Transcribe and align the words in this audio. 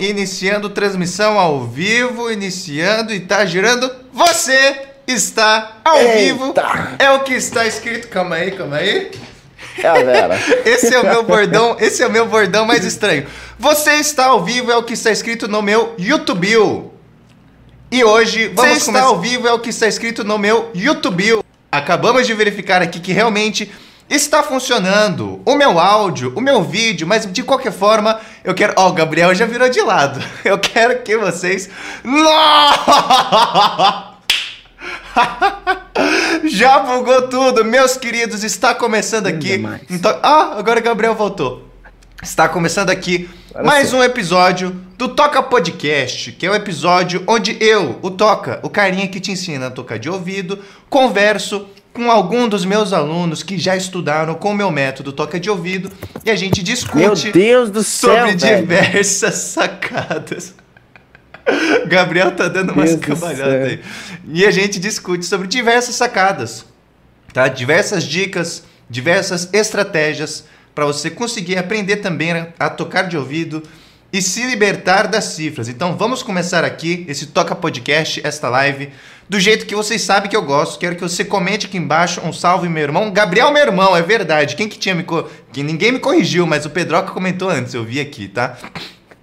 Iniciando 0.00 0.70
transmissão 0.70 1.38
ao 1.38 1.66
vivo, 1.66 2.32
iniciando 2.32 3.12
e 3.12 3.20
tá 3.20 3.44
girando. 3.44 3.94
Você 4.14 4.80
está 5.06 5.82
ao 5.84 5.98
Eita. 5.98 6.16
vivo. 6.16 6.54
É 6.98 7.10
o 7.10 7.20
que 7.20 7.34
está 7.34 7.66
escrito. 7.66 8.08
Calma 8.08 8.36
aí, 8.36 8.52
calma 8.52 8.76
aí. 8.76 9.10
É 9.76 9.86
a 9.86 9.92
Vera. 9.92 10.38
Esse 10.64 10.94
é 10.94 10.98
o 10.98 11.04
meu 11.04 11.22
bordão, 11.22 11.76
esse 11.78 12.02
é 12.02 12.06
o 12.06 12.10
meu 12.10 12.24
bordão 12.24 12.64
mais 12.64 12.82
estranho. 12.82 13.26
Você 13.58 13.96
está 13.96 14.28
ao 14.28 14.42
vivo 14.42 14.72
é 14.72 14.76
o 14.78 14.82
que 14.82 14.94
está 14.94 15.10
escrito 15.10 15.46
no 15.46 15.60
meu 15.60 15.94
YouTube. 15.98 16.90
E 17.90 18.02
hoje 18.02 18.48
vamos 18.48 18.70
Você 18.70 18.90
está 18.90 19.02
ao 19.02 19.20
vivo 19.20 19.46
é 19.46 19.52
o 19.52 19.58
que 19.58 19.68
está 19.68 19.86
escrito 19.86 20.24
no 20.24 20.38
meu 20.38 20.70
YouTube. 20.74 21.40
Acabamos 21.70 22.26
de 22.26 22.32
verificar 22.32 22.80
aqui 22.80 23.00
que 23.00 23.12
realmente 23.12 23.70
está 24.08 24.42
funcionando 24.42 25.40
o 25.44 25.54
meu 25.54 25.78
áudio, 25.78 26.32
o 26.34 26.40
meu 26.40 26.62
vídeo, 26.62 27.06
mas 27.06 27.30
de 27.30 27.42
qualquer 27.42 27.72
forma, 27.72 28.18
eu 28.42 28.54
quero. 28.54 28.72
Ó, 28.76 28.88
o 28.88 28.92
Gabriel 28.92 29.34
já 29.34 29.46
virou 29.46 29.68
de 29.68 29.80
lado. 29.80 30.20
Eu 30.44 30.58
quero 30.58 31.02
que 31.02 31.16
vocês. 31.16 31.68
já 36.44 36.78
bugou 36.78 37.28
tudo, 37.28 37.64
meus 37.64 37.96
queridos. 37.96 38.44
Está 38.44 38.74
começando 38.74 39.26
aqui. 39.26 39.62
Então... 39.90 40.18
Ah, 40.22 40.56
agora 40.58 40.80
o 40.80 40.82
Gabriel 40.82 41.14
voltou. 41.14 41.68
Está 42.22 42.48
começando 42.48 42.90
aqui 42.90 43.30
mais 43.62 43.92
um 43.92 44.02
episódio 44.02 44.70
do 44.96 45.08
Toca 45.08 45.40
Podcast, 45.40 46.32
que 46.32 46.46
é 46.46 46.50
o 46.50 46.54
episódio 46.54 47.22
onde 47.28 47.56
eu, 47.60 47.96
o 48.02 48.10
Toca, 48.10 48.58
o 48.64 48.68
carinha 48.68 49.06
que 49.06 49.20
te 49.20 49.30
ensina 49.30 49.68
a 49.68 49.70
tocar 49.70 50.00
de 50.00 50.10
ouvido, 50.10 50.58
converso 50.90 51.68
com 51.98 52.12
algum 52.12 52.48
dos 52.48 52.64
meus 52.64 52.92
alunos 52.92 53.42
que 53.42 53.58
já 53.58 53.76
estudaram 53.76 54.32
com 54.36 54.52
o 54.52 54.54
meu 54.54 54.70
método 54.70 55.12
Toca 55.12 55.40
de 55.40 55.50
Ouvido 55.50 55.90
e 56.24 56.30
a 56.30 56.36
gente 56.36 56.62
discute 56.62 57.32
céu, 57.82 57.82
sobre 57.82 58.36
diversas 58.36 59.34
sacadas. 59.52 60.54
Gabriel 61.88 62.30
tá 62.36 62.46
dando 62.46 62.72
umas 62.72 62.94
cambalhadas 62.94 63.68
aí. 63.68 63.80
E 64.32 64.46
a 64.46 64.50
gente 64.52 64.78
discute 64.78 65.26
sobre 65.26 65.48
diversas 65.48 65.96
sacadas, 65.96 66.64
tá? 67.32 67.48
Diversas 67.48 68.04
dicas, 68.04 68.62
diversas 68.88 69.52
estratégias 69.52 70.44
para 70.76 70.86
você 70.86 71.10
conseguir 71.10 71.58
aprender 71.58 71.96
também 71.96 72.46
a 72.60 72.70
tocar 72.70 73.08
de 73.08 73.16
ouvido 73.16 73.60
e 74.12 74.22
se 74.22 74.44
libertar 74.46 75.06
das 75.06 75.24
cifras. 75.24 75.68
Então 75.68 75.96
vamos 75.96 76.22
começar 76.22 76.64
aqui 76.64 77.04
esse 77.08 77.26
Toca 77.26 77.54
Podcast, 77.54 78.20
esta 78.24 78.48
live, 78.48 78.90
do 79.28 79.38
jeito 79.38 79.66
que 79.66 79.74
vocês 79.74 80.00
sabem 80.00 80.30
que 80.30 80.36
eu 80.36 80.42
gosto. 80.42 80.78
Quero 80.78 80.96
que 80.96 81.02
você 81.02 81.24
comente 81.24 81.66
aqui 81.66 81.76
embaixo 81.76 82.20
um 82.24 82.32
salve, 82.32 82.68
meu 82.68 82.82
irmão. 82.82 83.10
Gabriel, 83.12 83.52
meu 83.52 83.62
irmão, 83.62 83.94
é 83.94 84.02
verdade. 84.02 84.56
Quem 84.56 84.68
que 84.68 84.78
tinha 84.78 84.94
me... 84.94 85.02
Co... 85.02 85.28
Que 85.52 85.62
ninguém 85.62 85.92
me 85.92 85.98
corrigiu, 85.98 86.46
mas 86.46 86.64
o 86.64 86.70
Pedroca 86.70 87.12
comentou 87.12 87.50
antes, 87.50 87.74
eu 87.74 87.84
vi 87.84 88.00
aqui, 88.00 88.28
tá? 88.28 88.56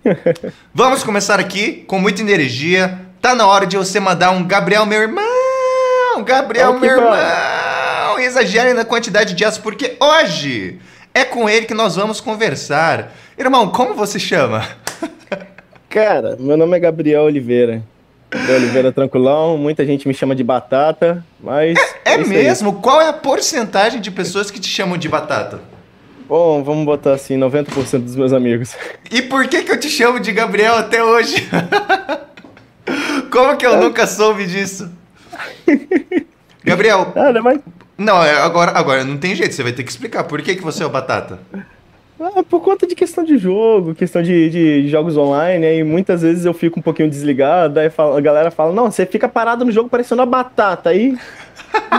Vamos 0.73 1.03
começar 1.03 1.39
aqui 1.39 1.83
com 1.87 1.99
muita 1.99 2.21
energia. 2.21 3.01
Tá 3.19 3.33
na 3.33 3.47
hora 3.47 3.65
de 3.65 3.75
você 3.75 3.99
mandar 3.99 4.29
um 4.29 4.43
Gabriel, 4.45 4.85
meu 4.85 5.01
irmão! 5.01 6.23
Gabriel, 6.23 6.79
meu 6.79 6.91
irmão! 6.91 8.19
Exagerem 8.19 8.73
na 8.73 8.85
quantidade 8.85 9.33
de 9.33 9.43
aço, 9.43 9.61
porque 9.61 9.97
hoje 9.99 10.79
é 11.15 11.23
com 11.23 11.49
ele 11.49 11.65
que 11.65 11.73
nós 11.73 11.95
vamos 11.95 12.19
conversar. 12.19 13.13
Irmão, 13.39 13.69
como 13.69 13.93
você 13.93 14.19
chama? 14.19 14.67
Cara, 15.89 16.35
meu 16.37 16.57
nome 16.57 16.75
é 16.75 16.79
Gabriel 16.81 17.23
Oliveira. 17.23 17.81
Gabriel 18.29 18.57
Oliveira 18.57 18.91
Tranquilão, 18.91 19.57
muita 19.57 19.85
gente 19.85 20.05
me 20.09 20.13
chama 20.13 20.35
de 20.35 20.43
Batata, 20.43 21.25
mas... 21.39 21.79
É 22.03 22.19
isso 22.19 22.31
aí. 22.31 22.43
mesmo? 22.43 22.81
Qual 22.81 23.01
é 23.01 23.07
a 23.07 23.13
porcentagem 23.13 24.01
de 24.01 24.11
pessoas 24.11 24.51
que 24.51 24.59
te 24.59 24.67
chamam 24.67 24.97
de 24.97 25.07
batata? 25.07 25.61
Bom, 26.27 26.61
vamos 26.61 26.85
botar 26.85 27.13
assim, 27.13 27.37
90% 27.37 27.99
dos 27.99 28.17
meus 28.17 28.33
amigos. 28.33 28.75
E 29.09 29.21
por 29.21 29.47
que, 29.47 29.63
que 29.63 29.71
eu 29.71 29.79
te 29.79 29.89
chamo 29.89 30.19
de 30.19 30.33
Gabriel 30.33 30.75
até 30.75 31.01
hoje? 31.01 31.47
Como 33.31 33.55
que 33.55 33.65
eu 33.65 33.77
nunca 33.77 34.05
soube 34.05 34.45
disso? 34.45 34.91
Gabriel, 36.61 37.13
Nada, 37.15 37.41
mas... 37.41 37.59
não, 37.97 38.23
é- 38.23 38.37
agora, 38.41 38.71
agora 38.71 39.03
não 39.03 39.17
tem 39.17 39.35
jeito, 39.35 39.53
você 39.53 39.63
vai 39.63 39.71
ter 39.71 39.83
que 39.83 39.91
explicar 39.91 40.23
por 40.25 40.41
que, 40.41 40.55
que 40.55 40.63
você 40.63 40.83
é 40.83 40.85
o 40.85 40.89
batata. 40.89 41.39
Ah, 42.19 42.41
por 42.49 42.61
conta 42.61 42.87
de 42.87 42.95
questão 42.95 43.25
de 43.25 43.37
jogo, 43.37 43.93
questão 43.93 44.23
de, 44.23 44.49
de 44.49 44.87
jogos 44.89 45.17
online, 45.17 45.65
aí 45.65 45.83
muitas 45.83 46.21
vezes 46.21 46.45
eu 46.45 46.53
fico 46.53 46.79
um 46.79 46.81
pouquinho 46.81 47.09
desligado, 47.09 47.77
aí 47.77 47.91
a 47.97 48.21
galera 48.21 48.49
fala, 48.49 48.71
não, 48.71 48.89
você 48.89 49.05
fica 49.05 49.27
parado 49.27 49.65
no 49.65 49.71
jogo 49.71 49.89
parecendo 49.89 50.21
uma 50.21 50.25
batata, 50.25 50.91
aí 50.91 51.17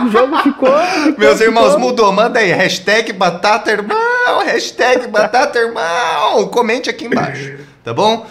o 0.03 0.09
jogo 0.09 0.37
ficou... 0.41 0.69
ficou- 0.75 1.19
Meus 1.19 1.39
irmãos, 1.39 1.73
ficou- 1.73 1.79
mudou. 1.79 2.11
Manda 2.11 2.39
aí. 2.39 2.51
Hashtag 2.51 3.13
batata 3.13 3.69
irmão. 3.71 4.43
Hashtag 4.43 5.05
batata 5.11 5.59
irmão. 5.59 6.47
Comente 6.47 6.89
aqui 6.89 7.05
embaixo. 7.05 7.57
Tá 7.83 7.93
bom? 7.93 8.25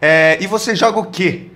É, 0.00 0.38
e 0.40 0.46
você 0.46 0.74
joga 0.74 0.98
o 1.00 1.04
quê? 1.06 1.48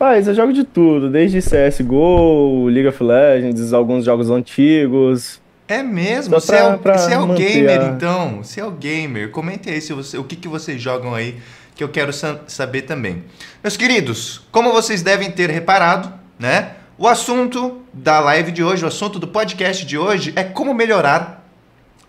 Faz, 0.00 0.26
eu 0.26 0.34
jogo 0.34 0.50
de 0.50 0.64
tudo, 0.64 1.10
desde 1.10 1.40
CSGO, 1.42 2.68
League 2.68 2.88
of 2.88 3.02
Legends, 3.04 3.74
alguns 3.74 4.02
jogos 4.02 4.30
antigos. 4.30 5.38
É 5.68 5.82
mesmo? 5.82 6.40
Só 6.40 6.40
Você 6.40 6.56
é, 6.56 6.64
o- 6.68 6.78
pra- 6.78 6.96
você 6.96 7.12
é 7.12 7.18
o 7.18 7.26
pra 7.26 7.34
gamer, 7.36 7.80
a- 7.82 7.84
então. 7.88 8.38
Você 8.42 8.60
é 8.60 8.64
o 8.64 8.70
gamer. 8.70 9.30
Comente 9.30 9.68
aí 9.68 9.78
se 9.78 9.92
você- 9.92 10.16
o 10.16 10.24
que, 10.24 10.36
que 10.36 10.48
vocês 10.48 10.80
jogam 10.80 11.14
aí, 11.14 11.36
que 11.74 11.84
eu 11.84 11.88
quero 11.90 12.14
sa- 12.14 12.40
saber 12.46 12.82
também. 12.82 13.24
Meus 13.62 13.76
queridos, 13.76 14.40
como 14.50 14.72
vocês 14.72 15.02
devem 15.02 15.30
ter 15.30 15.50
reparado, 15.50 16.10
né? 16.38 16.70
O 16.96 17.06
assunto 17.06 17.82
da 17.92 18.20
live 18.20 18.52
de 18.52 18.64
hoje, 18.64 18.82
o 18.82 18.88
assunto 18.88 19.18
do 19.18 19.28
podcast 19.28 19.84
de 19.84 19.98
hoje 19.98 20.32
é 20.34 20.42
como 20.42 20.72
melhorar 20.72 21.39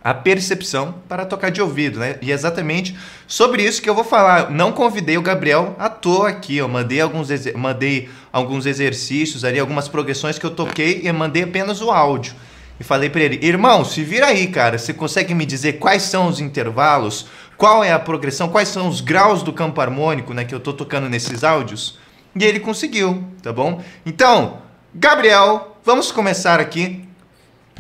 a 0.04 0.14
percepção 0.14 0.96
para 1.08 1.26
tocar 1.26 1.52
de 1.52 1.62
ouvido, 1.62 2.00
né? 2.00 2.18
E 2.22 2.32
é 2.32 2.34
exatamente 2.34 2.98
sobre 3.28 3.64
isso 3.64 3.82
que 3.82 3.90
eu 3.90 3.94
vou 3.94 4.04
falar. 4.04 4.50
Não 4.50 4.72
convidei 4.72 5.18
o 5.18 5.22
Gabriel 5.22 5.76
à 5.78 5.90
toa 5.90 6.30
aqui, 6.30 6.58
eu 6.58 6.68
mandei 6.68 7.00
alguns, 7.00 7.30
mandei 7.56 8.10
alguns 8.34 8.66
exercícios 8.66 9.46
ali, 9.46 9.60
algumas 9.60 9.88
progressões 9.88 10.40
que 10.40 10.46
eu 10.46 10.52
toquei 10.52 11.02
e 11.04 11.12
mandei 11.12 11.44
apenas 11.44 11.82
o 11.82 11.92
áudio. 11.92 12.34
E 12.80 12.84
falei 12.84 13.12
para 13.12 13.22
ele, 13.22 13.46
irmão, 13.46 13.86
se 13.86 14.04
vira 14.04 14.26
aí, 14.26 14.48
cara, 14.48 14.80
você 14.80 14.92
consegue 14.92 15.36
me 15.36 15.46
dizer 15.46 15.74
quais 15.74 16.02
são 16.02 16.28
os 16.28 16.40
intervalos, 16.40 17.28
qual 17.56 17.84
é 17.84 17.92
a 17.92 18.00
progressão, 18.00 18.50
quais 18.50 18.70
são 18.70 18.88
os 18.88 19.02
graus 19.02 19.44
do 19.44 19.54
campo 19.54 19.80
harmônico, 19.80 20.34
né, 20.34 20.44
que 20.44 20.56
eu 20.56 20.60
tô 20.60 20.74
tocando 20.74 21.08
nesses 21.08 21.44
áudios? 21.44 22.00
E 22.36 22.44
ele 22.44 22.60
conseguiu, 22.60 23.24
tá 23.44 23.54
bom? 23.54 23.84
Então, 24.04 24.64
Gabriel, 24.96 25.78
vamos 25.86 26.12
começar 26.12 26.60
aqui 26.60 27.08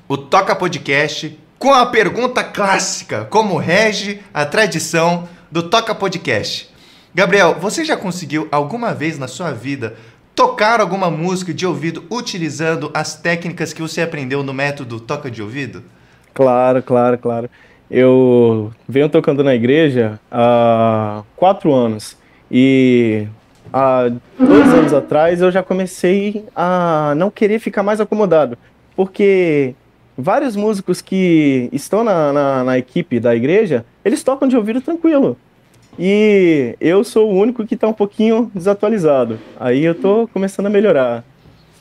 o 0.07 0.17
Toca 0.17 0.55
Podcast 0.55 1.35
com 1.61 1.75
a 1.75 1.85
pergunta 1.85 2.43
clássica, 2.43 3.25
como 3.25 3.55
rege 3.55 4.19
a 4.33 4.43
tradição 4.47 5.29
do 5.51 5.61
Toca 5.61 5.93
Podcast. 5.93 6.67
Gabriel, 7.13 7.53
você 7.53 7.85
já 7.85 7.95
conseguiu 7.95 8.47
alguma 8.51 8.95
vez 8.95 9.19
na 9.19 9.27
sua 9.27 9.51
vida 9.51 9.93
tocar 10.33 10.81
alguma 10.81 11.11
música 11.11 11.53
de 11.53 11.63
ouvido 11.63 12.03
utilizando 12.09 12.89
as 12.95 13.13
técnicas 13.13 13.73
que 13.73 13.81
você 13.81 14.01
aprendeu 14.01 14.41
no 14.41 14.55
método 14.55 14.99
Toca 14.99 15.29
de 15.29 15.39
Ouvido? 15.39 15.83
Claro, 16.33 16.81
claro, 16.81 17.19
claro. 17.19 17.47
Eu 17.91 18.71
venho 18.89 19.07
tocando 19.07 19.43
na 19.43 19.53
igreja 19.53 20.19
há 20.31 21.21
quatro 21.35 21.71
anos 21.71 22.17
e 22.49 23.27
há 23.71 24.09
dois 24.39 24.67
anos 24.73 24.93
atrás 24.93 25.41
eu 25.41 25.51
já 25.51 25.61
comecei 25.61 26.43
a 26.55 27.13
não 27.15 27.29
querer 27.29 27.59
ficar 27.59 27.83
mais 27.83 28.01
acomodado, 28.01 28.57
porque 28.95 29.75
vários 30.21 30.55
músicos 30.55 31.01
que 31.01 31.69
estão 31.71 32.03
na, 32.03 32.31
na, 32.31 32.63
na 32.63 32.77
equipe 32.77 33.19
da 33.19 33.35
igreja, 33.35 33.85
eles 34.05 34.23
tocam 34.23 34.47
de 34.47 34.55
ouvido 34.55 34.81
tranquilo. 34.81 35.37
E 35.99 36.75
eu 36.79 37.03
sou 37.03 37.29
o 37.31 37.35
único 37.37 37.65
que 37.65 37.75
está 37.75 37.87
um 37.87 37.93
pouquinho 37.93 38.49
desatualizado. 38.55 39.37
Aí 39.59 39.83
eu 39.83 39.93
tô 39.93 40.27
começando 40.33 40.67
a 40.67 40.69
melhorar. 40.69 41.23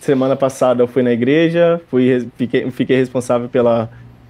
Semana 0.01 0.34
passada 0.34 0.83
eu 0.83 0.89
fui 0.89 1.03
na 1.03 1.12
igreja, 1.12 1.81
fui, 1.89 2.28
fiquei, 2.37 2.71
fiquei 2.71 2.97
responsável 2.97 3.49
pela, 3.49 3.89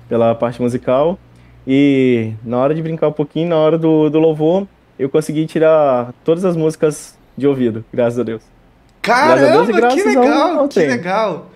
pela 0.08 0.34
parte 0.34 0.60
musical. 0.60 1.18
E 1.66 2.32
na 2.44 2.58
hora 2.58 2.74
de 2.74 2.82
brincar 2.82 3.08
um 3.08 3.12
pouquinho, 3.12 3.48
na 3.48 3.56
hora 3.56 3.78
do, 3.78 4.10
do 4.10 4.18
louvor, 4.18 4.66
eu 4.98 5.08
consegui 5.08 5.46
tirar 5.46 6.12
todas 6.24 6.44
as 6.44 6.56
músicas 6.56 7.16
de 7.36 7.46
ouvido, 7.46 7.84
graças 7.92 8.18
a 8.18 8.22
Deus. 8.22 8.42
Graças 9.02 9.30
a 9.30 9.36
Deus 9.36 9.66
Caramba, 9.68 9.72
que 9.72 9.80
graças 9.80 10.16
ao- 10.16 10.22
legal, 10.22 10.58
ao 10.58 10.68
que 10.68 10.80
legal. 10.80 11.49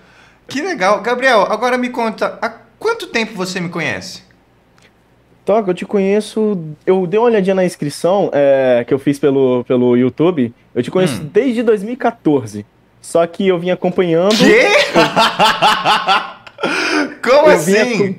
Que 0.47 0.61
legal. 0.61 1.01
Gabriel, 1.01 1.41
agora 1.49 1.77
me 1.77 1.89
conta, 1.89 2.37
há 2.41 2.49
quanto 2.79 3.07
tempo 3.07 3.33
você 3.35 3.59
me 3.59 3.69
conhece? 3.69 4.23
Toca, 5.43 5.69
eu 5.69 5.73
te 5.75 5.85
conheço. 5.85 6.57
Eu 6.85 7.05
dei 7.05 7.19
uma 7.19 7.27
olhadinha 7.27 7.53
na 7.55 7.63
inscrição 7.65 8.29
é, 8.33 8.83
que 8.87 8.93
eu 8.93 8.97
fiz 8.99 9.19
pelo, 9.19 9.63
pelo 9.67 9.95
YouTube. 9.95 10.53
Eu 10.73 10.81
te 10.81 10.89
conheço 10.89 11.21
Hum. 11.21 11.29
desde 11.31 11.61
2014. 11.61 12.65
Só 13.01 13.25
que 13.27 13.47
eu 13.47 13.59
vim 13.59 13.69
acompanhando. 13.69 14.35
Quê? 14.35 14.65
Como 17.21 17.49
Eu 17.51 17.59
vim 17.59 17.75
assim? 17.77 17.93
acom- 18.05 18.15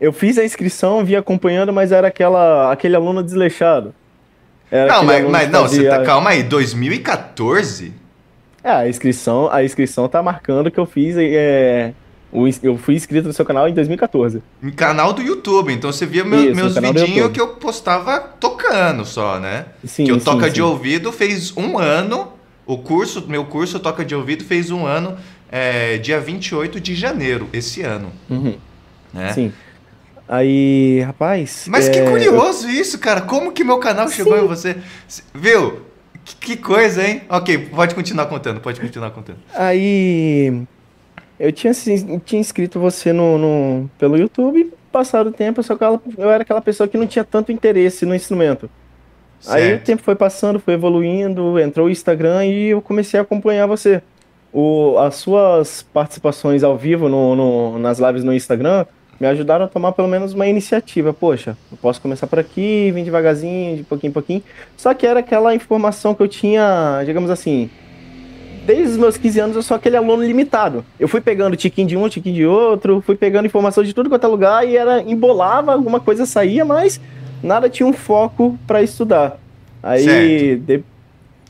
Eu 0.00 0.12
fiz 0.12 0.36
a 0.36 0.44
inscrição, 0.44 1.04
vim 1.04 1.14
acompanhando, 1.14 1.72
mas 1.72 1.92
era 1.92 2.08
aquela, 2.08 2.70
aquele 2.72 2.96
aluno 2.96 3.22
desleixado. 3.22 3.94
Era 4.70 4.92
Não, 4.94 5.04
mas, 5.04 5.24
mas 5.28 5.50
não, 5.50 5.62
você 5.62 5.88
tá, 5.88 6.02
calma 6.02 6.30
aí, 6.30 6.42
2014? 6.42 7.92
É, 8.64 8.70
a 8.70 8.88
inscrição, 8.88 9.50
a 9.50 9.64
inscrição 9.64 10.08
tá 10.08 10.22
marcando 10.22 10.70
que 10.70 10.78
eu 10.78 10.86
fiz 10.86 11.16
é, 11.18 11.92
Eu 12.62 12.78
fui 12.78 12.94
inscrito 12.94 13.26
no 13.26 13.32
seu 13.32 13.44
canal 13.44 13.68
em 13.68 13.74
2014. 13.74 14.42
Em 14.62 14.70
canal 14.70 15.12
do 15.12 15.20
YouTube, 15.20 15.72
então 15.72 15.92
você 15.92 16.06
via 16.06 16.24
meu, 16.24 16.44
Isso, 16.44 16.54
meus 16.54 16.74
vidinhos 16.76 17.32
que 17.32 17.40
eu 17.40 17.48
postava 17.48 18.20
tocando 18.20 19.04
só, 19.04 19.40
né? 19.40 19.66
Sim, 19.84 20.04
que 20.04 20.12
o 20.12 20.20
Toca 20.20 20.46
sim. 20.46 20.52
de 20.52 20.62
Ouvido 20.62 21.10
fez 21.10 21.56
um 21.56 21.76
ano, 21.76 22.32
o 22.64 22.78
curso, 22.78 23.24
meu 23.28 23.44
curso 23.44 23.80
Toca 23.80 24.04
de 24.04 24.14
Ouvido 24.14 24.44
fez 24.44 24.70
um 24.70 24.86
ano, 24.86 25.16
é, 25.50 25.98
dia 25.98 26.20
28 26.20 26.80
de 26.80 26.94
janeiro, 26.94 27.48
esse 27.52 27.82
ano. 27.82 28.12
Uhum. 28.30 28.56
Né? 29.12 29.32
Sim. 29.32 29.52
Aí, 30.28 31.00
rapaz. 31.00 31.66
Mas 31.68 31.88
é... 31.88 31.90
que 31.90 32.10
curioso 32.10 32.68
isso, 32.70 32.98
cara. 32.98 33.20
Como 33.20 33.52
que 33.52 33.62
meu 33.62 33.78
canal 33.78 34.08
chegou 34.08 34.38
Sim. 34.38 34.44
em 34.44 34.48
você? 34.48 34.76
Viu? 35.34 35.91
Que, 36.24 36.56
coisa, 36.56 37.06
hein? 37.06 37.22
Ok, 37.28 37.58
pode 37.74 37.94
continuar 37.94 38.26
contando, 38.26 38.60
pode 38.60 38.80
continuar 38.80 39.10
contando. 39.10 39.38
Aí. 39.54 40.62
Eu 41.38 41.50
tinha, 41.50 41.72
tinha 42.24 42.40
inscrito 42.40 42.78
você 42.78 43.12
no, 43.12 43.36
no, 43.36 43.90
pelo 43.98 44.16
YouTube, 44.16 44.72
passado 44.92 45.30
o 45.30 45.32
tempo, 45.32 45.60
só 45.62 45.74
que 45.74 45.82
eu 45.82 46.30
era 46.30 46.42
aquela 46.42 46.60
pessoa 46.60 46.86
que 46.86 46.96
não 46.96 47.06
tinha 47.06 47.24
tanto 47.24 47.50
interesse 47.50 48.06
no 48.06 48.14
instrumento. 48.14 48.70
Certo. 49.40 49.56
Aí 49.56 49.74
o 49.74 49.80
tempo 49.80 50.02
foi 50.02 50.14
passando, 50.14 50.60
foi 50.60 50.74
evoluindo, 50.74 51.58
entrou 51.58 51.88
o 51.88 51.90
Instagram 51.90 52.46
e 52.46 52.68
eu 52.68 52.80
comecei 52.80 53.18
a 53.18 53.24
acompanhar 53.24 53.66
você. 53.66 54.00
O, 54.52 54.96
as 54.98 55.16
suas 55.16 55.82
participações 55.82 56.62
ao 56.62 56.76
vivo 56.76 57.08
no, 57.08 57.34
no, 57.34 57.78
nas 57.78 57.98
lives 57.98 58.22
no 58.22 58.32
Instagram 58.32 58.86
me 59.22 59.28
ajudaram 59.28 59.66
a 59.66 59.68
tomar 59.68 59.92
pelo 59.92 60.08
menos 60.08 60.34
uma 60.34 60.48
iniciativa. 60.48 61.12
Poxa, 61.14 61.56
eu 61.70 61.78
posso 61.80 62.00
começar 62.00 62.26
por 62.26 62.40
aqui, 62.40 62.90
vir 62.90 63.04
devagarzinho, 63.04 63.76
de 63.76 63.84
pouquinho 63.84 64.10
em 64.10 64.12
pouquinho. 64.12 64.42
Só 64.76 64.92
que 64.92 65.06
era 65.06 65.20
aquela 65.20 65.54
informação 65.54 66.12
que 66.12 66.20
eu 66.20 66.26
tinha, 66.26 67.04
digamos 67.06 67.30
assim, 67.30 67.70
desde 68.66 68.94
os 68.94 68.96
meus 68.96 69.16
15 69.16 69.38
anos 69.38 69.56
eu 69.56 69.62
sou 69.62 69.76
aquele 69.76 69.96
aluno 69.96 70.24
limitado. 70.24 70.84
Eu 70.98 71.06
fui 71.06 71.20
pegando 71.20 71.56
tiquinho 71.56 71.86
de 71.86 71.96
um, 71.96 72.08
tiquinho 72.08 72.34
de 72.34 72.44
outro, 72.44 73.00
fui 73.00 73.14
pegando 73.14 73.46
informação 73.46 73.84
de 73.84 73.94
tudo 73.94 74.10
quanto 74.10 74.24
é 74.24 74.28
lugar 74.28 74.66
e 74.66 74.76
era 74.76 75.00
embolava, 75.00 75.72
alguma 75.72 76.00
coisa 76.00 76.26
saía, 76.26 76.64
mas 76.64 77.00
nada 77.40 77.70
tinha 77.70 77.86
um 77.86 77.92
foco 77.92 78.58
para 78.66 78.82
estudar. 78.82 79.38
Aí 79.80 80.56
de... 80.56 80.82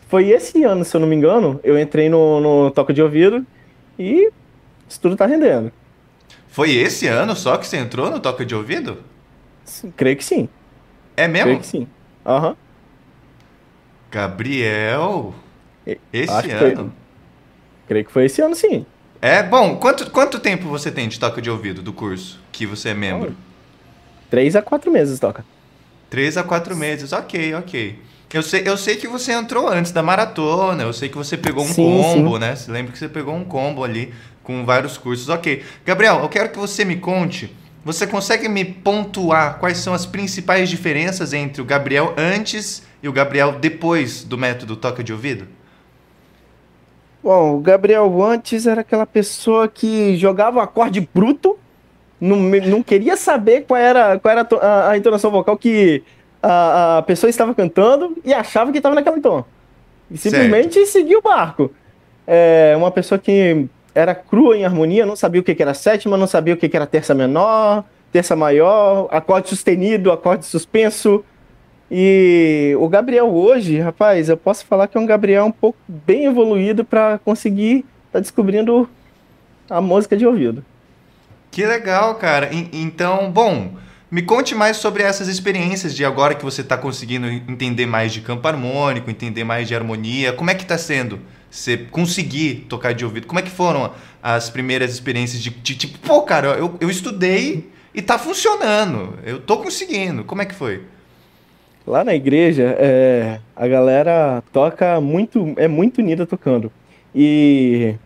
foi 0.09 0.29
esse 0.29 0.63
ano, 0.63 0.85
se 0.85 0.95
eu 0.95 1.01
não 1.01 1.09
me 1.09 1.17
engano, 1.17 1.59
eu 1.65 1.79
entrei 1.79 2.11
no, 2.11 2.39
no 2.39 2.71
toque 2.71 2.93
de 2.93 3.01
ouvido 3.01 3.47
e 3.99 4.31
isso 4.87 5.01
tudo 5.01 5.17
tá 5.17 5.25
rendendo. 5.25 5.73
Foi 6.53 6.71
esse 6.71 7.07
ano 7.07 7.35
só 7.35 7.57
que 7.57 7.67
você 7.67 7.79
entrou 7.79 8.11
no 8.11 8.21
Toca 8.21 8.45
de 8.45 8.55
Ouvido? 8.55 8.99
Sim, 9.65 9.91
creio 9.97 10.19
que 10.19 10.25
sim. 10.25 10.51
É 11.17 11.27
mesmo? 11.27 11.47
Creio 11.47 11.61
que 11.61 11.67
sim. 11.67 11.89
Aham. 12.27 12.51
Uhum. 12.51 12.57
Gabriel? 14.11 15.35
Esse 16.13 16.51
ano? 16.51 16.77
Foi... 16.77 16.91
Creio 17.89 18.05
que 18.05 18.13
foi 18.13 18.27
esse 18.27 18.43
ano, 18.43 18.55
sim. 18.55 18.85
É, 19.23 19.43
bom, 19.43 19.77
quanto, 19.77 20.11
quanto 20.11 20.39
tempo 20.39 20.69
você 20.69 20.91
tem 20.91 21.09
de 21.09 21.19
toca 21.19 21.41
de 21.41 21.49
ouvido 21.49 21.81
do 21.81 21.91
curso 21.93 22.39
que 22.53 22.67
você 22.67 22.91
é 22.91 22.95
membro? 22.95 23.35
Três 24.29 24.55
a 24.55 24.61
quatro 24.61 24.91
meses, 24.91 25.19
toca. 25.19 25.47
Três 26.11 26.37
a 26.37 26.43
quatro 26.43 26.77
meses, 26.77 27.15
ok, 27.15 27.55
ok. 27.55 27.99
Eu 28.31 28.43
sei, 28.43 28.63
eu 28.67 28.77
sei 28.77 28.97
que 28.97 29.07
você 29.07 29.33
entrou 29.33 29.69
antes 29.69 29.93
da 29.93 30.03
maratona, 30.03 30.83
eu 30.83 30.93
sei 30.93 31.09
que 31.09 31.17
você 31.17 31.37
pegou 31.37 31.65
um 31.65 31.69
sim, 31.69 31.83
combo, 31.83 32.35
sim. 32.35 32.39
né? 32.39 32.57
Você 32.57 32.71
lembra 32.71 32.93
que 32.93 32.99
você 32.99 33.09
pegou 33.09 33.35
um 33.35 33.45
combo 33.45 33.85
ali 33.85 34.13
com 34.43 34.65
vários 34.65 34.99
cursos. 34.99 35.29
Ok. 35.29 35.63
Gabriel, 35.85 36.21
eu 36.21 36.29
quero 36.29 36.51
que 36.51 36.59
você 36.59 36.85
me 36.85 36.97
conte. 36.97 37.55
Você 37.85 38.07
consegue 38.07 38.49
me 38.49 38.65
pontuar 38.65 39.59
quais 39.59 39.79
são 39.79 39.93
as 39.93 40.07
principais 40.07 40.69
diferenças 40.69 41.33
entre 41.33 41.61
o 41.61 41.65
Gabriel 41.65 42.15
antes 42.17 42.87
e 43.03 43.09
o 43.09 43.13
Gabriel 43.13 43.59
depois 43.59 44.23
do 44.23 44.39
método 44.39 44.77
toca 44.77 45.03
de 45.03 45.13
ouvido? 45.13 45.49
Bom, 47.23 47.57
o 47.57 47.61
Gabriel 47.61 48.23
antes 48.23 48.67
era 48.67 48.81
aquela 48.81 49.07
pessoa 49.07 49.69
que 49.69 50.17
jogava 50.17 50.59
o 50.59 50.61
acorde 50.61 51.09
bruto, 51.13 51.57
não, 52.21 52.37
não 52.37 52.83
queria 52.83 53.17
saber 53.17 53.63
qual 53.63 53.79
era, 53.79 54.19
qual 54.19 54.31
era 54.31 54.47
a, 54.61 54.91
a 54.91 54.97
entonação 54.97 55.31
vocal 55.31 55.57
que 55.57 56.05
a, 56.41 56.99
a, 56.99 57.03
pessoa 57.03 57.29
estava 57.29 57.53
cantando 57.53 58.17
e 58.25 58.33
achava 58.33 58.71
que 58.71 58.79
estava 58.79 58.95
naquele 58.95 59.21
tom. 59.21 59.45
E 60.09 60.17
simplesmente 60.17 60.75
certo. 60.75 60.89
seguia 60.89 61.19
o 61.19 61.23
barco. 61.23 61.73
É 62.27 62.75
uma 62.77 62.93
pessoa 62.93 63.19
que 63.19 63.67
era 63.95 64.15
crua 64.15 64.57
em 64.57 64.65
harmonia, 64.65 65.05
não 65.05 65.17
sabia 65.17 65.41
o 65.41 65.45
que 65.45 65.61
era 65.61 65.75
sétima, 65.75 66.17
não 66.17 66.27
sabia 66.27 66.55
o 66.55 66.57
que 66.57 66.75
era 66.75 66.87
terça 66.87 67.15
menor, 67.15 67.85
terça 68.11 68.37
maior, 68.37 69.09
acorde 69.11 69.49
sustenido, 69.49 70.13
acorde 70.13 70.45
suspenso. 70.47 71.25
E 71.91 72.75
o 72.79 72.89
Gabriel 72.89 73.29
hoje, 73.29 73.79
rapaz, 73.79 74.29
eu 74.29 74.37
posso 74.37 74.65
falar 74.65 74.89
que 74.89 74.97
é 74.97 75.01
um 75.01 75.07
Gabriel 75.07 75.45
um 75.45 75.53
pouco 75.53 75.79
bem 75.87 76.25
evoluído 76.25 76.85
para 76.85 77.19
conseguir 77.19 77.79
estar 78.07 78.13
tá 78.13 78.21
descobrindo 78.21 78.89
a 79.69 79.81
música 79.81 80.17
de 80.17 80.27
ouvido. 80.27 80.65
Que 81.51 81.67
legal, 81.67 82.15
cara. 82.15 82.49
Então, 82.73 83.31
bom, 83.31 83.73
me 84.11 84.23
conte 84.23 84.55
mais 84.55 84.79
sobre 84.79 85.03
essas 85.03 85.29
experiências 85.29 85.95
de 85.95 86.03
agora 86.03 86.35
que 86.35 86.45
você 86.45 86.63
está 86.63 86.79
conseguindo 86.79 87.27
entender 87.27 87.85
mais 87.85 88.13
de 88.13 88.23
campo 88.23 88.49
harmônico, 88.49 89.11
entender 89.11 89.45
mais 89.45 89.69
de 89.69 89.75
harmonia. 89.75 90.33
Como 90.33 90.51
é 90.51 90.55
que 90.55 90.63
está 90.63 90.79
sendo? 90.79 91.21
Você 91.53 91.77
conseguir 91.77 92.65
tocar 92.67 92.95
de 92.95 93.05
ouvido? 93.05 93.27
Como 93.27 93.39
é 93.39 93.43
que 93.43 93.51
foram 93.51 93.93
as 94.23 94.49
primeiras 94.49 94.91
experiências 94.91 95.43
de, 95.43 95.51
de 95.51 95.75
tipo, 95.77 95.99
pô, 95.99 96.23
cara, 96.23 96.49
eu, 96.55 96.75
eu 96.81 96.89
estudei 96.89 97.71
e 97.95 98.01
tá 98.01 98.19
funcionando, 98.19 99.19
eu 99.23 99.39
tô 99.39 99.59
conseguindo. 99.59 100.25
Como 100.25 100.41
é 100.41 100.47
que 100.47 100.55
foi? 100.55 100.81
Lá 101.87 102.03
na 102.03 102.15
igreja, 102.15 102.75
é, 102.79 103.39
a 103.55 103.69
galera 103.69 104.43
toca 104.51 104.99
muito, 104.99 105.53
é 105.57 105.69
muito 105.69 105.99
unida 105.99 106.25
tocando. 106.25 106.73
E 107.15 107.97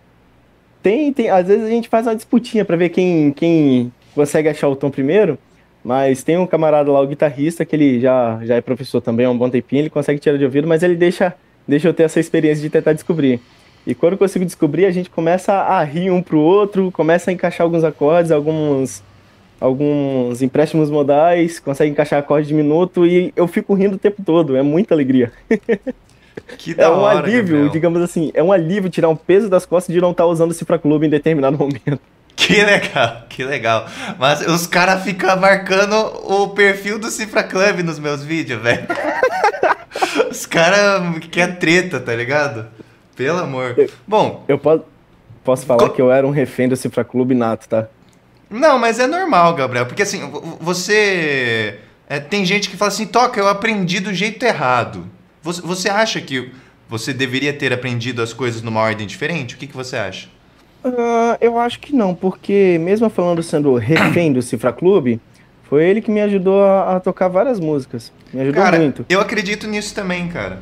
tem, 0.82 1.12
tem, 1.12 1.31
às 1.31 1.46
vezes 1.46 1.66
a 1.66 1.70
gente 1.70 1.88
faz 1.88 2.04
uma 2.04 2.16
disputinha 2.16 2.64
para 2.64 2.76
ver 2.76 2.88
quem, 2.88 3.31
quem 3.31 3.93
consegue 4.12 4.48
achar 4.48 4.69
o 4.69 4.75
tom 4.75 4.90
primeiro. 4.90 5.38
Mas 5.84 6.25
tem 6.25 6.37
um 6.37 6.48
camarada 6.48 6.90
lá, 6.90 7.00
o 7.00 7.06
guitarrista, 7.06 7.64
que 7.64 7.76
ele 7.76 8.00
já, 8.00 8.40
já 8.43 8.56
é 8.56 8.60
professor 8.60 9.00
também 9.00 9.25
há 9.25 9.31
um 9.31 9.38
bom 9.38 9.48
tempinho, 9.48 9.82
ele 9.82 9.90
consegue 9.90 10.19
tirar 10.19 10.37
de 10.37 10.44
ouvido, 10.44 10.66
mas 10.66 10.82
ele 10.82 10.96
deixa 10.96 11.32
deixa 11.67 11.89
eu 11.89 11.95
ter 11.95 12.05
essa 12.05 12.21
experiência 12.21 12.63
de 12.63 12.71
tentar 12.71 12.93
descobrir. 12.93 13.41
E 13.87 13.95
quando 13.95 14.13
eu 14.13 14.19
consigo 14.19 14.45
descobrir, 14.45 14.87
a 14.87 14.91
gente 14.91 15.09
começa 15.09 15.53
a 15.53 15.83
rir 15.85 16.11
um 16.11 16.23
pro 16.23 16.39
outro, 16.39 16.91
começa 16.91 17.31
a 17.31 17.33
encaixar 17.33 17.65
alguns 17.65 17.85
acordes, 17.85 18.33
alguns 18.33 19.03
alguns 19.59 20.43
empréstimos 20.43 20.91
modais, 20.91 21.59
consegue 21.59 21.91
encaixar 21.91 22.19
acorde 22.19 22.49
de 22.49 22.55
minuto 22.55 23.07
e 23.07 23.33
eu 23.35 23.47
fico 23.49 23.73
rindo 23.75 23.97
o 23.97 23.99
tempo 23.99 24.23
todo, 24.23 24.57
é 24.57 24.63
muita 24.63 24.95
alegria. 24.95 25.33
Que 26.59 26.75
da 26.75 26.85
é 26.85 26.89
um 26.89 26.99
hora, 26.99 27.19
alívio, 27.19 27.55
Gabriel. 27.55 27.69
digamos 27.71 28.03
assim, 28.03 28.31
é 28.35 28.43
um 28.43 28.53
alívio 28.53 28.91
tirar 28.91 29.09
um 29.09 29.17
peso 29.17 29.49
das 29.49 29.65
costas 29.65 29.93
de 29.93 30.01
não 30.01 30.11
estar 30.11 30.25
tá 30.25 30.29
usando 30.29 30.51
o 30.51 30.55
Cifra 30.55 30.79
Clube 30.79 31.07
em 31.07 31.11
determinado 31.11 31.57
momento. 31.59 31.99
Que 32.37 32.63
legal, 32.63 33.25
que 33.29 33.43
legal. 33.43 33.87
Mas 34.19 34.47
os 34.47 34.67
caras 34.67 35.03
ficam 35.03 35.35
marcando 35.41 35.95
o 35.95 36.49
perfil 36.51 36.99
do 36.99 37.11
Cifra 37.11 37.43
Club 37.43 37.81
nos 37.81 37.99
meus 37.99 38.23
vídeos, 38.23 38.63
velho. 38.63 38.87
Os 40.31 40.46
caras 40.46 41.19
querem 41.31 41.56
treta, 41.56 42.00
tá 42.00 42.14
ligado? 42.14 42.66
Pelo 43.15 43.38
amor. 43.38 43.74
Eu, 43.76 43.91
Bom. 44.06 44.44
Eu 44.46 44.58
posso, 44.58 44.84
posso 45.43 45.67
falar 45.67 45.88
que 45.91 46.00
eu 46.00 46.10
era 46.10 46.26
um 46.26 46.31
refém 46.31 46.69
do 46.69 46.76
Cifra 46.76 47.05
Clube 47.05 47.34
nato, 47.34 47.69
tá? 47.69 47.88
Não, 48.48 48.79
mas 48.79 48.98
é 48.98 49.06
normal, 49.06 49.55
Gabriel. 49.55 49.86
Porque 49.86 50.03
assim, 50.03 50.20
você. 50.60 51.79
É, 52.08 52.20
tem 52.20 52.44
gente 52.44 52.70
que 52.70 52.76
fala 52.76 52.91
assim, 52.91 53.06
toca, 53.06 53.41
eu 53.41 53.48
aprendi 53.48 53.98
do 53.98 54.15
jeito 54.15 54.44
errado. 54.44 55.06
Você, 55.43 55.60
você 55.62 55.88
acha 55.88 56.20
que 56.20 56.53
você 56.88 57.12
deveria 57.12 57.53
ter 57.53 57.72
aprendido 57.72 58.22
as 58.22 58.32
coisas 58.32 58.62
numa 58.62 58.81
ordem 58.81 59.06
diferente? 59.06 59.55
O 59.55 59.58
que, 59.58 59.67
que 59.67 59.76
você 59.76 59.96
acha? 59.96 60.29
Uh, 60.84 61.36
eu 61.41 61.58
acho 61.58 61.81
que 61.81 61.93
não, 61.93 62.15
porque 62.15 62.79
mesmo 62.81 63.10
falando 63.10 63.43
sendo 63.43 63.74
refém 63.74 64.32
do 64.32 64.41
Cifra 64.41 64.72
Clube, 64.72 65.20
foi 65.69 65.85
ele 65.85 66.01
que 66.01 66.11
me 66.11 66.20
ajudou 66.20 66.63
a, 66.63 66.96
a 66.96 67.01
tocar 67.01 67.29
várias 67.29 67.61
músicas. 67.61 68.13
Me 68.32 68.41
ajudou 68.41 68.63
cara, 68.63 68.79
muito. 68.79 69.05
Eu 69.08 69.20
acredito 69.20 69.67
nisso 69.67 69.94
também, 69.94 70.29
cara. 70.29 70.61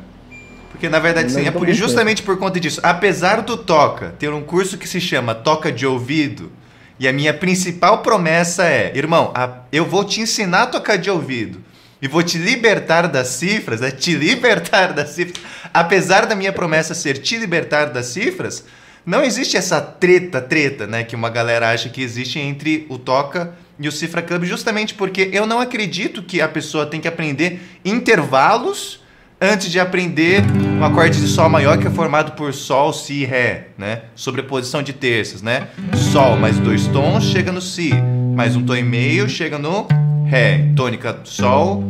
Porque 0.71 0.89
na 0.89 0.99
verdade, 0.99 1.31
sim, 1.31 1.47
é 1.47 1.51
por, 1.51 1.67
justamente 1.71 2.21
por 2.21 2.37
conta 2.37 2.59
disso. 2.59 2.81
Apesar 2.83 3.41
do 3.41 3.55
Toca 3.55 4.13
ter 4.19 4.29
um 4.29 4.41
curso 4.41 4.77
que 4.77 4.87
se 4.87 4.99
chama 4.99 5.33
Toca 5.33 5.71
de 5.71 5.85
Ouvido, 5.85 6.51
e 6.99 7.07
a 7.07 7.13
minha 7.13 7.33
principal 7.33 8.01
promessa 8.01 8.65
é, 8.65 8.91
irmão, 8.95 9.31
a, 9.35 9.59
eu 9.71 9.85
vou 9.85 10.05
te 10.05 10.21
ensinar 10.21 10.63
a 10.63 10.67
tocar 10.67 10.97
de 10.97 11.09
ouvido 11.09 11.61
e 12.01 12.07
vou 12.07 12.23
te 12.23 12.37
libertar 12.37 13.07
das 13.07 13.27
cifras, 13.27 13.81
é 13.81 13.91
te 13.91 14.15
libertar 14.15 14.93
das 14.93 15.09
cifras. 15.09 15.43
Apesar 15.73 16.25
da 16.25 16.35
minha 16.35 16.53
promessa 16.53 16.93
ser 16.93 17.17
te 17.17 17.37
libertar 17.37 17.85
das 17.85 18.07
cifras, 18.07 18.63
não 19.05 19.23
existe 19.23 19.57
essa 19.57 19.81
treta, 19.81 20.41
treta, 20.41 20.87
né, 20.87 21.03
que 21.03 21.15
uma 21.15 21.29
galera 21.29 21.69
acha 21.69 21.89
que 21.89 22.01
existe 22.01 22.39
entre 22.39 22.85
o 22.89 22.97
Toca 22.97 23.53
e 23.79 23.87
o 23.87 23.91
Cifra 23.91 24.21
Club, 24.21 24.45
justamente 24.45 24.93
porque 24.93 25.29
eu 25.33 25.45
não 25.45 25.59
acredito 25.59 26.23
que 26.23 26.41
a 26.41 26.47
pessoa 26.47 26.85
tem 26.85 27.01
que 27.01 27.07
aprender 27.07 27.61
intervalos 27.83 29.03
antes 29.39 29.69
de 29.69 29.79
aprender 29.79 30.43
um 30.79 30.83
acorde 30.83 31.19
de 31.19 31.27
Sol 31.27 31.49
maior 31.49 31.77
que 31.77 31.87
é 31.87 31.89
formado 31.89 32.31
por 32.33 32.53
Sol, 32.53 32.93
Si, 32.93 33.25
Ré, 33.25 33.67
né? 33.77 34.03
Sobreposição 34.15 34.81
de 34.81 34.93
terças, 34.93 35.41
né? 35.41 35.67
Sol 36.11 36.37
mais 36.37 36.57
dois 36.57 36.87
tons 36.87 37.25
chega 37.25 37.51
no 37.51 37.61
Si, 37.61 37.91
mais 38.35 38.55
um 38.55 38.63
tom 38.63 38.75
e 38.75 38.83
meio 38.83 39.29
chega 39.29 39.57
no 39.57 39.87
Ré. 40.25 40.69
Tônica 40.75 41.19
Sol, 41.25 41.83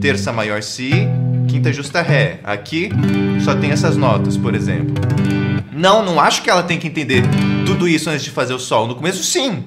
terça 0.00 0.32
maior 0.32 0.62
Si, 0.62 0.90
quinta 1.48 1.72
justa 1.72 2.02
Ré. 2.02 2.40
Aqui 2.42 2.90
só 3.44 3.54
tem 3.54 3.70
essas 3.70 3.96
notas, 3.96 4.36
por 4.36 4.54
exemplo. 4.54 4.94
Não, 5.72 6.02
não 6.02 6.18
acho 6.18 6.42
que 6.42 6.48
ela 6.48 6.62
tem 6.62 6.78
que 6.78 6.86
entender 6.86 7.22
tudo 7.66 7.86
isso 7.86 8.08
antes 8.08 8.24
de 8.24 8.30
fazer 8.30 8.54
o 8.54 8.58
sol. 8.58 8.86
No 8.86 8.94
começo, 8.94 9.22
sim. 9.22 9.62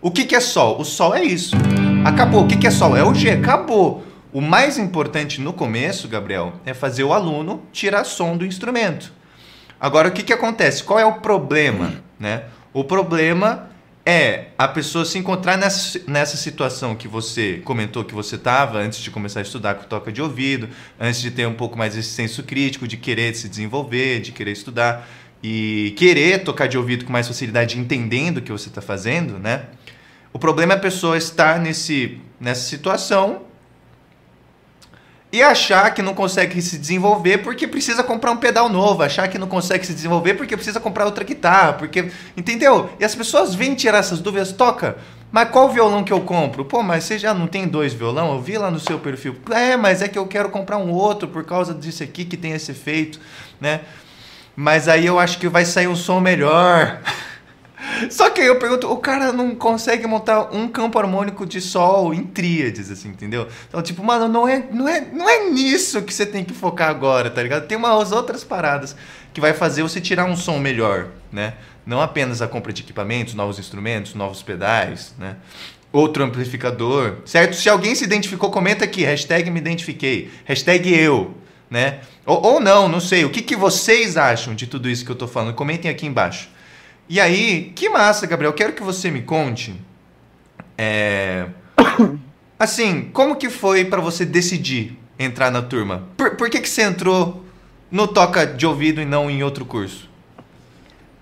O 0.00 0.12
que, 0.12 0.24
que 0.24 0.36
é 0.36 0.40
sol? 0.40 0.80
O 0.80 0.84
sol 0.84 1.12
é 1.12 1.24
isso. 1.24 1.56
Acabou. 2.04 2.44
O 2.44 2.46
que, 2.46 2.56
que 2.56 2.68
é 2.68 2.70
sol? 2.70 2.96
É 2.96 3.02
o 3.02 3.12
G. 3.12 3.30
Acabou. 3.30 4.04
O 4.32 4.40
mais 4.40 4.78
importante 4.78 5.40
no 5.40 5.52
começo, 5.52 6.06
Gabriel, 6.06 6.52
é 6.64 6.72
fazer 6.72 7.02
o 7.02 7.12
aluno 7.12 7.62
tirar 7.72 8.04
som 8.04 8.36
do 8.36 8.46
instrumento. 8.46 9.12
Agora, 9.80 10.08
o 10.08 10.12
que, 10.12 10.22
que 10.22 10.32
acontece? 10.32 10.84
Qual 10.84 11.00
é 11.00 11.04
o 11.04 11.14
problema? 11.14 11.94
Né? 12.18 12.44
O 12.72 12.84
problema 12.84 13.70
é 14.06 14.46
a 14.56 14.68
pessoa 14.68 15.04
se 15.04 15.18
encontrar 15.18 15.56
nessa, 15.58 16.00
nessa 16.06 16.36
situação 16.36 16.94
que 16.94 17.08
você 17.08 17.60
comentou 17.64 18.04
que 18.04 18.14
você 18.14 18.36
estava 18.36 18.78
antes 18.78 19.00
de 19.00 19.10
começar 19.10 19.40
a 19.40 19.42
estudar 19.42 19.74
com 19.74 19.84
toca 19.84 20.12
de 20.12 20.22
ouvido, 20.22 20.68
antes 20.98 21.20
de 21.20 21.30
ter 21.30 21.46
um 21.46 21.54
pouco 21.54 21.76
mais 21.76 21.96
esse 21.96 22.10
senso 22.10 22.42
crítico, 22.44 22.86
de 22.86 22.96
querer 22.96 23.34
se 23.34 23.48
desenvolver, 23.48 24.20
de 24.20 24.30
querer 24.30 24.52
estudar 24.52 25.06
e 25.42 25.94
querer 25.96 26.42
tocar 26.42 26.66
de 26.66 26.76
ouvido 26.76 27.04
com 27.04 27.12
mais 27.12 27.28
facilidade, 27.28 27.78
entendendo 27.78 28.38
o 28.38 28.42
que 28.42 28.50
você 28.50 28.68
está 28.68 28.80
fazendo, 28.80 29.38
né? 29.38 29.66
O 30.32 30.38
problema 30.38 30.74
é 30.74 30.76
a 30.76 30.80
pessoa 30.80 31.16
estar 31.16 31.58
nesse, 31.58 32.20
nessa 32.40 32.62
situação 32.62 33.42
e 35.30 35.42
achar 35.42 35.92
que 35.92 36.02
não 36.02 36.14
consegue 36.14 36.60
se 36.62 36.78
desenvolver 36.78 37.38
porque 37.38 37.66
precisa 37.66 38.02
comprar 38.02 38.32
um 38.32 38.36
pedal 38.36 38.68
novo, 38.68 39.02
achar 39.02 39.28
que 39.28 39.38
não 39.38 39.46
consegue 39.46 39.86
se 39.86 39.92
desenvolver 39.92 40.34
porque 40.34 40.56
precisa 40.56 40.80
comprar 40.80 41.04
outra 41.04 41.24
guitarra, 41.24 41.74
porque 41.74 42.10
entendeu? 42.36 42.90
E 42.98 43.04
as 43.04 43.14
pessoas 43.14 43.54
vêm 43.54 43.74
tirar 43.74 43.98
essas 43.98 44.20
dúvidas, 44.20 44.52
toca. 44.52 44.96
Mas 45.30 45.50
qual 45.50 45.70
violão 45.70 46.02
que 46.02 46.12
eu 46.12 46.22
compro? 46.22 46.64
Pô, 46.64 46.82
mas 46.82 47.04
você 47.04 47.18
já 47.18 47.34
não 47.34 47.46
tem 47.46 47.68
dois 47.68 47.92
violão? 47.92 48.32
Eu 48.32 48.40
vi 48.40 48.56
lá 48.56 48.70
no 48.70 48.80
seu 48.80 48.98
perfil. 48.98 49.36
É, 49.50 49.76
mas 49.76 50.00
é 50.00 50.08
que 50.08 50.18
eu 50.18 50.26
quero 50.26 50.48
comprar 50.48 50.78
um 50.78 50.90
outro 50.90 51.28
por 51.28 51.44
causa 51.44 51.74
disso 51.74 52.02
aqui 52.02 52.24
que 52.24 52.36
tem 52.36 52.52
esse 52.52 52.70
efeito, 52.70 53.20
né? 53.60 53.82
Mas 54.60 54.88
aí 54.88 55.06
eu 55.06 55.20
acho 55.20 55.38
que 55.38 55.48
vai 55.48 55.64
sair 55.64 55.86
um 55.86 55.94
som 55.94 56.18
melhor. 56.18 57.00
Só 58.10 58.28
que 58.28 58.40
aí 58.40 58.48
eu 58.48 58.58
pergunto, 58.58 58.90
o 58.90 58.96
cara 58.96 59.32
não 59.32 59.54
consegue 59.54 60.04
montar 60.04 60.52
um 60.52 60.66
campo 60.66 60.98
harmônico 60.98 61.46
de 61.46 61.60
sol 61.60 62.12
em 62.12 62.24
tríades, 62.24 62.90
assim, 62.90 63.10
entendeu? 63.10 63.46
Então, 63.68 63.80
tipo, 63.80 64.02
mano, 64.02 64.26
não 64.26 64.48
é, 64.48 64.66
não 64.72 64.88
é, 64.88 65.00
não 65.12 65.30
é 65.30 65.48
nisso 65.48 66.02
que 66.02 66.12
você 66.12 66.26
tem 66.26 66.44
que 66.44 66.52
focar 66.52 66.90
agora, 66.90 67.30
tá 67.30 67.40
ligado? 67.40 67.68
Tem 67.68 67.78
umas 67.78 68.10
outras 68.10 68.42
paradas 68.42 68.96
que 69.32 69.40
vai 69.40 69.52
fazer 69.54 69.84
você 69.84 70.00
tirar 70.00 70.24
um 70.24 70.34
som 70.34 70.58
melhor, 70.58 71.06
né? 71.30 71.54
Não 71.86 72.00
apenas 72.00 72.42
a 72.42 72.48
compra 72.48 72.72
de 72.72 72.82
equipamentos, 72.82 73.34
novos 73.34 73.60
instrumentos, 73.60 74.12
novos 74.16 74.42
pedais, 74.42 75.14
né? 75.16 75.36
Outro 75.92 76.24
amplificador, 76.24 77.18
certo? 77.24 77.54
Se 77.54 77.68
alguém 77.68 77.94
se 77.94 78.02
identificou, 78.02 78.50
comenta 78.50 78.84
aqui, 78.84 79.04
hashtag 79.04 79.52
me 79.52 79.60
identifiquei, 79.60 80.32
hashtag 80.44 80.92
eu, 80.92 81.36
né? 81.70 82.00
Ou, 82.24 82.44
ou 82.44 82.60
não, 82.60 82.88
não 82.88 83.00
sei. 83.00 83.24
O 83.24 83.30
que, 83.30 83.42
que 83.42 83.56
vocês 83.56 84.16
acham 84.16 84.54
de 84.54 84.66
tudo 84.66 84.88
isso 84.88 85.04
que 85.04 85.10
eu 85.10 85.16
tô 85.16 85.26
falando? 85.26 85.54
Comentem 85.54 85.90
aqui 85.90 86.06
embaixo. 86.06 86.48
E 87.08 87.20
aí, 87.20 87.72
que 87.74 87.88
massa, 87.88 88.26
Gabriel. 88.26 88.52
Quero 88.52 88.72
que 88.72 88.82
você 88.82 89.10
me 89.10 89.22
conte. 89.22 89.74
É... 90.76 91.46
Assim, 92.58 93.08
como 93.12 93.36
que 93.36 93.48
foi 93.48 93.84
para 93.84 94.00
você 94.00 94.24
decidir 94.24 94.98
entrar 95.18 95.50
na 95.50 95.62
turma? 95.62 96.08
Por, 96.16 96.36
por 96.36 96.50
que, 96.50 96.60
que 96.60 96.68
você 96.68 96.82
entrou 96.82 97.44
no 97.90 98.06
Toca 98.06 98.46
de 98.46 98.66
Ouvido 98.66 99.00
e 99.00 99.04
não 99.04 99.30
em 99.30 99.42
outro 99.42 99.64
curso? 99.64 100.08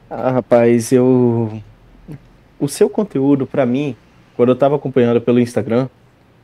Ah, 0.09 0.31
rapaz, 0.31 0.93
eu. 0.93 1.63
O 2.59 2.69
seu 2.69 2.89
conteúdo, 2.89 3.47
para 3.47 3.67
mim, 3.67 3.95
quando 4.37 4.51
eu 4.51 4.57
tava 4.57 4.77
acompanhando 4.77 5.21
pelo 5.21 5.39
Instagram, 5.39 5.89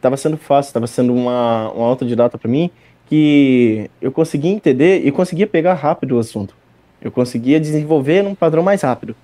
tava 0.01 0.17
sendo 0.17 0.37
fácil, 0.37 0.75
tava 0.75 0.87
sendo 0.87 1.15
uma, 1.15 1.71
uma 1.71 1.87
autodidata 1.87 2.37
para 2.37 2.51
mim, 2.51 2.71
que 3.07 3.91
eu 4.01 4.11
conseguia 4.11 4.51
entender 4.51 5.07
e 5.07 5.11
conseguia 5.11 5.47
pegar 5.47 5.75
rápido 5.75 6.17
o 6.17 6.19
assunto. 6.19 6.55
Eu 7.01 7.11
conseguia 7.11 7.59
desenvolver 7.59 8.23
num 8.23 8.35
padrão 8.35 8.63
mais 8.63 8.83
rápido. 8.83 9.15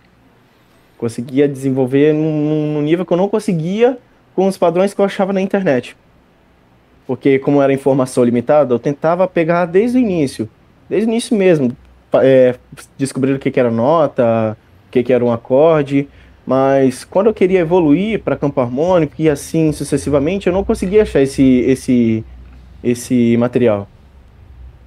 Conseguia 0.97 1.49
desenvolver 1.49 2.13
num, 2.13 2.75
num 2.75 2.83
nível 2.83 3.07
que 3.07 3.13
eu 3.13 3.17
não 3.17 3.29
conseguia 3.29 3.99
com 4.35 4.47
os 4.47 4.59
padrões 4.59 4.93
que 4.93 5.01
eu 5.01 5.05
achava 5.05 5.33
na 5.33 5.41
internet. 5.41 5.97
Porque, 7.07 7.39
como 7.39 7.63
era 7.63 7.73
informação 7.73 8.25
limitada, 8.25 8.75
eu 8.75 8.79
tentava 8.79 9.27
pegar 9.27 9.65
desde 9.65 9.97
o 9.97 10.01
início, 10.01 10.49
desde 10.89 11.09
o 11.09 11.11
início 11.11 11.37
mesmo, 11.37 11.75
é, 12.15 12.55
descobrir 12.97 13.33
o 13.33 13.39
que, 13.39 13.51
que 13.51 13.59
era 13.59 13.71
nota, 13.71 14.57
o 14.87 14.91
que, 14.91 15.03
que 15.03 15.13
era 15.13 15.25
um 15.25 15.33
acorde, 15.33 16.09
mas 16.47 17.05
quando 17.05 17.27
eu 17.27 17.35
queria 17.35 17.61
evoluir 17.61 18.23
para 18.23 18.37
campo 18.37 18.61
harmônico 18.61 19.15
e 19.19 19.29
assim 19.29 19.71
sucessivamente, 19.73 20.47
eu 20.47 20.53
não 20.53 20.65
conseguia 20.65 21.03
achar 21.03 21.21
esse, 21.21 21.61
esse, 21.61 22.25
esse 22.83 23.37
material. 23.37 23.89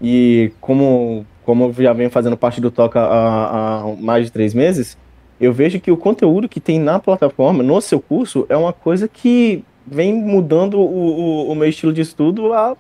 E 0.01 0.51
como, 0.60 1.25
como 1.43 1.65
eu 1.65 1.83
já 1.83 1.93
venho 1.93 2.10
fazendo 2.10 2.38
parte 2.38 2.60
do 2.60 2.71
Toca 2.71 3.00
há, 3.00 3.81
há 3.81 3.95
mais 3.98 4.25
de 4.25 4.31
três 4.31 4.53
meses, 4.53 4.98
eu 5.39 5.53
vejo 5.53 5.79
que 5.79 5.91
o 5.91 5.98
conteúdo 5.98 6.50
que 6.50 6.60
tem 6.60 6.79
na 6.79 7.00
plataforma, 7.00 7.63
no 7.63 7.81
seu 7.81 8.00
curso, 8.00 8.45
é 8.50 8.55
uma 8.55 8.74
coisa 8.74 9.07
que 9.07 9.63
vem 9.86 10.13
mudando 10.13 10.79
o, 10.79 10.83
o, 10.83 11.51
o 11.51 11.55
meu 11.55 11.67
estilo 11.67 11.91
de 11.91 12.01
estudo 12.01 12.53
à, 12.53 12.75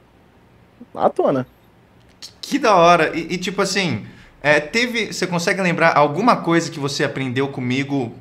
à 0.95 1.09
tona. 1.09 1.47
Que 2.39 2.59
da 2.59 2.75
hora! 2.75 3.11
E, 3.17 3.33
e 3.33 3.37
tipo 3.37 3.61
assim, 3.61 4.05
é, 4.41 4.59
teve. 4.59 5.13
Você 5.13 5.27
consegue 5.27 5.61
lembrar 5.61 5.95
alguma 5.95 6.37
coisa 6.37 6.69
que 6.69 6.79
você 6.79 7.03
aprendeu 7.03 7.47
comigo, 7.47 8.11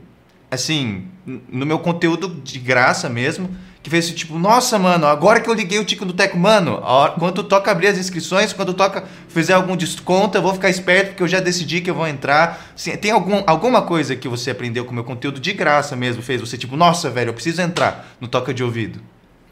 assim, 0.50 1.06
no 1.26 1.64
meu 1.64 1.78
conteúdo 1.78 2.28
de 2.28 2.58
graça 2.58 3.08
mesmo? 3.08 3.50
Que 3.82 3.88
fez 3.88 4.10
tipo, 4.10 4.38
nossa, 4.38 4.78
mano, 4.78 5.06
agora 5.06 5.40
que 5.40 5.48
eu 5.48 5.54
liguei 5.54 5.78
o 5.78 5.84
tico 5.84 6.04
do 6.04 6.12
Teco, 6.12 6.36
mano, 6.36 6.80
hora, 6.82 7.12
quando 7.12 7.42
toca 7.42 7.70
abrir 7.70 7.86
as 7.86 7.96
inscrições, 7.96 8.52
quando 8.52 8.74
toca 8.74 9.04
fizer 9.28 9.54
algum 9.54 9.74
desconto, 9.74 10.36
eu 10.36 10.42
vou 10.42 10.52
ficar 10.52 10.68
esperto 10.68 11.08
porque 11.08 11.22
eu 11.22 11.28
já 11.28 11.40
decidi 11.40 11.80
que 11.80 11.88
eu 11.88 11.94
vou 11.94 12.06
entrar. 12.06 12.72
Assim, 12.74 12.94
tem 12.96 13.10
algum, 13.10 13.42
alguma 13.46 13.82
coisa 13.82 14.14
que 14.14 14.28
você 14.28 14.50
aprendeu 14.50 14.84
com 14.84 14.90
o 14.90 14.94
meu 14.94 15.04
conteúdo 15.04 15.40
de 15.40 15.52
graça 15.52 15.96
mesmo, 15.96 16.22
fez 16.22 16.40
você, 16.40 16.58
tipo, 16.58 16.76
nossa, 16.76 17.08
velho, 17.08 17.30
eu 17.30 17.34
preciso 17.34 17.62
entrar 17.62 18.14
no 18.20 18.28
Toca 18.28 18.52
de 18.52 18.62
Ouvido? 18.62 19.00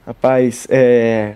Rapaz, 0.06 0.66
é... 0.68 1.34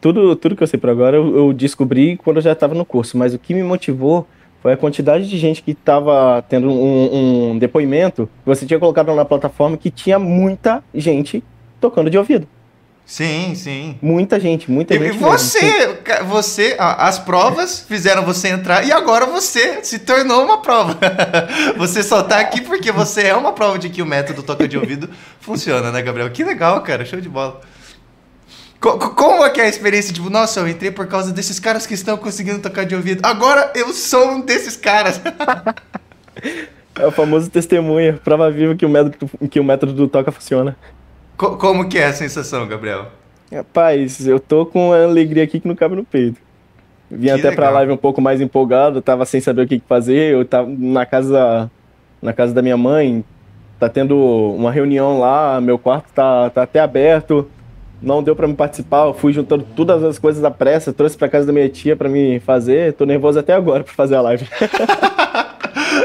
Tudo, 0.00 0.36
tudo 0.36 0.54
que 0.54 0.62
eu 0.62 0.66
sei 0.68 0.78
por 0.78 0.90
agora 0.90 1.16
eu, 1.16 1.36
eu 1.36 1.52
descobri 1.52 2.16
quando 2.18 2.36
eu 2.36 2.42
já 2.42 2.52
estava 2.52 2.72
no 2.72 2.84
curso, 2.84 3.18
mas 3.18 3.34
o 3.34 3.38
que 3.38 3.52
me 3.52 3.64
motivou 3.64 4.28
foi 4.62 4.72
a 4.72 4.76
quantidade 4.76 5.28
de 5.28 5.38
gente 5.38 5.60
que 5.60 5.72
estava 5.72 6.40
tendo 6.48 6.70
um, 6.70 7.50
um 7.50 7.58
depoimento 7.58 8.28
que 8.42 8.46
você 8.46 8.64
tinha 8.64 8.78
colocado 8.78 9.12
na 9.12 9.24
plataforma 9.24 9.76
que 9.76 9.90
tinha 9.90 10.18
muita 10.18 10.84
gente 10.94 11.42
tocando 11.80 12.10
de 12.10 12.18
ouvido. 12.18 12.46
Sim, 13.08 13.54
sim. 13.54 13.98
Muita 14.02 14.38
gente, 14.38 14.70
muita 14.70 14.94
e 14.94 14.98
gente. 14.98 15.16
E 15.16 15.18
você, 15.18 15.62
mesmo. 15.62 16.26
você, 16.26 16.76
as 16.78 17.18
provas 17.18 17.80
fizeram 17.88 18.22
você 18.22 18.48
entrar 18.48 18.86
e 18.86 18.92
agora 18.92 19.24
você 19.24 19.82
se 19.82 20.00
tornou 20.00 20.44
uma 20.44 20.60
prova. 20.60 20.98
você 21.78 22.02
só 22.02 22.22
tá 22.22 22.38
aqui 22.38 22.60
porque 22.60 22.92
você 22.92 23.28
é 23.28 23.34
uma 23.34 23.52
prova 23.54 23.78
de 23.78 23.88
que 23.88 24.02
o 24.02 24.06
método 24.06 24.42
toca 24.42 24.68
de 24.68 24.76
ouvido 24.76 25.08
funciona, 25.40 25.90
né, 25.90 26.02
Gabriel? 26.02 26.30
Que 26.30 26.44
legal, 26.44 26.82
cara, 26.82 27.02
show 27.06 27.18
de 27.18 27.30
bola. 27.30 27.62
Como 28.78 29.42
é 29.42 29.48
que 29.48 29.60
é 29.62 29.64
a 29.64 29.68
experiência? 29.68 30.12
Tipo, 30.12 30.28
nossa, 30.28 30.60
eu 30.60 30.68
entrei 30.68 30.90
por 30.90 31.06
causa 31.06 31.32
desses 31.32 31.58
caras 31.58 31.86
que 31.86 31.94
estão 31.94 32.18
conseguindo 32.18 32.58
tocar 32.58 32.84
de 32.84 32.94
ouvido. 32.94 33.24
Agora 33.24 33.72
eu 33.74 33.90
sou 33.94 34.32
um 34.32 34.40
desses 34.42 34.76
caras. 34.76 35.18
é 36.94 37.06
o 37.06 37.10
famoso 37.10 37.48
testemunha, 37.48 38.20
prova 38.22 38.50
viva 38.50 38.76
que 38.76 38.84
o 38.84 38.88
método, 38.88 39.30
que 39.48 39.58
o 39.58 39.64
método 39.64 39.94
do 39.94 40.06
toca 40.06 40.30
funciona. 40.30 40.76
Como 41.38 41.88
que 41.88 41.98
é 41.98 42.06
a 42.06 42.12
sensação, 42.12 42.66
Gabriel? 42.66 43.06
Rapaz, 43.52 44.26
eu 44.26 44.40
tô 44.40 44.66
com 44.66 44.88
uma 44.88 45.00
alegria 45.00 45.44
aqui 45.44 45.60
que 45.60 45.68
não 45.68 45.76
cabe 45.76 45.94
no 45.94 46.04
peito. 46.04 46.40
Vim 47.08 47.26
que 47.26 47.30
até 47.30 47.50
legal. 47.50 47.54
pra 47.54 47.70
live 47.70 47.92
um 47.92 47.96
pouco 47.96 48.20
mais 48.20 48.40
empolgado, 48.40 49.00
tava 49.00 49.24
sem 49.24 49.40
saber 49.40 49.62
o 49.62 49.68
que, 49.68 49.80
fazer. 49.88 50.32
Eu 50.34 50.44
tava 50.44 50.68
na 50.68 51.06
casa, 51.06 51.70
na 52.20 52.32
casa 52.32 52.52
da 52.52 52.60
minha 52.60 52.76
mãe, 52.76 53.24
tá 53.78 53.88
tendo 53.88 54.16
uma 54.18 54.72
reunião 54.72 55.20
lá, 55.20 55.60
meu 55.60 55.78
quarto 55.78 56.12
tá, 56.12 56.50
tá 56.50 56.64
até 56.64 56.80
aberto. 56.80 57.48
Não 58.02 58.22
deu 58.22 58.34
para 58.34 58.46
me 58.46 58.54
participar, 58.54 59.06
eu 59.06 59.14
fui 59.14 59.32
juntando 59.32 59.64
todas 59.76 60.02
as 60.02 60.18
coisas 60.18 60.42
da 60.42 60.50
pressa, 60.50 60.92
trouxe 60.92 61.16
para 61.16 61.28
casa 61.28 61.46
da 61.46 61.52
minha 61.52 61.68
tia 61.68 61.96
para 61.96 62.08
me 62.08 62.40
fazer. 62.40 62.94
Tô 62.94 63.06
nervoso 63.06 63.38
até 63.38 63.54
agora 63.54 63.84
para 63.84 63.94
fazer 63.94 64.16
a 64.16 64.20
live. 64.20 64.46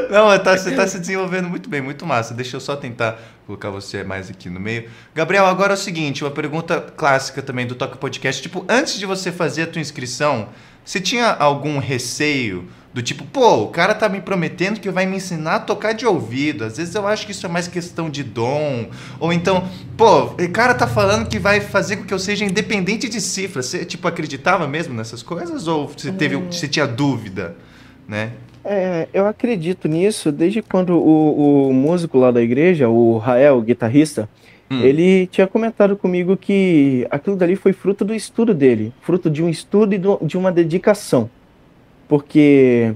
Não, 0.09 0.37
tá, 0.39 0.57
você 0.57 0.69
está 0.69 0.87
se 0.87 0.99
desenvolvendo 0.99 1.49
muito 1.49 1.69
bem, 1.69 1.81
muito 1.81 2.05
massa. 2.05 2.33
Deixa 2.33 2.55
eu 2.55 2.61
só 2.61 2.75
tentar 2.75 3.19
colocar 3.45 3.69
você 3.69 4.03
mais 4.03 4.29
aqui 4.29 4.49
no 4.49 4.59
meio. 4.59 4.89
Gabriel, 5.13 5.45
agora 5.45 5.73
é 5.73 5.75
o 5.75 5.77
seguinte, 5.77 6.23
uma 6.23 6.31
pergunta 6.31 6.81
clássica 6.95 7.41
também 7.41 7.65
do 7.65 7.75
Toca 7.75 7.97
Podcast. 7.97 8.41
Tipo, 8.41 8.65
antes 8.69 8.97
de 8.99 9.05
você 9.05 9.31
fazer 9.31 9.63
a 9.63 9.67
tua 9.67 9.81
inscrição, 9.81 10.49
você 10.85 10.99
tinha 10.99 11.31
algum 11.31 11.79
receio 11.79 12.67
do 12.93 13.01
tipo, 13.01 13.25
pô, 13.25 13.63
o 13.63 13.67
cara 13.69 13.95
tá 13.95 14.07
me 14.07 14.21
prometendo 14.21 14.79
que 14.79 14.89
vai 14.91 15.05
me 15.07 15.17
ensinar 15.17 15.55
a 15.55 15.59
tocar 15.59 15.93
de 15.93 16.05
ouvido. 16.05 16.63
Às 16.63 16.77
vezes 16.77 16.93
eu 16.93 17.07
acho 17.07 17.25
que 17.25 17.31
isso 17.31 17.43
é 17.45 17.49
mais 17.49 17.67
questão 17.67 18.07
de 18.07 18.23
dom. 18.23 18.87
Ou 19.19 19.33
então, 19.33 19.67
pô, 19.97 20.25
o 20.25 20.51
cara 20.51 20.75
tá 20.75 20.85
falando 20.85 21.27
que 21.27 21.39
vai 21.39 21.59
fazer 21.59 21.97
com 21.97 22.03
que 22.03 22.13
eu 22.13 22.19
seja 22.19 22.45
independente 22.45 23.09
de 23.09 23.19
cifras. 23.19 23.65
Você, 23.65 23.83
tipo, 23.83 24.07
acreditava 24.07 24.67
mesmo 24.67 24.93
nessas 24.93 25.23
coisas? 25.23 25.67
Ou 25.67 25.87
você, 25.87 26.11
teve, 26.11 26.35
hum. 26.35 26.51
você 26.51 26.67
tinha 26.67 26.85
dúvida, 26.85 27.55
né? 28.07 28.33
É, 28.65 29.07
eu 29.13 29.27
acredito 29.27 29.87
nisso 29.87 30.31
desde 30.31 30.61
quando 30.61 30.97
o, 30.97 31.69
o 31.69 31.73
músico 31.73 32.17
lá 32.17 32.31
da 32.31 32.41
igreja, 32.41 32.87
o 32.87 33.17
Rael, 33.17 33.57
o 33.57 33.61
guitarrista, 33.61 34.29
hum. 34.71 34.81
ele 34.81 35.27
tinha 35.27 35.45
comentado 35.45 35.97
comigo 35.97 36.37
que 36.37 37.05
aquilo 37.11 37.35
dali 37.35 37.55
foi 37.55 37.73
fruto 37.73 38.05
do 38.05 38.13
estudo 38.13 38.53
dele, 38.53 38.93
fruto 39.01 39.29
de 39.29 39.43
um 39.43 39.49
estudo 39.49 39.93
e 39.93 40.01
de 40.25 40.37
uma 40.37 40.51
dedicação. 40.51 41.29
Porque 42.07 42.93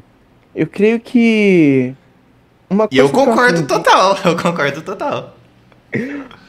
eu 0.56 0.68
creio 0.68 1.00
que 1.00 1.94
uma 2.70 2.88
E 2.92 2.98
eu 2.98 3.10
concordo 3.10 3.60
eu 3.60 3.68
total, 3.68 4.18
eu 4.24 4.36
concordo 4.36 4.82
total. 4.82 5.36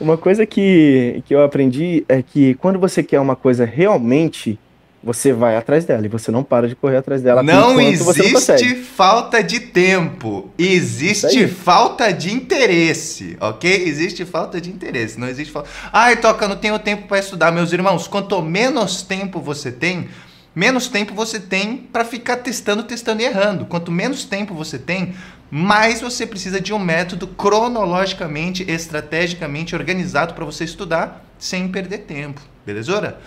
Uma 0.00 0.16
coisa 0.16 0.46
que, 0.46 1.22
que 1.26 1.34
eu 1.34 1.42
aprendi 1.42 2.04
é 2.08 2.22
que 2.22 2.54
quando 2.54 2.78
você 2.78 3.02
quer 3.02 3.20
uma 3.20 3.34
coisa 3.34 3.64
realmente, 3.64 4.58
você 5.02 5.32
vai 5.32 5.56
atrás 5.56 5.84
dela 5.84 6.04
e 6.04 6.08
você 6.08 6.30
não 6.30 6.42
para 6.42 6.68
de 6.68 6.74
correr 6.74 6.96
atrás 6.96 7.22
dela. 7.22 7.42
Não 7.42 7.80
existe 7.80 8.74
não 8.74 8.82
falta 8.84 9.42
de 9.42 9.60
tempo, 9.60 10.50
existe 10.58 11.46
falta 11.46 12.12
de 12.12 12.32
interesse, 12.32 13.36
ok? 13.40 13.84
Existe 13.86 14.24
falta 14.24 14.60
de 14.60 14.70
interesse, 14.70 15.18
não 15.18 15.28
existe 15.28 15.52
falta. 15.52 15.68
Ai, 15.92 16.16
toca, 16.16 16.48
não 16.48 16.56
tenho 16.56 16.78
tempo 16.78 17.06
para 17.06 17.18
estudar, 17.18 17.52
meus 17.52 17.72
irmãos. 17.72 18.08
Quanto 18.08 18.42
menos 18.42 19.02
tempo 19.02 19.40
você 19.40 19.70
tem, 19.70 20.08
menos 20.54 20.88
tempo 20.88 21.14
você 21.14 21.38
tem 21.38 21.76
para 21.76 22.04
ficar 22.04 22.38
testando, 22.38 22.82
testando 22.82 23.22
e 23.22 23.24
errando. 23.24 23.66
Quanto 23.66 23.92
menos 23.92 24.24
tempo 24.24 24.52
você 24.52 24.78
tem, 24.78 25.14
mais 25.48 26.00
você 26.00 26.26
precisa 26.26 26.60
de 26.60 26.74
um 26.74 26.78
método 26.78 27.28
cronologicamente, 27.28 28.68
estrategicamente 28.68 29.76
organizado 29.76 30.34
para 30.34 30.44
você 30.44 30.64
estudar 30.64 31.24
sem 31.38 31.68
perder 31.68 31.98
tempo. 31.98 32.40
Belezura? 32.66 33.20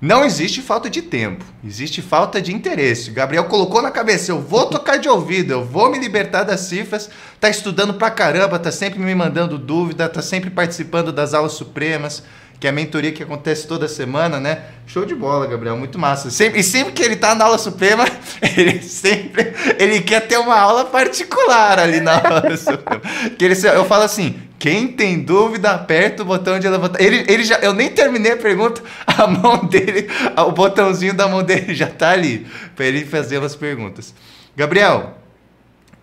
Não 0.00 0.24
existe 0.24 0.62
falta 0.62 0.88
de 0.88 1.02
tempo, 1.02 1.44
existe 1.62 2.00
falta 2.00 2.40
de 2.40 2.54
interesse. 2.54 3.10
Gabriel 3.10 3.44
colocou 3.44 3.82
na 3.82 3.90
cabeça: 3.90 4.32
eu 4.32 4.40
vou 4.40 4.66
tocar 4.66 4.96
de 4.96 5.08
ouvido, 5.08 5.52
eu 5.52 5.64
vou 5.64 5.90
me 5.90 5.98
libertar 5.98 6.42
das 6.42 6.60
cifras. 6.60 7.10
Tá 7.38 7.50
estudando 7.50 7.94
pra 7.94 8.10
caramba, 8.10 8.58
tá 8.58 8.72
sempre 8.72 8.98
me 8.98 9.14
mandando 9.14 9.58
dúvida, 9.58 10.08
tá 10.08 10.22
sempre 10.22 10.48
participando 10.48 11.12
das 11.12 11.34
aulas 11.34 11.52
supremas 11.52 12.22
que 12.60 12.66
é 12.66 12.70
a 12.70 12.72
mentoria 12.74 13.10
que 13.10 13.22
acontece 13.22 13.66
toda 13.66 13.88
semana, 13.88 14.38
né? 14.38 14.64
Show 14.86 15.06
de 15.06 15.14
bola, 15.14 15.46
Gabriel, 15.46 15.78
muito 15.78 15.98
massa. 15.98 16.30
Sempre, 16.30 16.60
e 16.60 16.62
sempre 16.62 16.92
que 16.92 17.02
ele 17.02 17.16
tá 17.16 17.34
na 17.34 17.46
aula 17.46 17.56
suprema, 17.56 18.04
ele 18.54 18.82
sempre 18.82 19.54
ele 19.78 20.02
quer 20.02 20.28
ter 20.28 20.36
uma 20.36 20.58
aula 20.58 20.84
particular 20.84 21.78
ali 21.78 22.00
na 22.00 22.16
aula 22.16 22.54
suprema. 22.58 23.00
Que 23.38 23.46
ele, 23.46 23.54
eu 23.66 23.86
falo 23.86 24.02
assim, 24.02 24.38
quem 24.60 24.88
tem 24.88 25.18
dúvida, 25.18 25.70
aperta 25.70 26.22
o 26.22 26.26
botão 26.26 26.58
de 26.58 26.68
levantar. 26.68 27.00
Ele, 27.02 27.24
ele 27.26 27.42
já, 27.42 27.56
eu 27.60 27.72
nem 27.72 27.88
terminei 27.88 28.32
a 28.32 28.36
pergunta, 28.36 28.82
a 29.08 29.26
mão 29.26 29.64
dele, 29.64 30.06
o 30.36 30.52
botãozinho 30.52 31.14
da 31.14 31.26
mão 31.26 31.42
dele 31.42 31.74
já 31.74 31.86
tá 31.86 32.10
ali 32.10 32.46
para 32.76 32.84
ele 32.84 33.06
fazer 33.06 33.42
as 33.42 33.56
perguntas. 33.56 34.14
Gabriel, 34.54 35.14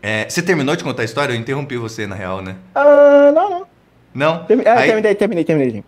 é, 0.01 0.27
você 0.27 0.41
terminou 0.41 0.75
de 0.75 0.83
contar 0.83 1.03
a 1.03 1.05
história? 1.05 1.33
Eu 1.33 1.37
interrompi 1.37 1.77
você 1.77 2.07
na 2.07 2.15
real, 2.15 2.41
né? 2.41 2.55
Ah, 2.73 3.29
uh, 3.29 3.31
não, 3.31 3.49
não. 3.49 3.67
Não? 4.13 4.43
Termi 4.45 4.63
ah, 4.65 4.79
Aí... 4.79 4.87
terminei, 4.87 5.15
terminei, 5.15 5.43
terminei. 5.43 5.83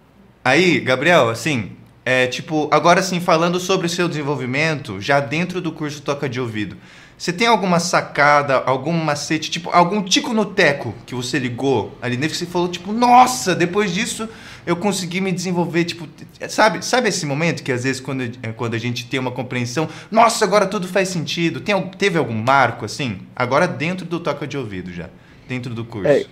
Aí, 0.45 0.79
Gabriel, 0.79 1.29
assim, 1.29 1.71
é 2.05 2.27
tipo, 2.27 2.69
agora 2.71 3.01
sim, 3.01 3.19
falando 3.19 3.59
sobre 3.59 3.87
o 3.87 3.89
seu 3.89 4.07
desenvolvimento, 4.07 5.01
já 5.01 5.19
dentro 5.19 5.59
do 5.59 5.71
curso 5.71 6.03
Toca 6.03 6.29
de 6.29 6.39
Ouvido, 6.39 6.77
você 7.19 7.33
tem 7.33 7.47
alguma 7.47 7.81
sacada, 7.81 8.55
algum 8.65 8.93
macete, 8.93 9.51
tipo, 9.51 9.69
algum 9.71 10.01
tico 10.01 10.33
no 10.33 10.45
teco 10.45 10.95
que 11.05 11.13
você 11.13 11.37
ligou 11.37 11.93
ali 12.01 12.15
dentro 12.15 12.31
que 12.31 12.37
você 12.37 12.45
falou, 12.45 12.69
tipo, 12.69 12.93
nossa, 12.93 13.53
depois 13.53 13.93
disso 13.93 14.29
eu 14.65 14.77
consegui 14.77 15.19
me 15.19 15.29
desenvolver, 15.33 15.83
tipo, 15.83 16.07
sabe, 16.47 16.83
sabe 16.85 17.09
esse 17.09 17.25
momento 17.25 17.61
que 17.61 17.73
às 17.73 17.83
vezes 17.83 17.99
quando, 17.99 18.23
é, 18.23 18.53
quando 18.55 18.73
a 18.73 18.77
gente 18.77 19.05
tem 19.05 19.19
uma 19.19 19.31
compreensão, 19.31 19.89
nossa, 20.09 20.45
agora 20.45 20.65
tudo 20.65 20.87
faz 20.87 21.09
sentido. 21.09 21.59
Tem, 21.59 21.75
teve 21.97 22.17
algum 22.17 22.35
marco 22.35 22.85
assim? 22.85 23.19
Agora 23.35 23.67
dentro 23.67 24.05
do 24.05 24.21
Toca 24.21 24.47
de 24.47 24.57
Ouvido 24.57 24.93
já, 24.93 25.09
dentro 25.45 25.73
do 25.73 25.83
curso. 25.83 26.09
É, 26.09 26.25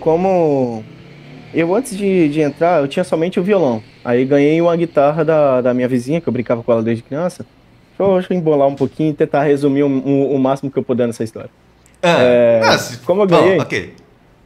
como 0.00 0.82
eu, 1.52 1.74
antes 1.74 1.98
de, 1.98 2.30
de 2.30 2.40
entrar, 2.40 2.80
eu 2.80 2.88
tinha 2.88 3.04
somente 3.04 3.38
o 3.38 3.42
violão. 3.42 3.82
Aí 4.02 4.24
ganhei 4.24 4.58
uma 4.58 4.74
guitarra 4.74 5.22
da, 5.22 5.60
da 5.60 5.74
minha 5.74 5.86
vizinha, 5.86 6.18
que 6.18 6.26
eu 6.26 6.32
brincava 6.32 6.62
com 6.62 6.72
ela 6.72 6.82
desde 6.82 7.02
criança. 7.02 7.44
Deixa 7.98 8.32
eu 8.32 8.36
embolar 8.36 8.68
um 8.68 8.74
pouquinho 8.74 9.10
e 9.10 9.14
tentar 9.14 9.42
resumir 9.44 9.82
o, 9.82 9.88
o, 9.88 10.34
o 10.34 10.38
máximo 10.38 10.70
que 10.70 10.78
eu 10.78 10.82
puder 10.82 11.06
nessa 11.06 11.24
história. 11.24 11.50
Ah, 12.02 12.18
é, 12.20 12.60
mas, 12.60 12.96
como 13.04 13.22
eu 13.22 13.26
ganhei, 13.26 13.58
okay. 13.58 13.94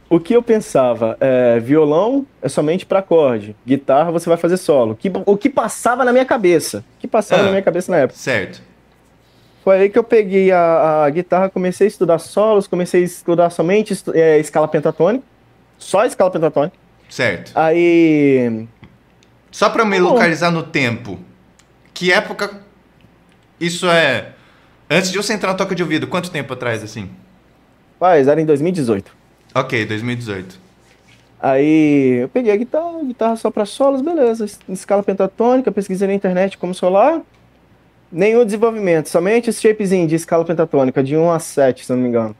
o 0.09 0.19
que 0.19 0.33
eu 0.33 0.41
pensava, 0.41 1.17
é, 1.19 1.59
violão 1.59 2.25
é 2.41 2.47
somente 2.47 2.85
para 2.85 2.99
acorde, 2.99 3.55
guitarra 3.65 4.11
você 4.11 4.27
vai 4.29 4.37
fazer 4.37 4.57
solo. 4.57 4.95
Que, 4.95 5.11
o 5.25 5.37
que 5.37 5.49
passava 5.49 6.05
na 6.05 6.11
minha 6.11 6.25
cabeça, 6.25 6.83
o 6.97 7.01
que 7.01 7.07
passava 7.07 7.41
ah, 7.41 7.45
na 7.45 7.51
minha 7.51 7.61
cabeça 7.61 7.91
na 7.91 7.99
época. 7.99 8.17
Certo. 8.17 8.61
Foi 9.63 9.77
aí 9.77 9.89
que 9.89 9.99
eu 9.99 10.03
peguei 10.03 10.51
a, 10.51 11.03
a 11.03 11.09
guitarra, 11.09 11.49
comecei 11.49 11.85
a 11.85 11.87
estudar 11.87 12.17
solos, 12.17 12.67
comecei 12.67 13.01
a 13.01 13.05
estudar 13.05 13.49
somente 13.51 13.93
é, 14.13 14.39
escala 14.39 14.67
pentatônica, 14.67 15.23
só 15.77 16.03
escala 16.05 16.31
pentatônica. 16.31 16.75
Certo. 17.07 17.51
Aí. 17.53 18.65
Só 19.51 19.69
para 19.69 19.83
me 19.83 19.99
localizar 19.99 20.49
no 20.49 20.63
tempo. 20.63 21.19
Que 21.93 22.11
época 22.11 22.61
isso 23.61 23.89
é. 23.89 24.29
Antes 24.89 25.11
de 25.11 25.17
você 25.17 25.33
entrar 25.33 25.51
na 25.51 25.57
toca 25.57 25.73
de 25.73 25.81
ouvido, 25.81 26.07
quanto 26.07 26.29
tempo 26.29 26.51
atrás, 26.53 26.83
assim? 26.83 27.09
Paz, 27.99 28.27
era 28.27 28.41
em 28.41 28.45
2018. 28.45 29.11
Ok, 29.55 29.85
2018. 29.85 30.59
Aí 31.39 32.21
eu 32.21 32.29
peguei 32.29 32.51
a 32.51 32.57
guitarra, 32.57 33.03
guitarra 33.03 33.35
só 33.35 33.49
para 33.49 33.65
solos, 33.65 34.01
beleza. 34.01 34.45
Escala 34.67 35.01
pentatônica, 35.01 35.71
pesquisei 35.71 36.07
na 36.07 36.13
internet 36.13 36.57
como 36.57 36.73
solar. 36.73 37.21
Nenhum 38.11 38.43
desenvolvimento, 38.43 39.07
somente 39.07 39.49
esse 39.49 39.61
shapezinho 39.61 40.07
de 40.07 40.15
escala 40.15 40.43
pentatônica, 40.43 41.01
de 41.01 41.15
1 41.15 41.31
a 41.31 41.39
7, 41.39 41.85
se 41.85 41.91
não 41.91 41.99
me 41.99 42.09
engano. 42.09 42.35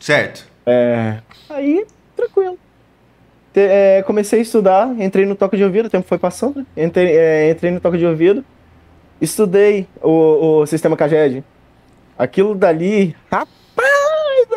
Certo. 0.00 0.44
É. 0.66 1.18
Aí, 1.48 1.86
tranquilo 2.16 2.58
é, 3.58 4.02
comecei 4.02 4.38
a 4.38 4.42
estudar, 4.42 4.94
entrei 5.00 5.26
no 5.26 5.34
toque 5.34 5.56
de 5.56 5.64
ouvido, 5.64 5.86
o 5.86 5.90
tempo 5.90 6.06
foi 6.06 6.18
passando, 6.18 6.66
entrei, 6.76 7.16
é, 7.16 7.50
entrei 7.50 7.70
no 7.70 7.80
toque 7.80 7.98
de 7.98 8.06
ouvido, 8.06 8.44
estudei 9.20 9.86
o, 10.02 10.60
o 10.60 10.66
sistema 10.66 10.96
CAGED. 10.96 11.44
Aquilo 12.18 12.54
dali, 12.54 13.14
rapaz, 13.30 13.48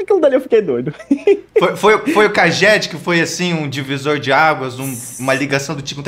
aquilo 0.02 0.19
dali 0.19 0.36
eu 0.36 0.41
fiquei 0.41 0.62
doido. 0.62 0.93
Foi, 1.60 1.78
foi, 1.78 1.97
foi 2.12 2.26
o 2.26 2.34
CAGED 2.34 2.89
que 2.89 2.97
foi 2.97 3.21
assim, 3.21 3.54
um 3.54 3.69
divisor 3.69 4.17
de 4.17 4.34
águas, 4.34 4.80
um, 4.80 4.97
uma 5.19 5.36
ligação 5.36 5.76
do 5.76 5.82
tipo. 5.84 6.02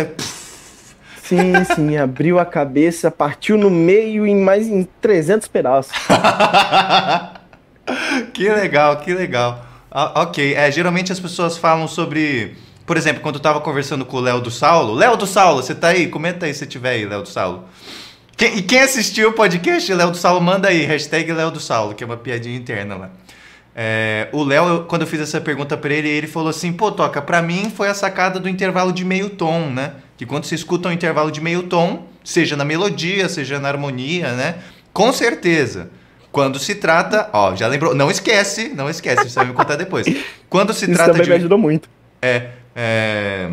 Sim, 1.22 1.54
sim, 1.76 1.96
abriu 1.96 2.40
a 2.40 2.46
cabeça, 2.46 3.12
partiu 3.12 3.56
no 3.56 3.70
meio 3.70 4.26
em 4.26 4.36
mais 4.36 4.68
em 4.68 4.82
300 5.00 5.48
pedaços. 5.48 5.94
que 8.34 8.50
legal, 8.50 8.98
que 8.98 9.14
legal. 9.14 9.64
Ah, 9.92 10.24
ok, 10.24 10.56
é, 10.56 10.72
geralmente 10.72 11.12
as 11.12 11.20
pessoas 11.20 11.56
falam 11.56 11.88
sobre 11.88 12.56
por 12.86 12.98
exemplo, 12.98 13.22
quando 13.22 13.36
eu 13.36 13.42
tava 13.42 13.62
conversando 13.62 14.06
com 14.06 14.18
o 14.18 14.20
Léo 14.20 14.42
do 14.42 14.52
Saulo. 14.52 14.94
Léo 14.94 15.16
do 15.16 15.26
Saulo, 15.26 15.62
você 15.62 15.74
tá 15.74 15.90
aí? 15.90 16.08
Comenta 16.08 16.46
aí 16.46 16.54
se 16.54 16.68
tiver 16.68 16.92
aí, 16.92 17.06
Léo 17.06 17.22
do 17.22 17.30
Saulo. 17.30 17.64
Quem, 18.36 18.58
e 18.58 18.62
quem 18.62 18.82
assistiu 18.82 19.30
o 19.30 19.34
podcast 19.34 19.94
Léo 19.94 20.12
do 20.12 20.18
Saulo, 20.18 20.42
manda 20.42 20.68
aí, 20.68 20.86
hashtag 20.86 21.32
Léo 21.32 21.52
do 21.52 21.60
Saulo, 21.60 21.94
que 21.94 22.04
é 22.04 22.08
uma 22.08 22.18
piadinha 22.18 22.58
interna 22.58 22.96
lá. 22.96 23.12
É, 23.76 24.28
o 24.32 24.44
Léo, 24.44 24.86
quando 24.86 25.02
eu 25.02 25.08
fiz 25.08 25.20
essa 25.20 25.42
pergunta 25.42 25.76
para 25.76 25.94
ele, 25.94 26.08
ele 26.08 26.28
falou 26.28 26.50
assim: 26.50 26.72
pô, 26.72 26.92
Toca, 26.92 27.22
pra 27.22 27.42
mim 27.42 27.72
foi 27.76 27.88
a 27.88 27.94
sacada 27.94 28.40
do 28.40 28.48
intervalo 28.48 28.92
de 28.92 29.04
meio 29.04 29.32
tom, 29.32 29.70
né? 29.70 29.94
Que 30.16 30.26
quando 30.26 30.46
você 30.46 30.56
escuta 30.56 30.90
um 30.90 30.92
intervalo 30.92 31.32
de 31.32 31.42
meio 31.42 31.64
tom, 31.64 32.08
seja 32.24 32.56
na 32.56 32.64
melodia, 32.64 33.28
seja 33.28 33.60
na 33.60 33.68
harmonia, 33.68 34.34
né? 34.34 34.56
Com 34.92 35.12
certeza. 35.12 35.90
Quando 36.32 36.60
se 36.60 36.76
trata. 36.76 37.30
Ó, 37.34 37.56
já 37.56 37.68
lembrou. 37.68 37.96
Não 37.96 38.12
esquece, 38.12 38.70
não 38.70 38.90
esquece, 38.90 39.30
você 39.30 39.36
vai 39.36 39.46
me 39.46 39.54
contar 39.54 39.76
depois. 39.76 40.06
Quando 40.50 40.74
se 40.74 40.86
Isso 40.90 40.94
trata 40.94 41.12
também 41.12 41.24
de. 41.24 41.30
me 41.30 41.36
ajudou 41.38 41.58
muito. 41.58 41.90
É. 42.22 42.50
É... 42.76 43.50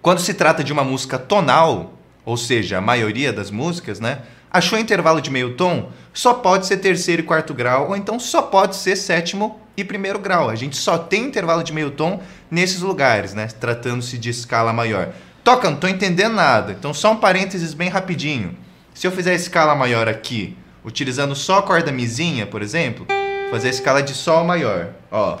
Quando 0.00 0.20
se 0.20 0.34
trata 0.34 0.64
de 0.64 0.72
uma 0.72 0.82
música 0.84 1.18
tonal, 1.18 1.99
ou 2.30 2.36
seja, 2.36 2.78
a 2.78 2.80
maioria 2.80 3.32
das 3.32 3.50
músicas, 3.50 3.98
né? 3.98 4.20
Achou 4.52 4.78
intervalo 4.78 5.20
de 5.20 5.32
meio 5.32 5.56
tom? 5.56 5.90
Só 6.14 6.32
pode 6.32 6.64
ser 6.64 6.76
terceiro 6.76 7.22
e 7.22 7.24
quarto 7.24 7.52
grau, 7.52 7.88
ou 7.88 7.96
então 7.96 8.20
só 8.20 8.40
pode 8.40 8.76
ser 8.76 8.94
sétimo 8.94 9.60
e 9.76 9.82
primeiro 9.82 10.20
grau. 10.20 10.48
A 10.48 10.54
gente 10.54 10.76
só 10.76 10.96
tem 10.96 11.24
intervalo 11.24 11.64
de 11.64 11.72
meio 11.72 11.90
tom 11.90 12.22
nesses 12.48 12.82
lugares, 12.82 13.34
né? 13.34 13.48
Tratando-se 13.48 14.16
de 14.16 14.30
escala 14.30 14.72
maior. 14.72 15.08
Toca, 15.42 15.68
não 15.68 15.76
tô 15.76 15.88
entendendo 15.88 16.34
nada. 16.34 16.70
Então, 16.70 16.94
só 16.94 17.10
um 17.10 17.16
parênteses 17.16 17.74
bem 17.74 17.88
rapidinho. 17.88 18.56
Se 18.94 19.08
eu 19.08 19.10
fizer 19.10 19.32
a 19.32 19.34
escala 19.34 19.74
maior 19.74 20.06
aqui, 20.06 20.56
utilizando 20.84 21.34
só 21.34 21.58
a 21.58 21.62
corda 21.64 21.90
mizinha, 21.90 22.46
por 22.46 22.62
exemplo, 22.62 23.08
fazer 23.50 23.66
a 23.66 23.72
escala 23.72 24.04
de 24.04 24.14
sol 24.14 24.44
maior, 24.44 24.90
ó. 25.10 25.40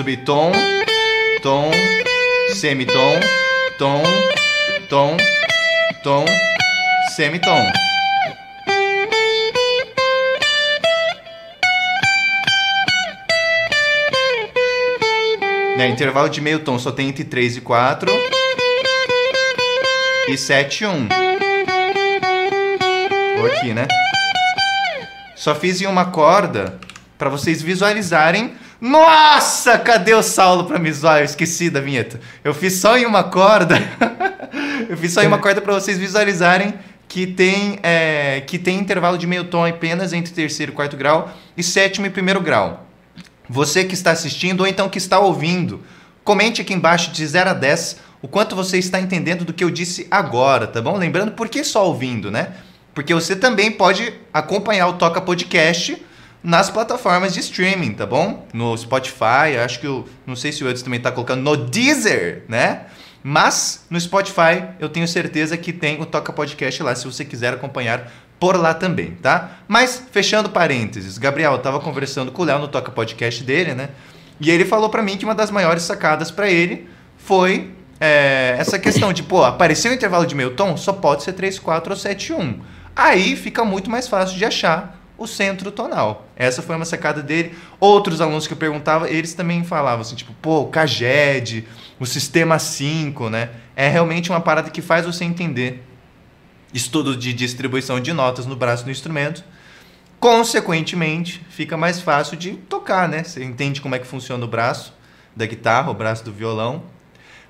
Subir 0.00 0.24
tom, 0.24 0.50
tom, 1.42 1.70
semitom, 2.54 3.20
tom, 3.76 4.02
tom, 4.88 5.14
tom, 6.02 6.24
semitom. 7.14 7.66
Né, 15.76 15.88
intervalo 15.88 16.30
de 16.30 16.40
meio 16.40 16.60
tom 16.60 16.78
só 16.78 16.90
tem 16.90 17.10
entre 17.10 17.24
3 17.24 17.58
e 17.58 17.60
4 17.60 18.10
e 20.30 20.38
7 20.38 20.82
e 20.82 20.86
1. 20.86 21.08
Vou 23.36 23.46
aqui, 23.48 23.74
né? 23.74 23.86
Só 25.36 25.54
fiz 25.54 25.78
em 25.82 25.86
uma 25.86 26.06
corda 26.06 26.78
para 27.18 27.28
vocês 27.28 27.60
visualizarem 27.60 28.58
nossa, 28.80 29.78
cadê 29.78 30.14
o 30.14 30.22
Saulo 30.22 30.64
pra 30.64 30.78
me 30.78 30.90
zoar? 30.90 31.18
Eu 31.18 31.24
esqueci 31.24 31.68
da 31.68 31.80
vinheta. 31.80 32.18
Eu 32.42 32.54
fiz 32.54 32.74
só 32.74 32.96
em 32.96 33.04
uma 33.04 33.24
corda. 33.24 33.76
Eu 34.88 34.96
fiz 34.96 35.12
só 35.12 35.20
aí 35.20 35.26
uma 35.26 35.38
corda 35.38 35.60
para 35.60 35.74
vocês 35.74 35.98
visualizarem 35.98 36.74
que 37.06 37.26
tem, 37.26 37.78
é, 37.82 38.40
que 38.46 38.58
tem 38.58 38.78
intervalo 38.78 39.18
de 39.18 39.26
meio 39.26 39.44
tom 39.44 39.64
apenas 39.64 40.12
entre 40.12 40.32
terceiro 40.32 40.72
e 40.72 40.74
quarto 40.74 40.96
grau 40.96 41.30
e 41.56 41.62
sétimo 41.62 42.06
e 42.06 42.10
primeiro 42.10 42.40
grau. 42.40 42.86
Você 43.48 43.84
que 43.84 43.94
está 43.94 44.12
assistindo 44.12 44.60
ou 44.60 44.66
então 44.66 44.88
que 44.88 44.98
está 44.98 45.18
ouvindo, 45.18 45.82
comente 46.24 46.62
aqui 46.62 46.72
embaixo 46.72 47.10
de 47.10 47.26
0 47.26 47.50
a 47.50 47.52
10 47.52 47.98
o 48.22 48.28
quanto 48.28 48.54
você 48.54 48.78
está 48.78 49.00
entendendo 49.00 49.44
do 49.44 49.52
que 49.52 49.64
eu 49.64 49.70
disse 49.70 50.06
agora, 50.10 50.66
tá 50.66 50.80
bom? 50.80 50.96
Lembrando, 50.96 51.32
por 51.32 51.48
que 51.48 51.64
só 51.64 51.86
ouvindo, 51.86 52.30
né? 52.30 52.52
Porque 52.94 53.12
você 53.12 53.34
também 53.34 53.70
pode 53.70 54.12
acompanhar 54.32 54.88
o 54.88 54.94
Toca 54.94 55.20
Podcast 55.20 56.00
nas 56.42 56.70
plataformas 56.70 57.34
de 57.34 57.40
streaming, 57.40 57.92
tá 57.92 58.06
bom? 58.06 58.46
No 58.52 58.76
Spotify, 58.76 59.58
acho 59.62 59.80
que 59.80 59.86
eu 59.86 60.08
não 60.26 60.34
sei 60.34 60.52
se 60.52 60.64
o 60.64 60.68
Edson 60.68 60.84
também 60.84 60.98
está 60.98 61.12
colocando 61.12 61.42
no 61.42 61.56
Deezer, 61.56 62.44
né? 62.48 62.86
Mas 63.22 63.84
no 63.90 64.00
Spotify 64.00 64.64
eu 64.78 64.88
tenho 64.88 65.06
certeza 65.06 65.56
que 65.56 65.72
tem 65.72 66.00
o 66.00 66.06
Toca 66.06 66.32
Podcast 66.32 66.82
lá, 66.82 66.94
se 66.94 67.04
você 67.04 67.24
quiser 67.24 67.52
acompanhar 67.52 68.10
por 68.38 68.56
lá 68.56 68.72
também, 68.72 69.12
tá? 69.20 69.58
Mas 69.68 70.02
fechando 70.10 70.48
parênteses, 70.48 71.18
Gabriel, 71.18 71.52
eu 71.52 71.58
tava 71.58 71.78
conversando 71.80 72.32
com 72.32 72.42
o 72.42 72.44
Léo 72.46 72.58
no 72.58 72.68
Toca 72.68 72.90
Podcast 72.90 73.44
dele, 73.44 73.74
né? 73.74 73.90
E 74.40 74.50
ele 74.50 74.64
falou 74.64 74.88
para 74.88 75.02
mim 75.02 75.18
que 75.18 75.24
uma 75.26 75.34
das 75.34 75.50
maiores 75.50 75.82
sacadas 75.82 76.30
para 76.30 76.50
ele 76.50 76.88
foi 77.18 77.70
é, 78.00 78.56
essa 78.58 78.78
questão 78.78 79.12
de, 79.12 79.22
pô, 79.22 79.44
apareceu 79.44 79.92
o 79.92 79.94
intervalo 79.94 80.24
de 80.24 80.34
meio 80.34 80.52
tom, 80.52 80.74
só 80.78 80.94
pode 80.94 81.22
ser 81.22 81.34
3, 81.34 81.58
4 81.58 81.92
ou 81.92 81.98
7, 81.98 82.32
1. 82.32 82.60
Aí 82.96 83.36
fica 83.36 83.62
muito 83.62 83.90
mais 83.90 84.08
fácil 84.08 84.38
de 84.38 84.44
achar 84.46 84.99
o 85.20 85.26
centro 85.26 85.70
tonal. 85.70 86.26
Essa 86.34 86.62
foi 86.62 86.74
uma 86.74 86.86
sacada 86.86 87.22
dele. 87.22 87.54
Outros 87.78 88.22
alunos 88.22 88.46
que 88.46 88.54
eu 88.54 88.56
perguntava, 88.56 89.08
eles 89.10 89.34
também 89.34 89.62
falavam 89.62 90.00
assim, 90.00 90.16
tipo, 90.16 90.32
pô, 90.40 90.62
o 90.62 90.68
CAGED, 90.68 91.68
o 92.00 92.06
sistema 92.06 92.58
5, 92.58 93.28
né? 93.28 93.50
É 93.76 93.86
realmente 93.86 94.30
uma 94.30 94.40
parada 94.40 94.70
que 94.70 94.80
faz 94.80 95.04
você 95.04 95.22
entender 95.22 95.84
estudo 96.72 97.14
de 97.14 97.34
distribuição 97.34 98.00
de 98.00 98.14
notas 98.14 98.46
no 98.46 98.56
braço 98.56 98.82
do 98.82 98.90
instrumento. 98.90 99.44
Consequentemente, 100.18 101.44
fica 101.50 101.76
mais 101.76 102.00
fácil 102.00 102.34
de 102.38 102.52
tocar, 102.52 103.06
né? 103.06 103.22
Você 103.22 103.44
entende 103.44 103.82
como 103.82 103.94
é 103.94 103.98
que 103.98 104.06
funciona 104.06 104.42
o 104.42 104.48
braço 104.48 104.94
da 105.36 105.44
guitarra, 105.44 105.90
o 105.90 105.94
braço 105.94 106.24
do 106.24 106.32
violão. 106.32 106.84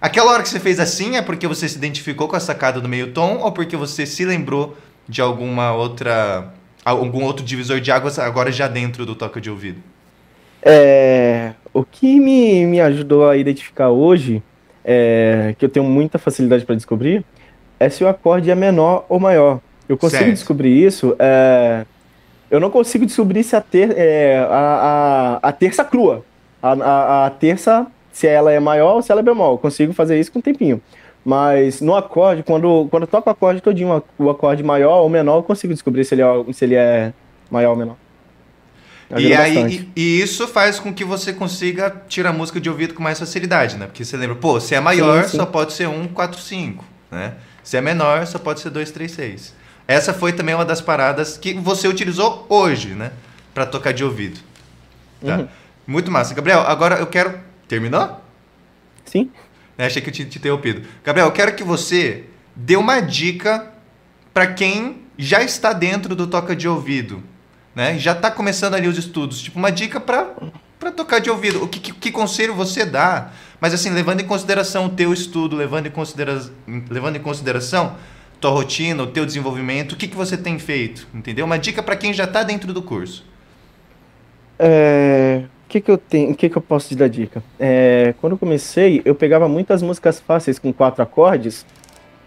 Aquela 0.01 0.33
hora 0.33 0.43
que 0.43 0.49
você 0.49 0.59
fez 0.59 0.81
assim 0.81 1.17
é 1.17 1.23
porque 1.23 1.47
você 1.47 1.69
se 1.69 1.77
identificou 1.77 2.27
com 2.27 2.35
a 2.35 2.41
sacada 2.41 2.81
do 2.81 2.89
meio 2.89 3.13
tom 3.13 3.39
ou 3.39 3.53
porque 3.53 3.77
você 3.77 4.05
se 4.07 4.25
lembrou 4.25 4.77
de 5.09 5.21
alguma 5.21 5.73
outra 5.73 6.53
algum 6.85 7.25
outro 7.25 7.45
divisor 7.45 7.81
de 7.81 7.91
águas 7.91 8.19
agora 8.19 8.51
já 8.51 8.69
dentro 8.69 9.05
do 9.05 9.15
toca 9.15 9.41
de 9.41 9.51
ouvido? 9.51 9.81
É, 10.63 11.53
o 11.73 11.85
que 11.85 12.21
me, 12.21 12.67
me 12.67 12.81
ajudou 12.81 13.29
a 13.29 13.37
identificar 13.37 13.91
hoje, 13.91 14.43
é, 14.85 15.55
que 15.59 15.65
eu 15.65 15.69
tenho 15.69 15.87
muita 15.87 16.19
facilidade 16.19 16.65
para 16.65 16.75
descobrir, 16.75 17.25
é 17.79 17.89
se 17.89 18.05
o 18.05 18.09
acorde 18.09 18.51
é 18.51 18.55
menor 18.55 19.07
ou 19.09 19.19
maior. 19.19 19.61
Eu 19.89 19.97
consigo 19.97 20.23
certo. 20.23 20.35
descobrir 20.35 20.87
isso. 20.87 21.17
É, 21.19 21.85
eu 22.51 22.61
não 22.61 22.71
consigo 22.71 23.07
descobrir 23.07 23.43
se 23.43 23.57
a, 23.57 23.61
ter, 23.61 23.97
é, 23.97 24.39
a, 24.39 25.39
a, 25.43 25.49
a, 25.49 25.53
terça 25.53 25.85
crua, 25.85 26.25
a, 26.63 26.73
a, 26.73 27.27
a, 27.27 27.31
terça, 27.31 27.87
se 28.13 28.27
ela 28.27 28.53
é 28.53 28.61
maior 28.61 28.97
ou 28.97 29.03
se 29.03 29.11
ela 29.11 29.21
é 29.21 29.25
bemol. 29.25 29.53
Eu 29.53 29.59
consigo 29.59 29.93
fazer 29.93 30.19
isso 30.21 30.31
com 30.31 30.41
um 30.41 30.43
tempinho. 30.43 30.81
Mas 31.25 31.81
no 31.81 31.95
acorde, 31.95 32.43
quando, 32.43 32.89
quando 32.91 33.03
eu 33.03 33.07
toco 33.07 33.29
o 33.29 33.33
acorde 33.33 33.61
todinho, 33.61 34.03
o 34.19 34.31
acorde 34.31 34.63
maior 34.63 35.03
ou 35.03 35.09
menor, 35.09 35.37
eu 35.37 35.43
consigo 35.43 35.73
descobrir 35.73 36.05
se 36.05 36.15
ele 36.15 36.23
é, 36.23 36.53
se 36.53 36.65
ele 36.65 36.75
é 36.75 37.13
maior 37.51 37.73
ou 37.73 37.77
menor. 37.77 37.97
E, 39.19 39.35
aí, 39.35 39.91
e, 39.97 40.01
e, 40.01 40.23
isso 40.23 40.47
faz 40.47 40.79
com 40.79 40.95
que 40.95 41.05
você 41.05 41.33
consiga 41.33 41.91
tirar 42.09 42.33
música 42.33 42.61
de 42.61 42.71
ouvido 42.71 42.95
com 42.95 43.03
mais 43.03 43.19
facilidade, 43.19 43.77
né? 43.77 43.87
Porque 43.87 44.05
você 44.05 44.17
lembra, 44.17 44.37
pô, 44.37 44.61
se 44.61 44.75
é 44.75 44.81
maior, 44.81 45.25
sim, 45.25 45.31
sim. 45.31 45.37
só 45.37 45.47
pode 45.47 45.73
ser 45.73 45.89
1, 45.89 46.09
4, 46.09 46.41
5, 46.41 46.85
né? 47.11 47.35
Se 47.65 47.77
é 47.77 47.81
menor, 47.81 48.25
só 48.27 48.39
pode 48.39 48.61
ser 48.61 48.71
2, 48.71 48.91
3, 48.91 49.11
6. 49.11 49.55
Essa 49.89 50.15
foi 50.15 50.33
também 50.33 50.55
uma 50.55 50.65
das 50.65 50.81
paradas 50.81 51.37
que 51.37 51.53
você 51.55 51.89
utilizou 51.89 52.47
hoje, 52.49 52.91
né? 52.91 53.11
Para 53.53 53.67
tocar 53.67 53.93
de 53.93 54.05
ouvido. 54.05 54.39
Tá? 55.21 55.39
Uhum. 55.39 55.49
Muito 55.87 56.11
massa. 56.11 56.33
Gabriel, 56.33 56.61
agora 56.61 56.97
eu 56.97 57.07
quero. 57.09 57.35
Terminou? 57.67 58.21
Sim. 59.05 59.29
Né? 59.81 59.87
Achei 59.87 60.03
que 60.03 60.11
eu 60.11 60.13
tinha 60.13 60.29
te 60.29 60.37
interrompido. 60.37 60.87
Gabriel, 61.03 61.29
eu 61.29 61.33
quero 61.33 61.55
que 61.55 61.65
você 61.65 62.25
dê 62.55 62.77
uma 62.77 63.01
dica 63.01 63.73
para 64.35 64.47
quem 64.49 65.05
já 65.17 65.43
está 65.43 65.73
dentro 65.73 66.15
do 66.15 66.27
toca 66.27 66.55
de 66.55 66.69
ouvido, 66.69 67.23
né? 67.75 67.99
Já 67.99 68.13
está 68.13 68.31
começando 68.31 68.75
ali 68.75 68.87
os 68.87 68.99
estudos. 68.99 69.41
Tipo, 69.41 69.59
uma 69.59 69.73
dica 69.73 69.99
para 69.99 70.35
para 70.79 70.91
tocar 70.91 71.19
de 71.19 71.31
ouvido. 71.31 71.65
O 71.65 71.69
que, 71.69 71.81
que, 71.81 71.95
que, 71.95 72.11
conselho 72.11 72.55
você 72.55 72.85
dá? 72.85 73.33
Mas 73.59 73.73
assim, 73.73 73.89
levando 73.89 74.21
em 74.21 74.27
consideração 74.27 74.85
o 74.85 74.91
teu 74.91 75.15
estudo, 75.15 75.57
levando 75.57 75.87
em, 75.87 75.91
considera 75.91 76.43
levando 76.91 77.17
em 77.17 77.21
consideração 77.21 77.97
tua 78.39 78.51
rotina, 78.51 79.03
o 79.03 79.07
teu 79.07 79.25
desenvolvimento, 79.25 79.93
o 79.93 79.97
que, 79.97 80.09
que 80.09 80.17
você 80.17 80.37
tem 80.37 80.59
feito? 80.59 81.09
Entendeu? 81.15 81.47
Uma 81.47 81.59
dica 81.59 81.83
para 81.83 81.97
quem 81.97 82.13
já 82.13 82.25
está 82.25 82.43
dentro 82.43 82.71
do 82.75 82.83
curso. 82.83 83.25
É, 84.59 85.45
que, 85.71 85.81
que 85.81 85.91
eu 85.91 85.97
tenho, 85.97 86.33
o 86.33 86.35
que, 86.35 86.49
que 86.49 86.59
eu 86.59 86.63
posso 86.63 86.89
te 86.89 86.97
dar 86.97 87.09
dica? 87.09 87.43
É, 87.59 88.13
quando 88.21 88.33
eu 88.33 88.39
comecei, 88.39 89.01
eu 89.05 89.15
pegava 89.15 89.49
muitas 89.49 89.83
músicas 89.83 90.19
fáceis 90.21 90.59
com 90.59 90.73
quatro 90.73 91.03
acordes, 91.03 91.65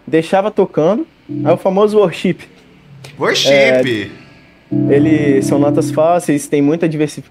deixava 0.08 0.50
tocando, 0.50 1.06
aí 1.44 1.54
o 1.54 1.58
famoso 1.58 2.00
worship. 2.00 2.38
Worship! 3.20 3.52
É, 3.52 3.82
ele 4.90 5.42
são 5.42 5.60
notas 5.60 5.92
fáceis, 5.92 6.48
tem 6.48 6.62
muita, 6.62 6.90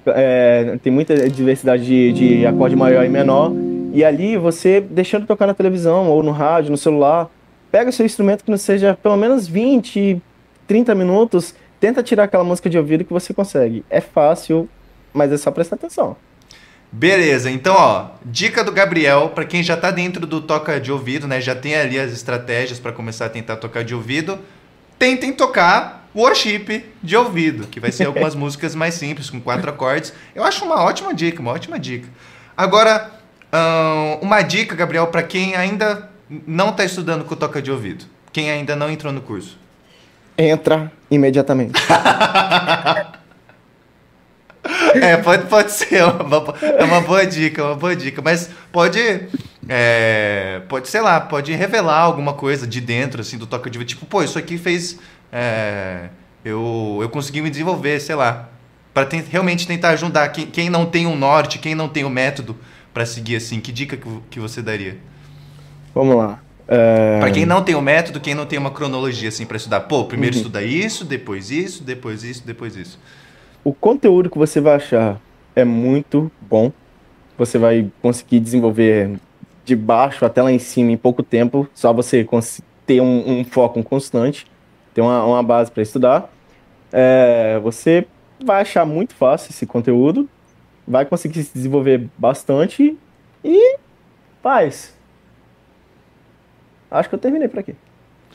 é, 0.09 0.79
tem 0.83 0.93
muita 0.93 1.29
diversidade 1.29 1.85
de, 1.85 2.13
de 2.13 2.47
acorde 2.47 2.77
maior 2.77 3.05
e 3.05 3.09
menor. 3.09 3.53
E 3.93 4.05
ali 4.05 4.37
você, 4.37 4.81
deixando 4.81 5.27
tocar 5.27 5.47
na 5.47 5.55
televisão 5.55 6.09
ou 6.09 6.23
no 6.23 6.31
rádio, 6.31 6.71
no 6.71 6.77
celular, 6.77 7.31
pega 7.71 7.91
o 7.91 7.93
seu 7.93 8.07
instrumento 8.07 8.45
que 8.45 8.51
não 8.51 8.59
seja 8.59 8.97
pelo 9.03 9.17
menos 9.17 9.49
20, 9.49 10.21
30 10.67 10.95
minutos, 10.95 11.55
tenta 11.81 12.03
tirar 12.03 12.25
aquela 12.25 12.45
música 12.45 12.71
de 12.71 12.79
ouvido 12.79 13.05
que 13.05 13.13
você 13.13 13.35
consegue. 13.35 13.85
É 13.91 14.01
fácil, 14.01 14.69
mas 15.13 15.33
é 15.33 15.37
só 15.37 15.51
prestar 15.51 15.77
atenção. 15.77 16.17
Beleza, 16.95 17.51
então 17.51 17.75
ó, 17.75 18.11
dica 18.23 18.63
do 18.63 18.71
Gabriel 18.71 19.31
para 19.31 19.47
quem 19.47 19.63
já 19.63 19.77
tá 19.77 19.91
dentro 19.91 20.27
do 20.27 20.43
toca 20.43 20.79
de 20.79 20.93
ouvido, 20.93 21.27
né? 21.27 21.41
Já 21.41 21.55
tem 21.55 21.75
ali 21.75 21.99
as 21.99 22.13
estratégias 22.13 22.79
para 22.79 22.93
começar 22.93 23.27
a 23.27 23.29
tentar 23.31 23.57
tocar 23.57 23.83
de 23.83 23.95
ouvido. 23.95 24.39
Tentem 24.99 25.33
tocar 25.33 26.07
worship 26.15 26.85
de 27.03 27.17
ouvido, 27.17 27.67
que 27.67 27.81
vai 27.81 27.91
ser 27.91 28.05
algumas 28.05 28.35
músicas 28.37 28.75
mais 28.75 28.93
simples 28.95 29.31
com 29.31 29.41
quatro 29.41 29.71
acordes. 29.71 30.13
Eu 30.35 30.45
acho 30.45 30.65
uma 30.65 30.83
ótima 30.83 31.15
dica, 31.15 31.41
uma 31.41 31.53
ótima 31.53 31.79
dica. 31.79 32.09
Agora, 32.55 33.11
uma 34.21 34.43
dica, 34.43 34.77
Gabriel, 34.77 35.07
para 35.07 35.23
quem 35.23 35.55
ainda 35.57 36.11
não 36.47 36.71
está 36.71 36.85
estudando 36.85 37.25
com 37.25 37.35
toca 37.35 37.61
de 37.61 37.71
ouvido, 37.71 38.05
quem 38.33 38.51
ainda 38.51 38.77
não 38.77 38.91
entrou 38.91 39.13
no 39.13 39.21
curso. 39.21 39.59
Entra 40.37 40.93
imediatamente. 41.11 41.81
É, 45.01 45.17
pode, 45.17 45.47
pode 45.47 45.73
ser, 45.73 45.95
é 45.97 46.05
uma, 46.05 46.55
é 46.61 46.85
uma 46.85 47.01
boa 47.01 47.27
dica, 47.27 47.65
uma 47.65 47.75
boa 47.75 47.95
dica. 47.97 48.21
Mas 48.23 48.51
pode, 48.71 48.99
é, 49.69 50.63
pode, 50.69 50.89
sei 50.89 51.01
lá, 51.01 51.21
pode 51.21 51.53
revelar 51.53 52.01
alguma 52.01 52.35
coisa 52.35 52.67
de 52.67 52.81
dentro, 52.81 53.21
assim, 53.21 53.39
do 53.39 53.47
toque 53.47 53.71
de 53.71 53.79
vida. 53.79 53.89
Tipo, 53.89 54.07
pô, 54.07 54.23
isso 54.23 54.39
aqui 54.39 54.59
fez... 54.59 54.99
É, 55.33 56.09
eu, 56.45 56.99
eu 57.01 57.09
consegui 57.09 57.41
me 57.41 57.51
desenvolver, 57.51 58.01
sei 58.01 58.15
lá. 58.15 58.49
para 58.93 59.09
realmente 59.31 59.67
tentar 59.67 59.91
ajudar 59.91 60.29
quem, 60.29 60.47
quem 60.47 60.69
não 60.69 60.87
tem 60.87 61.07
um 61.07 61.17
norte, 61.17 61.59
quem 61.59 61.75
não 61.75 61.89
tem 61.89 62.05
um 62.05 62.11
método 62.11 62.57
para 62.93 63.07
seguir, 63.07 63.37
assim. 63.37 63.61
Que 63.61 63.73
dica 63.73 63.97
que, 63.97 64.09
que 64.31 64.41
você 64.41 64.61
daria? 64.61 64.99
Vamos 65.95 66.17
lá. 66.17 66.41
É... 66.69 67.19
Para 67.21 67.31
quem 67.31 67.47
não 67.47 67.63
tem 67.63 67.75
um 67.75 67.81
método, 67.81 68.21
quem 68.21 68.35
não 68.35 68.47
tem 68.47 68.59
uma 68.59 68.71
cronologia, 68.71 69.29
assim, 69.29 69.47
para 69.47 69.57
estudar. 69.57 69.81
Pô, 69.83 70.05
primeiro 70.05 70.35
uhum. 70.35 70.43
estuda 70.43 70.63
isso, 70.63 71.05
depois 71.05 71.51
isso, 71.51 71.83
depois 71.83 72.25
isso, 72.25 72.43
depois 72.45 72.77
isso 72.77 72.99
o 73.65 73.73
conteúdo 73.73 74.31
que 74.31 74.39
você 74.39 74.61
vai 74.61 74.75
achar 74.75 75.21
é 75.55 75.65
muito 75.65 76.31
bom. 76.41 76.73
Você 77.39 77.59
vai 77.59 77.91
conseguir 78.01 78.41
desenvolver 78.41 79.19
de 79.65 79.77
baixo 79.77 80.25
até 80.25 80.43
lá 80.43 80.53
em 80.53 80.59
cima 80.59 80.91
em 80.91 80.97
pouco 80.97 81.23
tempo, 81.23 81.69
só 81.73 81.93
você 81.93 82.27
ter 82.87 83.01
um, 83.01 83.41
um 83.41 83.45
foco 83.45 83.79
um 83.79 83.83
constante, 83.83 84.47
ter 84.93 85.01
uma, 85.01 85.25
uma 85.25 85.43
base 85.43 85.71
para 85.71 85.83
estudar. 85.83 86.31
É, 86.93 87.59
você 87.63 88.07
vai 88.45 88.63
achar 88.63 88.85
muito 88.85 89.15
fácil 89.15 89.51
esse 89.51 89.65
conteúdo, 89.65 90.29
vai 90.87 91.05
conseguir 91.07 91.43
se 91.45 91.55
desenvolver 91.55 92.09
bastante 92.19 92.99
e 93.45 93.77
faz. 94.43 94.95
Acho 96.91 97.09
que 97.09 97.15
eu 97.15 97.19
terminei 97.19 97.49
por 97.49 97.61
aqui. 97.61 97.75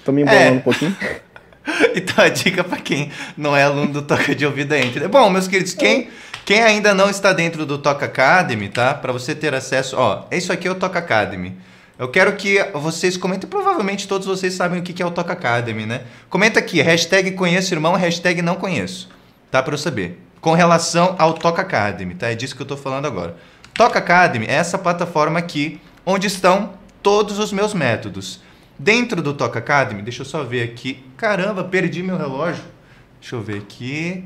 Tô 0.04 0.12
me 0.12 0.22
embolando 0.22 0.46
é. 0.46 0.52
um 0.52 0.62
pouquinho. 0.62 0.96
então 1.96 2.24
a 2.24 2.30
dica 2.30 2.64
para 2.64 2.80
quem 2.80 3.12
não 3.36 3.56
é 3.56 3.64
aluno 3.64 3.92
do 3.92 4.02
Toca 4.02 4.34
de 4.34 4.46
Ouvido 4.46 4.74
é 4.74 4.82
entender. 4.82 5.08
Bom, 5.08 5.30
meus 5.30 5.48
queridos, 5.48 5.74
quem, 5.74 6.10
quem 6.46 6.64
ainda 6.64 6.94
não 6.94 7.10
está 7.10 7.34
dentro 7.34 7.66
do 7.66 7.78
Toca 7.78 8.06
Academy, 8.06 8.70
tá? 8.70 8.94
Para 8.94 9.12
você 9.12 9.36
ter 9.36 9.54
acesso, 9.54 9.96
ó, 9.98 10.24
isso 10.32 10.52
aqui 10.52 10.68
é 10.68 10.72
o 10.72 10.76
Toca 10.76 11.00
Academy. 11.00 11.58
Eu 12.00 12.10
quero 12.10 12.34
que 12.36 12.64
vocês 12.74 13.18
comentem, 13.18 13.50
provavelmente 13.50 14.08
todos 14.08 14.28
vocês 14.28 14.54
sabem 14.54 14.80
o 14.80 14.84
que 14.84 15.02
é 15.02 15.06
o 15.06 15.12
Toca 15.12 15.34
Academy, 15.34 15.86
né? 15.86 16.04
Comenta 16.30 16.60
aqui, 16.60 16.82
hashtag 16.82 17.32
conheço 17.32 17.74
irmão, 17.74 17.96
hashtag 17.96 18.42
não 18.42 18.56
conheço, 18.56 19.10
tá? 19.52 19.62
Para 19.62 19.74
eu 19.74 19.78
saber. 19.80 20.22
Com 20.40 20.54
relação 20.54 21.16
ao 21.18 21.34
Toca 21.34 21.64
Academy, 21.64 22.14
tá? 22.14 22.32
É 22.32 22.36
disso 22.36 22.56
que 22.56 22.62
eu 22.62 22.68
tô 22.68 22.78
falando 22.78 23.08
agora. 23.08 23.36
Toca 23.74 24.00
Academy 24.00 24.46
é 24.46 24.54
essa 24.54 24.78
plataforma 24.78 25.40
aqui, 25.40 25.82
onde 26.06 26.28
estão 26.28 26.74
todos 27.02 27.40
os 27.40 27.52
meus 27.52 27.74
métodos. 27.74 28.40
Dentro 28.80 29.22
do 29.22 29.34
Toca 29.34 29.60
Academy, 29.60 30.02
deixa 30.02 30.22
eu 30.22 30.26
só 30.26 30.44
ver 30.44 30.64
aqui. 30.64 31.04
Caramba, 31.18 31.64
perdi 31.64 32.04
meu 32.04 32.18
relógio. 32.18 32.64
Deixa 33.20 33.36
eu 33.36 33.42
ver 33.42 33.58
aqui. 33.58 34.24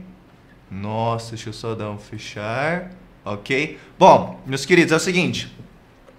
Nossa, 0.69 1.31
deixa 1.31 1.49
eu 1.49 1.53
só 1.53 1.73
dar 1.73 1.89
um 1.89 1.97
fechar. 1.97 2.91
Ok? 3.23 3.77
Bom, 3.97 4.41
meus 4.45 4.65
queridos, 4.65 4.91
é 4.91 4.95
o 4.95 4.99
seguinte. 4.99 5.55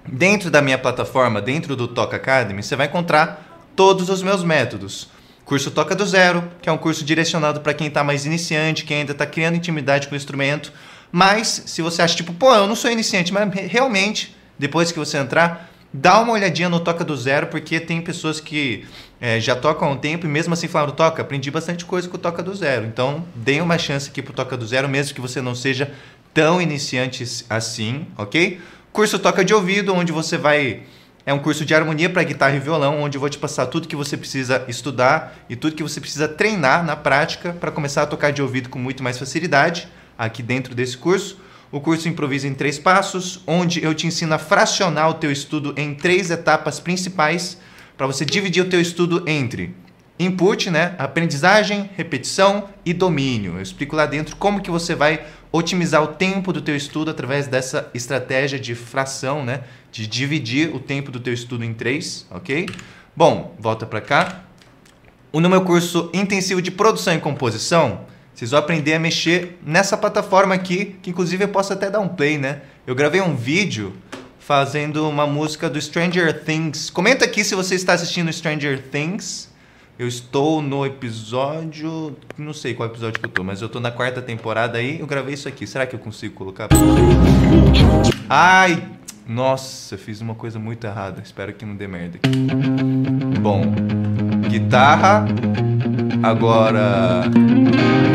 Dentro 0.07 0.51
da 0.51 0.63
minha 0.63 0.79
plataforma, 0.79 1.43
dentro 1.43 1.77
do 1.77 1.87
Toca 1.87 2.17
Academy, 2.17 2.63
você 2.63 2.75
vai 2.75 2.87
encontrar 2.87 3.71
todos 3.77 4.09
os 4.09 4.23
meus 4.23 4.43
métodos. 4.43 5.11
Curso 5.45 5.71
Toca 5.71 5.95
do 5.95 6.07
Zero, 6.07 6.51
que 6.63 6.69
é 6.69 6.73
um 6.73 6.79
curso 6.79 7.05
direcionado 7.05 7.61
para 7.61 7.75
quem 7.75 7.89
está 7.89 8.03
mais 8.03 8.25
iniciante, 8.25 8.85
quem 8.85 8.99
ainda 8.99 9.13
está 9.13 9.27
criando 9.27 9.57
intimidade 9.57 10.09
com 10.09 10.15
o 10.15 10.17
instrumento. 10.17 10.73
Mas, 11.11 11.65
se 11.67 11.83
você 11.83 12.01
acha 12.01 12.17
tipo, 12.17 12.33
pô, 12.33 12.55
eu 12.55 12.67
não 12.67 12.75
sou 12.75 12.91
iniciante, 12.91 13.33
mas 13.33 13.53
realmente, 13.53 14.35
depois 14.59 14.91
que 14.91 14.99
você 14.99 15.19
entrar, 15.19 15.72
dá 15.93 16.21
uma 16.21 16.33
olhadinha 16.33 16.69
no 16.69 16.81
Toca 16.81 17.05
do 17.05 17.17
Zero, 17.17 17.49
porque 17.49 17.79
tem 17.79 18.01
pessoas 18.01 18.41
que 18.41 18.87
é, 19.21 19.39
já 19.39 19.55
tocam 19.55 19.89
há 19.89 19.91
um 19.91 19.97
tempo 19.97 20.27
e 20.27 20.29
mesmo 20.29 20.55
assim 20.55 20.69
falaram, 20.69 20.93
Toca, 20.93 21.23
aprendi 21.23 21.51
bastante 21.51 21.85
coisa 21.85 22.09
com 22.09 22.17
o 22.17 22.21
Toca 22.21 22.43
do 22.43 22.55
Zero. 22.55 22.87
Então, 22.87 23.25
dê 23.35 23.61
uma 23.61 23.79
chance 23.79 24.09
aqui 24.09 24.23
pro 24.23 24.33
Toca 24.33 24.57
do 24.57 24.67
Zero, 24.67 24.89
mesmo 24.89 25.15
que 25.15 25.21
você 25.21 25.41
não 25.41 25.55
seja 25.55 25.93
tão 26.33 26.63
iniciante 26.63 27.25
assim, 27.49 28.07
ok? 28.17 28.61
Curso 28.93 29.19
Toca 29.19 29.45
de 29.45 29.53
Ouvido, 29.55 29.95
onde 29.95 30.13
você 30.13 30.39
vai... 30.39 30.83
É 31.25 31.33
um 31.33 31.39
curso 31.39 31.65
de 31.65 31.73
harmonia 31.73 32.11
para 32.11 32.25
guitarra 32.25 32.57
e 32.57 32.59
violão, 32.59 33.01
onde 33.01 33.17
eu 33.17 33.21
vou 33.21 33.31
te 33.31 33.39
passar 33.39 33.67
tudo 33.67 33.87
que 33.87 33.95
você 33.95 34.17
precisa 34.17 34.65
estudar 34.67 35.37
e 35.49 35.55
tudo 35.55 35.77
que 35.77 35.83
você 35.83 36.01
precisa 36.01 36.27
treinar 36.27 36.85
na 36.85 36.97
prática 36.97 37.53
para 37.53 37.71
começar 37.71 38.03
a 38.03 38.07
tocar 38.07 38.33
de 38.33 38.43
ouvido 38.43 38.69
com 38.69 38.77
muito 38.77 39.05
mais 39.05 39.17
facilidade 39.17 39.87
aqui 40.19 40.43
dentro 40.43 40.75
desse 40.75 40.97
curso. 40.97 41.39
O 41.73 41.81
curso 41.81 42.07
Improvisa 42.07 42.47
em 42.47 42.53
Três 42.53 42.79
Passos, 42.79 43.41
onde 43.47 43.83
eu 43.83 43.95
te 43.95 44.07
ensino 44.07 44.35
a 44.35 44.39
fracionar 44.39 45.09
o 45.09 45.15
teu 45.15 45.33
estudo 45.33 45.73
em 45.75 45.95
três 45.95 46.31
etapas 46.31 46.79
principais 46.79 47.57
para 47.97 48.07
você 48.07 48.27
dividir 48.27 48.63
o 48.63 48.69
teu 48.69 48.79
estudo 48.79 49.25
entre 49.27 49.75
input, 50.19 50.69
né, 50.69 50.95
aprendizagem, 50.99 51.89
repetição 51.97 52.69
e 52.85 52.93
domínio. 52.93 53.55
Eu 53.55 53.63
explico 53.63 53.97
lá 53.97 54.05
dentro 54.05 54.37
como 54.37 54.61
que 54.61 54.71
você 54.71 54.95
vai 54.95 55.25
otimizar 55.51 56.03
o 56.03 56.09
tempo 56.09 56.53
do 56.53 56.61
teu 56.61 56.77
estudo 56.77 57.11
através 57.11 57.47
dessa 57.47 57.89
estratégia 57.95 58.59
de 58.59 58.75
fração, 58.75 59.43
né, 59.43 59.63
de 59.91 60.07
dividir 60.07 60.77
o 60.77 60.79
tempo 60.79 61.11
do 61.11 61.21
teu 61.21 61.33
estudo 61.33 61.65
em 61.65 61.73
três, 61.73 62.27
ok? 62.31 62.69
Bom, 63.17 63.57
volta 63.59 63.87
para 63.87 64.03
cá. 64.03 64.43
No 65.33 65.49
meu 65.49 65.63
curso 65.63 66.11
intensivo 66.13 66.61
de 66.61 66.71
produção 66.71 67.15
e 67.15 67.19
composição, 67.19 68.12
vocês 68.43 68.51
vão 68.51 68.59
aprender 68.59 68.95
a 68.95 68.99
mexer 68.99 69.57
nessa 69.65 69.97
plataforma 69.97 70.53
aqui, 70.53 70.97
que 71.01 71.11
inclusive 71.11 71.45
eu 71.45 71.49
posso 71.49 71.73
até 71.73 71.89
dar 71.89 72.01
um 72.01 72.09
play, 72.09 72.39
né? 72.39 72.63
Eu 72.85 72.93
gravei 72.93 73.21
um 73.21 73.37
vídeo 73.37 73.93
fazendo 74.41 75.09
uma 75.09 75.29
música 75.29 75.71
do 75.71 75.81
Stranger 75.81 76.43
Things. 76.43 76.91
Comenta 76.91 77.25
aqui 77.25 77.45
se 77.45 77.55
você 77.55 77.77
está 77.77 77.93
assistindo 77.93 78.33
Stranger 78.33 78.83
Things. 78.91 79.49
Eu 79.97 80.09
estou 80.09 80.61
no 80.61 80.85
episódio. 80.85 82.17
Não 82.37 82.53
sei 82.53 82.75
qual 82.75 82.89
episódio 82.89 83.21
que 83.21 83.27
eu 83.27 83.31
tô, 83.31 83.45
mas 83.45 83.63
eu 83.63 83.69
tô 83.69 83.79
na 83.79 83.93
quarta 83.93 84.21
temporada 84.21 84.77
aí. 84.77 84.99
Eu 84.99 85.07
gravei 85.07 85.35
isso 85.35 85.47
aqui. 85.47 85.65
Será 85.65 85.87
que 85.87 85.95
eu 85.95 86.01
consigo 86.01 86.35
colocar? 86.35 86.69
Ai! 88.29 88.89
Nossa, 89.25 89.97
fiz 89.97 90.21
uma 90.21 90.35
coisa 90.35 90.59
muito 90.59 90.85
errada. 90.85 91.23
Espero 91.25 91.53
que 91.53 91.65
não 91.65 91.77
dê 91.77 91.87
merda 91.87 92.19
aqui. 92.21 92.29
Bom, 93.39 93.63
guitarra. 94.51 95.27
Agora, 96.23 97.23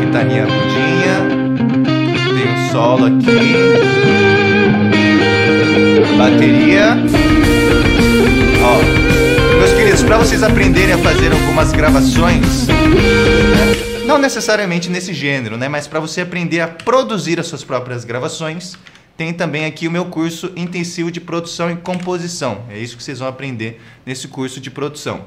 guitarrinha 0.00 0.44
agudinha. 0.44 1.28
Tem 2.34 2.54
um 2.54 2.70
solo 2.72 3.04
aqui. 3.04 3.26
Bateria. 6.16 6.96
Ó, 8.64 9.58
meus 9.58 9.72
queridos, 9.72 10.02
para 10.02 10.16
vocês 10.16 10.42
aprenderem 10.42 10.94
a 10.94 10.98
fazer 10.98 11.30
algumas 11.32 11.70
gravações, 11.72 12.66
né? 12.66 14.04
não 14.06 14.18
necessariamente 14.18 14.88
nesse 14.88 15.12
gênero, 15.12 15.58
né? 15.58 15.68
Mas 15.68 15.86
para 15.86 16.00
você 16.00 16.22
aprender 16.22 16.60
a 16.60 16.66
produzir 16.66 17.38
as 17.38 17.46
suas 17.46 17.62
próprias 17.62 18.06
gravações, 18.06 18.78
tem 19.18 19.34
também 19.34 19.66
aqui 19.66 19.86
o 19.86 19.90
meu 19.90 20.06
curso 20.06 20.50
intensivo 20.56 21.10
de 21.10 21.20
produção 21.20 21.70
e 21.70 21.76
composição. 21.76 22.64
É 22.70 22.78
isso 22.78 22.96
que 22.96 23.02
vocês 23.02 23.18
vão 23.18 23.28
aprender 23.28 23.82
nesse 24.06 24.28
curso 24.28 24.60
de 24.60 24.70
produção. 24.70 25.24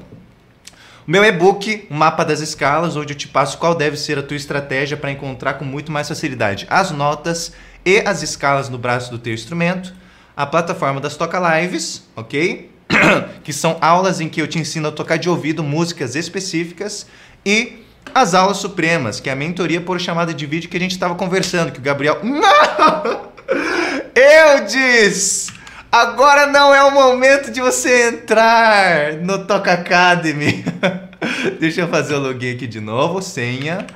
O 1.06 1.10
meu 1.10 1.24
e-book, 1.24 1.84
o 1.90 1.94
mapa 1.94 2.24
das 2.24 2.38
escalas, 2.38 2.94
onde 2.94 3.12
eu 3.12 3.16
te 3.16 3.26
passo 3.26 3.58
qual 3.58 3.74
deve 3.74 3.96
ser 3.96 4.18
a 4.18 4.22
tua 4.22 4.36
estratégia 4.36 4.96
para 4.96 5.10
encontrar 5.10 5.54
com 5.54 5.64
muito 5.64 5.90
mais 5.90 6.06
facilidade 6.06 6.64
as 6.70 6.92
notas 6.92 7.52
e 7.84 7.98
as 8.06 8.22
escalas 8.22 8.68
no 8.68 8.78
braço 8.78 9.10
do 9.10 9.18
teu 9.18 9.34
instrumento. 9.34 9.92
A 10.36 10.46
plataforma 10.46 11.00
das 11.00 11.16
Toca 11.16 11.40
Lives, 11.58 12.08
ok? 12.14 12.70
que 13.42 13.52
são 13.52 13.78
aulas 13.80 14.20
em 14.20 14.28
que 14.28 14.40
eu 14.40 14.46
te 14.46 14.60
ensino 14.60 14.88
a 14.88 14.92
tocar 14.92 15.16
de 15.16 15.28
ouvido 15.28 15.64
músicas 15.64 16.14
específicas 16.14 17.06
e 17.44 17.84
as 18.14 18.32
aulas 18.32 18.58
supremas, 18.58 19.18
que 19.18 19.28
é 19.28 19.32
a 19.32 19.36
mentoria 19.36 19.80
por 19.80 20.00
chamada 20.00 20.32
de 20.32 20.46
vídeo 20.46 20.70
que 20.70 20.76
a 20.76 20.80
gente 20.80 20.92
estava 20.92 21.16
conversando, 21.16 21.72
que 21.72 21.80
o 21.80 21.82
Gabriel. 21.82 22.20
Não! 22.22 23.32
Eu 24.14 24.66
disse! 24.66 25.51
Agora 25.92 26.46
não 26.46 26.74
é 26.74 26.82
o 26.82 26.90
momento 26.90 27.50
de 27.50 27.60
você 27.60 28.08
entrar 28.08 29.12
no 29.16 29.46
Toca 29.46 29.74
Academy. 29.74 30.64
Deixa 31.60 31.82
eu 31.82 31.88
fazer 31.88 32.14
o 32.14 32.18
login 32.18 32.54
aqui 32.54 32.66
de 32.66 32.80
novo, 32.80 33.20
senha. 33.20 33.86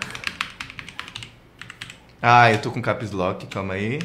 Ah, 2.21 2.53
eu 2.53 2.59
tô 2.61 2.71
com 2.71 2.83
caps 2.83 3.13
lock, 3.13 3.47
calma 3.47 3.73
aí. 3.73 3.99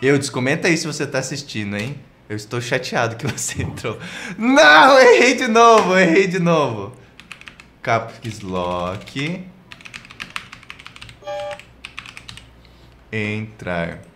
Eu 0.00 0.18
descomenta 0.18 0.68
aí 0.68 0.76
se 0.78 0.86
você 0.86 1.06
tá 1.06 1.18
assistindo, 1.18 1.76
hein? 1.76 2.00
Eu 2.26 2.36
estou 2.36 2.58
chateado 2.58 3.16
que 3.16 3.26
você 3.26 3.60
entrou. 3.62 3.98
Não, 4.38 4.98
errei 4.98 5.34
de 5.34 5.48
novo, 5.48 5.98
errei 5.98 6.28
de 6.28 6.38
novo. 6.38 6.96
Caps 7.82 8.40
lock. 8.40 9.44
Entrar. 13.12 14.09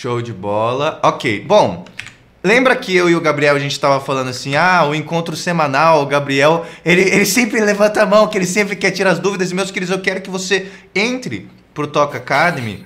Show 0.00 0.22
de 0.22 0.32
bola. 0.32 0.98
Ok, 1.02 1.44
bom. 1.46 1.84
Lembra 2.42 2.74
que 2.74 2.94
eu 2.96 3.08
e 3.08 3.14
o 3.14 3.20
Gabriel 3.20 3.54
a 3.54 3.58
gente 3.58 3.72
estava 3.72 4.00
falando 4.00 4.28
assim, 4.28 4.56
ah, 4.56 4.84
o 4.88 4.94
encontro 4.94 5.36
semanal, 5.36 6.02
o 6.02 6.06
Gabriel, 6.06 6.66
ele, 6.84 7.02
ele 7.02 7.24
sempre 7.24 7.60
levanta 7.60 8.02
a 8.02 8.06
mão, 8.06 8.26
que 8.26 8.36
ele 8.36 8.46
sempre 8.46 8.74
quer 8.74 8.90
tirar 8.90 9.10
as 9.10 9.20
dúvidas. 9.20 9.50
E 9.50 9.54
meus 9.54 9.70
queridos, 9.70 9.94
eu 9.94 10.02
quero 10.02 10.20
que 10.20 10.30
você 10.30 10.68
entre 10.94 11.48
pro 11.72 11.86
Toca 11.86 12.18
Academy 12.18 12.84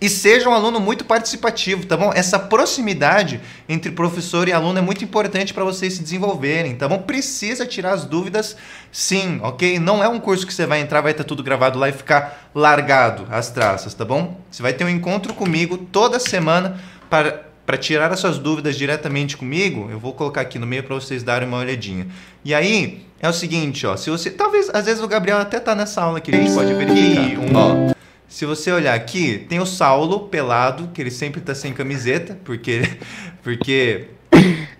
e 0.00 0.08
seja 0.08 0.48
um 0.48 0.52
aluno 0.52 0.78
muito 0.78 1.04
participativo, 1.04 1.84
tá 1.86 1.96
bom? 1.96 2.12
Essa 2.14 2.38
proximidade 2.38 3.40
entre 3.68 3.90
professor 3.90 4.48
e 4.48 4.52
aluno 4.52 4.78
é 4.78 4.82
muito 4.82 5.04
importante 5.04 5.52
para 5.52 5.64
vocês 5.64 5.94
se 5.94 6.02
desenvolverem, 6.02 6.76
tá 6.76 6.88
bom? 6.88 6.98
Precisa 6.98 7.66
tirar 7.66 7.92
as 7.92 8.04
dúvidas, 8.04 8.56
sim, 8.92 9.40
ok? 9.42 9.78
Não 9.78 10.02
é 10.02 10.08
um 10.08 10.20
curso 10.20 10.46
que 10.46 10.54
você 10.54 10.66
vai 10.66 10.80
entrar, 10.80 11.00
vai 11.00 11.12
estar 11.12 11.24
tudo 11.24 11.42
gravado 11.42 11.78
lá 11.78 11.88
e 11.88 11.92
ficar 11.92 12.50
largado 12.54 13.26
as 13.30 13.50
traças, 13.50 13.92
tá 13.94 14.04
bom? 14.04 14.40
Você 14.50 14.62
vai 14.62 14.72
ter 14.72 14.84
um 14.84 14.88
encontro 14.88 15.34
comigo 15.34 15.76
toda 15.76 16.18
semana 16.18 16.80
para 17.10 17.48
para 17.68 17.76
tirar 17.76 18.10
as 18.10 18.20
suas 18.20 18.38
dúvidas 18.38 18.78
diretamente 18.78 19.36
comigo, 19.36 19.90
eu 19.90 19.98
vou 19.98 20.14
colocar 20.14 20.40
aqui 20.40 20.58
no 20.58 20.66
meio 20.66 20.82
para 20.82 20.94
vocês 20.94 21.22
darem 21.22 21.46
uma 21.46 21.58
olhadinha. 21.58 22.06
E 22.42 22.54
aí, 22.54 23.04
é 23.20 23.28
o 23.28 23.32
seguinte, 23.32 23.86
ó, 23.86 23.94
se 23.94 24.08
você, 24.08 24.30
talvez, 24.30 24.70
às 24.72 24.86
vezes 24.86 25.02
o 25.02 25.06
Gabriel 25.06 25.36
até 25.36 25.60
tá 25.60 25.74
nessa 25.74 26.00
aula 26.00 26.18
que 26.18 26.34
a 26.34 26.38
gente 26.38 26.54
pode 26.54 26.72
verificar. 26.72 27.38
Um, 27.38 27.54
ó, 27.54 27.94
se 28.28 28.44
você 28.44 28.70
olhar 28.70 28.94
aqui, 28.94 29.46
tem 29.48 29.58
o 29.58 29.64
Saulo 29.64 30.28
pelado, 30.28 30.90
que 30.92 31.00
ele 31.00 31.10
sempre 31.10 31.40
tá 31.40 31.54
sem 31.54 31.72
camiseta, 31.72 32.38
porque, 32.44 32.82
porque 33.42 34.08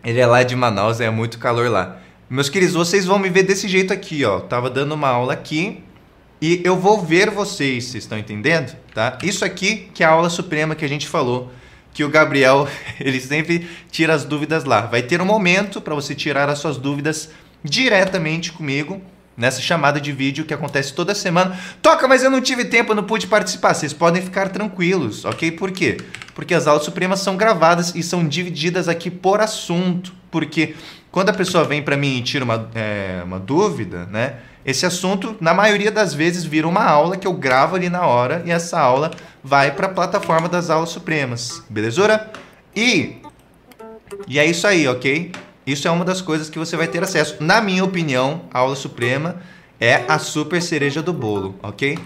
ele 0.04 0.20
é 0.20 0.26
lá 0.26 0.42
de 0.42 0.54
Manaus, 0.54 1.00
é 1.00 1.08
muito 1.08 1.38
calor 1.38 1.70
lá. 1.70 1.98
Meus 2.28 2.50
queridos, 2.50 2.74
vocês 2.74 3.06
vão 3.06 3.18
me 3.18 3.30
ver 3.30 3.44
desse 3.44 3.66
jeito 3.66 3.90
aqui, 3.90 4.22
ó. 4.22 4.40
Tava 4.40 4.68
dando 4.68 4.92
uma 4.92 5.08
aula 5.08 5.32
aqui 5.32 5.82
e 6.42 6.60
eu 6.62 6.76
vou 6.76 7.02
ver 7.02 7.30
vocês, 7.30 7.84
vocês 7.84 8.04
estão 8.04 8.18
entendendo? 8.18 8.76
Tá? 8.92 9.18
Isso 9.22 9.46
aqui 9.46 9.88
que 9.94 10.04
é 10.04 10.06
a 10.06 10.10
aula 10.10 10.28
suprema 10.28 10.74
que 10.74 10.84
a 10.84 10.88
gente 10.88 11.08
falou, 11.08 11.50
que 11.94 12.04
o 12.04 12.10
Gabriel, 12.10 12.68
ele 13.00 13.18
sempre 13.18 13.66
tira 13.90 14.12
as 14.12 14.26
dúvidas 14.26 14.64
lá. 14.64 14.82
Vai 14.82 15.02
ter 15.02 15.22
um 15.22 15.24
momento 15.24 15.80
para 15.80 15.94
você 15.94 16.14
tirar 16.14 16.50
as 16.50 16.58
suas 16.58 16.76
dúvidas 16.76 17.30
diretamente 17.64 18.52
comigo 18.52 19.00
nessa 19.38 19.60
chamada 19.62 20.00
de 20.00 20.10
vídeo 20.10 20.44
que 20.44 20.52
acontece 20.52 20.92
toda 20.92 21.14
semana. 21.14 21.56
Toca, 21.80 22.08
mas 22.08 22.24
eu 22.24 22.30
não 22.30 22.40
tive 22.40 22.64
tempo, 22.64 22.92
não 22.92 23.04
pude 23.04 23.28
participar. 23.28 23.72
Vocês 23.72 23.92
podem 23.92 24.20
ficar 24.20 24.48
tranquilos, 24.48 25.24
ok? 25.24 25.52
Por 25.52 25.70
quê? 25.70 25.96
Porque 26.34 26.52
as 26.52 26.66
aulas 26.66 26.84
supremas 26.84 27.20
são 27.20 27.36
gravadas 27.36 27.94
e 27.94 28.02
são 28.02 28.26
divididas 28.26 28.88
aqui 28.88 29.10
por 29.10 29.40
assunto. 29.40 30.12
Porque 30.28 30.74
quando 31.12 31.30
a 31.30 31.32
pessoa 31.32 31.64
vem 31.64 31.80
para 31.80 31.96
mim 31.96 32.18
e 32.18 32.22
tira 32.22 32.44
uma, 32.44 32.68
é, 32.74 33.22
uma 33.24 33.38
dúvida, 33.38 34.06
né? 34.06 34.34
Esse 34.66 34.84
assunto, 34.84 35.36
na 35.40 35.54
maioria 35.54 35.90
das 35.90 36.12
vezes, 36.12 36.44
vira 36.44 36.68
uma 36.68 36.84
aula 36.84 37.16
que 37.16 37.26
eu 37.26 37.32
gravo 37.32 37.76
ali 37.76 37.88
na 37.88 38.06
hora 38.06 38.42
e 38.44 38.50
essa 38.50 38.78
aula 38.78 39.12
vai 39.42 39.70
para 39.70 39.86
a 39.86 39.90
plataforma 39.90 40.48
das 40.48 40.68
aulas 40.68 40.90
supremas. 40.90 41.62
Belezura? 41.70 42.30
E, 42.76 43.16
e 44.26 44.38
é 44.38 44.44
isso 44.44 44.66
aí, 44.66 44.86
ok? 44.86 45.32
Isso 45.68 45.86
é 45.86 45.90
uma 45.90 46.02
das 46.02 46.22
coisas 46.22 46.48
que 46.48 46.58
você 46.58 46.78
vai 46.78 46.88
ter 46.88 47.02
acesso. 47.02 47.36
Na 47.40 47.60
minha 47.60 47.84
opinião, 47.84 48.46
a 48.50 48.60
aula 48.60 48.74
suprema 48.74 49.36
é 49.78 50.02
a 50.08 50.18
super 50.18 50.62
cereja 50.62 51.02
do 51.02 51.12
bolo, 51.12 51.56
ok? 51.62 51.98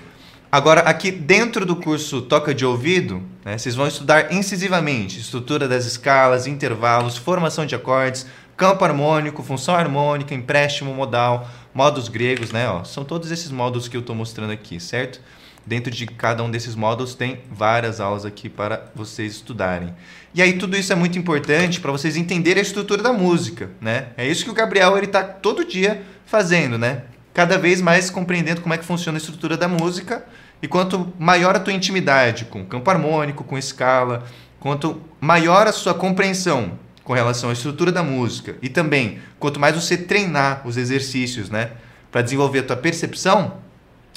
Agora, 0.51 0.81
aqui 0.81 1.13
dentro 1.13 1.65
do 1.65 1.77
curso 1.77 2.23
Toca 2.23 2.53
de 2.53 2.67
Ouvido, 2.67 3.23
né, 3.45 3.57
vocês 3.57 3.77
vão 3.77 3.87
estudar 3.87 4.33
incisivamente 4.33 5.21
estrutura 5.21 5.69
das 5.69 5.87
escalas, 5.87 6.49
intervalos, 6.49 7.17
formação 7.17 7.65
de 7.65 7.77
acordes, 7.77 8.27
campo 8.57 8.85
harmônico, 8.85 9.45
função 9.45 9.77
harmônica, 9.77 10.35
empréstimo 10.35 10.93
modal, 10.93 11.49
modos 11.73 12.09
gregos, 12.09 12.51
né? 12.51 12.69
Ó, 12.69 12.83
são 12.83 13.05
todos 13.05 13.31
esses 13.31 13.53
módulos 13.53 13.87
que 13.87 13.97
eu 13.97 14.01
estou 14.01 14.17
mostrando 14.17 14.51
aqui, 14.51 14.81
certo? 14.81 15.21
Dentro 15.65 15.93
de 15.93 16.07
cada 16.07 16.43
um 16.43 16.51
desses 16.51 16.75
módulos 16.75 17.15
tem 17.15 17.41
várias 17.51 18.01
aulas 18.01 18.25
aqui 18.25 18.49
para 18.49 18.91
vocês 18.95 19.33
estudarem. 19.35 19.95
E 20.35 20.43
aí 20.43 20.55
tudo 20.55 20.77
isso 20.77 20.93
é 20.93 20.97
muito 20.97 21.19
importante 21.19 21.81
para 21.81 21.93
vocês 21.93 22.17
entenderem 22.17 22.61
a 22.61 22.63
estrutura 22.63 23.03
da 23.03 23.13
música, 23.13 23.71
né? 23.81 24.09
É 24.17 24.27
isso 24.27 24.45
que 24.45 24.51
o 24.51 24.55
Gabriel 24.55 24.99
ele 24.99 25.07
tá 25.07 25.23
todo 25.23 25.65
dia 25.65 26.03
fazendo, 26.27 26.77
né? 26.77 27.05
Cada 27.33 27.57
vez 27.59 27.81
mais 27.81 28.11
compreendendo 28.11 28.61
como 28.61 28.75
é 28.75 28.79
que 28.79 28.85
funciona 28.85 29.17
a 29.17 29.21
estrutura 29.21 29.57
da 29.57 29.69
música 29.69 30.25
e 30.61 30.67
quanto 30.67 31.13
maior 31.19 31.55
a 31.55 31.61
tua 31.61 31.73
intimidade 31.73 32.45
com 32.47 32.65
campo 32.65 32.91
harmônico, 32.91 33.45
com 33.45 33.57
escala, 33.57 34.25
quanto 34.59 35.01
maior 35.21 35.67
a 35.67 35.73
sua 35.73 35.95
compreensão 35.95 36.79
com 37.05 37.13
relação 37.13 37.51
à 37.51 37.53
estrutura 37.53 37.93
da 37.93 38.03
música 38.03 38.57
e 38.61 38.69
também 38.69 39.21
quanto 39.39 39.61
mais 39.61 39.75
você 39.75 39.97
treinar 39.97 40.63
os 40.65 40.77
exercícios, 40.77 41.51
né, 41.51 41.73
para 42.11 42.23
desenvolver 42.23 42.61
a 42.61 42.63
tua 42.63 42.77
percepção, 42.77 43.59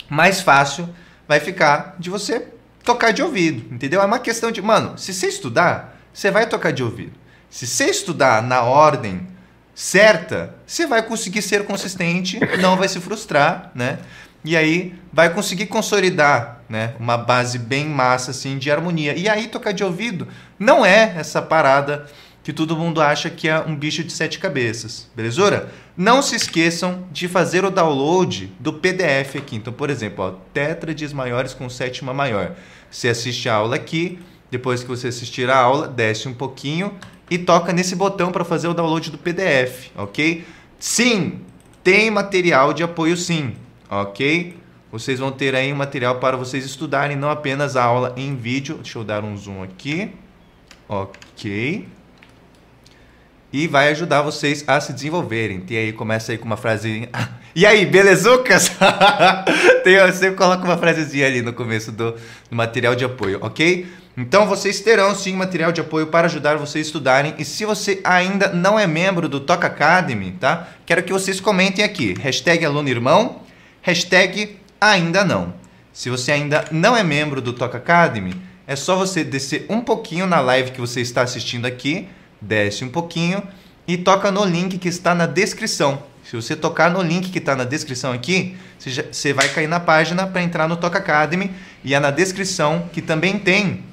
mais 0.10 0.42
fácil 0.42 0.88
vai 1.28 1.40
ficar 1.40 1.96
de 2.00 2.10
você 2.10 2.48
tocar 2.84 3.12
de 3.12 3.24
ouvido, 3.24 3.74
entendeu? 3.74 4.02
É 4.02 4.06
uma 4.06 4.20
questão 4.20 4.52
de, 4.52 4.62
mano, 4.62 4.98
se 4.98 5.14
você 5.14 5.28
estudar, 5.28 6.00
você 6.14 6.30
vai 6.30 6.48
tocar 6.48 6.72
de 6.72 6.84
ouvido. 6.84 7.14
Se 7.50 7.66
você 7.66 7.86
estudar 7.86 8.44
na 8.44 8.62
ordem 8.62 9.28
certa, 9.74 10.56
você 10.66 10.86
vai 10.86 11.02
conseguir 11.04 11.42
ser 11.42 11.66
consistente, 11.66 12.40
não 12.62 12.78
vai 12.78 12.88
se 12.88 13.00
frustrar, 13.00 13.72
né? 13.76 14.00
E 14.44 14.56
aí 14.56 14.94
vai 15.12 15.34
conseguir 15.34 15.66
consolidar, 15.66 16.62
né, 16.70 16.94
uma 17.00 17.18
base 17.18 17.58
bem 17.58 17.88
massa 17.88 18.30
assim 18.30 18.60
de 18.60 18.70
harmonia. 18.70 19.18
E 19.18 19.28
aí 19.28 19.48
tocar 19.48 19.72
de 19.72 19.84
ouvido 19.84 20.28
não 20.60 20.86
é 20.86 21.16
essa 21.18 21.42
parada 21.42 22.06
que 22.46 22.54
todo 22.54 22.78
mundo 22.78 23.02
acha 23.02 23.28
que 23.28 23.50
é 23.50 23.60
um 23.60 23.76
bicho 23.76 24.04
de 24.04 24.14
sete 24.14 24.38
cabeças, 24.38 25.10
belezura? 25.16 25.72
Não 25.98 26.22
se 26.22 26.36
esqueçam 26.36 27.08
de 27.12 27.28
fazer 27.28 27.66
o 27.66 27.72
download 27.72 28.54
do 28.60 28.72
PDF 28.72 29.38
aqui. 29.38 29.56
Então, 29.56 29.74
por 29.74 29.90
exemplo, 29.90 30.24
ó, 30.24 30.32
tétrades 30.54 31.12
maiores 31.12 31.56
com 31.56 31.68
sétima 31.68 32.14
maior. 32.14 32.56
Você 32.92 33.10
assiste 33.10 33.50
a 33.50 33.56
aula 33.56 33.76
aqui, 33.76 34.20
depois 34.52 34.84
que 34.84 34.88
você 34.88 35.08
assistir 35.08 35.50
a 35.50 35.58
aula, 35.58 35.88
desce 35.88 36.28
um 36.28 36.36
pouquinho 36.36 36.94
e 37.32 37.40
toca 37.40 37.74
nesse 37.74 37.96
botão 37.96 38.32
para 38.32 38.46
fazer 38.46 38.68
o 38.68 38.76
download 38.76 39.10
do 39.10 39.18
PDF, 39.18 39.90
ok? 39.96 40.46
Sim, 40.78 41.40
tem 41.84 42.12
material 42.12 42.74
de 42.74 42.84
apoio 42.84 43.18
sim, 43.18 43.56
ok? 43.90 44.56
Vocês 44.92 45.18
vão 45.18 45.32
ter 45.32 45.56
aí 45.56 45.74
um 45.74 45.78
material 45.78 46.20
para 46.20 46.38
vocês 46.38 46.64
estudarem, 46.64 47.18
não 47.18 47.32
apenas 47.32 47.76
a 47.76 47.84
aula 47.84 48.14
em 48.16 48.36
vídeo. 48.36 48.76
Deixa 48.76 49.00
eu 49.00 49.04
dar 49.04 49.24
um 49.24 49.36
zoom 49.36 49.64
aqui. 49.64 50.12
Ok 50.88 51.88
e 53.56 53.68
vai 53.68 53.88
ajudar 53.88 54.22
vocês 54.22 54.66
a 54.68 54.82
se 54.82 54.92
desenvolverem. 54.92 55.64
E 55.70 55.78
aí 55.78 55.94
começa 55.94 56.34
aí 56.34 56.38
com 56.38 56.46
uma 56.46 56.58
frase. 56.58 57.08
E 57.58 57.66
aí, 57.66 57.86
belezucas? 57.86 58.70
Tem, 59.82 59.94
eu 59.94 60.12
sempre 60.12 60.36
coloco 60.36 60.66
uma 60.66 60.78
frasezinha 60.78 61.26
ali 61.26 61.42
no 61.42 61.54
começo 61.54 61.90
do, 61.90 62.12
do, 62.12 62.54
material 62.54 62.96
de 62.96 63.06
apoio, 63.06 63.40
ok? 63.42 63.88
Então 64.18 64.46
vocês 64.46 64.82
terão 64.82 65.16
sim 65.16 65.34
material 65.34 65.72
de 65.72 65.80
apoio 65.80 66.08
para 66.08 66.28
ajudar 66.28 66.58
vocês 66.58 66.86
a 66.86 66.88
estudarem. 66.88 67.34
E 67.38 67.46
se 67.46 67.64
você 67.64 68.02
ainda 68.04 68.50
não 68.50 68.78
é 68.78 68.86
membro 68.86 69.30
do 69.30 69.40
Toca 69.40 69.68
Academy, 69.68 70.34
tá? 70.34 70.68
Quero 70.86 71.02
que 71.04 71.14
vocês 71.14 71.40
comentem 71.40 71.86
aqui. 71.86 72.14
Hashtag 72.20 72.66
aluno 72.66 72.90
irmão, 72.90 73.44
hashtag 73.82 74.58
ainda 74.82 75.24
não. 75.24 75.54
Se 75.94 76.10
você 76.10 76.34
ainda 76.34 76.66
não 76.72 76.94
é 76.94 77.04
membro 77.06 77.42
do 77.42 77.54
Toca 77.54 77.78
Academy, 77.78 78.36
é 78.68 78.76
só 78.76 78.98
você 78.98 79.24
descer 79.24 79.66
um 79.70 79.80
pouquinho 79.80 80.28
na 80.28 80.42
live 80.42 80.72
que 80.72 80.82
você 80.82 81.00
está 81.00 81.22
assistindo 81.22 81.66
aqui 81.66 82.10
desce 82.42 82.84
um 82.84 82.90
pouquinho 82.90 83.44
e 83.88 83.98
toca 83.98 84.32
no 84.32 84.44
link 84.44 84.78
que 84.78 84.88
está 84.88 85.14
na 85.14 85.26
descrição. 85.26 86.04
Se 86.24 86.36
você 86.36 86.56
tocar 86.56 86.90
no 86.90 87.02
link 87.02 87.30
que 87.30 87.38
está 87.38 87.56
na 87.56 87.64
descrição 87.64 88.12
aqui, 88.12 88.58
você 88.80 89.32
vai 89.32 89.48
cair 89.50 89.68
na 89.68 89.80
página 89.80 90.26
para 90.26 90.42
entrar 90.42 90.68
no 90.68 90.76
Toca 90.76 90.98
Academy 90.98 91.52
e 91.84 91.94
é 91.94 92.00
na 92.00 92.10
descrição 92.10 92.90
que 92.92 93.02
também 93.02 93.38
tem 93.38 93.84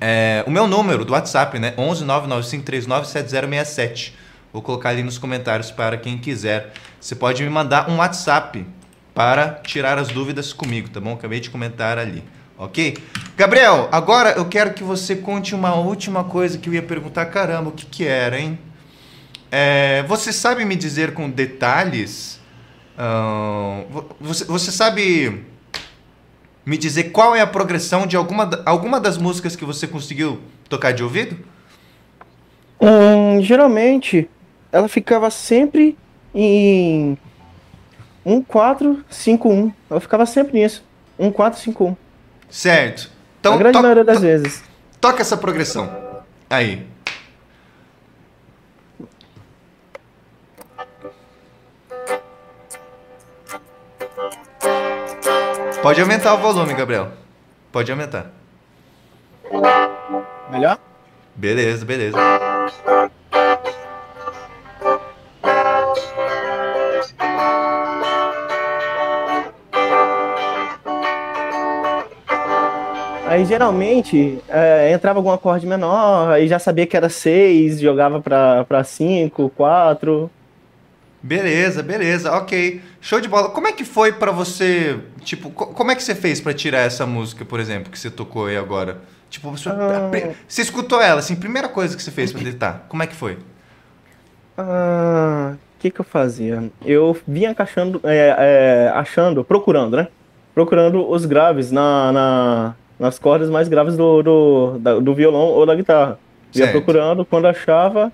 é, 0.00 0.42
o 0.46 0.50
meu 0.50 0.66
número 0.66 1.04
do 1.04 1.12
WhatsApp, 1.12 1.58
né? 1.58 1.72
11 1.78 2.04
995397067. 2.04 4.12
Vou 4.52 4.60
colocar 4.60 4.90
ali 4.90 5.04
nos 5.04 5.18
comentários 5.18 5.70
para 5.70 5.96
quem 5.96 6.18
quiser. 6.18 6.72
Você 7.00 7.14
pode 7.14 7.44
me 7.44 7.48
mandar 7.48 7.88
um 7.88 7.98
WhatsApp 7.98 8.66
para 9.14 9.60
tirar 9.64 9.98
as 9.98 10.08
dúvidas 10.08 10.52
comigo, 10.52 10.88
tá 10.88 11.00
bom? 11.00 11.14
Acabei 11.14 11.38
de 11.38 11.48
comentar 11.48 11.96
ali 11.96 12.24
ok? 12.58 12.96
Gabriel, 13.36 13.88
agora 13.92 14.30
eu 14.30 14.46
quero 14.46 14.74
que 14.74 14.82
você 14.82 15.16
conte 15.16 15.54
uma 15.54 15.74
última 15.74 16.24
coisa 16.24 16.58
que 16.58 16.68
eu 16.68 16.74
ia 16.74 16.82
perguntar. 16.82 17.26
Caramba, 17.26 17.70
o 17.70 17.72
que, 17.72 17.86
que 17.86 18.06
era, 18.06 18.38
hein? 18.38 18.58
É, 19.50 20.02
você 20.08 20.32
sabe 20.32 20.64
me 20.64 20.74
dizer 20.74 21.14
com 21.14 21.30
detalhes? 21.30 22.40
Uh, 22.98 24.04
você, 24.20 24.44
você 24.44 24.72
sabe 24.72 25.44
me 26.64 26.76
dizer 26.76 27.04
qual 27.04 27.36
é 27.36 27.40
a 27.40 27.46
progressão 27.46 28.06
de 28.06 28.16
alguma, 28.16 28.50
alguma 28.64 28.98
das 28.98 29.18
músicas 29.18 29.54
que 29.54 29.64
você 29.64 29.86
conseguiu 29.86 30.40
tocar 30.68 30.92
de 30.92 31.02
ouvido? 31.02 31.38
Hum, 32.80 33.40
geralmente, 33.40 34.28
ela 34.72 34.88
ficava 34.88 35.30
sempre 35.30 35.96
em 36.34 37.16
1, 38.24 38.42
4, 38.42 39.04
5, 39.08 39.48
1. 39.48 39.72
Ela 39.88 40.00
ficava 40.00 40.26
sempre 40.26 40.60
nisso. 40.60 40.84
1, 41.18 41.30
4, 41.30 41.60
5, 41.60 41.84
1. 41.84 41.96
Certo. 42.48 43.10
Então, 43.40 43.54
a 43.54 43.56
grande 43.56 43.80
maioria 43.80 44.04
das 44.04 44.20
vezes. 44.20 44.62
Toca 45.00 45.22
essa 45.22 45.36
progressão. 45.36 46.24
Aí. 46.48 46.86
Pode 55.82 56.00
aumentar 56.00 56.34
o 56.34 56.38
volume, 56.38 56.74
Gabriel. 56.74 57.12
Pode 57.70 57.92
aumentar. 57.92 58.32
Melhor? 60.50 60.78
Beleza, 61.34 61.84
beleza. 61.84 62.16
Aí 73.36 73.44
geralmente 73.44 74.38
é, 74.48 74.90
entrava 74.92 75.18
algum 75.18 75.30
acorde 75.30 75.66
menor, 75.66 76.32
aí 76.32 76.48
já 76.48 76.58
sabia 76.58 76.86
que 76.86 76.96
era 76.96 77.10
seis, 77.10 77.78
jogava 77.78 78.18
pra, 78.18 78.82
cinco, 78.82 79.50
quatro. 79.50 80.30
Beleza, 81.22 81.82
beleza, 81.82 82.32
ok. 82.32 82.80
Show 82.98 83.20
de 83.20 83.28
bola. 83.28 83.50
Como 83.50 83.66
é 83.66 83.72
que 83.72 83.84
foi 83.84 84.10
para 84.10 84.32
você, 84.32 84.98
tipo, 85.20 85.50
como 85.50 85.90
é 85.90 85.94
que 85.94 86.02
você 86.02 86.14
fez 86.14 86.40
para 86.40 86.54
tirar 86.54 86.78
essa 86.78 87.04
música, 87.04 87.44
por 87.44 87.60
exemplo, 87.60 87.92
que 87.92 87.98
você 87.98 88.10
tocou 88.10 88.46
aí 88.46 88.56
agora? 88.56 89.02
Tipo, 89.28 89.50
você, 89.50 89.68
ah. 89.68 90.10
você 90.48 90.62
escutou 90.62 91.02
ela, 91.02 91.18
assim, 91.18 91.36
primeira 91.36 91.68
coisa 91.68 91.94
que 91.94 92.02
você 92.02 92.10
fez 92.10 92.32
para 92.32 92.42
deitar, 92.42 92.86
como 92.88 93.02
é 93.02 93.06
que 93.06 93.14
foi? 93.14 93.36
Ah, 94.56 95.52
o 95.56 95.78
que 95.78 95.90
que 95.90 96.00
eu 96.00 96.06
fazia? 96.06 96.70
Eu 96.82 97.14
vinha 97.28 97.54
achando, 97.58 98.00
é, 98.02 98.34
é, 98.38 98.92
achando, 98.94 99.44
procurando, 99.44 99.94
né? 99.94 100.08
Procurando 100.54 101.06
os 101.10 101.26
graves 101.26 101.70
na, 101.70 102.12
na 102.12 102.74
nas 102.98 103.18
cordas 103.18 103.50
mais 103.50 103.68
graves 103.68 103.96
do, 103.96 104.22
do, 104.22 104.78
da, 104.78 104.98
do 104.98 105.14
violão 105.14 105.48
ou 105.48 105.66
da 105.66 105.74
guitarra. 105.74 106.18
Ia 106.54 106.68
procurando, 106.68 107.24
quando 107.24 107.46
achava, 107.46 108.10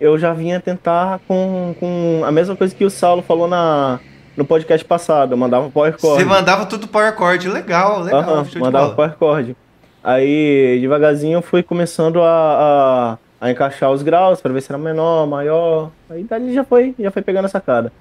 eu 0.00 0.18
já 0.18 0.32
vinha 0.32 0.60
tentar 0.60 1.20
com, 1.26 1.74
com 1.80 2.22
a 2.24 2.30
mesma 2.30 2.54
coisa 2.54 2.74
que 2.74 2.84
o 2.84 2.90
Saulo 2.90 3.22
falou 3.22 3.48
na, 3.48 3.98
no 4.36 4.44
podcast 4.44 4.84
passado. 4.84 5.32
Eu 5.32 5.38
mandava 5.38 5.70
power 5.70 5.96
chord. 5.98 6.20
Você 6.20 6.24
mandava 6.24 6.66
tudo 6.66 6.86
power 6.86 7.16
chord, 7.16 7.48
legal, 7.48 8.02
legal. 8.02 8.38
Uhum, 8.38 8.60
mandava 8.60 8.94
power 8.94 9.14
chord. 9.18 9.56
Aí, 10.02 10.78
devagarzinho, 10.80 11.38
eu 11.38 11.42
fui 11.42 11.62
começando 11.62 12.22
a, 12.22 13.18
a, 13.40 13.46
a 13.46 13.50
encaixar 13.50 13.90
os 13.90 14.02
graus 14.02 14.40
para 14.40 14.52
ver 14.52 14.60
se 14.60 14.70
era 14.70 14.78
menor, 14.78 15.26
maior. 15.26 15.90
Aí 16.08 16.22
dali 16.22 16.54
já 16.54 16.64
foi, 16.64 16.94
já 16.98 17.10
foi 17.10 17.22
pegando 17.22 17.46
essa 17.46 17.60
cara. 17.60 17.92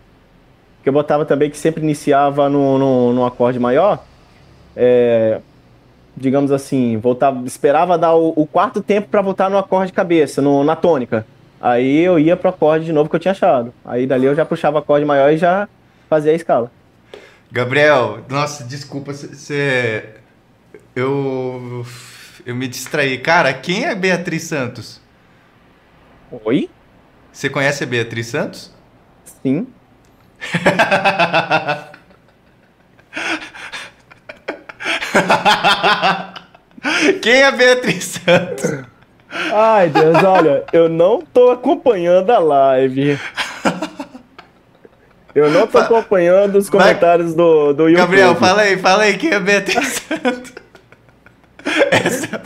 Que 0.84 0.90
eu 0.90 0.94
botava 0.94 1.26
também 1.26 1.50
que 1.50 1.58
sempre 1.58 1.82
iniciava 1.82 2.50
no, 2.50 2.78
no, 2.78 3.14
no 3.14 3.26
acorde 3.26 3.60
maior. 3.60 4.04
É, 4.76 5.40
digamos 6.18 6.52
assim, 6.52 6.98
voltava, 6.98 7.46
esperava 7.46 7.98
dar 7.98 8.16
o, 8.16 8.34
o 8.36 8.48
quarto 8.48 8.82
tempo 8.82 9.08
para 9.08 9.22
voltar 9.22 9.50
no 9.50 9.58
acorde 9.58 9.92
de 9.92 9.96
cabeça, 9.96 10.42
no, 10.42 10.64
na 10.64 10.76
tônica. 10.76 11.26
Aí 11.62 12.00
eu 12.00 12.20
ia 12.20 12.36
pro 12.36 12.50
acorde 12.50 12.86
de 12.86 12.92
novo 12.92 13.10
que 13.10 13.16
eu 13.16 13.20
tinha 13.20 13.32
achado. 13.32 13.74
Aí 13.86 14.08
dali 14.08 14.26
eu 14.26 14.36
já 14.36 14.46
puxava 14.46 14.80
acorde 14.80 15.06
maior 15.06 15.32
e 15.32 15.38
já 15.38 15.68
fazia 16.10 16.32
a 16.32 16.36
escala. 16.36 16.72
Gabriel, 17.52 18.20
nossa, 18.30 18.64
desculpa, 18.64 19.14
você. 19.14 20.16
Eu. 20.96 21.86
Eu 22.46 22.56
me 22.56 22.68
distraí. 22.68 23.18
Cara, 23.18 23.54
quem 23.54 23.86
é 23.86 23.94
Beatriz 23.94 24.44
Santos? 24.44 25.02
Oi? 26.46 26.70
Você 27.32 27.50
conhece 27.50 27.84
a 27.84 27.88
Beatriz 27.88 28.28
Santos? 28.28 28.74
Sim. 29.44 29.68
Quem 37.22 37.42
é 37.42 37.52
Beatriz 37.52 38.20
Santos? 38.24 38.84
Ai, 39.54 39.90
Deus, 39.90 40.24
olha, 40.24 40.64
eu 40.72 40.88
não 40.88 41.22
tô 41.22 41.52
acompanhando 41.52 42.32
a 42.32 42.40
live. 42.40 43.20
Eu 45.36 45.52
não 45.52 45.68
tô 45.68 45.78
acompanhando 45.78 46.58
os 46.58 46.70
comentários 46.70 47.36
do, 47.36 47.74
do 47.74 47.88
YouTube. 47.88 47.98
Gabriel, 47.98 48.36
fala 48.36 48.62
aí, 48.64 48.78
fala 48.78 49.04
aí 49.04 49.18
quem 49.18 49.32
é 49.32 49.40
Beatriz 49.40 50.02
Santos. 50.08 50.54
Essa... 51.92 52.42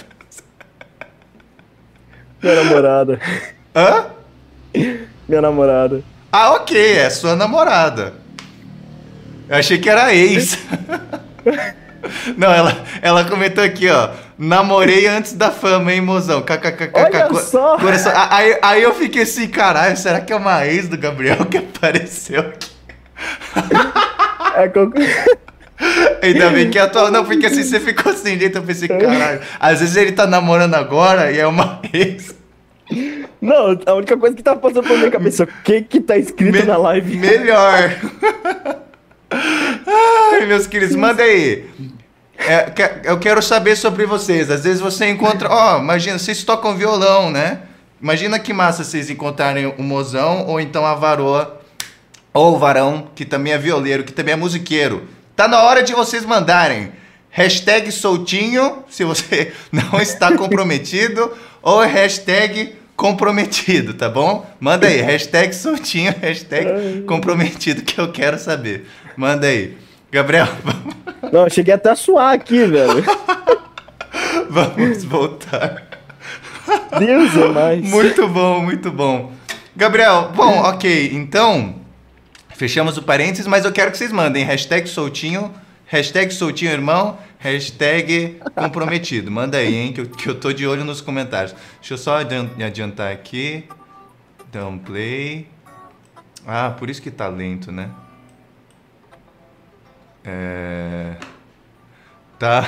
Minha 2.41 2.63
namorada. 2.63 3.19
Hã? 3.75 4.05
Minha 5.29 5.41
namorada. 5.41 6.03
Ah, 6.31 6.55
ok, 6.55 6.97
é 6.97 7.09
sua 7.09 7.35
namorada. 7.35 8.13
Eu 9.47 9.57
achei 9.57 9.77
que 9.77 9.89
era 9.89 10.13
ex. 10.13 10.57
Não, 12.37 12.51
ela, 12.51 12.75
ela 13.01 13.25
comentou 13.25 13.63
aqui, 13.63 13.89
ó. 13.89 14.09
Namorei 14.37 15.05
antes 15.07 15.33
da 15.33 15.51
fama, 15.51 15.93
hein, 15.93 16.01
mozão? 16.01 16.41
KKKK. 16.41 16.91
Olha 16.93 17.33
só! 17.35 17.77
Coração. 17.77 18.11
Aí, 18.15 18.57
aí 18.61 18.81
eu 18.83 18.93
fiquei 18.93 19.23
assim, 19.23 19.47
caralho, 19.47 19.95
será 19.97 20.19
que 20.21 20.33
é 20.33 20.35
uma 20.35 20.65
ex 20.65 20.87
do 20.87 20.97
Gabriel 20.97 21.45
que 21.45 21.57
apareceu 21.59 22.39
aqui? 22.41 22.71
É 24.55 24.67
com... 24.67 24.91
Ainda 26.21 26.49
bem 26.51 26.69
que 26.69 26.77
é 26.77 26.81
atual. 26.81 27.11
Não, 27.11 27.25
porque 27.25 27.45
assim 27.45 27.63
você 27.63 27.79
ficou 27.79 28.13
sem 28.13 28.37
jeito, 28.37 28.57
eu 28.57 28.63
pensei, 28.63 28.87
caralho. 28.87 29.41
Às 29.59 29.79
vezes 29.79 29.95
ele 29.95 30.11
tá 30.11 30.27
namorando 30.27 30.75
agora 30.75 31.31
e 31.31 31.39
é 31.39 31.47
uma 31.47 31.81
ex. 31.93 32.35
Não, 33.41 33.79
a 33.85 33.93
única 33.93 34.15
coisa 34.17 34.35
que 34.35 34.43
tá 34.43 34.55
passando 34.55 34.83
pela 34.83 34.99
minha 34.99 35.09
cabeça, 35.11 35.45
o 35.45 35.47
que 35.63 35.81
que 35.81 35.99
tá 36.01 36.17
escrito 36.17 36.51
Me- 36.51 36.63
na 36.63 36.77
live? 36.77 37.17
Melhor. 37.17 37.91
Ai, 39.31 40.45
meus 40.45 40.67
queridos, 40.67 40.95
manda 40.95 41.23
aí. 41.23 41.69
É, 42.37 42.71
eu 43.03 43.19
quero 43.19 43.41
saber 43.41 43.75
sobre 43.75 44.05
vocês. 44.05 44.49
Às 44.49 44.63
vezes 44.63 44.81
você 44.81 45.09
encontra. 45.09 45.49
Ó, 45.49 45.79
imagina, 45.79 46.17
vocês 46.17 46.43
tocam 46.43 46.75
violão, 46.75 47.29
né? 47.29 47.61
Imagina 48.01 48.39
que 48.39 48.51
massa 48.51 48.83
vocês 48.83 49.09
encontrarem 49.09 49.67
o 49.77 49.83
mozão 49.83 50.47
ou 50.47 50.59
então 50.59 50.85
a 50.85 50.95
varoa 50.95 51.61
ou 52.33 52.55
o 52.55 52.59
varão, 52.59 53.09
que 53.13 53.25
também 53.25 53.53
é 53.53 53.57
violeiro, 53.57 54.03
que 54.03 54.13
também 54.13 54.33
é 54.33 54.37
musiqueiro. 54.37 55.07
Tá 55.35 55.47
na 55.47 55.61
hora 55.61 55.83
de 55.83 55.93
vocês 55.93 56.25
mandarem. 56.25 56.91
Hashtag 57.29 57.91
soltinho, 57.91 58.83
se 58.89 59.03
você 59.03 59.53
não 59.71 60.01
está 60.01 60.35
comprometido, 60.35 61.31
ou 61.61 61.79
hashtag 61.81 62.73
comprometido, 62.95 63.93
tá 63.93 64.09
bom? 64.09 64.45
Manda 64.59 64.87
aí, 64.87 65.01
hashtag 65.01 65.55
soltinho, 65.55 66.13
hashtag 66.21 67.01
comprometido, 67.03 67.81
que 67.81 67.99
eu 67.99 68.11
quero 68.11 68.37
saber. 68.37 68.87
Manda 69.15 69.47
aí. 69.47 69.77
Gabriel, 70.11 70.47
Não, 71.31 71.43
eu 71.43 71.49
cheguei 71.49 71.73
até 71.73 71.89
a 71.91 71.95
suar 71.95 72.33
aqui, 72.33 72.65
velho. 72.65 73.03
vamos 74.49 75.03
voltar. 75.03 75.87
Deus 76.99 77.35
é 77.35 77.47
mais. 77.47 77.81
Muito 77.89 78.27
bom, 78.27 78.61
muito 78.61 78.91
bom. 78.91 79.31
Gabriel, 79.75 80.31
bom, 80.35 80.59
ok, 80.63 81.11
então 81.13 81.75
fechamos 82.55 82.97
o 82.97 83.03
parênteses, 83.03 83.47
mas 83.47 83.63
eu 83.65 83.71
quero 83.71 83.91
que 83.91 83.97
vocês 83.97 84.11
mandem 84.11 84.43
hashtag 84.43 84.87
soltinho, 84.89 85.53
hashtag 85.85 86.33
soltinho 86.33 86.71
irmão, 86.71 87.17
hashtag 87.39 88.39
comprometido. 88.53 89.31
Manda 89.31 89.57
aí, 89.57 89.73
hein, 89.73 89.93
que 89.93 90.01
eu, 90.01 90.05
que 90.09 90.27
eu 90.29 90.35
tô 90.39 90.51
de 90.51 90.67
olho 90.67 90.83
nos 90.83 90.99
comentários. 91.01 91.55
Deixa 91.79 91.93
eu 91.93 91.97
só 91.97 92.17
adian- 92.17 92.49
adiantar 92.63 93.11
aqui. 93.11 93.63
Dar 94.51 94.67
um 94.67 94.77
play. 94.77 95.47
Ah, 96.45 96.71
por 96.77 96.89
isso 96.89 97.01
que 97.01 97.09
tá 97.09 97.27
lento, 97.29 97.71
né? 97.71 97.89
É... 100.23 101.13
Tá... 102.39 102.65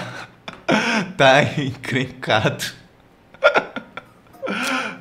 tá 1.18 1.44
encrencado. 1.58 2.64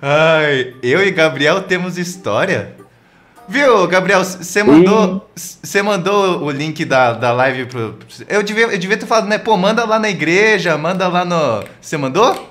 Ai, 0.00 0.74
eu 0.82 1.04
e 1.06 1.10
Gabriel 1.10 1.62
temos 1.62 1.98
história. 1.98 2.74
Viu, 3.48 3.86
Gabriel, 3.88 4.24
você 4.24 4.62
mandou, 4.62 5.28
você 5.34 5.82
mandou 5.82 6.42
o 6.42 6.50
link 6.50 6.84
da, 6.84 7.12
da 7.12 7.32
live 7.32 7.66
pro. 7.66 7.96
Eu 8.28 8.42
devia, 8.42 8.64
eu 8.66 8.78
devia 8.78 8.96
ter 8.96 9.04
falado, 9.06 9.28
né? 9.28 9.36
Pô, 9.36 9.56
manda 9.56 9.84
lá 9.84 9.98
na 9.98 10.08
igreja, 10.08 10.78
manda 10.78 11.08
lá 11.08 11.24
no. 11.24 11.64
Você 11.80 11.96
mandou? 11.96 12.48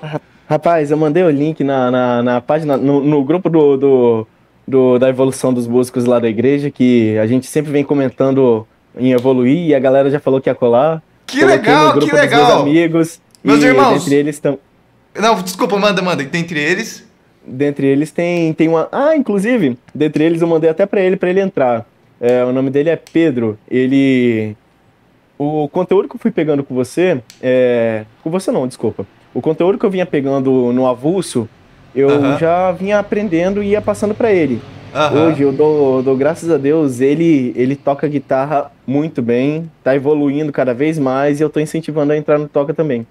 Rapaz, 0.48 0.90
eu 0.90 0.96
mandei 0.96 1.22
o 1.22 1.30
link 1.30 1.64
na, 1.64 1.90
na, 1.90 2.22
na 2.22 2.40
página, 2.40 2.76
no, 2.76 3.02
no 3.02 3.24
grupo 3.24 3.48
do, 3.48 3.76
do, 3.76 4.26
do- 4.68 4.98
da 4.98 5.08
evolução 5.08 5.52
dos 5.52 5.66
músicos 5.66 6.04
lá 6.04 6.18
da 6.18 6.28
igreja, 6.28 6.70
que 6.70 7.16
a 7.18 7.26
gente 7.26 7.46
sempre 7.46 7.72
vem 7.72 7.82
comentando 7.84 8.66
em 8.98 9.12
evoluir, 9.12 9.68
e 9.68 9.74
a 9.74 9.78
galera 9.78 10.10
já 10.10 10.20
falou 10.20 10.40
que 10.40 10.48
ia 10.48 10.54
colar. 10.54 11.02
Que 11.26 11.44
legal, 11.44 11.94
que 11.94 12.00
dos 12.00 12.08
meus 12.12 12.20
legal. 12.20 12.60
amigos. 12.62 13.20
Meus 13.42 13.62
e 13.62 13.66
irmãos. 13.66 14.00
Dentre 14.04 14.14
eles, 14.14 14.38
tam, 14.38 14.58
Não, 15.18 15.40
desculpa, 15.42 15.78
manda, 15.78 16.00
manda. 16.02 16.22
Dentre 16.24 16.60
eles. 16.60 17.04
dentre 17.44 17.86
eles 17.86 18.10
tem, 18.10 18.52
tem 18.52 18.68
uma. 18.68 18.88
Ah, 18.92 19.16
inclusive, 19.16 19.76
dentre 19.94 20.24
eles 20.24 20.40
eu 20.42 20.46
mandei 20.48 20.70
até 20.70 20.86
pra 20.86 21.00
ele, 21.00 21.16
pra 21.16 21.30
ele 21.30 21.40
entrar. 21.40 21.86
É, 22.20 22.44
o 22.44 22.52
nome 22.52 22.70
dele 22.70 22.90
é 22.90 22.96
Pedro. 22.96 23.58
Ele. 23.68 24.56
O 25.38 25.68
conteúdo 25.68 26.08
que 26.08 26.14
eu 26.14 26.20
fui 26.20 26.30
pegando 26.30 26.62
com 26.62 26.72
você. 26.74 27.20
É... 27.42 28.04
Com 28.22 28.30
você 28.30 28.52
não, 28.52 28.68
desculpa. 28.68 29.04
O 29.34 29.40
conteúdo 29.40 29.76
que 29.76 29.84
eu 29.84 29.90
vinha 29.90 30.06
pegando 30.06 30.72
no 30.72 30.86
avulso, 30.86 31.48
eu 31.96 32.08
Aham. 32.10 32.38
já 32.38 32.70
vinha 32.70 32.98
aprendendo 33.00 33.60
e 33.60 33.70
ia 33.70 33.80
passando 33.80 34.14
pra 34.14 34.30
ele. 34.32 34.60
Aham. 34.94 35.28
Hoje 35.28 35.42
eu 35.42 35.52
dou, 35.52 36.02
dou 36.02 36.16
graças 36.16 36.50
a 36.50 36.58
Deus, 36.58 37.00
ele, 37.00 37.52
ele 37.56 37.74
toca 37.74 38.06
guitarra 38.06 38.70
muito 38.86 39.22
bem, 39.22 39.70
tá 39.82 39.96
evoluindo 39.96 40.52
cada 40.52 40.74
vez 40.74 40.98
mais 40.98 41.40
e 41.40 41.42
eu 41.42 41.48
tô 41.48 41.60
incentivando 41.60 42.12
a 42.12 42.16
entrar 42.16 42.38
no 42.38 42.46
toca 42.46 42.74
também. 42.74 43.06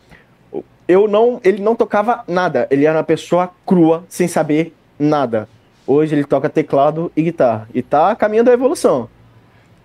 Eu 0.88 1.08
não, 1.08 1.40
ele 1.44 1.62
não 1.62 1.76
tocava 1.76 2.24
nada, 2.28 2.68
ele 2.70 2.86
era 2.86 2.98
uma 2.98 3.04
pessoa 3.04 3.50
crua, 3.66 4.04
sem 4.08 4.28
saber 4.28 4.76
nada. 5.00 5.48
Hoje 5.88 6.14
ele 6.14 6.24
toca 6.24 6.50
teclado 6.50 7.12
e 7.16 7.24
guitarra 7.24 7.68
e 7.74 7.82
tá 7.82 8.16
caminhando 8.16 8.52
a 8.52 8.54
evolução. 8.54 9.10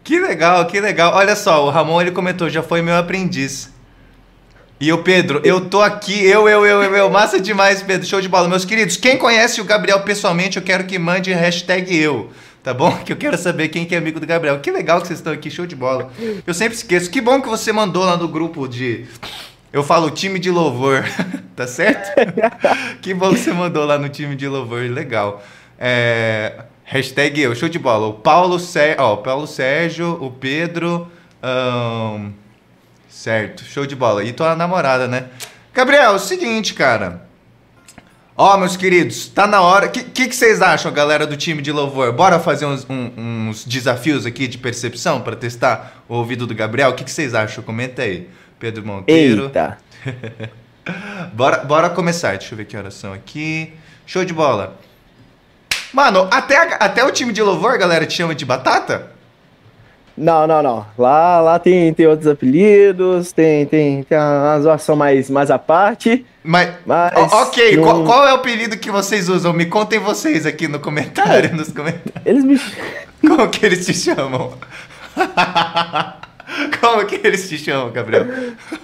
Que 0.05 0.21
legal, 0.21 0.67
que 0.67 0.81
legal. 0.81 1.15
Olha 1.15 1.35
só, 1.35 1.65
o 1.65 1.71
Ramon 1.71 2.01
ele 2.01 2.13
comentou, 2.13 2.49
já 2.49 2.63
foi 2.63 2.83
meu 2.83 2.97
aprendiz. 2.97 3.75
E 4.79 4.93
o 4.93 4.99
Pedro, 4.99 5.41
eu 5.43 5.63
tô 5.63 5.81
aqui, 5.81 6.23
eu, 6.27 6.47
eu, 6.47 6.67
eu, 6.67 6.83
eu, 6.83 6.95
eu. 6.95 7.11
Massa 7.11 7.41
demais, 7.41 7.83
Pedro. 7.83 8.07
Show 8.07 8.21
de 8.21 8.29
bola. 8.29 8.47
Meus 8.47 8.67
queridos, 8.67 8.99
quem 8.99 9.17
conhece 9.17 9.59
o 9.59 9.65
Gabriel 9.65 10.01
pessoalmente, 10.01 10.59
eu 10.59 10.63
quero 10.63 10.85
que 10.85 10.99
mande 10.99 11.33
hashtag 11.33 11.97
eu. 11.97 12.31
Tá 12.63 12.75
bom? 12.75 12.95
Que 13.03 13.13
eu 13.13 13.17
quero 13.17 13.39
saber 13.39 13.69
quem 13.69 13.87
que 13.87 13.95
é 13.95 13.99
amigo 13.99 14.21
do 14.21 14.27
Gabriel. 14.27 14.61
Que 14.61 14.71
legal 14.71 15.01
que 15.01 15.07
vocês 15.07 15.19
estão 15.19 15.33
aqui, 15.33 15.51
show 15.51 15.67
de 15.67 15.75
bola. 15.75 16.13
Eu 16.47 16.53
sempre 16.53 16.77
esqueço. 16.77 17.11
Que 17.11 17.23
bom 17.23 17.41
que 17.41 17.49
você 17.49 17.73
mandou 17.73 18.05
lá 18.05 18.19
no 18.19 18.29
grupo 18.29 18.69
de. 18.69 19.07
Eu 19.73 19.83
falo 19.83 20.11
time 20.11 20.39
de 20.39 20.51
louvor, 20.51 21.05
tá 21.57 21.67
certo? 21.67 22.11
que 23.01 23.15
bom 23.15 23.31
que 23.31 23.39
você 23.39 23.53
mandou 23.53 23.87
lá 23.87 23.99
no 23.99 24.11
time 24.11 24.37
de 24.37 24.47
louvor, 24.47 24.83
legal. 24.91 25.43
É, 25.79 26.65
hashtag 26.85 27.41
eu, 27.41 27.55
show 27.55 27.69
de 27.69 27.79
bola. 27.79 28.09
O 28.09 28.13
Paulo, 28.13 28.59
ó, 28.99 29.15
o 29.15 29.17
Paulo 29.19 29.47
Sérgio, 29.47 30.19
o 30.21 30.31
Pedro. 30.31 31.11
ahn, 31.43 32.33
certo, 33.21 33.65
show 33.65 33.87
de 33.87 33.97
bola. 33.97 34.23
E 34.25 34.33
tua 34.33 34.55
namorada, 34.55 35.09
né? 35.09 35.27
Gabriel, 35.73 36.03
é 36.03 36.11
o 36.11 36.19
seguinte, 36.19 36.75
cara. 36.75 37.25
Ó, 38.37 38.57
meus 38.59 38.77
queridos, 38.77 39.29
tá 39.29 39.47
na 39.47 39.63
hora. 39.63 39.87
O 39.87 39.91
que, 39.91 40.05
que, 40.05 40.29
que 40.29 40.37
vocês 40.37 40.61
acham, 40.61 40.93
galera 40.93 41.27
do 41.27 41.37
time 41.37 41.63
de 41.63 41.73
louvor? 41.73 42.13
Bora 42.13 42.39
fazer 42.39 42.67
uns, 42.67 42.85
um- 42.89 43.49
uns 43.49 43.65
desafios 43.65 44.27
aqui 44.27 44.47
de 44.47 44.59
percepção 44.59 45.23
para 45.23 45.35
testar 45.35 46.05
o 46.07 46.15
ouvido 46.15 46.47
do 46.47 46.55
Gabriel? 46.55 46.91
O 46.91 46.95
que, 46.95 47.05
que 47.05 47.11
vocês 47.11 47.35
acham? 47.35 47.65
Comenta 47.65 48.03
aí. 48.03 48.29
Pedro 48.59 48.85
Monteiro. 48.87 49.45
Eita! 49.45 49.79
Bora, 51.33 51.59
bora 51.65 51.91
começar. 51.91 52.37
Deixa 52.39 52.53
eu 52.55 52.57
ver 52.59 52.65
que 52.67 52.77
horas 52.77 52.95
são 52.95 53.13
aqui. 53.13 53.73
Show 54.07 54.25
de 54.25 54.33
bola. 54.33 54.79
Mano, 55.93 56.29
até, 56.31 56.57
a- 56.57 56.77
até 56.77 57.05
o 57.05 57.11
time 57.11 57.33
de 57.33 57.43
louvor, 57.43 57.77
galera, 57.77 58.07
te 58.07 58.15
chama 58.15 58.35
de 58.37 58.45
batata? 58.45 59.11
Não, 60.17 60.47
não, 60.47 60.63
não. 60.63 60.87
Lá, 60.97 61.41
lá 61.41 61.59
tem, 61.59 61.93
tem 61.93 62.07
outros 62.07 62.27
apelidos, 62.27 63.33
tem, 63.33 63.67
tem, 63.67 64.03
tem 64.03 64.17
uma 64.19 64.59
zoação 64.61 64.97
mais, 64.97 65.29
mais 65.29 65.51
à 65.51 65.59
parte. 65.59 66.25
Mas, 66.43 66.71
Mas 66.87 67.13
ok, 67.33 67.77
não- 67.77 67.83
qual, 67.83 68.05
qual 68.05 68.27
é 68.27 68.33
o 68.33 68.37
apelido 68.37 68.79
que 68.79 68.91
vocês 68.91 69.29
usam? 69.29 69.53
Me 69.53 69.67
contem 69.67 69.99
vocês 69.99 70.47
aqui 70.47 70.69
no 70.69 70.79
comentário, 70.81 71.55
nos 71.55 71.71
comentários. 71.71 72.13
Eles 72.25 72.45
me. 72.45 72.59
Como 73.29 73.49
que 73.51 73.67
eles 73.67 73.85
te 73.85 73.93
chamam? 73.93 74.55
Como 76.81 77.05
que 77.07 77.27
eles 77.27 77.49
te 77.49 77.59
chamam, 77.59 77.91
Gabriel? 77.91 78.27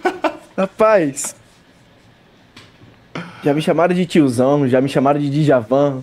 Rapaz. 0.57 1.35
Já 3.45 3.55
me 3.55 3.62
chamaram 3.62 3.95
de 3.95 4.05
tiozão, 4.07 4.68
já 4.68 4.80
me 4.80 4.89
chamaram 4.89 5.18
de 5.20 5.30
Djavan. 5.30 6.03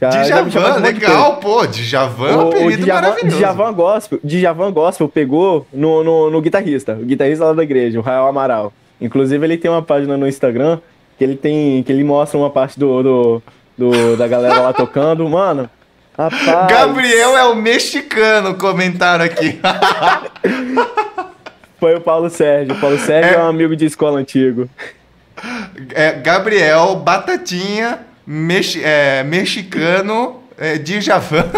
Já, 0.00 0.10
já 0.24 0.42
Djavan, 0.42 0.74
de 0.76 0.80
legal, 0.82 1.36
pô. 1.36 1.66
Djavan 1.66 2.28
é 2.28 2.36
um 2.36 2.40
apelido 2.48 2.84
Djavan, 2.84 3.00
maravilhoso. 3.00 3.36
Djavan 3.38 3.72
Gospel, 3.72 4.20
Djavan 4.22 4.72
Gospel 4.72 5.08
pegou 5.08 5.66
no, 5.72 6.04
no, 6.04 6.30
no 6.30 6.40
guitarrista, 6.42 6.92
o 6.92 7.04
guitarrista 7.04 7.46
lá 7.46 7.52
da 7.54 7.62
igreja, 7.62 7.98
o 7.98 8.02
Rael 8.02 8.26
Amaral. 8.26 8.72
Inclusive, 9.00 9.44
ele 9.46 9.56
tem 9.56 9.70
uma 9.70 9.82
página 9.82 10.16
no 10.16 10.26
Instagram 10.28 10.78
que 11.18 11.24
ele 11.24 11.34
tem. 11.36 11.82
que 11.82 11.90
ele 11.92 12.04
mostra 12.04 12.38
uma 12.38 12.50
parte 12.50 12.78
do, 12.78 13.02
do, 13.02 13.42
do- 13.76 14.16
da 14.16 14.28
galera 14.28 14.60
lá 14.60 14.72
tocando. 14.72 15.26
Mano, 15.30 15.68
rapaz. 16.16 16.66
Gabriel 16.68 17.36
é 17.36 17.44
o 17.44 17.54
mexicano, 17.54 18.54
comentaram 18.54 19.24
aqui. 19.24 19.58
Foi 21.78 21.94
o 21.94 22.00
Paulo 22.00 22.30
Sérgio. 22.30 22.74
O 22.74 22.78
Paulo 22.80 22.98
Sérgio 22.98 23.32
é, 23.32 23.34
é 23.34 23.42
um 23.42 23.48
amigo 23.48 23.76
de 23.76 23.84
escola 23.84 24.18
antigo. 24.18 24.68
É, 25.94 26.12
Gabriel 26.12 26.96
Batatinha, 26.96 28.00
mex, 28.26 28.76
é, 28.76 29.22
mexicano, 29.22 30.42
é, 30.58 30.78
Djavan. 30.78 31.50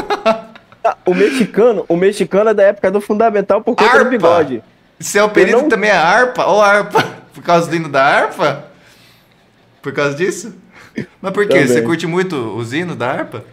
Ah, 0.85 0.97
o 1.05 1.15
mexicano, 1.15 1.85
o 1.89 1.97
mexicano 1.97 2.51
é 2.51 2.55
da 2.55 2.63
época 2.63 2.91
do 2.91 3.01
fundamental 3.01 3.61
por 3.61 3.75
conta 3.75 4.05
do 4.05 4.11
bigode. 4.11 4.63
Seu 5.01 5.25
apelido 5.25 5.63
não... 5.63 5.69
também 5.69 5.91
é 5.91 5.97
harpa? 5.97 6.45
Ou 6.47 6.63
harpa? 6.63 7.05
Por 7.35 7.43
causa 7.43 7.69
do 7.69 7.77
hino 7.77 7.89
da 7.89 8.03
harpa? 8.03 8.65
Por 9.83 9.93
causa 9.93 10.17
disso? 10.17 10.55
Mas 11.21 11.33
por 11.33 11.47
quê? 11.47 11.55
Também. 11.55 11.67
Você 11.67 11.83
curte 11.83 12.07
muito 12.07 12.37
os 12.57 12.73
hinos 12.73 12.97
da 12.97 13.11
harpa? 13.11 13.45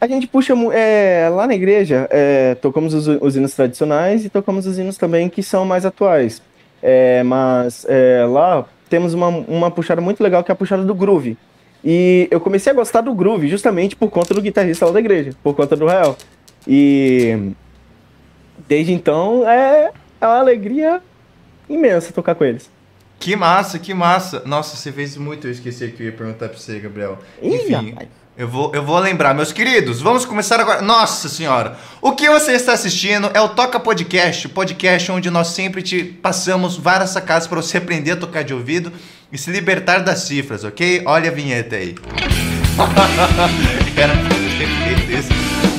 A 0.00 0.06
gente 0.06 0.26
puxa 0.26 0.54
é, 0.72 1.28
lá 1.30 1.46
na 1.46 1.54
igreja, 1.54 2.08
é, 2.10 2.54
tocamos 2.54 2.94
os, 2.94 3.06
os, 3.06 3.36
hinos 3.36 3.52
tradicionais 3.54 4.24
e 4.24 4.30
tocamos 4.30 4.66
os 4.66 4.78
hinos 4.78 4.96
também 4.96 5.28
que 5.28 5.42
são 5.42 5.64
mais 5.66 5.84
atuais. 5.84 6.40
É, 6.82 7.22
mas 7.22 7.84
é, 7.86 8.24
lá 8.26 8.64
temos 8.88 9.12
uma, 9.12 9.28
uma 9.28 9.70
puxada 9.70 10.00
muito 10.00 10.22
legal 10.22 10.42
que 10.42 10.50
é 10.50 10.54
a 10.54 10.56
puxada 10.56 10.82
do 10.82 10.94
groove. 10.94 11.36
E 11.84 12.28
eu 12.30 12.40
comecei 12.40 12.72
a 12.72 12.74
gostar 12.74 13.00
do 13.00 13.14
groove 13.14 13.48
justamente 13.48 13.96
por 13.96 14.10
conta 14.10 14.34
do 14.34 14.42
guitarrista 14.42 14.86
lá 14.86 14.92
da 14.92 15.00
igreja, 15.00 15.32
por 15.42 15.54
conta 15.54 15.74
do 15.74 15.86
Real. 15.86 16.16
E 16.66 17.52
desde 18.68 18.92
então 18.92 19.48
é, 19.48 19.90
é 20.20 20.26
uma 20.26 20.38
alegria 20.38 21.00
imensa 21.68 22.12
tocar 22.12 22.34
com 22.34 22.44
eles. 22.44 22.70
Que 23.18 23.36
massa, 23.36 23.78
que 23.78 23.92
massa. 23.92 24.42
Nossa, 24.46 24.76
você 24.76 24.90
fez 24.90 25.16
muito, 25.16 25.46
eu 25.46 25.50
esqueci 25.50 25.88
que 25.88 26.02
eu 26.02 26.06
ia 26.06 26.12
perguntar 26.12 26.48
pra 26.48 26.58
você, 26.58 26.78
Gabriel. 26.78 27.18
Enfim, 27.42 27.94
eu 28.36 28.48
vou, 28.48 28.74
eu 28.74 28.82
vou 28.82 28.98
lembrar. 28.98 29.34
Meus 29.34 29.52
queridos, 29.52 30.00
vamos 30.00 30.24
começar 30.24 30.58
agora. 30.58 30.80
Nossa 30.80 31.28
senhora, 31.28 31.76
o 32.00 32.12
que 32.12 32.28
você 32.30 32.52
está 32.52 32.72
assistindo 32.72 33.30
é 33.34 33.40
o 33.40 33.50
Toca 33.50 33.78
Podcast, 33.78 34.46
o 34.46 34.50
podcast 34.50 35.12
onde 35.12 35.30
nós 35.30 35.48
sempre 35.48 35.82
te 35.82 36.02
passamos 36.02 36.78
várias 36.78 37.10
sacadas 37.10 37.46
para 37.46 37.60
você 37.60 37.76
aprender 37.76 38.12
a 38.12 38.16
tocar 38.16 38.42
de 38.42 38.54
ouvido 38.54 38.90
e 39.32 39.38
se 39.38 39.50
libertar 39.50 40.00
das 40.00 40.20
cifras, 40.20 40.64
ok? 40.64 41.02
Olha 41.06 41.30
a 41.30 41.32
vinheta 41.32 41.76
aí. 41.76 41.94
Era 43.96 44.14
isso 45.18 45.32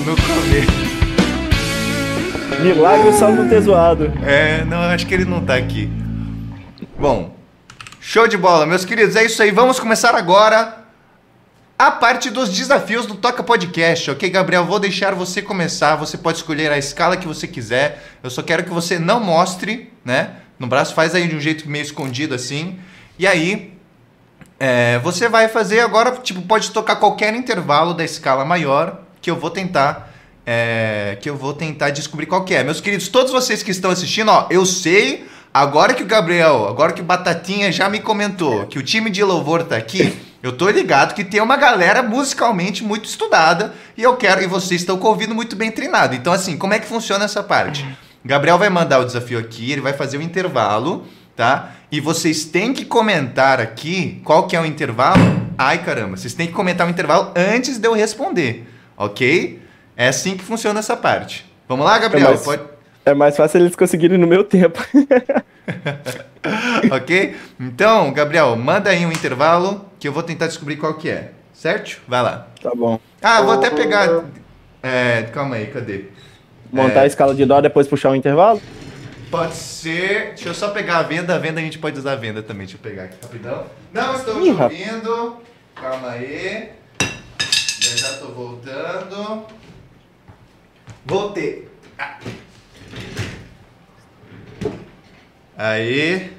no 0.06 0.16
começo. 0.16 0.92
Milagre 2.62 3.14
só 3.14 3.32
não 3.32 3.50
ter 3.50 3.62
zoado. 3.62 4.14
É, 4.24 4.64
não, 4.66 4.78
acho 4.82 5.06
que 5.08 5.14
ele 5.14 5.26
não 5.26 5.44
tá 5.44 5.56
aqui. 5.56 5.90
Bom, 6.98 7.36
show 8.00 8.28
de 8.28 8.38
bola, 8.38 8.66
meus 8.66 8.86
queridos. 8.86 9.16
É 9.16 9.26
isso 9.26 9.42
aí. 9.42 9.52
Vamos 9.52 9.80
começar 9.80 10.16
agora 10.16 10.78
a 11.78 11.90
parte 11.90 12.30
dos 12.30 12.50
desafios 12.50 13.08
do 13.08 13.16
Toca 13.16 13.42
Podcast, 13.42 14.12
ok, 14.12 14.30
Gabriel? 14.30 14.66
Vou 14.66 14.80
deixar 14.80 15.16
você 15.16 15.42
começar. 15.42 15.96
Você 15.96 16.16
pode 16.18 16.38
escolher 16.38 16.72
a 16.72 16.78
escala 16.78 17.18
que 17.18 17.28
você 17.28 17.48
quiser. 17.48 18.04
Eu 18.22 18.30
só 18.30 18.44
quero 18.44 18.64
que 18.64 18.70
você 18.70 19.00
não 19.00 19.20
mostre, 19.20 19.92
né? 20.06 20.36
No 20.60 20.68
braço, 20.68 20.94
faz 20.94 21.16
aí 21.16 21.28
de 21.28 21.36
um 21.36 21.40
jeito 21.40 21.68
meio 21.68 21.82
escondido 21.82 22.36
assim. 22.36 22.80
E 23.22 23.28
aí, 23.28 23.72
é, 24.60 24.98
você 24.98 25.30
vai 25.30 25.48
fazer 25.48 25.80
agora, 25.82 26.10
tipo, 26.14 26.42
pode 26.42 26.72
tocar 26.72 26.96
qualquer 26.96 27.36
intervalo 27.36 27.94
da 27.94 28.04
escala 28.04 28.44
maior 28.44 29.00
que 29.22 29.30
eu 29.30 29.36
vou 29.36 29.52
tentar. 29.52 30.12
É, 30.44 31.20
que 31.22 31.30
eu 31.30 31.38
vou 31.38 31.54
tentar 31.54 31.92
descobrir 31.92 32.26
qual 32.26 32.44
que 32.44 32.56
é. 32.56 32.64
Meus 32.64 32.82
queridos, 32.82 33.10
todos 33.10 33.32
vocês 33.32 33.62
que 33.62 33.70
estão 33.70 33.92
assistindo, 33.92 34.30
ó, 34.30 34.48
eu 34.50 34.66
sei 34.66 35.30
Agora 35.54 35.94
que 35.94 36.02
o 36.02 36.06
Gabriel, 36.06 36.66
agora 36.70 36.94
que 36.94 37.02
o 37.02 37.04
Batatinha 37.04 37.74
já 37.74 37.90
me 37.90 38.00
comentou 38.00 38.66
que 38.68 38.80
o 38.80 38.82
time 38.82 39.10
de 39.10 39.22
louvor 39.22 39.66
tá 39.66 39.76
aqui, 39.76 40.18
eu 40.42 40.54
tô 40.54 40.70
ligado 40.70 41.14
que 41.14 41.26
tem 41.26 41.42
uma 41.42 41.58
galera 41.58 42.02
musicalmente 42.02 42.86
muito 42.86 43.04
estudada 43.04 43.74
e 43.98 44.02
eu 44.02 44.16
quero 44.16 44.42
e 44.42 44.48
vocês 44.48 44.80
estão 44.80 44.98
com 44.98 45.10
ouvido 45.10 45.36
muito 45.36 45.58
bem 45.58 45.70
treinado. 45.70 46.16
Então 46.16 46.32
assim, 46.32 46.58
como 46.58 46.74
é 46.74 46.80
que 46.80 46.88
funciona 46.88 47.26
essa 47.26 47.44
parte? 47.44 47.86
Gabriel 48.24 48.58
vai 48.58 48.70
mandar 48.70 49.00
o 49.00 49.06
desafio 49.06 49.38
aqui, 49.38 49.74
ele 49.74 49.82
vai 49.82 49.92
fazer 49.92 50.18
o 50.18 50.22
intervalo, 50.22 51.06
tá? 51.36 51.72
E 51.92 52.00
vocês 52.00 52.46
têm 52.46 52.74
que 52.74 52.86
comentar 52.86 53.60
aqui 53.60 54.22
qual 54.24 54.48
que 54.48 54.56
é 54.56 54.62
o 54.62 54.66
intervalo. 54.66 55.22
Ai, 55.58 55.84
caramba, 55.84 56.16
vocês 56.16 56.34
têm 56.34 56.48
que 56.48 56.54
comentar 56.54 56.88
o 56.88 56.90
intervalo 56.90 57.32
antes 57.36 57.78
de 57.78 57.88
eu 57.88 57.94
responder, 57.94 58.66
OK? 58.98 59.60
É 59.98 60.08
assim 60.08 60.38
que 60.38 60.44
funciona 60.44 60.80
essa 60.80 60.96
parte. 60.96 61.46
Vamos 61.68 61.86
lá, 61.86 62.00
Gabriel? 62.00 62.30
É, 62.30 62.32
mas... 62.32 62.44
Pode 62.44 62.72
é 63.04 63.14
mais 63.14 63.36
fácil 63.36 63.60
eles 63.60 63.76
conseguirem 63.76 64.18
no 64.18 64.28
meu 64.28 64.44
tempo. 64.44 64.80
ok? 66.92 67.36
Então, 67.60 68.14
Gabriel, 68.14 68.56
manda 68.56 68.92
aí 68.92 69.06
um 69.06 69.12
intervalo 69.12 69.86
que 70.00 70.08
eu 70.08 70.14
vou 70.14 70.22
tentar 70.22 70.48
descobrir 70.48 70.78
qual 70.78 70.94
que 70.94 71.10
é. 71.10 71.32
Certo? 71.52 72.00
Vai 72.08 72.22
lá. 72.22 72.48
Tá 72.62 72.72
bom. 72.76 73.00
Ah, 73.22 73.42
vou 73.42 73.54
até 73.54 73.70
pegar. 73.70 74.24
É, 74.84 75.24
calma 75.34 75.56
aí, 75.56 75.68
cadê? 75.68 76.06
Montar 76.72 77.02
é... 77.02 77.04
a 77.04 77.08
escala 77.08 77.34
de 77.34 77.44
dó 77.44 77.60
depois 77.60 77.88
puxar 77.88 78.12
o 78.12 78.16
intervalo? 78.16 78.62
Pode 79.32 79.56
ser. 79.56 80.34
Deixa 80.36 80.50
eu 80.50 80.54
só 80.54 80.72
pegar 80.72 80.98
a 80.98 81.04
venda. 81.04 81.34
A 81.34 81.40
venda 81.40 81.62
a 81.62 81.64
gente 81.64 81.80
pode 81.80 81.98
usar 81.98 82.12
a 82.12 82.16
venda 82.18 82.44
também. 82.44 82.68
Deixa 82.68 82.76
eu 82.78 82.82
pegar 82.82 83.06
aqui 83.06 83.16
rapidão. 83.22 83.66
Não 83.94 84.14
estou 84.14 84.42
te 84.42 84.50
ouvindo. 84.50 85.38
Calma 85.74 86.10
aí. 86.10 86.70
Já 87.80 87.96
já 87.96 88.18
tô 88.18 88.28
voltando. 88.28 89.46
Voltei. 91.06 91.70
Ah. 91.98 92.20
Aí. 95.58 96.34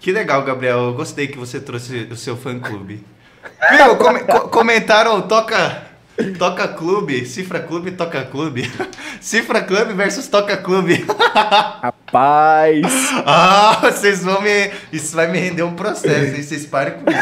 Que 0.00 0.12
legal, 0.12 0.42
Gabriel. 0.44 0.80
Eu 0.80 0.94
gostei 0.94 1.28
que 1.28 1.38
você 1.38 1.58
trouxe 1.58 2.08
o 2.10 2.16
seu 2.16 2.36
fã 2.36 2.60
clube. 2.60 3.02
Viu? 3.70 3.96
Com 3.96 4.48
comentaram 4.50 5.22
toca 5.22 5.89
toca 6.38 6.68
clube, 6.68 7.24
cifra 7.26 7.60
clube, 7.60 7.92
toca 7.92 8.24
clube. 8.24 8.70
cifra 9.20 9.62
clube 9.62 9.92
versus 9.92 10.26
toca 10.28 10.56
clube. 10.56 11.04
Rapaz. 11.82 12.86
Ah, 13.26 13.78
vocês 13.82 14.22
vão 14.24 14.40
me 14.40 14.70
isso 14.92 15.14
vai 15.14 15.30
me 15.30 15.38
render 15.38 15.62
um 15.62 15.74
processo, 15.74 16.36
hein? 16.36 16.42
vocês 16.42 16.66
parem 16.66 16.94
comigo. 16.94 17.20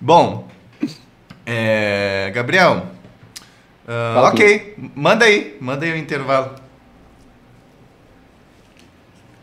Bom, 0.00 0.48
é... 1.46 2.30
Gabriel, 2.34 2.86
uh, 3.86 4.18
ok, 4.24 4.74
manda 4.94 5.24
aí, 5.24 5.56
manda 5.60 5.84
aí 5.84 5.92
o 5.92 5.96
intervalo. 5.96 6.56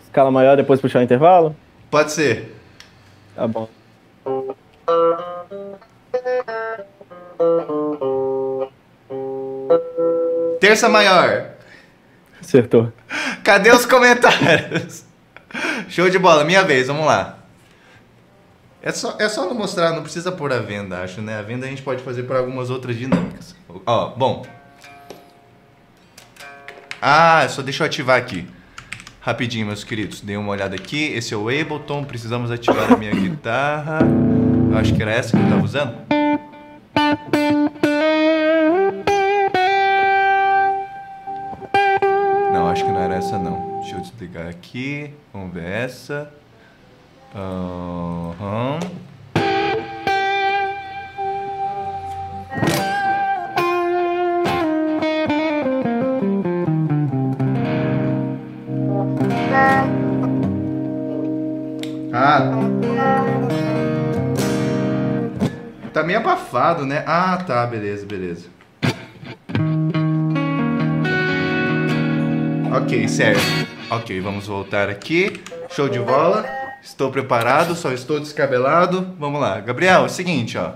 Escala 0.04 0.32
maior, 0.32 0.58
depois 0.58 0.82
puxar 0.82 1.00
o 1.00 1.04
intervalo? 1.04 1.56
Pode 1.92 2.12
ser. 2.12 2.56
Tá 3.36 3.48
bom. 3.48 3.70
Terça 10.60 10.90
maior. 10.90 11.52
Acertou. 12.42 12.92
Cadê 13.44 13.72
os 13.72 13.86
comentários? 13.86 15.06
Show 15.88 16.10
de 16.10 16.20
bola, 16.20 16.44
minha 16.44 16.64
vez, 16.64 16.88
vamos 16.88 17.06
lá. 17.06 17.40
É 18.82 18.92
só, 18.92 19.18
é 19.20 19.28
só 19.28 19.46
não 19.46 19.54
mostrar, 19.54 19.92
não 19.92 20.04
precisa 20.04 20.32
pôr 20.32 20.54
a 20.54 20.60
venda, 20.60 21.02
acho, 21.02 21.22
né? 21.22 21.38
A 21.38 21.42
venda 21.42 21.66
a 21.66 21.70
gente 21.70 21.82
pode 21.82 22.02
fazer 22.02 22.24
por 22.24 22.36
algumas 22.36 22.70
outras 22.70 22.96
dinâmicas. 22.96 23.56
Ó, 23.86 24.10
bom. 24.10 24.46
Ah, 27.02 27.46
só 27.50 27.62
deixa 27.62 27.84
eu 27.84 27.88
ativar 27.88 28.18
aqui. 28.18 28.48
Rapidinho, 29.22 29.68
meus 29.68 29.84
queridos, 29.84 30.22
dei 30.22 30.38
uma 30.38 30.52
olhada 30.52 30.76
aqui. 30.76 31.12
Esse 31.14 31.34
é 31.34 31.38
o 31.38 31.50
Ableton. 31.50 32.06
Precisamos 32.06 32.52
ativar 32.52 32.94
a 32.94 32.98
minha 32.98 33.12
guitarra. 33.12 34.00
Eu 34.72 34.78
acho 34.78 34.94
que 34.94 35.02
era 35.02 35.12
essa 35.12 35.32
que 35.32 35.38
eu 35.38 35.44
estava 35.44 35.64
usando. 35.64 35.96
Não, 42.54 42.68
acho 42.70 42.86
que 42.86 42.92
não 42.92 43.00
era 43.02 43.16
essa 43.16 43.40
não. 43.40 43.80
Deixa 43.80 43.96
eu 43.96 44.02
desligar 44.02 44.48
aqui. 44.48 45.12
Vamos 45.34 45.54
ver 45.54 45.66
essa. 45.66 46.32
Uhum. 47.34 48.80
Abafado, 66.30 66.86
né? 66.86 67.04
Ah, 67.08 67.38
tá, 67.38 67.66
beleza, 67.66 68.06
beleza. 68.06 68.48
Ok, 72.76 73.08
certo. 73.08 73.42
Ok, 73.90 74.20
vamos 74.22 74.46
voltar 74.46 74.90
aqui. 74.90 75.42
Show 75.72 75.90
de 75.90 76.00
bola. 76.00 76.46
Estou 76.84 77.12
preparado, 77.12 77.76
só 77.76 77.92
estou 77.92 78.20
descabelado. 78.20 79.16
Vamos 79.20 79.42
lá. 79.42 79.60
Gabriel, 79.60 80.04
é 80.04 80.06
o 80.06 80.10
seguinte, 80.10 80.58
ó. 80.58 80.74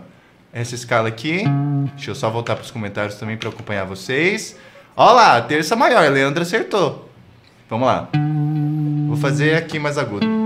Essa 0.52 0.76
escala 0.76 1.08
aqui. 1.08 1.44
Deixa 1.96 2.12
eu 2.12 2.16
só 2.16 2.30
voltar 2.30 2.56
para 2.56 2.64
os 2.64 2.72
comentários 2.72 3.16
também 3.16 3.38
para 3.38 3.50
acompanhar 3.50 3.86
vocês. 3.86 4.58
Olha 4.96 5.14
lá, 5.14 5.42
terça 5.42 5.76
maior. 5.76 6.10
Leandro 6.12 6.42
acertou. 6.42 7.10
Vamos 7.70 7.88
lá. 7.88 8.10
Vou 9.08 9.18
fazer 9.18 9.56
aqui 9.56 9.80
mais 9.80 9.98
agudo. 9.98 10.43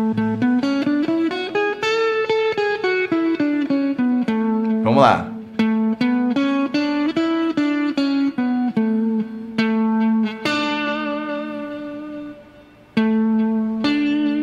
Vamos 4.97 5.11
lá. 5.11 5.31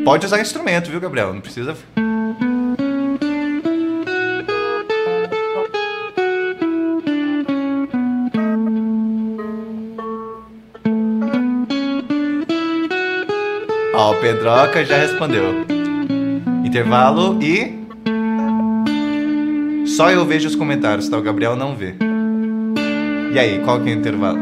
Pode 0.04 0.26
usar 0.26 0.40
instrumento, 0.40 0.90
viu, 0.90 1.00
Gabriel? 1.00 1.34
Não 1.34 1.40
precisa. 1.40 1.76
Ó, 13.92 14.12
o 14.12 14.20
Pedroca 14.20 14.84
já 14.84 14.98
respondeu. 14.98 15.66
Intervalo 16.64 17.42
e 17.42 17.83
só 19.96 20.10
eu 20.10 20.24
vejo 20.24 20.48
os 20.48 20.56
comentários, 20.56 21.08
tá? 21.08 21.16
O 21.16 21.22
Gabriel 21.22 21.54
não 21.54 21.76
vê. 21.76 21.94
E 23.32 23.38
aí, 23.38 23.62
qual 23.64 23.80
que 23.80 23.88
é 23.88 23.94
o 23.94 23.96
intervalo? 23.96 24.38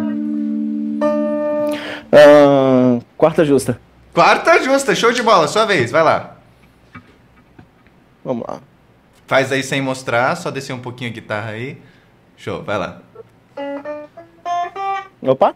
Uh, 2.11 3.05
quarta 3.19 3.45
justa. 3.45 3.79
Quarta 4.15 4.63
justa, 4.63 4.95
show 4.95 5.13
de 5.13 5.23
bola, 5.23 5.47
sua 5.47 5.67
vez, 5.67 5.91
vai 5.91 6.03
lá. 6.03 6.39
Vamos 8.25 8.47
lá. 8.49 8.61
Faz 9.27 9.53
aí 9.53 9.63
sem 9.63 9.83
mostrar, 9.83 10.35
só 10.37 10.51
descer 10.51 10.73
um 10.73 10.79
pouquinho 10.79 11.11
a 11.11 11.13
guitarra 11.13 11.51
aí. 11.51 11.77
Show, 12.37 12.63
vai 12.63 12.79
lá. 12.79 13.03
Opa! 15.21 15.55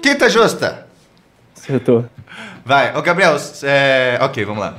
Quinta 0.00 0.30
justa. 0.30 0.85
Acertou. 1.66 2.04
Vai, 2.64 2.96
ô 2.96 3.02
Gabriel, 3.02 3.36
é... 3.64 4.16
ok, 4.22 4.44
vamos 4.44 4.60
lá. 4.60 4.76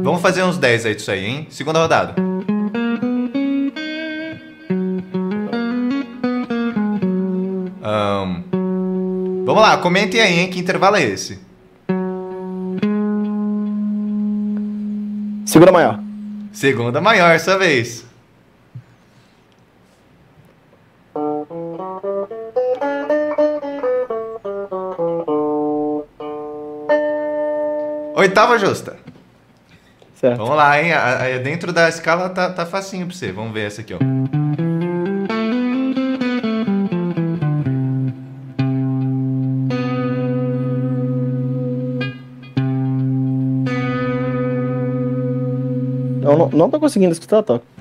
Vamos 0.00 0.22
fazer 0.22 0.44
uns 0.44 0.56
10 0.56 0.86
aí 0.86 0.94
disso 0.94 1.10
aí, 1.10 1.24
hein? 1.24 1.46
Segunda 1.50 1.80
rodada. 1.80 2.14
Um... 7.82 9.44
Vamos 9.44 9.60
lá, 9.60 9.76
comentem 9.78 10.20
aí, 10.20 10.38
hein? 10.38 10.50
Que 10.50 10.60
intervalo 10.60 10.94
é 10.94 11.02
esse? 11.02 11.40
Segunda 15.44 15.72
maior. 15.72 15.98
Segunda 16.52 17.00
maior, 17.00 17.40
sua 17.40 17.58
vez. 17.58 18.06
Oitava 28.24 28.58
justa. 28.58 28.96
Certo. 30.14 30.38
Vamos 30.38 30.56
lá, 30.56 30.80
hein? 30.80 30.92
Dentro 31.42 31.74
da 31.74 31.90
escala 31.90 32.30
tá, 32.30 32.50
tá 32.50 32.64
facinho 32.64 33.06
pra 33.06 33.14
você. 33.14 33.30
Vamos 33.30 33.52
ver 33.52 33.66
essa 33.66 33.82
aqui, 33.82 33.92
ó. 33.92 33.98
Eu 46.22 46.38
não, 46.38 46.48
não 46.48 46.70
tô 46.70 46.80
conseguindo 46.80 47.12
escutar, 47.12 47.42
toca. 47.42 47.73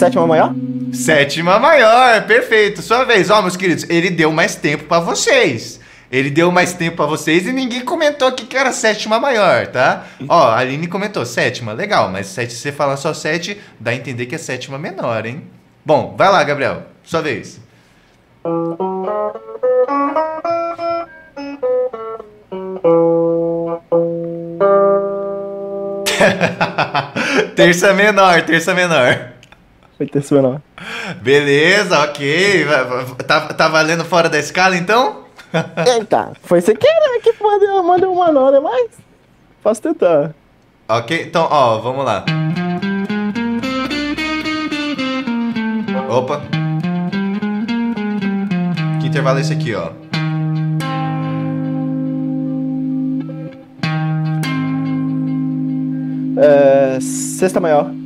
Sétima 0.00 0.26
maior? 0.26 0.54
Sétima 0.94 1.58
maior, 1.58 2.26
perfeito. 2.26 2.80
Sua 2.80 3.04
vez. 3.04 3.28
Ó, 3.28 3.42
meus 3.42 3.56
queridos, 3.56 3.84
ele 3.90 4.08
deu 4.08 4.32
mais 4.32 4.54
tempo 4.54 4.84
pra 4.84 4.98
vocês. 4.98 5.78
Ele 6.10 6.30
deu 6.30 6.50
mais 6.50 6.72
tempo 6.72 6.96
pra 6.96 7.06
vocês 7.06 7.46
e 7.46 7.52
ninguém 7.52 7.84
comentou 7.84 8.32
que 8.32 8.56
era 8.56 8.72
sétima 8.72 9.20
maior, 9.20 9.66
tá? 9.68 10.06
Ó, 10.28 10.48
a 10.48 10.58
Aline 10.58 10.88
comentou 10.88 11.24
sétima, 11.24 11.72
legal, 11.72 12.10
mas 12.10 12.26
se 12.26 12.50
você 12.50 12.72
falar 12.72 12.96
só 12.96 13.14
sete, 13.14 13.60
dá 13.78 13.92
a 13.92 13.94
entender 13.94 14.26
que 14.26 14.34
é 14.34 14.38
sétima 14.38 14.76
menor, 14.76 15.24
hein? 15.24 15.44
Bom, 15.84 16.16
vai 16.18 16.32
lá, 16.32 16.42
Gabriel. 16.42 16.82
Sua 17.04 17.22
vez. 17.22 17.60
terça 27.54 27.94
menor, 27.94 28.42
terça 28.42 28.74
menor. 28.74 29.39
Foi 30.00 30.38
menor. 30.38 30.62
Beleza, 31.20 31.98
ok. 32.00 32.64
Tá, 33.26 33.40
tá 33.48 33.68
valendo 33.68 34.02
fora 34.02 34.30
da 34.30 34.38
escala 34.38 34.74
então? 34.74 35.24
Eita, 35.86 36.32
foi 36.42 36.62
sem 36.62 36.74
querer 36.74 37.20
que 37.22 37.34
mandei, 37.42 38.08
uma 38.08 38.32
nota, 38.32 38.62
mas 38.62 38.88
posso 39.62 39.82
tentar. 39.82 40.34
Ok, 40.88 41.22
então, 41.22 41.46
ó, 41.50 41.78
vamos 41.80 42.02
lá. 42.06 42.24
Opa. 46.08 46.40
Que 49.02 49.06
intervalo 49.06 49.36
é 49.38 49.42
esse 49.42 49.52
aqui, 49.52 49.74
ó? 49.74 49.90
É, 56.38 56.98
sexta 57.00 57.60
maior. 57.60 57.99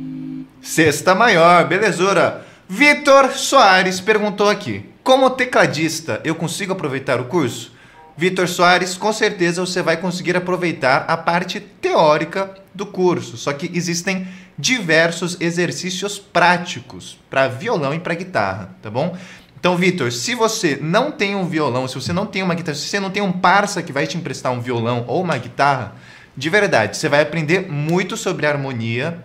Sexta 0.65 1.13
maior, 1.13 1.67
belezura. 1.67 2.43
Vitor 2.67 3.31
Soares 3.33 4.01
perguntou 4.01 4.49
aqui: 4.49 4.83
Como 5.03 5.29
tecladista, 5.29 6.19
eu 6.23 6.33
consigo 6.33 6.73
aproveitar 6.73 7.21
o 7.21 7.25
curso? 7.25 7.71
Vitor 8.17 8.47
Soares, 8.47 8.97
com 8.97 9.13
certeza 9.13 9.63
você 9.63 9.83
vai 9.83 9.95
conseguir 9.95 10.35
aproveitar 10.35 11.05
a 11.07 11.15
parte 11.15 11.59
teórica 11.59 12.49
do 12.73 12.83
curso, 12.83 13.37
só 13.37 13.53
que 13.53 13.69
existem 13.75 14.27
diversos 14.57 15.39
exercícios 15.39 16.17
práticos 16.17 17.19
para 17.29 17.47
violão 17.47 17.93
e 17.93 17.99
para 17.99 18.15
guitarra, 18.15 18.75
tá 18.81 18.89
bom? 18.89 19.15
Então, 19.59 19.77
Vitor, 19.77 20.11
se 20.11 20.33
você 20.33 20.79
não 20.81 21.11
tem 21.11 21.35
um 21.35 21.47
violão, 21.47 21.87
se 21.87 21.93
você 21.93 22.11
não 22.11 22.25
tem 22.25 22.41
uma 22.41 22.55
guitarra, 22.55 22.75
se 22.75 22.87
você 22.87 22.99
não 22.99 23.11
tem 23.11 23.21
um 23.21 23.31
parça 23.31 23.83
que 23.83 23.93
vai 23.93 24.07
te 24.07 24.17
emprestar 24.17 24.51
um 24.51 24.61
violão 24.61 25.05
ou 25.07 25.21
uma 25.21 25.37
guitarra, 25.37 25.93
de 26.35 26.49
verdade, 26.49 26.97
você 26.97 27.07
vai 27.07 27.21
aprender 27.21 27.71
muito 27.71 28.17
sobre 28.17 28.47
harmonia, 28.47 29.23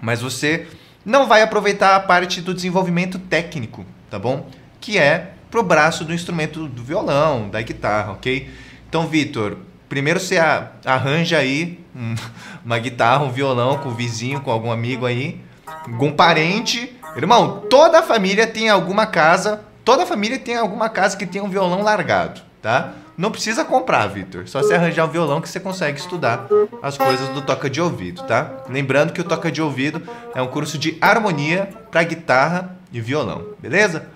mas 0.00 0.20
você 0.20 0.66
não 1.04 1.26
vai 1.26 1.42
aproveitar 1.42 1.96
a 1.96 2.00
parte 2.00 2.40
do 2.40 2.52
desenvolvimento 2.54 3.18
técnico, 3.18 3.84
tá 4.10 4.18
bom? 4.18 4.46
Que 4.80 4.98
é 4.98 5.32
pro 5.50 5.62
braço 5.62 6.04
do 6.04 6.12
instrumento 6.14 6.66
do 6.68 6.82
violão, 6.82 7.48
da 7.48 7.60
guitarra, 7.62 8.12
ok? 8.12 8.48
Então, 8.88 9.06
Vitor, 9.06 9.56
primeiro 9.88 10.20
você 10.20 10.38
arranja 10.84 11.38
aí 11.38 11.80
um- 11.94 12.14
uma 12.64 12.78
guitarra, 12.78 13.24
um 13.24 13.30
violão 13.30 13.78
com 13.78 13.88
o 13.88 13.94
vizinho, 13.94 14.40
com 14.40 14.50
algum 14.50 14.70
amigo 14.70 15.06
aí, 15.06 15.40
algum 15.66 16.12
parente. 16.12 16.94
Irmão, 17.16 17.64
toda 17.68 17.98
a 17.98 18.02
família 18.02 18.46
tem 18.46 18.68
alguma 18.68 19.06
casa, 19.06 19.62
toda 19.84 20.04
a 20.04 20.06
família 20.06 20.38
tem 20.38 20.56
alguma 20.56 20.88
casa 20.88 21.16
que 21.16 21.26
tem 21.26 21.40
um 21.42 21.48
violão 21.48 21.82
largado, 21.82 22.40
tá? 22.62 22.92
Não 23.20 23.30
precisa 23.30 23.66
comprar, 23.66 24.06
Vitor. 24.06 24.48
Só 24.48 24.62
você 24.62 24.72
arranjar 24.72 25.04
um 25.04 25.10
violão 25.10 25.42
que 25.42 25.48
você 25.48 25.60
consegue 25.60 25.98
estudar 26.00 26.46
as 26.82 26.96
coisas 26.96 27.28
do 27.28 27.42
toca 27.42 27.68
de 27.68 27.78
ouvido, 27.78 28.22
tá? 28.22 28.50
Lembrando 28.66 29.12
que 29.12 29.20
o 29.20 29.24
toca 29.24 29.52
de 29.52 29.60
ouvido 29.60 30.00
é 30.34 30.40
um 30.40 30.46
curso 30.46 30.78
de 30.78 30.96
harmonia 31.02 31.68
para 31.90 32.02
guitarra 32.02 32.78
e 32.90 32.98
violão, 32.98 33.44
beleza? 33.58 34.06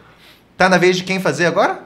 Tá 0.56 0.70
na 0.70 0.78
vez 0.78 0.96
de 0.96 1.04
quem 1.04 1.20
fazer 1.20 1.44
agora? 1.44 1.80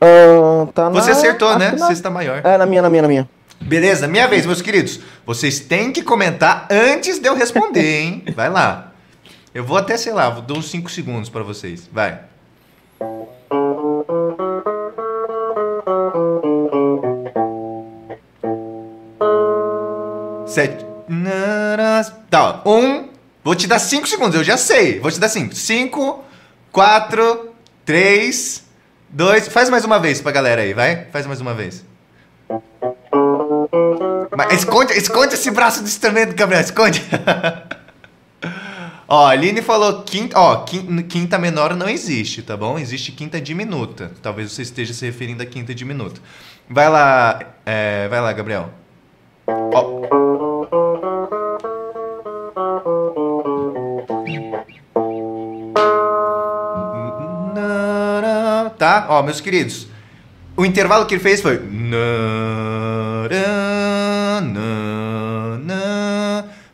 Ah, 0.00 0.68
tá 0.72 0.84
na- 0.84 0.90
Você 0.90 1.10
acertou, 1.10 1.48
acho 1.48 1.58
né? 1.58 1.72
na- 1.72 1.86
Sexta 1.88 2.08
maior. 2.08 2.40
É, 2.44 2.56
na 2.56 2.66
minha, 2.66 2.82
na 2.82 2.88
minha, 2.88 3.02
na 3.02 3.08
minha. 3.08 3.28
Beleza, 3.60 4.06
minha 4.06 4.28
vez, 4.28 4.46
meus 4.46 4.62
queridos. 4.62 5.00
Vocês 5.26 5.58
têm 5.58 5.90
que 5.92 6.02
comentar 6.02 6.68
antes 6.70 7.18
de 7.18 7.26
eu 7.28 7.34
responder, 7.34 7.98
hein? 8.00 8.24
Vai 8.36 8.48
lá. 8.48 8.92
Eu 9.52 9.64
vou 9.64 9.76
até, 9.76 9.96
sei 9.96 10.12
lá, 10.12 10.30
vou 10.30 10.42
dar 10.42 10.54
uns 10.54 10.70
5 10.70 10.88
segundos 10.88 11.28
para 11.28 11.42
vocês. 11.42 11.88
Vai. 11.92 12.20
Sete. 20.52 20.84
Tá, 22.28 22.60
um. 22.66 23.08
Vou 23.42 23.54
te 23.54 23.66
dar 23.66 23.78
5 23.78 24.06
segundos, 24.06 24.34
eu 24.36 24.44
já 24.44 24.58
sei. 24.58 25.00
Vou 25.00 25.10
te 25.10 25.18
dar 25.18 25.30
5. 25.30 25.54
5, 25.54 26.22
4, 26.70 27.48
3, 27.86 28.62
2. 29.08 29.48
Faz 29.48 29.70
mais 29.70 29.82
uma 29.84 29.98
vez 29.98 30.20
pra 30.20 30.30
galera 30.30 30.60
aí, 30.60 30.74
vai? 30.74 31.06
Faz 31.10 31.26
mais 31.26 31.40
uma 31.40 31.54
vez. 31.54 31.82
Mas 34.36 34.52
esconde, 34.58 34.92
esconde 34.92 35.34
esse 35.34 35.50
braço 35.50 35.80
do 35.80 35.86
instrumento, 35.86 36.34
Gabriel, 36.36 36.60
esconde. 36.62 37.02
ó, 39.08 39.26
a 39.26 39.30
Aline 39.30 39.62
falou 39.62 40.02
quinta, 40.02 40.38
ó, 40.38 40.56
quin- 40.64 41.02
quinta 41.04 41.38
menor 41.38 41.74
não 41.74 41.88
existe, 41.88 42.42
tá 42.42 42.56
bom? 42.56 42.78
Existe 42.78 43.10
quinta 43.12 43.40
diminuta. 43.40 44.12
Talvez 44.22 44.52
você 44.52 44.62
esteja 44.62 44.92
se 44.92 45.04
referindo 45.06 45.42
à 45.42 45.46
quinta 45.46 45.74
diminuta. 45.74 46.20
Vai 46.68 46.88
lá, 46.90 47.40
é, 47.66 48.06
vai 48.08 48.20
lá, 48.20 48.32
Gabriel. 48.32 48.70
Ó. 49.46 50.02
Tá? 58.78 59.06
Ó, 59.08 59.22
meus 59.22 59.40
queridos. 59.40 59.86
O 60.56 60.66
intervalo 60.66 61.06
que 61.06 61.14
ele 61.14 61.22
fez 61.22 61.40
foi. 61.40 61.60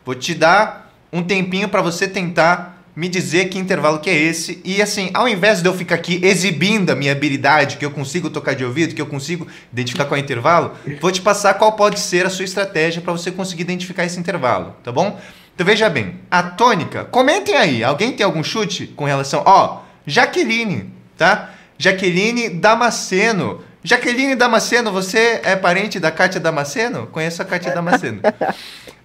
Vou 0.03 0.15
te 0.15 0.33
dar 0.33 0.91
um 1.13 1.23
tempinho 1.23 1.69
para 1.69 1.81
você 1.81 2.07
tentar 2.07 2.68
me 2.99 3.07
dizer 3.07 3.45
que 3.47 3.57
intervalo 3.57 3.99
que 3.99 4.09
é 4.09 4.13
esse. 4.13 4.59
E 4.65 4.81
assim, 4.81 5.09
ao 5.13 5.25
invés 5.25 5.61
de 5.61 5.69
eu 5.69 5.73
ficar 5.73 5.95
aqui 5.95 6.19
exibindo 6.21 6.89
a 6.89 6.95
minha 6.95 7.13
habilidade, 7.13 7.77
que 7.77 7.85
eu 7.85 7.91
consigo 7.91 8.29
tocar 8.29 8.53
de 8.53 8.65
ouvido, 8.65 8.93
que 8.93 9.01
eu 9.01 9.05
consigo 9.05 9.47
identificar 9.71 10.03
qual 10.03 10.17
é 10.17 10.21
o 10.21 10.23
intervalo, 10.25 10.73
vou 10.99 11.09
te 11.09 11.21
passar 11.21 11.53
qual 11.53 11.71
pode 11.77 11.97
ser 11.97 12.25
a 12.25 12.29
sua 12.29 12.43
estratégia 12.43 13.01
para 13.01 13.13
você 13.13 13.31
conseguir 13.31 13.61
identificar 13.61 14.03
esse 14.03 14.19
intervalo, 14.19 14.75
tá 14.83 14.91
bom? 14.91 15.17
Então 15.55 15.65
veja 15.65 15.89
bem, 15.89 16.15
a 16.29 16.43
tônica, 16.43 17.05
comentem 17.05 17.55
aí, 17.55 17.85
alguém 17.85 18.11
tem 18.11 18.25
algum 18.25 18.43
chute 18.43 18.87
com 18.87 19.05
relação, 19.05 19.43
ó, 19.45 19.83
Jaqueline, 20.05 20.93
tá? 21.17 21.51
Jaqueline 21.77 22.49
Damasceno. 22.49 23.63
Jaqueline 23.81 24.35
Damasceno, 24.35 24.91
você 24.91 25.39
é 25.45 25.55
parente 25.55 26.01
da 26.01 26.11
Kátia 26.11 26.41
Damasceno? 26.41 27.07
Conheço 27.07 27.41
a 27.41 27.45
Kátia 27.45 27.73
Damasceno. 27.73 28.19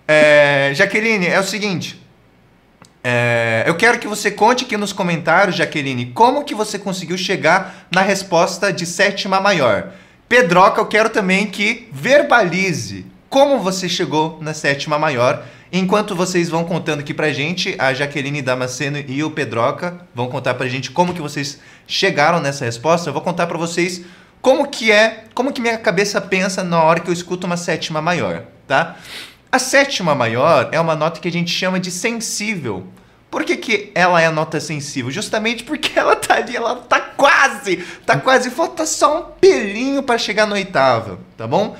É, 0.07 0.71
Jaqueline, 0.75 1.27
é 1.29 1.41
o 1.41 1.43
seguinte, 1.43 1.99
é, 3.07 3.65
eu 3.67 3.75
quero 3.75 3.99
que 3.99 4.09
você 4.09 4.31
conte 4.31 4.65
aqui 4.65 4.79
nos 4.79 4.91
comentários, 4.91 5.57
Jaqueline, 5.57 6.07
como 6.07 6.43
que 6.43 6.55
você 6.55 6.79
conseguiu 6.79 7.19
chegar 7.19 7.87
na 7.95 8.01
resposta 8.01 8.73
de 8.73 8.87
sétima 8.87 9.39
maior. 9.39 9.91
Pedroca, 10.27 10.81
eu 10.81 10.87
quero 10.87 11.11
também 11.11 11.47
que 11.47 11.87
verbalize 11.93 13.05
como 13.29 13.59
você 13.59 13.91
chegou 13.91 14.39
na 14.41 14.55
sétima 14.55 14.99
maior. 14.99 15.45
Enquanto 15.71 16.17
vocês 16.17 16.49
vão 16.49 16.65
contando 16.65 17.01
aqui 17.01 17.13
pra 17.13 17.31
gente, 17.31 17.75
a 17.79 17.93
Jaqueline 17.93 18.41
Damasceno 18.41 18.97
e 19.07 19.23
o 19.23 19.31
Pedroca 19.31 20.01
vão 20.15 20.29
contar 20.29 20.55
pra 20.55 20.67
gente 20.67 20.91
como 20.91 21.13
que 21.13 21.21
vocês 21.21 21.61
chegaram 21.87 22.41
nessa 22.41 22.65
resposta. 22.65 23.11
Eu 23.11 23.13
vou 23.13 23.21
contar 23.21 23.47
pra 23.47 23.59
vocês 23.59 24.01
como 24.41 24.67
que 24.67 24.91
é, 24.91 25.25
como 25.35 25.53
que 25.53 25.61
minha 25.61 25.77
cabeça 25.77 26.21
pensa 26.23 26.65
na 26.65 26.83
hora 26.83 27.01
que 27.01 27.11
eu 27.11 27.15
escuto 27.15 27.47
uma 27.47 27.57
sétima 27.57 28.01
maior, 28.01 28.45
tá? 28.67 28.97
A 29.55 29.59
sétima 29.61 30.17
maior 30.17 30.69
é 30.73 30.81
uma 30.81 30.97
nota 30.97 31.21
que 31.21 31.29
a 31.29 31.31
gente 31.31 31.53
chama 31.53 31.79
de 31.79 31.89
sensível. 31.89 32.89
Por 33.31 33.45
que, 33.45 33.57
que 33.57 33.93
ela 33.95 34.21
é 34.21 34.27
a 34.27 34.33
nota 34.33 34.59
sensível? 34.59 35.13
Justamente 35.13 35.63
porque 35.63 35.93
ela 35.97 36.17
tá 36.17 36.35
ali, 36.35 36.57
ela 36.57 36.75
tá 36.75 36.99
quase, 36.99 37.77
tá 38.05 38.19
quase, 38.19 38.51
falta 38.51 38.85
só 38.85 39.21
um 39.21 39.23
pelinho 39.41 40.03
para 40.03 40.19
chegar 40.19 40.45
na 40.45 40.57
oitava, 40.57 41.21
tá 41.37 41.47
bom? 41.47 41.77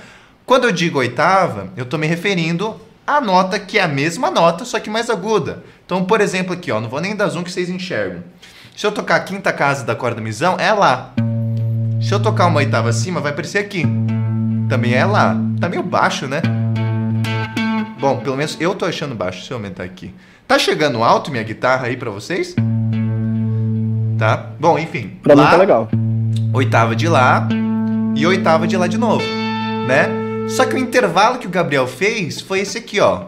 Quando 0.47 0.69
eu 0.69 0.71
digo 0.71 1.01
oitava, 1.01 1.73
eu 1.77 1.85
tô 1.85 1.99
me 1.99 2.07
referindo 2.07 2.81
a 3.05 3.21
nota 3.21 3.59
que 3.59 3.77
é 3.77 3.83
a 3.83 3.89
mesma 3.89 4.31
nota, 4.31 4.65
só 4.65 4.79
que 4.79 4.89
mais 4.89 5.11
aguda. 5.11 5.65
Então, 5.85 6.05
por 6.05 6.21
exemplo, 6.21 6.53
aqui, 6.53 6.71
ó, 6.71 6.81
não 6.81 6.89
vou 6.89 7.01
nem 7.01 7.17
dar 7.17 7.27
zoom 7.27 7.43
que 7.43 7.51
vocês 7.51 7.69
enxergam. 7.69 8.23
Se 8.77 8.87
eu 8.87 8.93
tocar 8.93 9.17
a 9.17 9.21
quinta 9.21 9.53
casa 9.53 9.85
da 9.85 9.97
corda 9.97 10.21
misão, 10.21 10.55
é 10.61 10.73
lá. 10.73 11.13
Se 12.01 12.15
eu 12.15 12.23
tocar 12.23 12.47
uma 12.47 12.59
oitava 12.59 12.91
acima, 12.91 13.21
vai 13.21 13.33
aparecer 13.33 13.59
aqui. 13.59 13.85
Também 14.69 14.95
é 14.95 15.05
lá. 15.05 15.37
Tá 15.61 15.69
meio 15.69 15.83
baixo, 15.83 16.29
né? 16.29 16.41
Bom, 18.05 18.19
pelo 18.19 18.37
menos 18.37 18.59
eu 18.61 18.75
tô 18.75 18.85
achando 18.85 19.15
baixo. 19.15 19.39
Deixa 19.39 19.55
eu 19.55 19.57
aumentar 19.57 19.83
aqui. 19.83 20.13
Tá 20.47 20.59
chegando 20.59 21.03
alto 21.03 21.31
minha 21.31 21.43
guitarra 21.43 21.87
aí 21.87 21.97
para 21.97 22.11
vocês? 22.11 22.55
Tá? 24.19 24.51
Bom, 24.61 24.79
enfim. 24.79 25.19
Pra 25.23 25.33
lá, 25.33 25.45
mim 25.45 25.51
tá 25.51 25.57
legal. 25.57 25.89
Oitava 26.53 26.95
de 26.95 27.09
lá 27.09 27.49
e 28.15 28.27
oitava 28.27 28.67
de 28.67 28.77
lá 28.77 28.87
de 28.87 28.99
novo, 28.99 29.25
né? 29.89 30.11
Só 30.51 30.67
que 30.67 30.75
o 30.75 30.79
intervalo 30.79 31.39
que 31.39 31.47
o 31.47 31.51
Gabriel 31.51 31.87
fez 31.87 32.43
foi 32.43 32.61
esse 32.61 32.77
aqui, 32.77 33.01
ó. 33.01 33.23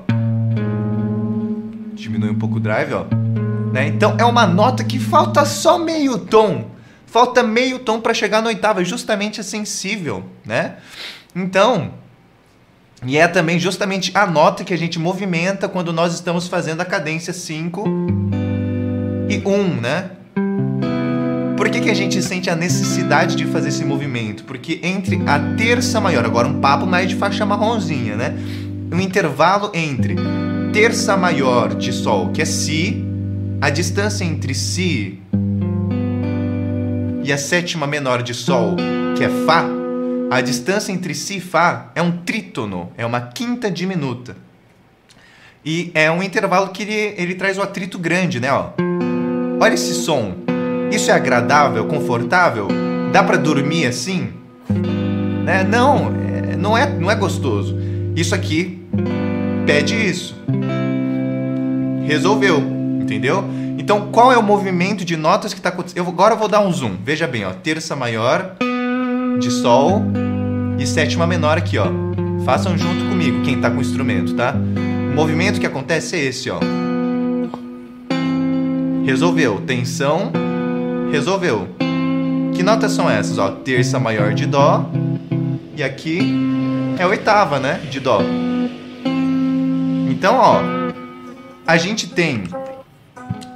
Diminui 1.95 2.29
um 2.29 2.39
pouco 2.39 2.57
o 2.57 2.61
drive, 2.61 2.93
ó. 2.93 3.07
Né? 3.73 3.87
Então 3.87 4.15
é 4.19 4.27
uma 4.27 4.47
nota 4.47 4.85
que 4.85 4.99
falta 4.99 5.47
só 5.47 5.79
meio 5.79 6.19
tom. 6.19 6.67
Falta 7.07 7.43
meio 7.43 7.79
tom 7.79 7.99
para 7.99 8.13
chegar 8.13 8.43
na 8.43 8.49
oitava, 8.49 8.85
justamente 8.85 9.41
é 9.41 9.43
sensível, 9.43 10.23
né? 10.45 10.77
Então, 11.35 11.93
e 13.05 13.19
é 13.19 13.29
também 13.29 13.59
justamente 13.59 14.11
a 14.15 14.27
nota 14.27 14.65
que 14.65 14.73
a 14.73 14.79
gente 14.79 14.99
movimenta 14.99 15.69
quando 15.69 15.93
nós 15.93 16.15
estamos 16.15 16.49
fazendo 16.49 16.81
a 16.81 16.85
cadência 16.85 17.33
5 17.33 17.85
e 19.29 19.43
1, 19.45 19.51
um, 19.51 19.81
né? 19.81 20.11
Por 21.57 21.71
que, 21.71 21.81
que 21.81 21.91
a 21.91 21.95
gente 21.95 22.23
sente 22.23 22.49
a 22.49 22.57
necessidade 22.57 23.35
de 23.35 23.47
fazer 23.47 23.69
esse 23.69 23.85
movimento? 23.85 24.45
Porque 24.45 24.79
entre 24.83 25.21
a 25.27 25.39
terça 25.57 26.01
maior, 26.01 26.25
agora 26.25 26.47
um 26.47 26.61
papo 26.61 26.87
mais 26.87 27.09
de 27.09 27.17
faixa 27.17 27.45
marronzinha, 27.45 28.15
né? 28.15 28.35
Um 28.93 29.01
intervalo 29.01 29.71
entre 29.75 30.17
terça 30.73 31.17
maior 31.17 31.75
de 31.75 31.93
Sol, 31.93 32.31
que 32.31 32.43
é 32.43 32.45
Si, 32.45 33.05
a 33.61 33.71
distância 33.71 34.25
entre 34.25 34.55
Si 34.55 35.19
e 37.25 37.33
a 37.33 37.39
sétima 37.39 37.87
menor 37.87 38.23
de 38.23 38.35
Sol, 38.35 38.77
que 39.17 39.25
é 39.25 39.29
Fá, 39.47 39.65
a 40.31 40.41
distância 40.41 40.93
entre 40.93 41.15
Si 41.15 41.37
e 41.37 41.41
Fá 41.41 41.91
é 41.95 42.03
um 42.03 42.11
trítono, 42.11 42.91
é 42.97 43.07
uma 43.07 43.21
quinta 43.21 43.71
diminuta. 43.71 44.37
E 45.65 45.91
é 45.95 46.11
um 46.11 46.23
intervalo 46.23 46.69
que 46.69 46.83
ele, 46.83 47.15
ele 47.17 47.35
traz 47.35 47.59
o 47.59 47.63
atrito 47.63 47.99
grande, 47.99 48.41
né? 48.41 48.53
Ó. 48.53 48.71
Olha 49.61 49.75
esse 49.75 49.95
som. 49.95 50.35
Isso 50.91 51.11
é 51.11 51.15
agradável, 51.15 51.87
confortável? 51.87 52.69
Dá 53.13 53.23
para 53.23 53.37
dormir 53.37 53.87
assim? 53.87 54.33
Né? 55.45 55.65
Não, 55.65 56.13
é, 56.53 56.57
não, 56.57 56.77
é, 56.77 56.89
não 56.89 57.11
é 57.11 57.15
gostoso. 57.15 57.77
Isso 58.15 58.35
aqui 58.35 58.81
pede 59.65 59.95
isso. 59.95 60.37
Resolveu, 62.07 62.59
entendeu? 63.01 63.45
Então, 63.79 64.11
qual 64.13 64.33
é 64.33 64.37
o 64.37 64.43
movimento 64.43 65.05
de 65.05 65.17
notas 65.17 65.53
que 65.53 65.61
está 65.61 65.69
acontecendo? 65.69 65.99
Eu, 65.99 66.09
agora 66.09 66.35
eu 66.35 66.39
vou 66.39 66.49
dar 66.49 66.61
um 66.61 66.73
zoom. 66.73 66.97
Veja 67.05 67.27
bem, 67.27 67.45
ó, 67.45 67.53
terça 67.53 67.97
maior 67.97 68.57
de 69.39 69.51
sol 69.51 70.03
e 70.79 70.87
sétima 70.87 71.27
menor 71.27 71.59
aqui, 71.59 71.79
ó. 71.79 71.87
Façam 72.45 72.77
junto 72.77 73.09
comigo 73.09 73.43
quem 73.43 73.57
está 73.57 73.71
com 73.71 73.79
o 73.79 73.81
instrumento, 73.81 74.35
tá? 74.35 74.55
O 75.13 75.15
movimento 75.15 75.59
que 75.59 75.67
acontece 75.67 76.17
é 76.17 76.25
esse, 76.25 76.51
ó. 76.51 76.59
Resolveu. 79.05 79.61
Tensão 79.67 80.33
Resolveu. 81.11 81.69
Que 82.55 82.63
notas 82.63 82.93
são 82.93 83.09
essas? 83.09 83.39
Ó, 83.39 83.51
terça 83.51 83.99
maior 83.99 84.35
de 84.35 84.47
dó 84.47 84.89
e 85.77 85.83
aqui 85.83 86.21
é 86.99 87.07
oitava, 87.07 87.59
né, 87.59 87.81
de 87.91 88.01
dó. 88.01 88.21
Então, 90.11 90.37
ó, 90.37 90.61
a 91.67 91.77
gente 91.77 92.09
tem 92.09 92.45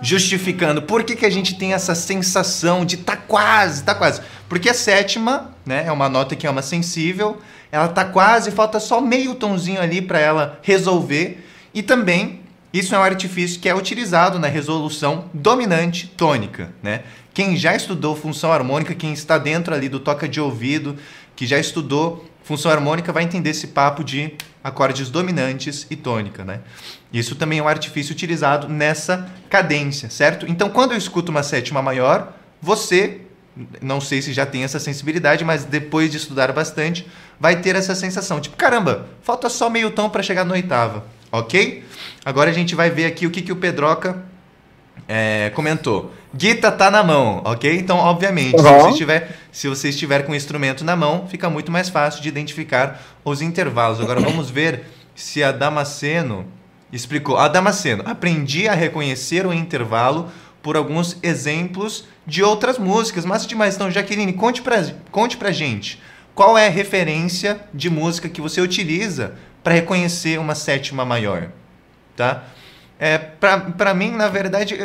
justificando 0.03 0.83
por 0.83 1.05
que, 1.05 1.14
que 1.16 1.26
a 1.26 1.31
gente 1.31 1.57
tem 1.57 1.72
essa 1.72 1.95
sensação 1.95 2.85
de 2.85 2.99
tá 2.99 3.16
quase, 3.16 3.85
tá 3.85 3.95
quase. 3.95 4.20
Porque 4.49 4.68
a 4.68 4.74
sétima, 4.74 5.55
né, 5.64 5.85
é 5.87 5.93
uma 5.93 6.09
nota 6.09 6.35
que 6.35 6.47
é 6.47 6.51
uma 6.51 6.62
sensível, 6.62 7.41
ela 7.70 7.89
tá 7.89 8.05
quase, 8.05 8.51
falta 8.51 8.81
só 8.81 9.01
meio 9.01 9.35
tonzinho 9.35 9.81
ali 9.81 10.03
para 10.03 10.18
ela 10.18 10.59
resolver. 10.62 11.47
E 11.72 11.83
também 11.83 12.41
isso 12.72 12.95
é 12.95 12.99
um 12.99 13.03
artifício 13.03 13.61
que 13.61 13.68
é 13.68 13.74
utilizado 13.74 14.39
na 14.39 14.47
resolução 14.47 15.24
dominante 15.35 16.07
tônica, 16.16 16.72
né? 16.83 17.03
Quem 17.35 17.57
já 17.57 17.74
estudou 17.74 18.16
função 18.16 18.53
harmônica, 18.53 18.95
quem 18.95 19.12
está 19.12 19.39
dentro 19.39 19.74
ali 19.74 19.89
do 19.89 20.01
toca 20.01 20.28
de 20.28 20.41
ouvido, 20.41 20.97
que 21.35 21.47
já 21.47 21.59
estudou 21.59 22.30
função 22.43 22.70
harmônica, 22.70 23.12
vai 23.12 23.22
entender 23.22 23.51
esse 23.51 23.68
papo 23.68 24.03
de 24.03 24.34
acordes 24.62 25.11
dominantes 25.11 25.86
e 25.91 25.97
tônica, 25.97 26.45
né? 26.45 26.61
Isso 27.12 27.34
também 27.34 27.59
é 27.59 27.62
um 27.62 27.68
artifício 27.68 28.12
utilizado 28.12 28.68
nessa 28.68 29.30
cadência, 29.49 30.11
certo? 30.11 30.47
Então, 30.49 30.68
quando 30.68 30.93
eu 30.93 30.99
escuto 30.99 31.30
uma 31.30 31.43
sétima 31.43 31.80
maior, 31.82 32.32
você, 32.61 33.22
não 33.80 34.01
sei 34.01 34.22
se 34.22 34.32
já 34.32 34.45
tem 34.45 34.64
essa 34.64 34.78
sensibilidade, 34.78 35.45
mas 35.45 35.64
depois 35.64 36.11
de 36.11 36.18
estudar 36.18 36.53
bastante, 36.53 37.07
vai 37.38 37.61
ter 37.61 37.74
essa 37.74 37.95
sensação, 37.95 38.41
tipo, 38.41 38.57
caramba, 38.57 39.09
falta 39.22 39.49
só 39.49 39.70
meio 39.70 39.91
tom 39.91 40.11
para 40.11 40.22
chegar 40.22 40.45
na 40.45 40.55
oitava, 40.55 41.05
ok? 41.32 41.84
Agora 42.24 42.51
a 42.51 42.55
gente 42.55 42.74
vai 42.74 42.91
ver 42.91 43.07
aqui 43.07 43.26
o 43.26 43.30
que, 43.30 43.43
que 43.43 43.53
o 43.53 43.57
Pedroca 43.57 44.22
é, 45.09 45.51
comentou. 45.55 46.12
Guita 46.35 46.70
tá 46.70 46.91
na 46.91 47.03
mão, 47.03 47.43
ok? 47.45 47.76
Então, 47.76 47.99
obviamente, 47.99 48.55
uhum. 48.57 48.62
se, 48.62 48.72
você 48.72 48.91
estiver, 48.91 49.37
se 49.51 49.68
você 49.68 49.89
estiver 49.89 50.24
com 50.24 50.33
o 50.33 50.35
instrumento 50.35 50.85
na 50.85 50.95
mão, 50.95 51.26
fica 51.28 51.51
muito 51.51 51.72
mais 51.72 51.89
fácil 51.89 52.22
de 52.22 52.28
identificar 52.28 53.03
os 53.24 53.43
intervalos. 53.43 54.01
Agora 54.01 54.20
vamos 54.20 54.49
ver 54.49 54.85
se 55.14 55.43
a 55.43 55.51
Damasceno 55.51 56.47
explicou. 56.93 57.37
A 57.37 57.49
Damasceno, 57.49 58.05
aprendi 58.07 58.68
a 58.68 58.74
reconhecer 58.74 59.45
o 59.45 59.53
intervalo 59.53 60.31
por 60.62 60.76
alguns 60.76 61.16
exemplos 61.22 62.05
de 62.24 62.45
outras 62.45 62.78
músicas. 62.78 63.24
Massa 63.24 63.49
demais. 63.49 63.74
Então, 63.74 63.91
Jaqueline, 63.91 64.33
conte 64.33 64.62
pra, 64.62 64.85
conte 65.11 65.37
pra 65.37 65.51
gente. 65.51 66.01
Qual 66.35 66.57
é 66.57 66.68
a 66.68 66.70
referência 66.70 67.61
de 67.74 67.91
música 67.91 68.28
que 68.28 68.41
você 68.41 68.61
utiliza 68.61 69.35
para 69.64 69.74
reconhecer 69.74 70.39
uma 70.39 70.55
sétima 70.55 71.05
maior? 71.05 71.49
Tá? 72.16 72.45
É, 73.03 73.17
para 73.17 73.95
mim, 73.95 74.11
na 74.11 74.29
verdade, 74.29 74.79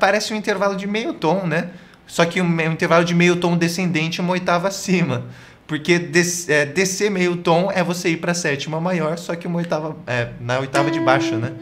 parece 0.00 0.32
um 0.32 0.36
intervalo 0.36 0.74
de 0.74 0.86
meio 0.86 1.12
tom, 1.12 1.46
né? 1.46 1.68
Só 2.06 2.24
que 2.24 2.40
um, 2.40 2.60
intervalo 2.62 3.04
de 3.04 3.14
meio 3.14 3.36
tom 3.36 3.58
descendente 3.58 4.22
uma 4.22 4.32
oitava 4.32 4.68
acima. 4.68 5.26
Porque 5.66 5.98
des, 5.98 6.48
é, 6.48 6.64
descer 6.64 7.10
meio 7.10 7.36
tom 7.36 7.70
é 7.70 7.84
você 7.84 8.08
ir 8.08 8.16
para 8.16 8.32
sétima 8.32 8.80
maior, 8.80 9.18
só 9.18 9.36
que 9.36 9.46
uma 9.46 9.58
oitava 9.58 9.94
é, 10.06 10.30
na 10.40 10.60
oitava 10.60 10.90
de 10.90 10.98
baixo, 10.98 11.34
né? 11.36 11.52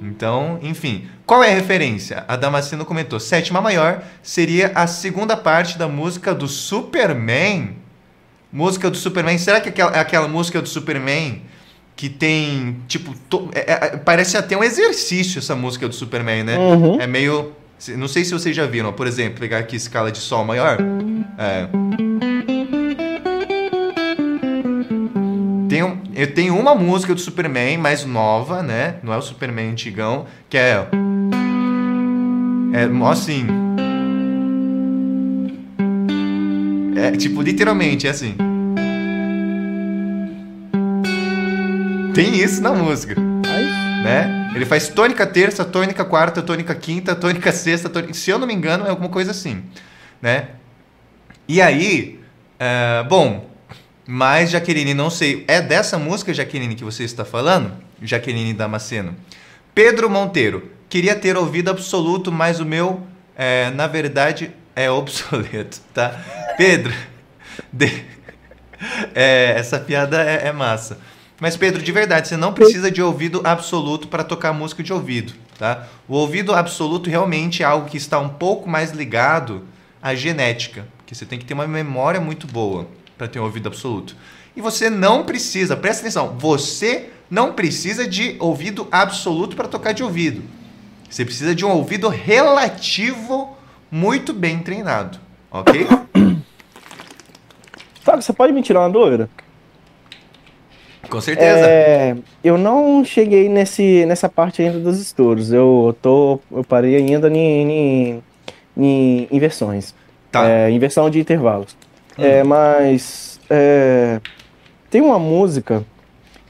Então, 0.00 0.58
enfim. 0.60 1.08
Qual 1.24 1.44
é 1.44 1.52
a 1.52 1.54
referência? 1.54 2.24
A 2.26 2.34
Damasceno 2.34 2.84
comentou: 2.84 3.20
sétima 3.20 3.60
maior 3.60 4.02
seria 4.20 4.72
a 4.74 4.88
segunda 4.88 5.36
parte 5.36 5.78
da 5.78 5.86
música 5.86 6.34
do 6.34 6.48
Superman. 6.48 7.76
Música 8.52 8.90
do 8.90 8.96
Superman. 8.96 9.38
Será 9.38 9.60
que 9.60 9.68
aquela, 9.68 9.92
aquela 9.92 10.26
música 10.26 10.60
do 10.60 10.68
Superman 10.68 11.42
que 11.96 12.08
tem, 12.08 12.78
tipo, 12.88 13.14
to, 13.28 13.50
é, 13.54 13.72
é, 13.72 13.96
parece 13.96 14.36
até 14.36 14.56
um 14.56 14.64
exercício 14.64 15.38
essa 15.38 15.54
música 15.54 15.88
do 15.88 15.94
Superman, 15.94 16.44
né? 16.44 16.58
Uhum. 16.58 17.00
É 17.00 17.06
meio. 17.06 17.52
Não 17.96 18.08
sei 18.08 18.24
se 18.24 18.32
vocês 18.32 18.54
já 18.54 18.66
viram, 18.66 18.92
por 18.92 19.06
exemplo, 19.06 19.40
pegar 19.40 19.58
aqui 19.58 19.76
escala 19.76 20.10
de 20.10 20.18
sol 20.18 20.44
maior. 20.44 20.78
É. 21.38 21.68
Tem 25.68 25.82
um, 25.82 25.98
eu 26.14 26.32
tenho 26.32 26.58
uma 26.58 26.74
música 26.74 27.14
do 27.14 27.20
Superman 27.20 27.78
mais 27.78 28.04
nova, 28.04 28.62
né? 28.62 28.96
Não 29.02 29.12
é 29.12 29.16
o 29.16 29.22
Superman 29.22 29.70
antigão, 29.70 30.26
que 30.48 30.56
é. 30.56 30.86
É 32.72 33.10
assim. 33.10 33.46
É 36.96 37.10
tipo, 37.16 37.42
literalmente, 37.42 38.06
é 38.06 38.10
assim. 38.10 38.36
Tem 42.14 42.34
isso 42.36 42.60
na 42.62 42.72
música, 42.72 43.14
né? 43.18 44.50
Ele 44.54 44.66
faz 44.66 44.88
tônica 44.88 45.26
terça, 45.26 45.64
tônica 45.64 46.04
quarta, 46.04 46.42
tônica 46.42 46.74
quinta, 46.74 47.14
tônica 47.14 47.50
sexta, 47.52 47.88
tônica... 47.88 48.12
se 48.12 48.30
eu 48.30 48.38
não 48.38 48.46
me 48.46 48.52
engano, 48.52 48.86
é 48.86 48.90
alguma 48.90 49.08
coisa 49.08 49.30
assim, 49.30 49.64
né? 50.20 50.48
E 51.48 51.60
aí, 51.62 52.20
é, 52.58 53.02
bom, 53.08 53.48
mas 54.06 54.50
Jaqueline, 54.50 54.92
não 54.92 55.08
sei, 55.08 55.44
é 55.48 55.62
dessa 55.62 55.98
música, 55.98 56.34
Jaqueline, 56.34 56.74
que 56.74 56.84
você 56.84 57.02
está 57.04 57.24
falando? 57.24 57.72
Jaqueline 58.02 58.52
Damasceno. 58.52 59.16
Pedro 59.74 60.10
Monteiro, 60.10 60.70
queria 60.90 61.14
ter 61.14 61.36
ouvido 61.36 61.70
absoluto, 61.70 62.30
mas 62.30 62.60
o 62.60 62.66
meu, 62.66 63.06
é, 63.34 63.70
na 63.70 63.86
verdade, 63.86 64.50
é 64.76 64.90
obsoleto, 64.90 65.80
tá? 65.94 66.20
Pedro, 66.58 66.92
de- 67.72 68.04
é, 69.14 69.54
essa 69.56 69.78
piada 69.80 70.22
é, 70.22 70.48
é 70.48 70.52
massa. 70.52 70.98
Mas, 71.42 71.56
Pedro, 71.56 71.82
de 71.82 71.90
verdade, 71.90 72.28
você 72.28 72.36
não 72.36 72.52
precisa 72.52 72.88
de 72.88 73.02
ouvido 73.02 73.40
absoluto 73.42 74.06
para 74.06 74.22
tocar 74.22 74.52
música 74.52 74.80
de 74.80 74.92
ouvido, 74.92 75.32
tá? 75.58 75.88
O 76.06 76.14
ouvido 76.14 76.54
absoluto 76.54 77.10
realmente 77.10 77.64
é 77.64 77.66
algo 77.66 77.90
que 77.90 77.96
está 77.96 78.20
um 78.20 78.28
pouco 78.28 78.70
mais 78.70 78.92
ligado 78.92 79.64
à 80.00 80.14
genética, 80.14 80.86
porque 80.98 81.16
você 81.16 81.26
tem 81.26 81.40
que 81.40 81.44
ter 81.44 81.52
uma 81.52 81.66
memória 81.66 82.20
muito 82.20 82.46
boa 82.46 82.86
para 83.18 83.26
ter 83.26 83.40
um 83.40 83.42
ouvido 83.42 83.66
absoluto. 83.66 84.14
E 84.54 84.60
você 84.60 84.88
não 84.88 85.24
precisa, 85.24 85.76
presta 85.76 86.02
atenção, 86.02 86.36
você 86.38 87.10
não 87.28 87.54
precisa 87.54 88.06
de 88.06 88.36
ouvido 88.38 88.86
absoluto 88.92 89.56
para 89.56 89.66
tocar 89.66 89.90
de 89.90 90.04
ouvido. 90.04 90.44
Você 91.10 91.24
precisa 91.24 91.56
de 91.56 91.64
um 91.64 91.70
ouvido 91.70 92.08
relativo 92.08 93.58
muito 93.90 94.32
bem 94.32 94.60
treinado, 94.60 95.18
ok? 95.50 95.88
Fábio, 98.00 98.22
você 98.22 98.32
pode 98.32 98.52
me 98.52 98.62
tirar 98.62 98.82
uma 98.82 98.90
dúvida? 98.90 99.28
Com 101.10 101.20
certeza. 101.20 101.66
É, 101.66 102.16
eu 102.42 102.56
não 102.56 103.04
cheguei 103.04 103.48
nesse, 103.48 104.06
nessa 104.06 104.28
parte 104.28 104.62
ainda 104.62 104.78
dos 104.78 104.98
estouros. 105.00 105.52
Eu 105.52 105.94
tô, 106.00 106.38
eu 106.50 106.64
parei 106.64 106.96
ainda 106.96 107.28
em, 108.76 109.28
inversões, 109.30 109.94
Tá. 110.30 110.48
é, 110.48 110.70
inversão 110.70 111.10
de 111.10 111.20
intervalos. 111.20 111.76
Hum. 112.18 112.24
É, 112.24 112.42
mas 112.42 113.38
é, 113.50 114.20
tem 114.90 115.00
uma 115.00 115.18
música 115.18 115.84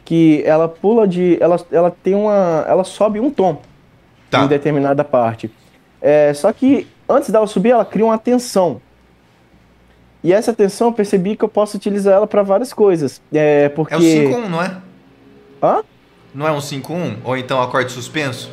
que 0.05 0.43
ela 0.45 0.69
pula 0.69 1.07
de, 1.07 1.39
ela, 1.41 1.57
ela 1.71 1.91
tem 1.91 2.15
uma, 2.15 2.65
ela 2.69 2.85
sobe 2.85 3.19
um 3.21 3.31
tom 3.31 3.61
Tá. 4.31 4.45
em 4.45 4.49
determinada 4.49 5.03
parte. 5.05 5.51
É, 6.01 6.33
só 6.35 6.53
que 6.53 6.87
antes 7.09 7.31
dela 7.31 7.47
subir, 7.47 7.71
ela 7.71 7.85
cria 7.85 8.05
uma 8.05 8.19
tensão. 8.19 8.81
E 10.23 10.33
essa 10.33 10.53
tensão 10.53 10.89
eu 10.89 10.93
percebi 10.93 11.37
que 11.37 11.45
eu 11.45 11.49
posso 11.49 11.77
utilizar 11.77 12.15
ela 12.15 12.27
para 12.27 12.43
várias 12.43 12.73
coisas. 12.73 13.21
É 13.33 13.69
porque 13.71 13.95
É 13.95 13.97
o 13.97 14.01
5-1, 14.01 14.49
não 14.49 14.63
é? 14.63 14.77
Hã? 15.63 15.83
Não 16.35 16.47
é 16.47 16.53
um 16.53 16.59
5-1? 16.59 17.17
Ou 17.25 17.37
então 17.37 17.61
acorde 17.61 17.93
suspenso? 17.93 18.51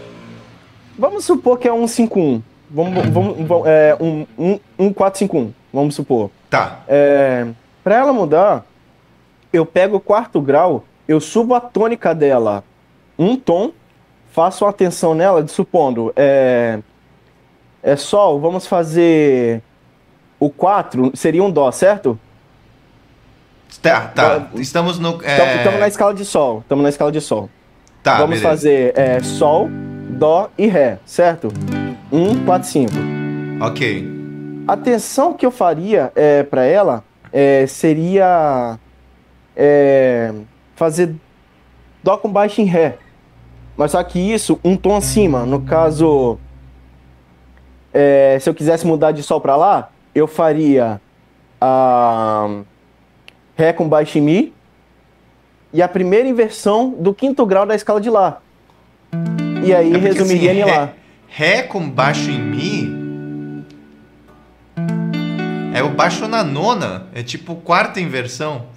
Vamos 0.98 1.26
supor 1.26 1.60
que 1.60 1.68
é 1.68 1.74
um 1.74 1.86
5-1. 1.86 2.42
Vamos, 2.72 3.10
vamos, 3.10 3.48
vamos, 3.48 3.68
é, 3.68 3.98
um, 4.00 4.28
um, 4.38 4.60
um 4.78 4.94
4-5-1, 4.94 5.50
vamos 5.74 5.96
supor. 5.96 6.30
Tá. 6.50 6.82
É, 6.88 7.48
para 7.84 7.96
ela 7.96 8.14
mudar, 8.14 8.64
eu 9.52 9.66
pego 9.66 9.98
o 9.98 10.00
quarto 10.00 10.40
grau, 10.40 10.84
eu 11.08 11.20
subo 11.20 11.56
a 11.56 11.60
tônica 11.60 12.14
dela 12.14 12.64
um 13.18 13.36
tom, 13.36 13.72
faço 14.32 14.64
uma 14.64 14.72
tensão 14.72 15.16
nela, 15.16 15.44
de, 15.44 15.52
supondo, 15.52 16.14
é, 16.16 16.80
é 17.84 17.96
Sol, 17.96 18.40
vamos 18.40 18.68
fazer 18.68 19.62
o 20.40 20.50
4, 20.50 21.12
seria 21.16 21.44
um 21.44 21.52
Dó, 21.52 21.72
certo? 21.72 22.18
Tá, 23.82 24.08
tá. 24.08 24.48
Estamos 24.56 24.98
no. 25.00 25.20
É... 25.24 25.58
Estamos 25.58 25.80
na 25.80 25.88
escala 25.88 26.14
de 26.14 26.26
Sol, 26.26 26.60
estamos 26.60 26.84
na 26.84 26.90
escala 26.90 27.12
de 27.12 27.22
Sol. 27.22 27.50
Tá, 28.02 28.16
vamos 28.16 28.40
beleza. 28.40 28.48
fazer 28.48 28.98
é, 28.98 29.20
Sol, 29.22 29.70
Dó 30.10 30.50
e 30.58 30.68
Ré, 30.68 31.00
certo? 31.06 31.50
1, 32.12 32.46
4, 32.46 32.68
5. 32.68 32.92
Ok. 33.62 34.20
A 34.68 34.78
tensão 34.78 35.34
que 35.34 35.46
eu 35.46 35.52
faria 35.52 36.12
é, 36.16 36.44
para 36.44 36.64
ela 36.64 37.04
é, 37.32 37.66
seria 37.68 38.80
é, 39.56 40.34
fazer 40.76 41.16
Dó 42.04 42.18
com 42.18 42.32
baixo 42.32 42.62
em 42.62 42.66
Ré. 42.66 42.98
Mas 43.76 43.92
só 43.92 44.04
que 44.04 44.20
isso, 44.20 44.60
um 44.64 44.76
tom 44.76 44.96
acima. 44.96 45.46
No 45.46 45.62
caso, 45.62 46.38
é, 47.94 48.38
se 48.40 48.50
eu 48.50 48.54
quisesse 48.54 48.86
mudar 48.86 49.12
de 49.12 49.24
Sol 49.24 49.40
para 49.40 49.56
lá, 49.56 49.90
eu 50.14 50.28
faria 50.28 51.00
a 51.60 52.62
Ré 53.56 53.74
com 53.74 53.90
baixo 53.90 54.18
em 54.18 54.22
Mi 54.22 54.54
e 55.74 55.82
a 55.82 55.88
primeira 55.88 56.28
inversão 56.28 56.96
do 56.98 57.14
quinto 57.14 57.46
grau 57.46 57.66
da 57.66 57.76
escala 57.76 58.00
de 58.00 58.10
Lá. 58.10 58.42
E 59.64 59.74
aí 59.74 59.90
É 59.90 59.92
porque, 59.92 60.08
resumiria 60.08 60.52
assim, 60.52 60.62
em 60.62 60.64
Lá. 60.64 60.86
Ré, 61.28 61.56
ré 61.58 61.64
com 61.64 61.90
baixo 61.90 62.32
em 62.32 62.40
Mi. 62.40 63.66
É 65.74 65.84
o 65.84 65.90
baixo 65.90 66.28
na 66.28 66.44
nona. 66.44 67.08
É 67.14 67.22
tipo 67.22 67.56
quarta 67.56 68.00
inversão. 68.00 68.68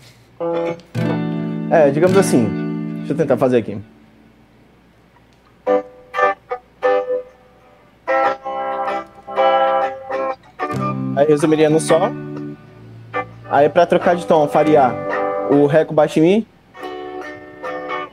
É, 1.70 1.90
digamos 1.90 2.16
assim. 2.16 2.48
Deixa 2.98 3.12
eu 3.12 3.16
tentar 3.16 3.36
fazer 3.36 3.58
aqui. 3.58 3.78
Aí 11.16 11.26
resumiria 11.26 11.68
no 11.68 11.80
Sol. 11.80 12.10
Aí 13.50 13.68
pra 13.68 13.84
trocar 13.86 14.16
de 14.16 14.26
tom, 14.26 14.48
faria 14.48 14.90
o 15.50 15.66
Ré 15.66 15.84
com 15.84 15.94
baixo 15.94 16.18
em 16.18 16.22
Mi. 16.22 16.46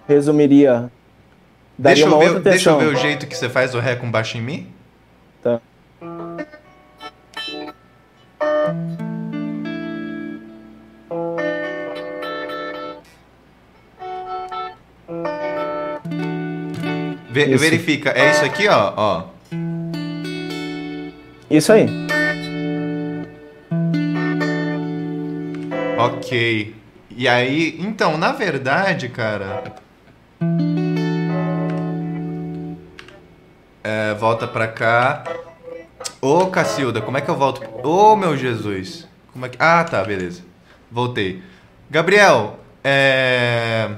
Resumiria. 0.08 0.92
Daria 1.78 2.04
Deixa 2.06 2.10
eu, 2.10 2.20
ver, 2.34 2.40
deixa 2.42 2.70
eu 2.72 2.78
ver 2.80 2.88
o 2.88 2.96
jeito 2.96 3.26
que 3.26 3.38
você 3.38 3.48
faz 3.48 3.74
o 3.74 3.80
Ré 3.80 3.96
com 3.96 4.12
baixo 4.12 4.38
em 4.38 4.42
Mi. 4.42 4.68
Tá. 5.42 5.62
Ve- 17.32 17.46
Isso. 17.46 17.58
Verifica. 17.64 18.10
É 18.12 18.32
isso 18.32 18.46
aqui, 18.46 18.68
ó. 18.68 18.94
ó. 18.96 19.24
Isso 21.50 21.72
aí. 21.72 21.88
Ok. 26.00 26.76
E 27.10 27.28
aí, 27.28 27.76
então, 27.78 28.18
na 28.18 28.32
verdade, 28.32 29.10
cara. 29.10 29.76
É, 33.84 34.14
volta 34.14 34.48
pra 34.48 34.68
cá. 34.68 35.26
Ô, 36.22 36.48
Cacilda, 36.48 37.02
como 37.02 37.18
é 37.18 37.22
que 37.22 37.30
eu 37.30 37.36
volto? 37.36 37.62
Ô, 37.86 38.16
meu 38.16 38.38
Jesus. 38.38 39.08
Como 39.34 39.46
é 39.46 39.50
que. 39.50 39.58
Ah, 39.60 39.84
tá, 39.84 40.02
beleza. 40.04 40.42
Voltei. 40.90 41.44
Gabriel, 41.90 42.60
é. 42.82 43.90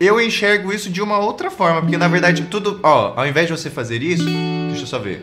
Eu 0.00 0.18
enxergo 0.20 0.72
isso 0.72 0.88
de 0.90 1.02
uma 1.02 1.18
outra 1.18 1.50
forma, 1.50 1.82
porque 1.82 1.98
na 1.98 2.08
verdade 2.08 2.42
tudo. 2.44 2.80
Ó, 2.82 3.12
ao 3.16 3.26
invés 3.26 3.46
de 3.48 3.52
você 3.52 3.68
fazer 3.68 4.02
isso. 4.02 4.24
Deixa 4.24 4.82
eu 4.82 4.86
só 4.86 4.98
ver. 4.98 5.20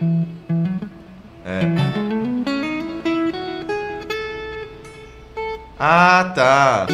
Ah, 5.83 6.31
tá. 6.35 6.85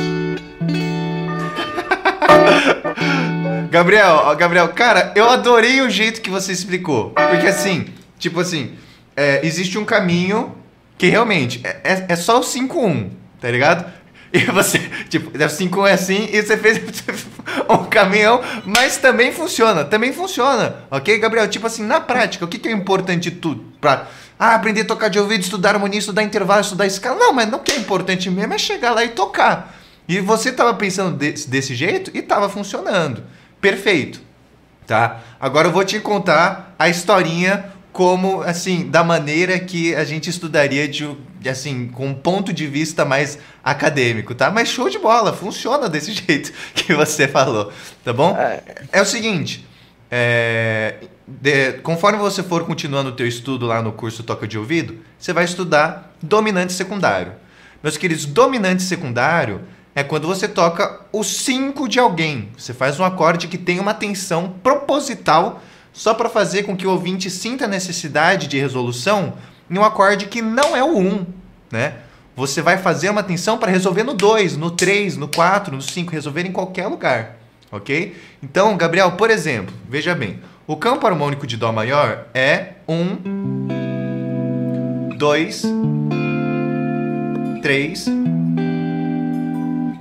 Gabriel, 3.69 4.33
Gabriel, 4.37 4.69
cara, 4.69 5.11
eu 5.13 5.29
adorei 5.29 5.81
o 5.81 5.89
jeito 5.89 6.21
que 6.21 6.29
você 6.29 6.53
explicou. 6.53 7.09
Porque 7.09 7.47
assim, 7.47 7.87
tipo 8.17 8.39
assim, 8.39 8.75
é, 9.13 9.45
existe 9.45 9.77
um 9.77 9.83
caminho 9.83 10.55
que 10.97 11.07
realmente 11.07 11.59
é, 11.65 11.81
é- 11.83 12.05
é 12.07 12.15
só 12.15 12.39
o 12.39 12.43
5-1, 12.43 13.09
tá 13.41 13.51
ligado? 13.51 13.91
E 14.31 14.39
você, 14.45 14.79
tipo, 15.09 15.31
o 15.37 15.49
5-1 15.49 15.87
é 15.89 15.91
assim 15.91 16.29
e 16.31 16.41
você 16.41 16.55
fez 16.55 16.79
um 17.69 17.83
caminhão, 17.85 18.41
mas 18.65 18.95
também 18.95 19.33
funciona, 19.33 19.83
também 19.83 20.13
funciona, 20.13 20.77
ok, 20.89 21.19
Gabriel? 21.19 21.49
Tipo 21.49 21.67
assim, 21.67 21.83
na 21.85 21.99
prática, 21.99 22.45
o 22.45 22.47
que, 22.47 22.57
que 22.57 22.69
é 22.69 22.71
importante 22.71 23.31
tudo 23.31 23.65
pra 23.81 24.07
Ah, 24.39 24.55
aprender 24.55 24.81
a 24.81 24.85
tocar 24.85 25.09
de 25.09 25.19
ouvido, 25.19 25.41
estudar 25.41 25.75
harmonia, 25.75 25.99
estudar 25.99 26.23
intervalo, 26.23 26.61
estudar 26.61 26.85
escala. 26.85 27.17
Não, 27.17 27.33
mas 27.33 27.49
não 27.49 27.59
que 27.59 27.71
é 27.71 27.77
importante 27.77 28.29
mesmo 28.29 28.53
é 28.53 28.57
chegar 28.57 28.91
lá 28.91 29.03
e 29.03 29.09
tocar. 29.09 29.75
E 30.07 30.19
você 30.19 30.49
estava 30.49 30.73
pensando 30.73 31.17
desse, 31.17 31.49
desse 31.49 31.75
jeito 31.75 32.11
e 32.13 32.19
estava 32.19 32.47
funcionando. 32.47 33.23
Perfeito. 33.59 34.21
Tá? 34.85 35.19
Agora 35.39 35.67
eu 35.67 35.71
vou 35.71 35.83
te 35.83 35.99
contar 35.99 36.75
a 36.79 36.87
historinha 36.87 37.73
como, 37.91 38.43
assim, 38.43 38.87
da 38.87 39.03
maneira 39.03 39.59
que 39.59 39.95
a 39.95 40.03
gente 40.03 40.29
estudaria 40.29 40.87
de, 40.87 41.09
assim, 41.49 41.87
com 41.87 42.05
um 42.05 42.13
ponto 42.13 42.53
de 42.53 42.67
vista 42.67 43.03
mais 43.03 43.39
acadêmico, 43.63 44.35
tá? 44.35 44.51
Mas 44.51 44.69
show 44.69 44.87
de 44.87 44.99
bola, 44.99 45.33
funciona 45.33 45.89
desse 45.89 46.13
jeito 46.27 46.53
que 46.75 46.93
você 46.93 47.27
falou, 47.27 47.71
tá 48.05 48.13
bom? 48.13 48.37
É, 48.37 48.61
é 48.91 49.01
o 49.01 49.05
seguinte, 49.05 49.65
é, 50.11 50.93
de, 51.27 51.73
conforme 51.83 52.17
você 52.17 52.41
for 52.41 52.65
continuando 52.65 53.09
o 53.09 53.13
teu 53.13 53.27
estudo 53.27 53.65
lá 53.65 53.81
no 53.81 53.91
curso 53.91 54.23
Toca 54.23 54.47
de 54.47 54.57
Ouvido, 54.57 54.97
você 55.19 55.33
vai 55.33 55.43
estudar 55.43 56.15
dominante 56.21 56.71
secundário. 56.71 57.33
Meus 57.83 57.97
queridos, 57.97 58.25
dominante 58.25 58.81
secundário 58.81 59.61
é 59.93 60.03
quando 60.03 60.27
você 60.27 60.47
toca 60.47 61.01
o 61.11 61.23
5 61.23 61.87
de 61.89 61.99
alguém. 61.99 62.49
Você 62.57 62.73
faz 62.73 62.99
um 62.99 63.03
acorde 63.03 63.47
que 63.47 63.57
tem 63.57 63.79
uma 63.79 63.93
tensão 63.93 64.55
proposital 64.63 65.61
só 65.91 66.13
para 66.13 66.29
fazer 66.29 66.63
com 66.63 66.77
que 66.77 66.87
o 66.87 66.91
ouvinte 66.91 67.29
sinta 67.29 67.65
a 67.65 67.67
necessidade 67.67 68.47
de 68.47 68.57
resolução 68.57 69.33
em 69.69 69.77
um 69.77 69.83
acorde 69.83 70.27
que 70.27 70.41
não 70.41 70.75
é 70.75 70.83
o 70.83 70.97
1, 70.97 70.99
um, 70.99 71.25
né? 71.71 71.95
Você 72.35 72.61
vai 72.61 72.77
fazer 72.77 73.09
uma 73.09 73.23
tensão 73.23 73.57
para 73.57 73.71
resolver 73.71 74.03
no 74.03 74.13
2, 74.13 74.57
no 74.57 74.69
3, 74.69 75.17
no 75.17 75.27
4, 75.27 75.75
no 75.75 75.81
5, 75.81 76.11
resolver 76.11 76.45
em 76.45 76.51
qualquer 76.51 76.85
lugar, 76.85 77.37
ok? 77.71 78.15
Então, 78.43 78.77
Gabriel, 78.77 79.13
por 79.13 79.31
exemplo, 79.31 79.73
veja 79.89 80.13
bem, 80.13 80.39
o 80.67 80.75
campo 80.75 81.07
harmônico 81.07 81.47
de 81.47 81.55
Dó 81.55 81.71
maior 81.71 82.25
é 82.33 82.73
1, 82.89 83.67
2, 85.17 85.63
3, 87.61 88.05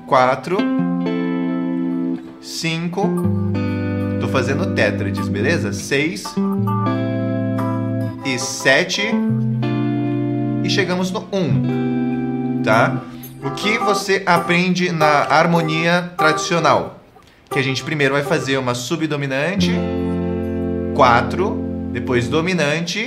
4, 0.09 0.59
5. 2.43 3.11
Tô 4.21 4.27
fazendo 4.27 4.75
tétrades, 4.75 5.29
beleza? 5.29 5.73
6 5.73 6.25
e 8.25 8.37
7. 8.37 9.03
E 10.65 10.69
chegamos 10.69 11.13
no 11.13 11.29
1, 11.33 12.63
tá? 12.65 13.03
O 13.45 13.53
que 13.53 13.79
você 13.79 14.25
aprende 14.27 14.91
na 14.91 15.29
harmonia 15.31 16.11
tradicional? 16.17 16.99
Que 17.49 17.61
a 17.61 17.63
gente 17.63 17.85
primeiro 17.85 18.15
vai 18.15 18.25
fazer 18.25 18.59
uma 18.59 18.75
subdominante 18.75 19.71
4, 20.97 21.91
depois 21.93 22.27
dominante, 22.27 23.05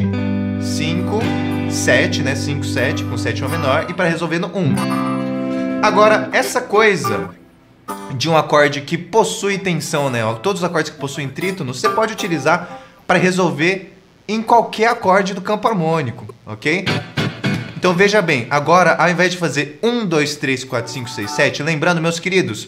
5, 0.62 1.20
7, 1.72 2.22
né? 2.22 2.36
5, 2.36 2.64
7 2.64 3.04
com 3.04 3.18
sétima 3.18 3.50
menor 3.50 3.88
e 3.90 3.96
para 3.96 4.08
resolver 4.08 4.38
no 4.38 4.48
1. 4.48 4.76
Agora, 5.82 6.30
essa 6.32 6.62
coisa 6.62 7.32
de 8.16 8.30
um 8.30 8.38
acorde 8.38 8.82
que 8.82 8.96
possui 8.96 9.58
tensão, 9.58 10.12
né? 10.12 10.20
Todos 10.44 10.62
os 10.62 10.64
acordes 10.64 10.92
que 10.92 11.00
possuem 11.00 11.28
trítono, 11.30 11.74
você 11.74 11.90
pode 11.90 12.14
utilizar 12.14 12.80
para 13.08 13.18
resolver 13.18 13.98
em 14.28 14.44
qualquer 14.44 14.90
acorde 14.90 15.34
do 15.34 15.42
campo 15.42 15.68
harmônico, 15.68 16.32
ok? 16.46 16.86
Então 17.76 17.96
veja 17.96 18.22
bem, 18.22 18.46
agora 18.52 18.94
ao 19.00 19.10
invés 19.10 19.32
de 19.32 19.40
fazer 19.40 19.80
1, 19.82 20.06
2, 20.06 20.36
3, 20.36 20.64
4, 20.64 20.92
5, 20.92 21.10
6, 21.10 21.32
7, 21.32 21.64
lembrando, 21.64 22.00
meus 22.00 22.20
queridos, 22.20 22.68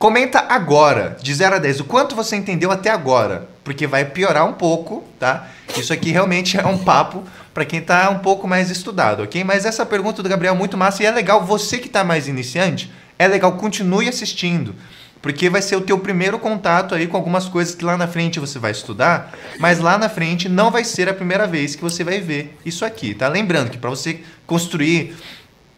Comenta 0.00 0.46
agora, 0.48 1.18
de 1.20 1.34
0 1.34 1.56
a 1.56 1.58
10, 1.58 1.80
o 1.80 1.84
quanto 1.84 2.16
você 2.16 2.34
entendeu 2.34 2.70
até 2.70 2.88
agora, 2.88 3.46
porque 3.62 3.86
vai 3.86 4.02
piorar 4.02 4.48
um 4.48 4.54
pouco, 4.54 5.04
tá? 5.18 5.46
Isso 5.76 5.92
aqui 5.92 6.10
realmente 6.10 6.58
é 6.58 6.64
um 6.64 6.78
papo 6.78 7.22
para 7.52 7.66
quem 7.66 7.80
está 7.80 8.08
um 8.08 8.20
pouco 8.20 8.48
mais 8.48 8.70
estudado, 8.70 9.22
ok? 9.22 9.44
Mas 9.44 9.66
essa 9.66 9.84
pergunta 9.84 10.22
do 10.22 10.28
Gabriel 10.30 10.54
é 10.54 10.56
muito 10.56 10.74
massa 10.74 11.02
e 11.02 11.06
é 11.06 11.10
legal, 11.10 11.44
você 11.44 11.76
que 11.76 11.86
está 11.86 12.02
mais 12.02 12.28
iniciante, 12.28 12.90
é 13.18 13.28
legal, 13.28 13.52
continue 13.58 14.08
assistindo, 14.08 14.74
porque 15.20 15.50
vai 15.50 15.60
ser 15.60 15.76
o 15.76 15.82
teu 15.82 15.98
primeiro 15.98 16.38
contato 16.38 16.94
aí 16.94 17.06
com 17.06 17.18
algumas 17.18 17.46
coisas 17.46 17.74
que 17.74 17.84
lá 17.84 17.98
na 17.98 18.08
frente 18.08 18.40
você 18.40 18.58
vai 18.58 18.70
estudar, 18.70 19.34
mas 19.58 19.80
lá 19.80 19.98
na 19.98 20.08
frente 20.08 20.48
não 20.48 20.70
vai 20.70 20.82
ser 20.82 21.10
a 21.10 21.14
primeira 21.14 21.46
vez 21.46 21.76
que 21.76 21.82
você 21.82 22.02
vai 22.02 22.20
ver 22.20 22.56
isso 22.64 22.86
aqui, 22.86 23.12
tá? 23.12 23.28
Lembrando 23.28 23.68
que 23.68 23.76
para 23.76 23.90
você 23.90 24.20
construir 24.46 25.14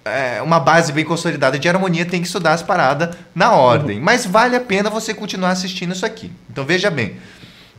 é, 0.04 0.42
uma 0.42 0.58
base 0.58 0.92
bem 0.92 1.04
consolidada 1.04 1.58
de 1.58 1.68
harmonia, 1.68 2.04
tem 2.04 2.20
que 2.20 2.26
estudar 2.26 2.52
as 2.52 2.62
paradas 2.62 3.16
na 3.34 3.52
ordem. 3.52 3.98
Uhum. 3.98 4.04
Mas 4.04 4.26
vale 4.26 4.56
a 4.56 4.60
pena 4.60 4.90
você 4.90 5.14
continuar 5.14 5.50
assistindo 5.50 5.92
isso 5.92 6.04
aqui. 6.04 6.30
Então 6.50 6.64
veja 6.64 6.90
bem. 6.90 7.16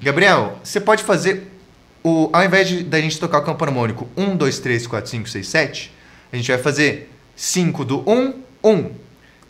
Gabriel, 0.01 0.59
você 0.63 0.79
pode 0.79 1.03
fazer 1.03 1.51
o. 2.03 2.29
Ao 2.33 2.43
invés 2.43 2.67
de 2.67 2.83
da 2.83 2.99
gente 2.99 3.19
tocar 3.19 3.39
o 3.39 3.43
campo 3.43 3.63
harmônico 3.63 4.07
1, 4.15 4.35
2, 4.35 4.59
3, 4.59 4.87
4, 4.87 5.09
5, 5.09 5.29
6, 5.29 5.47
7, 5.47 5.93
a 6.31 6.35
gente 6.35 6.51
vai 6.51 6.61
fazer 6.61 7.11
5 7.35 7.85
do 7.85 8.09
1, 8.09 8.33
1. 8.63 8.91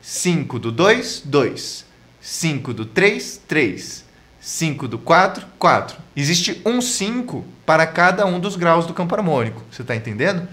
5 0.02 0.60
do 0.60 0.72
2, 0.72 1.24
2. 1.26 1.86
5 2.20 2.74
do 2.74 2.86
3, 2.86 3.42
3. 3.48 4.04
5 4.40 4.88
do 4.88 4.98
4, 4.98 5.46
4. 5.58 5.98
Existe 6.16 6.62
um 6.66 6.82
5 6.82 7.46
para 7.66 7.88
cada 7.88 8.26
um 8.26 8.40
dos 8.40 8.56
graus 8.56 8.86
do 8.86 8.94
campo 8.94 9.16
harmônico. 9.16 9.64
Você 9.72 9.82
está 9.82 9.96
entendendo? 9.96 10.48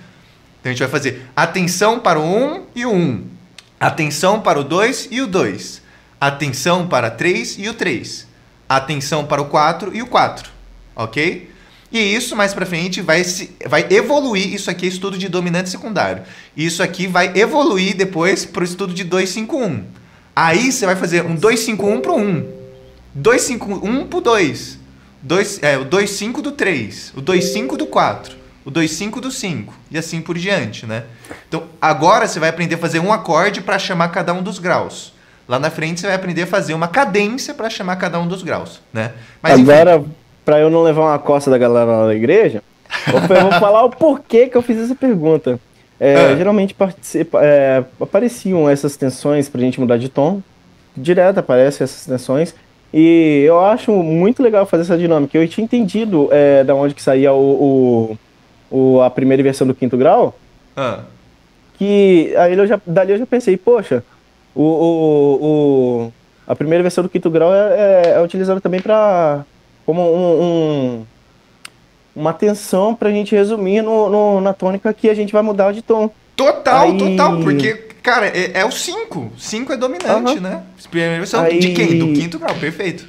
Então 0.60 0.70
a 0.70 0.74
gente 0.74 0.80
vai 0.80 0.88
fazer 0.88 1.26
atenção 1.34 1.98
para 1.98 2.20
o 2.20 2.22
1 2.22 2.66
e 2.74 2.86
o 2.86 2.92
1. 2.92 3.24
Atenção 3.78 4.40
para 4.40 4.60
o 4.60 4.64
2 4.64 5.08
e 5.10 5.22
o 5.22 5.26
2. 5.26 5.80
Atenção 6.20 6.86
para 6.86 7.10
3 7.10 7.56
e 7.58 7.68
o 7.68 7.74
3. 7.74 8.26
Atenção 8.68 9.24
para 9.24 9.40
o 9.40 9.46
4 9.46 9.96
e 9.96 10.02
o 10.02 10.06
4. 10.06 10.50
Ok? 10.94 11.50
E 11.90 11.98
isso 11.98 12.36
mais 12.36 12.52
para 12.52 12.66
frente 12.66 13.00
vai, 13.00 13.24
se, 13.24 13.50
vai 13.66 13.86
evoluir. 13.90 14.52
Isso 14.52 14.70
aqui 14.70 14.84
é 14.84 14.88
estudo 14.88 15.16
de 15.16 15.28
dominante 15.28 15.70
secundário. 15.70 16.22
Isso 16.54 16.82
aqui 16.82 17.06
vai 17.06 17.32
evoluir 17.34 17.96
depois 17.96 18.44
para 18.44 18.60
o 18.60 18.64
estudo 18.64 18.92
de 18.92 19.02
251. 19.02 19.84
Aí 20.36 20.70
você 20.70 20.84
vai 20.84 20.94
fazer 20.94 21.24
um 21.24 21.34
251 21.34 22.00
para 22.02 22.12
o 22.12 22.20
1. 22.20 22.52
251 23.14 24.06
para 24.06 24.18
o 24.18 24.20
2. 24.20 24.78
2 25.22 25.62
é, 25.62 25.78
o 25.78 25.84
25 25.84 26.42
do 26.42 26.52
3. 26.52 27.12
O 27.16 27.22
25 27.22 27.78
do 27.78 27.86
4 27.86 28.39
o 28.70 28.72
2,5 28.72 29.20
do 29.20 29.30
5 29.30 29.74
e 29.90 29.98
assim 29.98 30.20
por 30.20 30.38
diante, 30.38 30.86
né? 30.86 31.02
Então, 31.48 31.64
agora 31.82 32.26
você 32.26 32.38
vai 32.38 32.48
aprender 32.48 32.76
a 32.76 32.78
fazer 32.78 33.00
um 33.00 33.12
acorde 33.12 33.60
para 33.60 33.78
chamar 33.78 34.08
cada 34.08 34.32
um 34.32 34.42
dos 34.42 34.58
graus. 34.58 35.12
Lá 35.48 35.58
na 35.58 35.68
frente 35.68 36.00
você 36.00 36.06
vai 36.06 36.14
aprender 36.14 36.42
a 36.42 36.46
fazer 36.46 36.72
uma 36.74 36.86
cadência 36.86 37.52
para 37.52 37.68
chamar 37.68 37.96
cada 37.96 38.20
um 38.20 38.26
dos 38.26 38.42
graus, 38.42 38.80
né? 38.92 39.12
Mas, 39.42 39.58
agora, 39.58 40.02
para 40.44 40.60
eu 40.60 40.70
não 40.70 40.82
levar 40.82 41.02
uma 41.02 41.18
costa 41.18 41.50
da 41.50 41.58
galera 41.58 41.90
lá 41.90 42.06
da 42.06 42.14
igreja, 42.14 42.62
eu 43.12 43.20
vou 43.20 43.52
falar 43.58 43.84
o 43.84 43.90
porquê 43.90 44.46
que 44.46 44.56
eu 44.56 44.62
fiz 44.62 44.78
essa 44.78 44.94
pergunta. 44.94 45.58
É, 45.98 46.14
ah. 46.14 46.36
Geralmente 46.36 46.74
é, 47.34 47.84
apareciam 48.00 48.70
essas 48.70 48.96
tensões 48.96 49.48
para 49.48 49.60
a 49.60 49.64
gente 49.64 49.80
mudar 49.80 49.98
de 49.98 50.08
tom. 50.08 50.40
Direto 50.96 51.38
aparecem 51.38 51.84
essas 51.84 52.06
tensões. 52.06 52.54
E 52.92 53.44
eu 53.46 53.60
acho 53.60 53.92
muito 53.92 54.42
legal 54.42 54.64
fazer 54.66 54.84
essa 54.84 54.98
dinâmica. 54.98 55.36
Eu 55.36 55.46
tinha 55.46 55.64
entendido 55.64 56.28
é, 56.32 56.64
da 56.64 56.74
onde 56.74 56.94
que 56.94 57.02
saía 57.02 57.32
o, 57.32 57.36
o 57.36 58.18
o, 58.70 59.00
a 59.00 59.10
primeira 59.10 59.42
versão 59.42 59.66
do 59.66 59.74
quinto 59.74 59.96
grau, 59.96 60.38
ah. 60.76 61.00
que 61.78 62.34
aí 62.36 62.56
eu 62.56 62.66
já, 62.66 62.80
dali 62.86 63.12
eu 63.12 63.18
já 63.18 63.26
pensei, 63.26 63.56
poxa, 63.56 64.04
o, 64.54 64.62
o, 64.62 65.38
o 65.42 66.12
a 66.46 66.56
primeira 66.56 66.82
versão 66.82 67.02
do 67.02 67.10
quinto 67.10 67.30
grau 67.30 67.54
é, 67.54 67.58
é, 67.58 68.10
é 68.16 68.22
utilizada 68.22 68.60
também 68.60 68.80
para 68.80 69.44
como 69.86 70.02
um, 70.02 70.42
um, 70.42 71.06
uma 72.14 72.32
tensão 72.32 72.94
para 72.94 73.08
a 73.08 73.12
gente 73.12 73.34
resumir 73.34 73.82
no, 73.82 74.08
no, 74.08 74.40
na 74.40 74.52
tônica 74.52 74.92
que 74.92 75.08
a 75.08 75.14
gente 75.14 75.32
vai 75.32 75.42
mudar 75.42 75.72
de 75.72 75.82
tom. 75.82 76.10
Total, 76.36 76.86
aí... 76.86 76.98
total, 76.98 77.40
porque, 77.40 77.74
cara, 78.02 78.26
é, 78.26 78.60
é 78.60 78.64
o 78.64 78.70
5. 78.70 79.32
5 79.36 79.72
é 79.72 79.76
dominante, 79.76 80.34
uhum. 80.34 80.40
né? 80.40 80.62
Primeira 80.90 81.16
versão 81.18 81.42
aí... 81.42 81.58
de 81.58 81.72
quem? 81.72 81.98
Do 81.98 82.12
quinto 82.12 82.38
grau, 82.38 82.54
perfeito. 82.54 83.06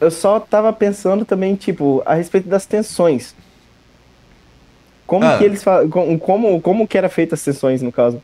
Eu 0.00 0.10
só 0.10 0.38
tava 0.38 0.72
pensando 0.72 1.24
também, 1.24 1.54
tipo, 1.54 2.02
a 2.04 2.14
respeito 2.14 2.48
das 2.48 2.66
tensões. 2.66 3.34
Como 5.06 5.24
ah. 5.24 5.38
que 5.38 5.44
eles 5.44 5.64
como, 6.18 6.60
como 6.60 6.88
que 6.88 6.98
era 6.98 7.08
feita 7.08 7.34
as 7.34 7.40
sessões, 7.40 7.82
no 7.82 7.92
caso? 7.92 8.20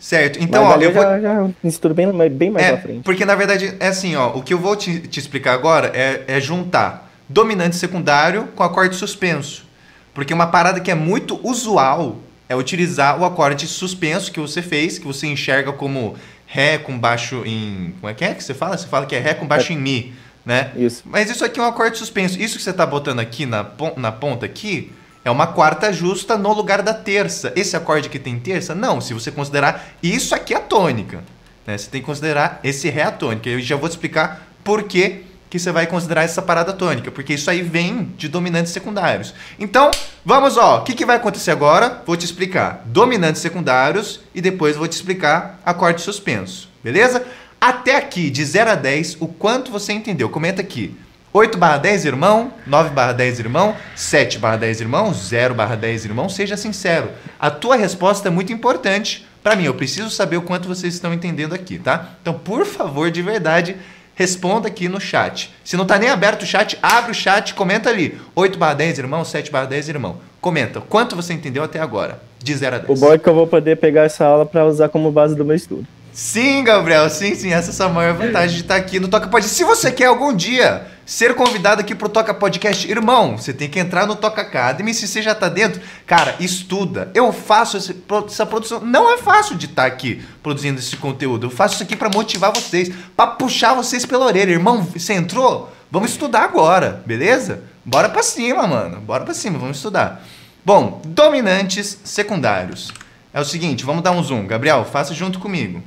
Certo, 0.00 0.42
então, 0.42 0.64
Mas 0.64 0.76
ó, 0.76 0.80
eu 0.80 0.94
já, 0.94 1.20
já 1.20 1.50
estudo 1.62 1.94
bem, 1.94 2.10
bem 2.30 2.50
mais 2.50 2.64
é, 2.64 2.72
pra 2.72 2.80
frente. 2.80 3.02
Porque, 3.02 3.26
na 3.26 3.34
verdade, 3.34 3.76
é 3.78 3.88
assim, 3.88 4.16
ó, 4.16 4.30
o 4.30 4.42
que 4.42 4.54
eu 4.54 4.58
vou 4.58 4.74
te, 4.74 4.98
te 5.00 5.20
explicar 5.20 5.52
agora 5.52 5.92
é, 5.94 6.24
é 6.26 6.40
juntar 6.40 7.12
dominante 7.28 7.76
secundário 7.76 8.48
com 8.56 8.62
acorde 8.62 8.96
suspenso. 8.96 9.66
Porque 10.14 10.32
uma 10.32 10.46
parada 10.46 10.80
que 10.80 10.90
é 10.90 10.94
muito 10.94 11.38
usual 11.46 12.16
é 12.48 12.56
utilizar 12.56 13.20
o 13.20 13.26
acorde 13.26 13.66
suspenso 13.66 14.32
que 14.32 14.40
você 14.40 14.62
fez, 14.62 14.98
que 14.98 15.06
você 15.06 15.26
enxerga 15.26 15.70
como 15.70 16.16
Ré 16.46 16.78
com 16.78 16.98
baixo 16.98 17.42
em. 17.44 17.94
Como 18.00 18.10
é 18.10 18.14
que 18.14 18.24
é 18.24 18.34
que 18.34 18.42
você 18.42 18.54
fala? 18.54 18.76
Você 18.76 18.88
fala 18.88 19.06
que 19.06 19.14
é 19.14 19.20
Ré 19.20 19.34
com 19.34 19.46
baixo 19.46 19.70
é. 19.70 19.76
em 19.76 19.78
Mi, 19.78 20.14
né? 20.44 20.72
Isso. 20.74 21.02
Mas 21.04 21.30
isso 21.30 21.44
aqui 21.44 21.60
é 21.60 21.62
um 21.62 21.66
acorde 21.66 21.98
suspenso. 21.98 22.40
Isso 22.40 22.56
que 22.56 22.62
você 22.64 22.70
está 22.70 22.86
botando 22.86 23.20
aqui 23.20 23.44
na, 23.44 23.64
na 23.96 24.10
ponta 24.10 24.46
aqui 24.46 24.90
é 25.24 25.30
uma 25.30 25.46
quarta 25.46 25.92
justa 25.92 26.36
no 26.36 26.52
lugar 26.52 26.82
da 26.82 26.94
terça. 26.94 27.52
Esse 27.54 27.76
acorde 27.76 28.08
que 28.08 28.18
tem 28.18 28.38
terça? 28.38 28.74
Não, 28.74 29.00
se 29.00 29.12
você 29.12 29.30
considerar 29.30 29.94
isso 30.02 30.34
aqui 30.34 30.54
é 30.54 30.56
a 30.56 30.60
tônica. 30.60 31.22
Né? 31.66 31.76
Você 31.76 31.90
tem 31.90 32.00
que 32.00 32.06
considerar 32.06 32.60
esse 32.64 32.88
Ré 32.88 33.02
a 33.02 33.12
tônica. 33.12 33.48
Eu 33.48 33.60
já 33.60 33.76
vou 33.76 33.88
te 33.88 33.92
explicar 33.92 34.46
por 34.64 34.84
que, 34.84 35.24
que 35.50 35.58
você 35.58 35.72
vai 35.72 35.86
considerar 35.86 36.22
essa 36.22 36.40
parada 36.40 36.72
tônica, 36.72 37.10
porque 37.10 37.34
isso 37.34 37.50
aí 37.50 37.60
vem 37.60 38.12
de 38.16 38.28
dominantes 38.28 38.72
secundários. 38.72 39.34
Então, 39.58 39.90
vamos, 40.24 40.56
ó, 40.56 40.78
o 40.78 40.84
que, 40.84 40.94
que 40.94 41.04
vai 41.04 41.16
acontecer 41.16 41.50
agora? 41.50 42.02
Vou 42.06 42.16
te 42.16 42.24
explicar 42.24 42.82
dominantes 42.86 43.42
secundários 43.42 44.20
e 44.34 44.40
depois 44.40 44.76
vou 44.76 44.86
te 44.86 44.92
explicar 44.92 45.60
acorde 45.66 46.02
suspenso, 46.02 46.68
beleza? 46.84 47.26
Até 47.60 47.96
aqui, 47.96 48.30
de 48.30 48.44
0 48.44 48.70
a 48.70 48.74
10, 48.74 49.16
o 49.20 49.26
quanto 49.26 49.70
você 49.70 49.92
entendeu? 49.92 50.30
Comenta 50.30 50.62
aqui. 50.62 50.96
8 51.32 51.56
barra 51.58 51.78
10, 51.78 52.06
irmão. 52.06 52.52
9 52.66 52.90
barra 52.90 53.12
10, 53.12 53.38
irmão. 53.38 53.76
7 53.94 54.38
barra 54.38 54.56
10, 54.56 54.80
irmão. 54.80 55.14
0 55.14 55.54
barra 55.54 55.76
10, 55.76 56.06
irmão. 56.06 56.28
Seja 56.28 56.56
sincero. 56.56 57.10
A 57.38 57.50
tua 57.50 57.76
resposta 57.76 58.28
é 58.28 58.30
muito 58.30 58.52
importante 58.52 59.26
para 59.40 59.54
mim. 59.54 59.64
Eu 59.64 59.74
preciso 59.74 60.10
saber 60.10 60.36
o 60.38 60.42
quanto 60.42 60.66
vocês 60.66 60.92
estão 60.92 61.14
entendendo 61.14 61.54
aqui, 61.54 61.78
tá? 61.78 62.10
Então, 62.20 62.34
por 62.34 62.66
favor, 62.66 63.12
de 63.12 63.22
verdade, 63.22 63.76
responda 64.16 64.66
aqui 64.66 64.88
no 64.88 65.00
chat. 65.00 65.54
Se 65.64 65.76
não 65.76 65.84
está 65.84 66.00
nem 66.00 66.08
aberto 66.08 66.42
o 66.42 66.46
chat, 66.46 66.76
abre 66.82 67.12
o 67.12 67.14
chat, 67.14 67.54
comenta 67.54 67.88
ali. 67.88 68.20
8 68.34 68.58
barra 68.58 68.74
10, 68.74 68.98
irmão, 68.98 69.24
7 69.24 69.52
barra 69.52 69.66
10, 69.66 69.88
irmão. 69.88 70.16
Comenta, 70.40 70.80
quanto 70.80 71.14
você 71.14 71.32
entendeu 71.32 71.62
até 71.62 71.78
agora? 71.78 72.20
De 72.42 72.52
0 72.56 72.74
a 72.74 72.78
10. 72.80 72.90
O 72.90 73.00
bom 73.00 73.12
é 73.12 73.18
que 73.18 73.28
eu 73.28 73.34
vou 73.34 73.46
poder 73.46 73.76
pegar 73.76 74.02
essa 74.02 74.24
aula 74.24 74.44
para 74.44 74.66
usar 74.66 74.88
como 74.88 75.12
base 75.12 75.36
do 75.36 75.44
meu 75.44 75.54
estudo. 75.54 75.86
Sim, 76.20 76.62
Gabriel, 76.62 77.08
sim, 77.08 77.34
sim. 77.34 77.50
Essa 77.50 77.82
é 77.82 77.86
a 77.86 77.88
maior 77.88 78.12
vantagem 78.12 78.54
de 78.54 78.62
estar 78.62 78.76
aqui 78.76 79.00
no 79.00 79.08
Toca 79.08 79.26
Podcast. 79.26 79.56
Se 79.56 79.64
você 79.64 79.90
quer 79.90 80.04
algum 80.04 80.36
dia 80.36 80.86
ser 81.06 81.34
convidado 81.34 81.80
aqui 81.80 81.94
pro 81.94 82.10
Toca 82.10 82.34
Podcast, 82.34 82.86
irmão, 82.90 83.38
você 83.38 83.54
tem 83.54 83.70
que 83.70 83.78
entrar 83.78 84.06
no 84.06 84.14
Toca 84.14 84.42
Academy. 84.42 84.92
Se 84.92 85.08
você 85.08 85.22
já 85.22 85.34
tá 85.34 85.48
dentro, 85.48 85.80
cara, 86.06 86.36
estuda. 86.38 87.10
Eu 87.14 87.32
faço 87.32 87.78
esse, 87.78 87.96
essa 88.26 88.44
produção. 88.44 88.80
Não 88.80 89.10
é 89.10 89.16
fácil 89.16 89.56
de 89.56 89.64
estar 89.64 89.86
aqui 89.86 90.22
produzindo 90.42 90.78
esse 90.78 90.94
conteúdo. 90.94 91.46
Eu 91.46 91.50
faço 91.50 91.76
isso 91.76 91.84
aqui 91.84 91.96
para 91.96 92.10
motivar 92.10 92.52
vocês, 92.52 92.92
para 93.16 93.28
puxar 93.28 93.72
vocês 93.72 94.04
pela 94.04 94.26
orelha. 94.26 94.50
Irmão, 94.50 94.82
você 94.82 95.14
entrou? 95.14 95.72
Vamos 95.90 96.10
estudar 96.10 96.42
agora, 96.42 97.02
beleza? 97.06 97.62
Bora 97.82 98.10
pra 98.10 98.22
cima, 98.22 98.66
mano. 98.66 99.00
Bora 99.00 99.24
pra 99.24 99.32
cima, 99.32 99.58
vamos 99.58 99.78
estudar. 99.78 100.22
Bom, 100.66 101.00
dominantes 101.02 101.98
secundários. 102.04 102.92
É 103.32 103.40
o 103.40 103.44
seguinte, 103.44 103.86
vamos 103.86 104.02
dar 104.02 104.10
um 104.10 104.22
zoom. 104.22 104.46
Gabriel, 104.46 104.84
faça 104.84 105.14
junto 105.14 105.38
comigo. 105.38 105.82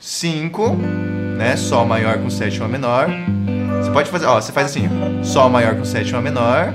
5, 0.00 0.76
né? 1.36 1.56
Sol 1.56 1.84
maior 1.84 2.18
com 2.18 2.30
sétima 2.30 2.66
menor. 2.66 3.08
Você 3.80 3.90
pode 3.90 4.10
fazer, 4.10 4.26
ó, 4.26 4.40
você 4.40 4.50
faz 4.50 4.68
assim, 4.68 4.88
Sol 5.22 5.50
maior 5.50 5.74
com 5.76 5.84
sétima 5.84 6.20
menor. 6.20 6.74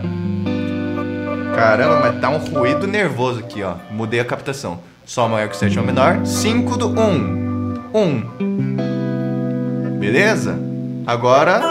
Caramba, 1.55 1.99
mas 2.01 2.21
tá 2.21 2.29
um 2.29 2.37
ruído 2.37 2.85
nervoso 2.85 3.39
aqui, 3.39 3.63
ó. 3.63 3.75
Mudei 3.89 4.19
a 4.19 4.25
captação. 4.25 4.79
Sol 5.05 5.27
maior 5.27 5.47
com 5.47 5.55
sétima 5.55 5.83
menor. 5.83 6.25
5 6.25 6.77
do 6.77 6.89
1. 6.89 7.01
Um. 7.01 7.73
1. 7.93 7.99
Um. 8.39 9.97
Beleza? 9.99 10.59
Agora 11.07 11.61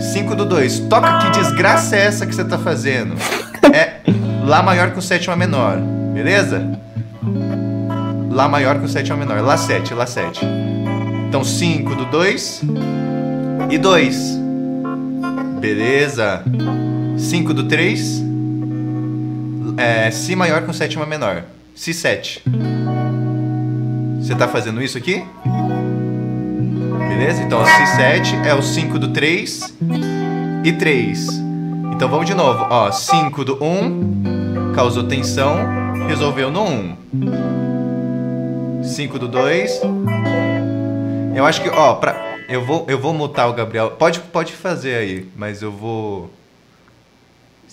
5 0.00 0.34
do 0.34 0.44
2. 0.44 0.80
Toca 0.80 1.18
que 1.18 1.30
desgraça 1.38 1.96
é 1.96 2.06
essa 2.06 2.26
que 2.26 2.34
você 2.34 2.44
tá 2.44 2.58
fazendo? 2.58 3.14
É 3.72 4.00
Lá 4.44 4.62
maior 4.62 4.90
com 4.90 5.00
sétima 5.00 5.36
menor. 5.36 5.78
Beleza? 6.12 6.78
Lá 8.32 8.48
maior 8.48 8.80
com 8.80 8.88
sétima 8.88 9.16
menor. 9.18 9.40
Lá 9.42 9.56
7, 9.58 9.92
Lá 9.92 10.06
7. 10.06 10.40
Então 11.28 11.44
5 11.44 11.94
do 11.94 12.06
2 12.06 12.62
e 13.70 13.78
2. 13.78 14.38
Beleza. 15.60 16.42
5 17.18 17.52
do 17.52 17.64
3. 17.64 18.22
É, 19.76 20.10
si 20.10 20.34
maior 20.34 20.62
com 20.62 20.72
sétima 20.72 21.04
menor. 21.04 21.44
Si 21.74 21.92
7. 21.92 22.42
Você 24.18 24.34
tá 24.34 24.48
fazendo 24.48 24.82
isso 24.82 24.96
aqui? 24.96 25.22
Beleza? 27.08 27.42
Então, 27.42 27.64
Si 27.64 27.86
7 27.96 28.36
é 28.46 28.54
o 28.54 28.62
5 28.62 28.98
do 28.98 29.08
3 29.08 29.74
e 30.64 30.72
3. 30.72 31.28
Então 31.92 32.08
vamos 32.08 32.26
de 32.26 32.34
novo. 32.34 32.66
Ó, 32.70 32.90
5 32.90 33.44
do 33.44 33.62
1 33.62 34.72
causou 34.74 35.04
tensão, 35.04 35.56
resolveu 36.08 36.50
no 36.50 36.64
1. 36.64 37.51
5 38.92 39.18
do 39.18 39.26
2. 39.26 39.80
Eu 41.34 41.46
acho 41.46 41.62
que, 41.62 41.70
ó, 41.70 41.94
pra, 41.94 42.36
eu, 42.48 42.62
vou, 42.64 42.84
eu 42.88 42.98
vou 42.98 43.14
mutar 43.14 43.48
o 43.48 43.54
Gabriel. 43.54 43.92
Pode, 43.92 44.20
pode 44.20 44.52
fazer 44.52 44.94
aí, 44.94 45.26
mas 45.34 45.62
eu 45.62 45.72
vou. 45.72 46.30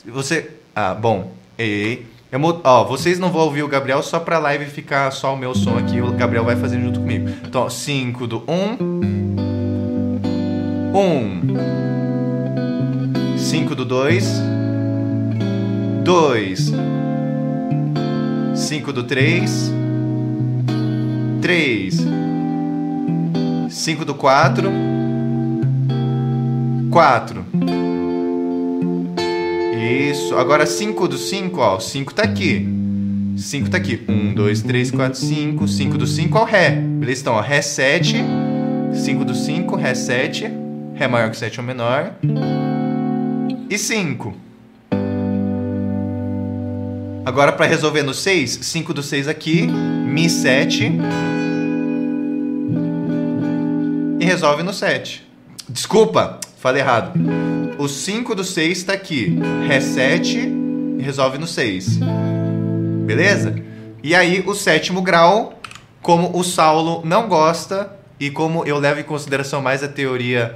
Você. 0.05 0.51
Ah, 0.73 0.93
bom. 0.93 1.33
Ei. 1.57 2.05
Eu, 2.31 2.39
ó, 2.63 2.85
vocês 2.85 3.19
não 3.19 3.31
vão 3.31 3.41
ouvir 3.41 3.63
o 3.63 3.67
Gabriel 3.67 4.01
só 4.01 4.19
pra 4.19 4.39
live 4.39 4.65
ficar 4.65 5.11
só 5.11 5.33
o 5.33 5.37
meu 5.37 5.53
som 5.53 5.77
aqui. 5.77 5.99
O 5.99 6.13
Gabriel 6.13 6.45
vai 6.45 6.55
fazer 6.55 6.79
junto 6.79 6.99
comigo. 6.99 7.27
Então, 7.45 7.69
5 7.69 8.27
do 8.27 8.43
1. 8.47 8.77
1. 10.95 11.41
5 13.37 13.75
do 13.75 13.83
2. 13.83 14.41
2. 16.03 16.71
5 18.55 18.93
do 18.93 19.03
3. 19.03 19.88
3. 21.49 22.05
5 23.71 24.05
do 24.05 24.13
4. 24.13 24.71
4. 26.91 27.45
Isso. 30.11 30.35
Agora 30.37 30.67
5 30.67 31.07
do 31.07 31.17
5, 31.17 31.59
ó. 31.59 31.79
5 31.79 32.13
tá 32.13 32.21
aqui. 32.21 32.69
5 33.35 33.67
tá 33.67 33.77
aqui. 33.77 33.99
1, 34.07 34.35
2, 34.35 34.61
3, 34.61 34.91
4, 34.91 35.19
5. 35.19 35.67
5 35.67 35.97
do 35.97 36.05
5 36.05 36.37
é 36.37 36.41
o 36.41 36.43
Ré. 36.43 36.69
Beleza? 36.69 37.21
Então, 37.21 37.33
ó. 37.33 37.41
Ré 37.41 37.63
7. 37.63 38.17
5 38.93 39.25
do 39.25 39.33
5, 39.33 39.75
Ré 39.75 39.95
7. 39.95 40.51
Ré 40.93 41.07
maior 41.07 41.31
que 41.31 41.37
7 41.37 41.59
ou 41.59 41.65
menor. 41.65 42.13
E 43.67 43.75
5. 43.75 44.35
Agora, 47.25 47.51
para 47.51 47.65
resolver 47.65 48.03
no 48.03 48.13
6, 48.13 48.59
5 48.61 48.93
do 48.93 49.01
6 49.01 49.27
aqui, 49.27 49.65
Mi 49.65 50.29
7. 50.29 50.91
E 54.19 54.25
resolve 54.25 54.63
no 54.63 54.73
7. 54.73 55.25
Desculpa, 55.69 56.39
falei 56.57 56.81
errado. 56.81 57.13
O 57.77 57.87
5 57.87 58.35
do 58.35 58.43
6 58.43 58.77
está 58.79 58.91
aqui, 58.91 59.39
7 59.81 60.37
e 60.97 61.01
resolve 61.01 61.37
no 61.37 61.47
6. 61.47 61.99
Beleza? 63.05 63.55
E 64.03 64.13
aí, 64.13 64.43
o 64.45 64.53
sétimo 64.53 65.01
grau, 65.01 65.57
como 66.01 66.37
o 66.37 66.43
Saulo 66.43 67.01
não 67.05 67.29
gosta 67.29 67.97
e 68.19 68.29
como 68.29 68.65
eu 68.65 68.77
levo 68.77 68.99
em 68.99 69.03
consideração 69.03 69.61
mais 69.61 69.81
a 69.83 69.87
teoria 69.87 70.55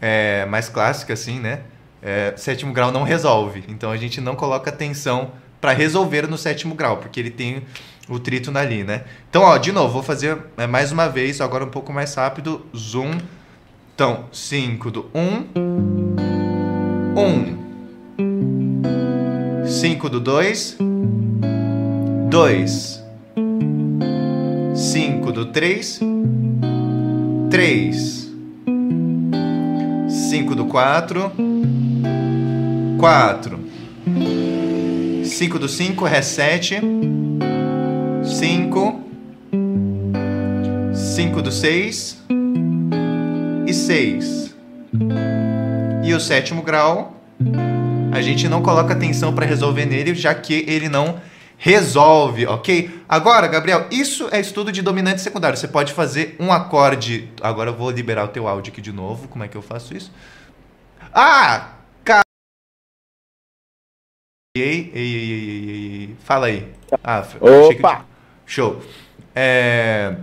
é, 0.00 0.44
mais 0.46 0.68
clássica, 0.68 1.12
assim, 1.12 1.38
né? 1.38 1.60
É, 2.02 2.34
sétimo 2.36 2.72
grau 2.72 2.90
não 2.90 3.04
resolve. 3.04 3.62
Então 3.68 3.92
a 3.92 3.96
gente 3.96 4.20
não 4.20 4.34
coloca 4.34 4.70
atenção 4.70 5.30
para 5.60 5.72
resolver 5.72 6.26
no 6.28 6.36
sétimo 6.36 6.74
grau, 6.74 6.96
porque 6.96 7.20
ele 7.20 7.30
tem 7.30 7.62
o 8.08 8.18
trítono 8.18 8.58
ali, 8.58 8.82
né? 8.82 9.04
Então, 9.28 9.42
ó, 9.42 9.58
de 9.58 9.70
novo, 9.70 9.92
vou 9.92 10.02
fazer 10.02 10.38
é, 10.56 10.66
mais 10.66 10.90
uma 10.90 11.08
vez, 11.08 11.40
agora 11.40 11.64
um 11.64 11.70
pouco 11.70 11.92
mais 11.92 12.14
rápido. 12.14 12.64
Zoom. 12.76 13.18
Então, 13.94 14.24
5 14.32 14.90
do 14.90 15.10
1. 15.14 15.20
Um. 17.16 17.58
5 19.66 20.06
um. 20.06 20.10
do 20.10 20.20
2. 20.20 20.78
2. 22.30 23.04
5 24.74 25.32
do 25.32 25.46
3. 25.46 26.00
3. 27.50 28.32
5 30.08 30.54
do 30.54 30.66
4. 30.66 31.32
4. 32.98 33.60
5 35.24 35.58
do 35.58 35.68
5, 35.68 36.04
Ré 36.04 36.22
7. 36.22 36.80
5. 38.38 39.02
5 40.94 41.42
do 41.42 41.50
6. 41.50 42.22
E 43.66 43.74
6. 43.74 44.54
E 46.04 46.14
o 46.14 46.20
sétimo 46.20 46.62
grau, 46.62 47.16
a 48.12 48.22
gente 48.22 48.48
não 48.48 48.62
coloca 48.62 48.92
atenção 48.92 49.34
para 49.34 49.44
resolver 49.44 49.86
nele, 49.86 50.14
já 50.14 50.32
que 50.36 50.64
ele 50.68 50.88
não 50.88 51.20
resolve, 51.56 52.46
ok? 52.46 53.02
Agora, 53.08 53.48
Gabriel, 53.48 53.88
isso 53.90 54.28
é 54.30 54.38
estudo 54.38 54.70
de 54.70 54.82
dominante 54.82 55.20
secundário. 55.20 55.58
Você 55.58 55.66
pode 55.66 55.92
fazer 55.92 56.36
um 56.38 56.52
acorde. 56.52 57.28
Agora 57.40 57.70
eu 57.70 57.76
vou 57.76 57.90
liberar 57.90 58.24
o 58.24 58.28
teu 58.28 58.46
áudio 58.46 58.70
aqui 58.72 58.80
de 58.80 58.92
novo. 58.92 59.26
Como 59.26 59.42
é 59.42 59.48
que 59.48 59.56
eu 59.56 59.62
faço 59.62 59.96
isso? 59.96 60.12
Ah, 61.12 61.72
Ei, 64.56 64.90
ei, 64.94 65.14
ei, 65.14 65.30
ei, 65.30 66.00
ei, 66.02 66.16
Fala 66.20 66.46
aí. 66.46 66.72
Ah, 67.04 67.22
Opa! 67.40 68.07
Show. 68.48 68.82
É... 69.36 70.16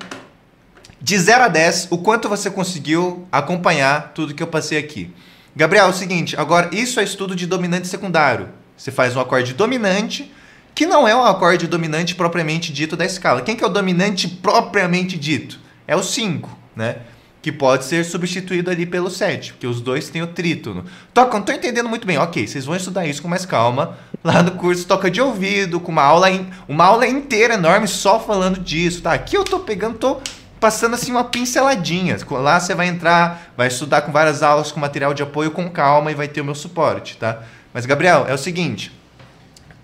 De 0.99 1.17
0 1.17 1.43
a 1.43 1.47
10, 1.47 1.89
o 1.91 1.99
quanto 1.99 2.27
você 2.27 2.49
conseguiu 2.49 3.27
acompanhar 3.31 4.11
tudo 4.13 4.33
que 4.33 4.41
eu 4.41 4.47
passei 4.47 4.77
aqui? 4.77 5.13
Gabriel, 5.55 5.85
é 5.85 5.89
o 5.89 5.93
seguinte, 5.93 6.35
agora 6.35 6.69
isso 6.73 6.99
é 6.99 7.03
estudo 7.03 7.35
de 7.35 7.45
dominante 7.45 7.87
secundário. 7.87 8.49
Você 8.75 8.91
faz 8.91 9.15
um 9.15 9.21
acorde 9.21 9.53
dominante, 9.53 10.33
que 10.73 10.85
não 10.85 11.07
é 11.07 11.15
um 11.15 11.23
acorde 11.23 11.67
dominante 11.67 12.15
propriamente 12.15 12.73
dito 12.73 12.97
da 12.97 13.05
escala. 13.05 13.41
Quem 13.41 13.55
que 13.55 13.63
é 13.63 13.67
o 13.67 13.69
dominante 13.69 14.27
propriamente 14.27 15.17
dito? 15.17 15.59
É 15.87 15.95
o 15.95 16.01
5, 16.03 16.57
né? 16.75 16.97
Que 17.45 17.51
pode 17.51 17.85
ser 17.85 18.03
substituído 18.03 18.71
ali 18.71 18.87
pelo 18.87 19.07
7, 19.07 19.53
porque 19.53 19.67
os 19.67 19.79
dois 19.79 20.09
têm 20.09 20.23
o 20.23 20.25
trítono. 20.25 20.83
Toca, 21.13 21.37
não 21.37 21.45
tô 21.45 21.51
entendendo 21.51 21.87
muito 21.87 22.07
bem. 22.07 22.17
Ok, 22.17 22.47
vocês 22.47 22.65
vão 22.65 22.75
estudar 22.75 23.05
isso 23.05 23.21
com 23.21 23.27
mais 23.27 23.45
calma. 23.45 23.99
Lá 24.23 24.41
no 24.41 24.53
curso 24.53 24.87
toca 24.87 25.11
de 25.11 25.21
ouvido, 25.21 25.79
com 25.79 25.91
uma 25.91 26.01
aula, 26.01 26.31
in, 26.31 26.49
uma 26.67 26.85
aula 26.85 27.05
inteira 27.05 27.53
enorme 27.53 27.87
só 27.87 28.19
falando 28.19 28.59
disso, 28.59 29.03
tá? 29.03 29.13
Aqui 29.13 29.37
eu 29.37 29.43
tô 29.43 29.59
pegando, 29.59 29.99
tô 29.99 30.19
passando 30.59 30.95
assim 30.95 31.11
uma 31.11 31.23
pinceladinha. 31.25 32.17
Lá 32.31 32.59
você 32.59 32.73
vai 32.73 32.87
entrar, 32.87 33.53
vai 33.55 33.67
estudar 33.67 34.01
com 34.01 34.11
várias 34.11 34.41
aulas 34.41 34.71
com 34.71 34.79
material 34.79 35.13
de 35.13 35.21
apoio 35.21 35.51
com 35.51 35.69
calma 35.69 36.11
e 36.11 36.15
vai 36.15 36.27
ter 36.27 36.41
o 36.41 36.45
meu 36.45 36.55
suporte, 36.55 37.15
tá? 37.15 37.43
Mas 37.71 37.85
Gabriel, 37.85 38.25
é 38.27 38.33
o 38.33 38.39
seguinte, 38.39 38.91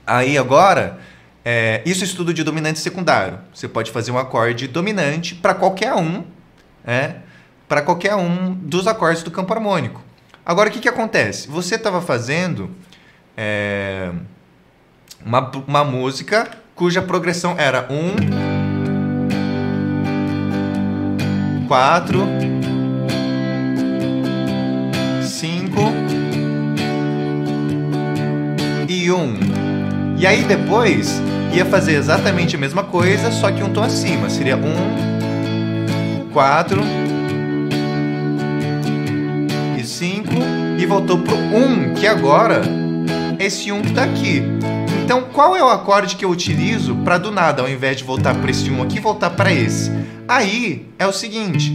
aí 0.08 0.36
agora 0.36 0.98
é, 1.46 1.84
isso 1.86 2.04
é 2.04 2.08
estudo 2.08 2.34
de 2.34 2.44
dominante 2.44 2.80
secundário. 2.80 3.38
Você 3.54 3.68
pode 3.68 3.92
fazer 3.92 4.12
um 4.12 4.18
acorde 4.18 4.68
dominante 4.68 5.36
para 5.36 5.54
qualquer 5.54 5.94
um, 5.94 6.24
é, 6.84 7.18
para 7.72 7.81
qualquer 7.81 8.14
um 8.15 8.53
dos 8.53 8.85
acordes 8.85 9.23
do 9.23 9.31
campo 9.31 9.53
harmônico. 9.53 10.03
Agora, 10.45 10.68
o 10.68 10.72
que, 10.73 10.81
que 10.81 10.89
acontece? 10.89 11.48
Você 11.48 11.76
estava 11.76 12.02
fazendo 12.02 12.69
é, 13.38 14.11
uma, 15.26 15.49
uma 15.65 15.85
música 15.85 16.52
cuja 16.76 17.02
progressão 17.02 17.56
era 17.57 17.88
1, 17.89 18.15
4, 21.65 22.27
5 25.23 25.81
e 28.89 29.10
1. 29.10 29.15
Um. 29.15 29.39
E 30.18 30.27
aí 30.27 30.43
depois 30.43 31.22
ia 31.53 31.65
fazer 31.65 31.93
exatamente 31.93 32.57
a 32.57 32.60
mesma 32.60 32.84
coisa, 32.84 33.31
só 33.31 33.49
que 33.49 33.64
um 33.64 33.72
tom 33.72 33.84
acima. 33.84 34.30
Seria 34.30 34.57
1, 34.57 36.31
4, 36.34 37.11
voltou 40.92 41.20
pro 41.20 41.38
um, 41.38 41.94
que 41.94 42.06
agora 42.06 42.64
é 43.40 43.46
esse 43.46 43.72
um 43.72 43.82
que 43.82 43.92
está 43.92 44.04
aqui. 44.04 44.44
Então, 45.02 45.22
qual 45.32 45.56
é 45.56 45.64
o 45.64 45.70
acorde 45.70 46.18
que 46.18 46.26
eu 46.26 46.30
utilizo 46.30 46.96
para 46.98 47.18
do 47.18 47.32
nada, 47.32 47.62
ao 47.62 47.70
invés 47.70 47.96
de 47.96 48.04
voltar 48.04 48.36
para 48.36 48.52
esse 48.52 48.70
um 48.70 48.84
aqui, 48.84 49.00
voltar 49.00 49.30
para 49.30 49.54
esse? 49.54 49.90
Aí 50.28 50.86
é 51.00 51.08
o 51.08 51.14
seguinte, 51.14 51.72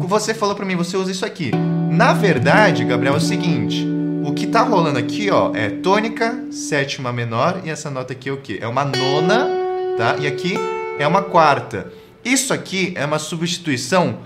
você 0.00 0.34
falou 0.34 0.56
para 0.56 0.66
mim, 0.66 0.74
você 0.74 0.96
usa 0.96 1.12
isso 1.12 1.24
aqui. 1.24 1.52
Na 1.92 2.12
verdade, 2.12 2.84
Gabriel, 2.84 3.14
é 3.14 3.18
o 3.18 3.20
seguinte, 3.20 3.86
o 4.24 4.32
que 4.32 4.48
tá 4.48 4.62
rolando 4.62 4.98
aqui, 4.98 5.30
ó, 5.30 5.52
é 5.54 5.70
tônica, 5.70 6.36
sétima 6.50 7.12
menor 7.12 7.60
e 7.64 7.70
essa 7.70 7.88
nota 7.88 8.14
aqui 8.14 8.28
é 8.28 8.32
o 8.32 8.38
quê? 8.38 8.58
É 8.60 8.66
uma 8.66 8.84
nona, 8.84 9.48
tá? 9.96 10.16
E 10.18 10.26
aqui 10.26 10.58
é 10.98 11.06
uma 11.06 11.22
quarta. 11.22 11.92
Isso 12.24 12.52
aqui 12.52 12.92
é 12.96 13.04
uma 13.04 13.20
substituição 13.20 14.18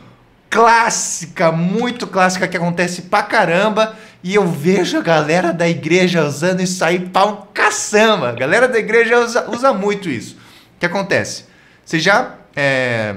clássica, 0.51 1.53
muito 1.53 2.07
clássica 2.09 2.49
que 2.49 2.57
acontece 2.57 3.03
pra 3.03 3.23
caramba. 3.23 3.95
E 4.22 4.34
eu 4.34 4.47
vejo 4.47 4.98
a 4.98 5.02
galera 5.02 5.52
da 5.52 5.68
igreja 5.68 6.24
usando 6.24 6.60
isso 6.60 6.84
aí 6.84 6.98
pra 7.01 7.24
um 7.24 7.36
caçamba. 7.55 8.28
A 8.28 8.32
galera 8.32 8.68
da 8.68 8.78
igreja 8.78 9.18
usa, 9.18 9.51
usa 9.51 9.72
muito 9.72 10.09
isso. 10.09 10.36
O 10.76 10.80
que 10.80 10.86
acontece? 10.86 11.44
Você 11.84 11.98
já 11.98 12.34
é, 12.55 13.16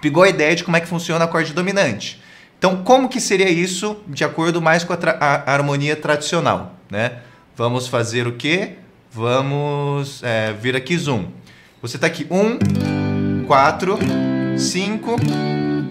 pegou 0.00 0.22
a 0.22 0.28
ideia 0.28 0.54
de 0.54 0.64
como 0.64 0.76
é 0.76 0.80
que 0.80 0.88
funciona 0.88 1.24
o 1.24 1.28
acorde 1.28 1.52
dominante. 1.52 2.20
Então, 2.58 2.82
como 2.82 3.08
que 3.08 3.20
seria 3.20 3.48
isso 3.48 4.02
de 4.08 4.24
acordo 4.24 4.60
mais 4.60 4.82
com 4.82 4.92
a, 4.92 4.98
a, 5.20 5.52
harmonia 5.52 5.94
tradicional? 5.94 6.74
Né? 6.90 7.18
Vamos 7.54 7.86
fazer 7.86 8.26
o 8.26 8.32
quê? 8.32 8.76
Vamos 9.12 10.22
é, 10.22 10.52
vir 10.52 10.74
aqui 10.74 10.96
zoom. 10.96 11.26
Você 11.80 11.96
está 11.96 12.06
aqui 12.06 12.26
1, 12.30 13.44
4, 13.46 13.98
5, 14.58 15.16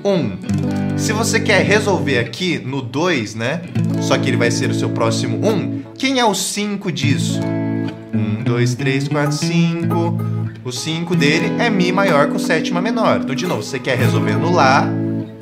1. 0.03 0.84
Se 0.97 1.11
você 1.11 1.39
quer 1.39 1.61
resolver 1.63 2.17
aqui 2.17 2.57
no 2.57 2.81
2, 2.81 3.35
né? 3.35 3.61
Só 4.01 4.17
que 4.17 4.29
ele 4.29 4.37
vai 4.37 4.49
ser 4.49 4.69
o 4.69 4.73
seu 4.73 4.89
próximo 4.89 5.45
1. 5.45 5.83
Quem 5.97 6.19
é 6.19 6.25
o 6.25 6.33
5 6.33 6.91
disso? 6.91 7.39
1, 8.13 8.43
2, 8.43 8.75
3, 8.75 9.07
4, 9.09 9.31
5. 9.33 10.17
O 10.63 10.71
5 10.71 11.15
dele 11.15 11.61
é 11.61 11.69
Mi 11.69 11.91
maior 11.91 12.29
com 12.29 12.39
sétima 12.39 12.81
menor. 12.81 13.21
Então, 13.21 13.35
de 13.35 13.45
novo, 13.45 13.61
você 13.61 13.77
quer 13.77 13.97
resolver 13.97 14.35
no 14.35 14.51
Lá, 14.51 14.87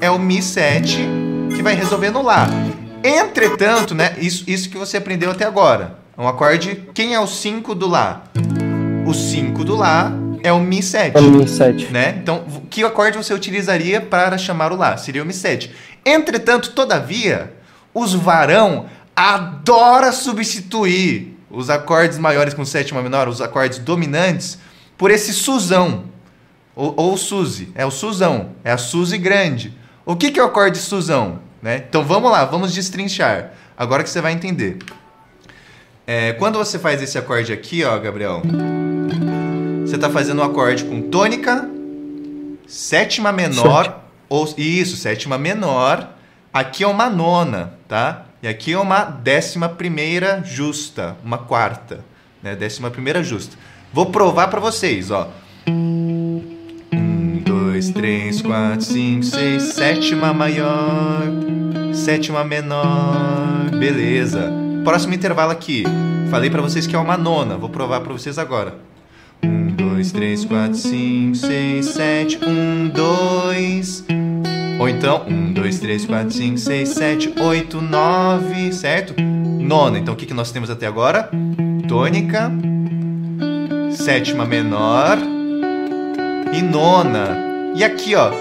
é 0.01 0.09
o 0.09 0.19
Mi 0.19 0.41
7 0.41 0.97
que 1.55 1.61
vai 1.61 1.75
resolver 1.75 2.09
no 2.09 2.23
Lá. 2.23 2.47
Entretanto, 3.03 3.93
né? 3.93 4.15
Isso, 4.17 4.43
isso 4.47 4.69
que 4.69 4.77
você 4.77 4.97
aprendeu 4.97 5.29
até 5.29 5.45
agora. 5.45 5.99
É 6.17 6.21
um 6.21 6.27
acorde. 6.27 6.83
Quem 6.93 7.13
é 7.13 7.19
o 7.19 7.27
5 7.27 7.75
do 7.75 7.87
Lá? 7.87 8.23
O 9.05 9.13
5 9.13 9.63
do 9.63 9.75
Lá 9.75 10.11
é 10.43 10.51
o 10.51 10.59
Mi 10.59 10.83
7. 10.83 11.17
É 11.17 11.19
o 11.21 11.23
Mi 11.23 11.47
7. 11.47 11.85
Né? 11.91 12.15
Então, 12.21 12.43
que 12.69 12.83
acorde 12.83 13.17
você 13.17 13.33
utilizaria 13.33 14.01
para 14.01 14.37
chamar 14.37 14.73
o 14.73 14.75
Lá? 14.75 14.97
Seria 14.97 15.23
o 15.23 15.25
Mi 15.25 15.33
7. 15.33 15.73
Entretanto, 16.05 16.71
todavia, 16.73 17.53
os 17.93 18.13
varão 18.13 18.87
adora 19.15 20.11
substituir 20.11 21.37
os 21.49 21.69
acordes 21.69 22.17
maiores 22.17 22.53
com 22.53 22.65
sétima 22.65 23.01
menor, 23.01 23.27
os 23.29 23.39
acordes 23.39 23.79
dominantes, 23.79 24.59
por 24.97 25.11
esse 25.11 25.33
Suzão. 25.33 26.05
Ou, 26.75 26.93
ou 26.97 27.17
Suzy. 27.17 27.71
É 27.73 27.85
o 27.85 27.91
Suzão. 27.91 28.49
É 28.63 28.71
a 28.71 28.77
Suzy 28.77 29.17
grande. 29.17 29.73
O 30.05 30.15
que, 30.15 30.31
que 30.31 30.39
é 30.39 30.43
o 30.43 30.47
acorde 30.47 30.77
Suzão? 30.79 31.39
Né? 31.61 31.85
Então 31.87 32.03
vamos 32.03 32.29
lá, 32.29 32.43
vamos 32.43 32.73
destrinchar. 32.73 33.53
Agora 33.77 34.03
que 34.03 34.09
você 34.09 34.19
vai 34.19 34.33
entender. 34.33 34.79
É, 36.05 36.33
quando 36.33 36.57
você 36.57 36.77
faz 36.77 37.01
esse 37.01 37.17
acorde 37.17 37.53
aqui, 37.53 37.83
ó, 37.85 37.97
Gabriel, 37.97 38.41
você 39.93 39.97
está 39.97 40.09
fazendo 40.09 40.39
um 40.41 40.43
acorde 40.43 40.85
com 40.85 41.03
tônica, 41.03 41.69
sétima 42.65 43.31
menor, 43.31 43.83
Sete. 43.83 43.95
ou 44.27 44.51
isso, 44.57 44.97
sétima 44.97 45.37
menor. 45.37 46.09
Aqui 46.51 46.83
é 46.83 46.87
uma 46.87 47.11
nona, 47.11 47.75
tá? 47.87 48.25
E 48.41 48.47
aqui 48.47 48.73
é 48.73 48.79
uma 48.79 49.03
décima 49.03 49.69
primeira 49.69 50.41
justa, 50.43 51.15
uma 51.23 51.37
quarta, 51.37 52.03
né? 52.41 52.55
Décima 52.55 52.89
primeira 52.89 53.21
justa. 53.23 53.55
Vou 53.93 54.07
provar 54.07 54.47
para 54.47 54.59
vocês, 54.59 55.11
ó. 55.11 55.29
Um, 55.69 56.41
dois, 57.45 57.91
três, 57.91 58.41
quatro, 58.41 58.83
cinco, 58.83 59.25
seis, 59.25 59.61
sétima 59.75 60.33
maior, 60.33 61.21
sétima 61.93 62.43
menor, 62.43 63.69
beleza. 63.77 64.51
Próximo 64.83 65.13
intervalo 65.13 65.51
aqui. 65.51 65.83
Falei 66.31 66.49
para 66.49 66.63
vocês 66.63 66.87
que 66.87 66.95
é 66.95 66.99
uma 66.99 67.15
nona. 67.15 67.57
Vou 67.57 67.69
provar 67.69 68.01
para 68.01 68.11
vocês 68.11 68.39
agora. 68.39 68.91
1, 69.43 69.75
2, 69.75 70.11
3, 70.11 70.45
4, 70.45 70.75
5, 70.75 71.35
6, 71.35 71.85
7, 71.85 72.39
1, 72.45 72.89
2. 72.89 74.05
Ou 74.79 74.89
então, 74.89 75.25
1, 75.27 75.53
2, 75.53 75.79
3, 75.79 76.05
4, 76.05 76.31
5, 76.31 76.57
6, 76.57 76.89
7, 76.89 77.33
8, 77.39 77.81
9, 77.81 78.73
certo? 78.73 79.13
Nona. 79.21 79.99
Então, 79.99 80.13
o 80.13 80.17
que, 80.17 80.25
que 80.25 80.33
nós 80.33 80.51
temos 80.51 80.69
até 80.69 80.87
agora? 80.87 81.29
Tônica, 81.87 82.51
sétima 83.91 84.45
menor 84.45 85.17
e 86.53 86.61
nona. 86.61 87.73
E 87.75 87.83
aqui, 87.83 88.15
ó. 88.15 88.31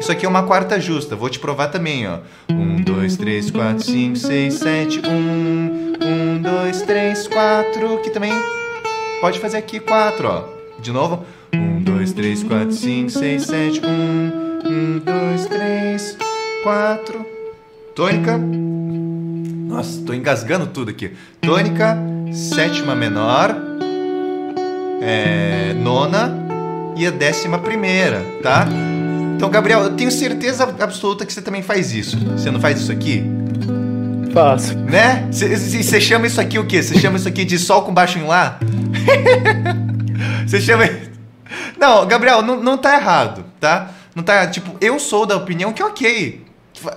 Isso 0.00 0.12
aqui 0.12 0.26
é 0.26 0.28
uma 0.28 0.44
quarta 0.44 0.80
justa. 0.80 1.16
Vou 1.16 1.28
te 1.28 1.38
provar 1.38 1.68
também, 1.68 2.06
ó. 2.06 2.18
1, 2.50 2.82
2, 2.82 3.16
3, 3.16 3.50
4, 3.50 3.84
5, 3.84 4.16
6, 4.16 4.54
7, 4.54 5.02
1. 5.06 5.12
1, 6.36 6.42
2, 6.42 6.82
3, 6.82 7.28
4. 7.28 7.98
Que 8.02 8.10
também 8.10 8.32
Pode 9.20 9.40
fazer 9.40 9.56
aqui 9.56 9.80
quatro, 9.80 10.28
ó. 10.28 10.44
De 10.80 10.92
novo. 10.92 11.24
Um, 11.52 11.82
dois, 11.82 12.12
três, 12.12 12.42
quatro, 12.42 12.72
cinco, 12.72 13.10
seis, 13.10 13.42
sete. 13.44 13.80
Um, 13.84 14.30
um, 14.64 14.98
dois, 15.00 15.46
três, 15.46 16.16
quatro. 16.62 17.26
Tônica. 17.96 18.38
Nossa, 18.38 20.00
tô 20.02 20.14
engasgando 20.14 20.68
tudo 20.68 20.90
aqui. 20.90 21.12
Tônica, 21.40 21.98
sétima 22.32 22.94
menor, 22.94 23.54
é, 25.00 25.74
nona 25.74 26.32
e 26.96 27.06
a 27.06 27.10
décima 27.10 27.58
primeira, 27.58 28.24
tá? 28.42 28.68
Então, 29.36 29.50
Gabriel, 29.50 29.82
eu 29.82 29.90
tenho 29.90 30.10
certeza 30.10 30.64
absoluta 30.80 31.26
que 31.26 31.32
você 31.32 31.42
também 31.42 31.62
faz 31.62 31.92
isso. 31.92 32.18
Você 32.36 32.50
não 32.50 32.60
faz 32.60 32.80
isso 32.80 32.90
aqui? 32.90 33.22
Faço. 34.32 34.76
Né? 34.76 35.26
Você 35.30 36.00
chama 36.00 36.26
isso 36.26 36.40
aqui 36.40 36.58
o 36.58 36.66
quê? 36.66 36.82
Você 36.82 36.98
chama 36.98 37.16
isso 37.16 37.28
aqui 37.28 37.44
de 37.44 37.58
sol 37.58 37.82
com 37.82 37.92
baixo 37.92 38.18
em 38.18 38.24
lá? 38.24 38.58
Você 40.46 40.60
chama. 40.60 40.88
Não, 41.78 42.06
Gabriel, 42.06 42.42
não, 42.42 42.60
não 42.60 42.76
tá 42.76 42.94
errado, 42.94 43.44
tá? 43.60 43.90
Não 44.14 44.22
tá. 44.22 44.46
Tipo, 44.46 44.76
eu 44.80 44.98
sou 44.98 45.26
da 45.26 45.36
opinião 45.36 45.72
que 45.72 45.82
ok. 45.82 46.44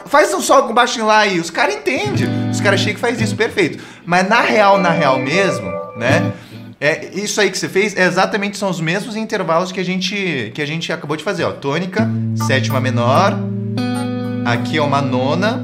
Faz 0.05 0.33
um 0.33 0.41
sol 0.41 0.63
com 0.63 0.73
baixo 0.73 0.99
em 0.99 1.03
lá 1.03 1.19
aí. 1.19 1.39
Os 1.39 1.49
caras 1.49 1.75
entendem. 1.75 2.27
Os 2.49 2.61
caras 2.61 2.81
acham 2.81 2.93
que 2.93 2.99
faz 2.99 3.19
isso, 3.19 3.35
perfeito. 3.35 3.83
Mas 4.05 4.27
na 4.27 4.41
real, 4.41 4.77
na 4.79 4.91
real 4.91 5.17
mesmo, 5.17 5.69
né? 5.97 6.31
É, 6.79 7.09
isso 7.13 7.39
aí 7.39 7.51
que 7.51 7.57
você 7.57 7.69
fez 7.69 7.95
é 7.95 8.05
exatamente 8.05 8.57
são 8.57 8.69
os 8.69 8.81
mesmos 8.81 9.15
intervalos 9.15 9.71
que 9.71 9.79
a 9.79 9.85
gente 9.85 10.51
que 10.55 10.61
a 10.61 10.65
gente 10.65 10.91
acabou 10.91 11.15
de 11.15 11.23
fazer, 11.23 11.43
ó. 11.43 11.51
Tônica, 11.51 12.09
sétima 12.47 12.79
menor, 12.79 13.37
aqui 14.45 14.77
é 14.77 14.81
uma 14.81 14.99
nona 14.99 15.63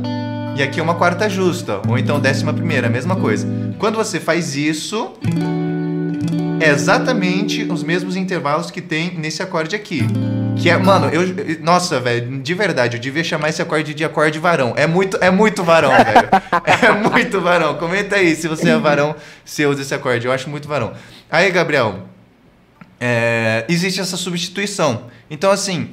e 0.57 0.63
aqui 0.63 0.81
uma 0.81 0.95
quarta 0.95 1.29
justa, 1.29 1.81
ou 1.87 1.99
então 1.99 2.19
décima 2.19 2.51
primeira, 2.51 2.89
mesma 2.89 3.15
coisa. 3.15 3.47
Quando 3.77 3.95
você 3.95 4.19
faz 4.19 4.55
isso, 4.55 5.13
é 6.59 6.69
exatamente 6.69 7.63
os 7.69 7.83
mesmos 7.83 8.15
intervalos 8.15 8.71
que 8.71 8.81
tem 8.81 9.15
nesse 9.19 9.43
acorde 9.43 9.75
aqui. 9.75 10.01
Que 10.55 10.71
é, 10.71 10.77
mano, 10.77 11.09
eu. 11.09 11.21
Nossa, 11.61 11.99
velho, 11.99 12.39
de 12.41 12.53
verdade, 12.55 12.97
eu 12.97 12.99
devia 12.99 13.23
chamar 13.23 13.49
esse 13.49 13.61
acorde 13.61 13.93
de 13.93 14.03
acorde 14.03 14.39
varão. 14.39 14.73
É 14.75 14.87
muito, 14.87 15.17
é 15.21 15.29
muito 15.29 15.63
varão, 15.63 15.91
velho. 15.91 16.27
É 16.65 16.91
muito 16.91 17.39
varão. 17.39 17.75
Comenta 17.75 18.15
aí 18.15 18.35
se 18.35 18.47
você 18.47 18.69
é 18.69 18.77
varão, 18.77 19.15
se 19.45 19.63
usa 19.63 19.83
esse 19.83 19.93
acorde. 19.93 20.25
Eu 20.25 20.31
acho 20.31 20.49
muito 20.49 20.67
varão. 20.67 20.93
Aí, 21.29 21.51
Gabriel, 21.51 21.99
é, 22.99 23.63
existe 23.69 24.01
essa 24.01 24.17
substituição. 24.17 25.03
Então, 25.29 25.51
assim, 25.51 25.87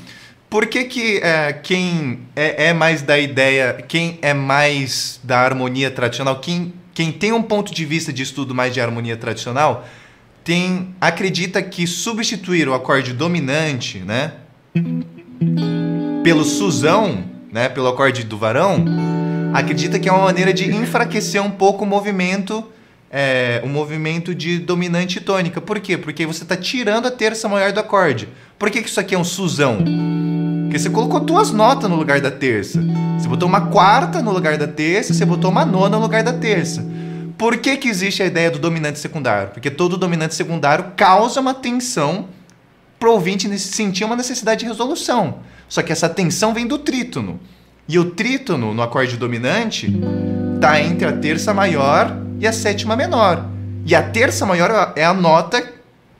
por 0.54 0.66
que, 0.66 0.84
que 0.84 1.16
é, 1.16 1.52
quem 1.52 2.20
é, 2.36 2.66
é, 2.68 2.72
mais 2.72 3.02
da 3.02 3.18
ideia, 3.18 3.72
quem 3.88 4.20
é 4.22 4.32
mais 4.32 5.18
da 5.20 5.40
harmonia 5.40 5.90
tradicional, 5.90 6.38
quem, 6.38 6.72
quem 6.94 7.10
tem 7.10 7.32
um 7.32 7.42
ponto 7.42 7.74
de 7.74 7.84
vista 7.84 8.12
de 8.12 8.22
estudo 8.22 8.54
mais 8.54 8.72
de 8.72 8.80
harmonia 8.80 9.16
tradicional, 9.16 9.84
tem 10.44 10.94
acredita 11.00 11.60
que 11.60 11.88
substituir 11.88 12.68
o 12.68 12.72
acorde 12.72 13.12
dominante, 13.12 13.98
né, 13.98 14.34
pelo 16.22 16.44
susão, 16.44 17.24
né, 17.50 17.68
pelo 17.68 17.88
acorde 17.88 18.22
do 18.22 18.38
varão, 18.38 18.84
acredita 19.52 19.98
que 19.98 20.08
é 20.08 20.12
uma 20.12 20.22
maneira 20.22 20.52
de 20.52 20.72
enfraquecer 20.72 21.42
um 21.42 21.50
pouco 21.50 21.82
o 21.82 21.86
movimento 21.86 22.64
é, 23.10 23.60
movimento 23.66 24.32
de 24.32 24.60
dominante 24.60 25.20
tônica. 25.20 25.60
Por 25.60 25.80
quê? 25.80 25.98
Porque 25.98 26.24
você 26.24 26.44
está 26.44 26.56
tirando 26.56 27.06
a 27.06 27.10
terça 27.10 27.48
maior 27.48 27.72
do 27.72 27.80
acorde. 27.80 28.28
Por 28.56 28.70
que, 28.70 28.82
que 28.82 28.88
isso 28.88 29.00
aqui 29.00 29.16
é 29.16 29.18
um 29.18 29.24
susão? 29.24 29.78
Porque 30.74 30.82
você 30.82 30.90
colocou 30.90 31.20
duas 31.20 31.52
notas 31.52 31.88
no 31.88 31.94
lugar 31.94 32.20
da 32.20 32.32
terça. 32.32 32.82
Você 33.16 33.28
botou 33.28 33.48
uma 33.48 33.68
quarta 33.68 34.20
no 34.20 34.32
lugar 34.32 34.58
da 34.58 34.66
terça, 34.66 35.14
você 35.14 35.24
botou 35.24 35.48
uma 35.48 35.64
nona 35.64 35.90
no 35.90 36.02
lugar 36.02 36.24
da 36.24 36.32
terça. 36.32 36.84
Por 37.38 37.58
que, 37.58 37.76
que 37.76 37.88
existe 37.88 38.24
a 38.24 38.26
ideia 38.26 38.50
do 38.50 38.58
dominante 38.58 38.98
secundário? 38.98 39.52
Porque 39.52 39.70
todo 39.70 39.96
dominante 39.96 40.34
secundário 40.34 40.86
causa 40.96 41.40
uma 41.40 41.54
tensão 41.54 42.26
para 42.98 43.08
o 43.08 43.12
ouvinte 43.12 43.56
sentir 43.56 44.02
uma 44.02 44.16
necessidade 44.16 44.62
de 44.62 44.66
resolução. 44.66 45.38
Só 45.68 45.80
que 45.80 45.92
essa 45.92 46.08
tensão 46.08 46.52
vem 46.52 46.66
do 46.66 46.76
trítono. 46.76 47.38
E 47.86 47.96
o 47.96 48.06
trítono, 48.06 48.74
no 48.74 48.82
acorde 48.82 49.16
dominante, 49.16 49.96
está 50.56 50.80
entre 50.80 51.06
a 51.06 51.12
terça 51.12 51.54
maior 51.54 52.18
e 52.40 52.48
a 52.48 52.52
sétima 52.52 52.96
menor. 52.96 53.46
E 53.86 53.94
a 53.94 54.02
terça 54.02 54.44
maior 54.44 54.92
é 54.96 55.04
a 55.04 55.14
nota 55.14 55.64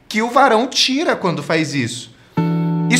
que 0.09 0.23
o 0.23 0.31
varão 0.31 0.69
tira 0.69 1.17
quando 1.17 1.43
faz 1.43 1.75
isso. 1.75 2.14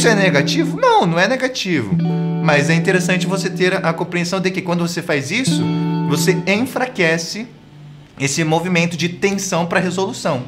Isso 0.05 0.13
é 0.13 0.15
negativo? 0.15 0.79
Não, 0.79 1.07
não 1.07 1.19
é 1.19 1.27
negativo. 1.27 1.97
Mas 2.45 2.69
é 2.69 2.75
interessante 2.75 3.27
você 3.27 3.49
ter 3.49 3.75
a 3.75 3.91
compreensão 3.91 4.39
de 4.39 4.51
que 4.51 4.61
quando 4.61 4.87
você 4.87 5.01
faz 5.01 5.31
isso, 5.31 5.65
você 6.11 6.37
enfraquece 6.47 7.49
esse 8.21 8.45
movimento 8.45 8.99
de 8.99 9.09
tensão 9.09 9.65
para 9.65 9.81
resolução. 9.81 10.45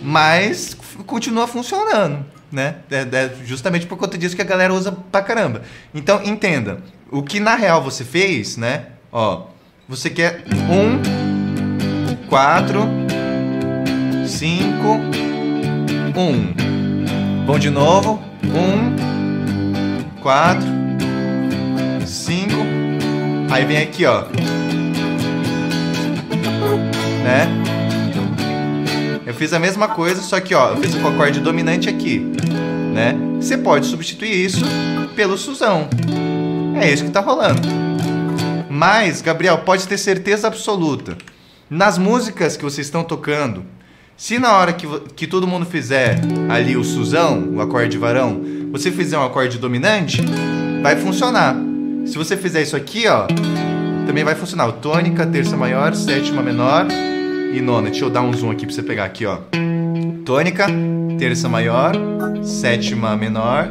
Mas 0.00 0.76
continua 1.06 1.48
funcionando, 1.48 2.24
né? 2.52 2.76
É, 2.88 3.00
é 3.00 3.34
justamente 3.44 3.84
por 3.84 3.98
conta 3.98 4.16
disso 4.16 4.36
que 4.36 4.42
a 4.42 4.44
galera 4.44 4.72
usa 4.72 4.92
pra 4.92 5.22
caramba. 5.22 5.62
Então, 5.92 6.22
entenda. 6.22 6.78
O 7.10 7.20
que 7.20 7.40
na 7.40 7.56
real 7.56 7.82
você 7.82 8.04
fez, 8.04 8.56
né? 8.56 8.90
Ó, 9.10 9.48
você 9.88 10.08
quer 10.08 10.44
um 10.70 11.00
quatro, 12.28 12.82
cinco, 14.24 15.00
um. 16.16 17.44
Vamos 17.44 17.60
de 17.60 17.70
novo. 17.70 18.33
Um, 18.52 20.20
quatro, 20.20 20.66
cinco. 22.06 22.56
Aí 23.50 23.64
vem 23.64 23.78
aqui, 23.78 24.04
ó. 24.04 24.24
Né? 27.22 27.48
Eu 29.26 29.32
fiz 29.32 29.52
a 29.52 29.58
mesma 29.58 29.88
coisa, 29.88 30.20
só 30.20 30.38
que 30.40 30.54
ó, 30.54 30.70
eu 30.70 30.76
fiz 30.76 30.94
o 30.94 31.08
acorde 31.08 31.40
dominante 31.40 31.88
aqui, 31.88 32.20
né? 32.92 33.16
Você 33.40 33.56
pode 33.56 33.86
substituir 33.86 34.44
isso 34.44 34.64
pelo 35.16 35.36
susão. 35.38 35.88
É 36.80 36.92
isso 36.92 37.04
que 37.04 37.10
tá 37.10 37.20
rolando. 37.20 37.60
Mas, 38.68 39.22
Gabriel, 39.22 39.58
pode 39.58 39.86
ter 39.86 39.98
certeza 39.98 40.46
absoluta 40.46 41.16
nas 41.70 41.96
músicas 41.96 42.56
que 42.56 42.64
vocês 42.64 42.86
estão 42.86 43.02
tocando, 43.02 43.64
se 44.16 44.38
na 44.38 44.56
hora 44.56 44.72
que, 44.72 44.86
que 45.16 45.26
todo 45.26 45.46
mundo 45.46 45.66
fizer 45.66 46.20
ali 46.48 46.76
o 46.76 46.84
susão, 46.84 47.50
o 47.54 47.60
acorde 47.60 47.90
de 47.90 47.98
varão, 47.98 48.40
você 48.70 48.90
fizer 48.90 49.18
um 49.18 49.24
acorde 49.24 49.58
dominante, 49.58 50.22
vai 50.82 50.96
funcionar. 50.96 51.56
Se 52.06 52.16
você 52.16 52.36
fizer 52.36 52.62
isso 52.62 52.76
aqui, 52.76 53.06
ó, 53.08 53.26
também 54.06 54.24
vai 54.24 54.34
funcionar. 54.34 54.68
O 54.68 54.72
tônica, 54.72 55.26
terça 55.26 55.56
maior, 55.56 55.94
sétima 55.94 56.42
menor 56.42 56.86
e 57.52 57.60
nona. 57.60 57.90
Deixa 57.90 58.04
eu 58.04 58.10
dar 58.10 58.22
um 58.22 58.32
zoom 58.32 58.50
aqui 58.50 58.66
pra 58.66 58.74
você 58.74 58.82
pegar 58.82 59.04
aqui, 59.04 59.26
ó. 59.26 59.38
Tônica, 60.24 60.66
terça 61.18 61.48
maior, 61.48 61.94
sétima 62.42 63.16
menor 63.16 63.68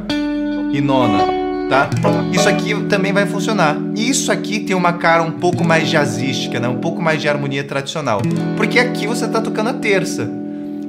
e 0.71 0.81
nona 0.81 1.42
tá? 1.73 1.89
Isso 2.31 2.47
aqui 2.47 2.75
também 2.83 3.11
vai 3.11 3.25
funcionar. 3.25 3.75
Isso 3.95 4.31
aqui 4.31 4.59
tem 4.59 4.75
uma 4.75 4.93
cara 4.93 5.23
um 5.23 5.31
pouco 5.31 5.63
mais 5.63 5.89
jazzística, 5.89 6.59
né? 6.59 6.67
Um 6.67 6.79
pouco 6.79 7.01
mais 7.01 7.19
de 7.19 7.27
harmonia 7.27 7.63
tradicional. 7.63 8.21
Porque 8.55 8.77
aqui 8.77 9.07
você 9.07 9.27
tá 9.27 9.41
tocando 9.41 9.71
a 9.71 9.73
terça. 9.73 10.29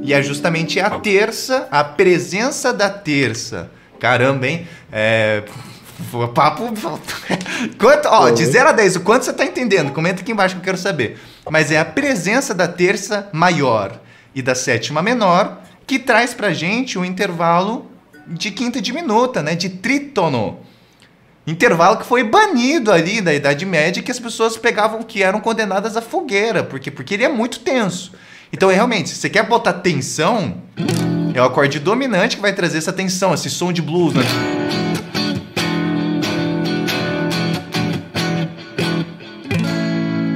E 0.02 0.12
é 0.12 0.22
justamente 0.22 0.78
a 0.78 0.90
terça, 0.90 1.66
a 1.70 1.82
presença 1.82 2.70
da 2.70 2.90
terça. 2.90 3.70
Caramba, 3.98 4.46
hein? 4.46 4.68
É... 4.92 5.44
Papo. 6.34 6.70
Quanto, 7.78 8.08
ó, 8.08 8.28
de 8.28 8.44
0 8.44 8.68
a 8.68 8.72
10, 8.72 8.96
o 8.96 9.00
quanto 9.00 9.24
você 9.24 9.32
tá 9.32 9.44
entendendo? 9.44 9.92
Comenta 9.92 10.20
aqui 10.20 10.32
embaixo 10.32 10.56
que 10.56 10.60
eu 10.60 10.64
quero 10.64 10.76
saber. 10.76 11.18
Mas 11.48 11.70
é 11.70 11.78
a 11.78 11.84
presença 11.84 12.52
da 12.52 12.66
terça 12.68 13.28
maior 13.32 14.00
e 14.34 14.42
da 14.42 14.54
sétima 14.54 15.00
menor 15.00 15.62
que 15.86 15.98
traz 15.98 16.34
pra 16.34 16.52
gente 16.52 16.98
um 16.98 17.04
intervalo 17.04 17.90
de 18.26 18.50
quinta 18.50 18.82
diminuta, 18.82 19.42
né? 19.42 19.54
De 19.54 19.68
trítono. 19.68 20.63
Intervalo 21.46 21.98
que 21.98 22.06
foi 22.06 22.24
banido 22.24 22.90
ali 22.90 23.20
da 23.20 23.34
Idade 23.34 23.66
Média 23.66 24.02
que 24.02 24.10
as 24.10 24.18
pessoas 24.18 24.56
pegavam 24.56 25.02
que 25.02 25.22
eram 25.22 25.40
condenadas 25.40 25.94
à 25.94 26.00
fogueira, 26.00 26.64
porque 26.64 26.90
porque 26.90 27.12
ele 27.12 27.24
é 27.24 27.28
muito 27.28 27.60
tenso. 27.60 28.12
Então, 28.50 28.70
é, 28.70 28.74
realmente, 28.74 29.10
se 29.10 29.16
você 29.16 29.28
quer 29.28 29.42
botar 29.46 29.74
tensão, 29.74 30.62
é 31.34 31.42
o 31.42 31.44
acorde 31.44 31.78
dominante 31.78 32.36
que 32.36 32.42
vai 32.42 32.54
trazer 32.54 32.78
essa 32.78 32.92
tensão, 32.92 33.34
esse 33.34 33.50
som 33.50 33.72
de 33.72 33.82
blues, 33.82 34.14
né? 34.14 34.22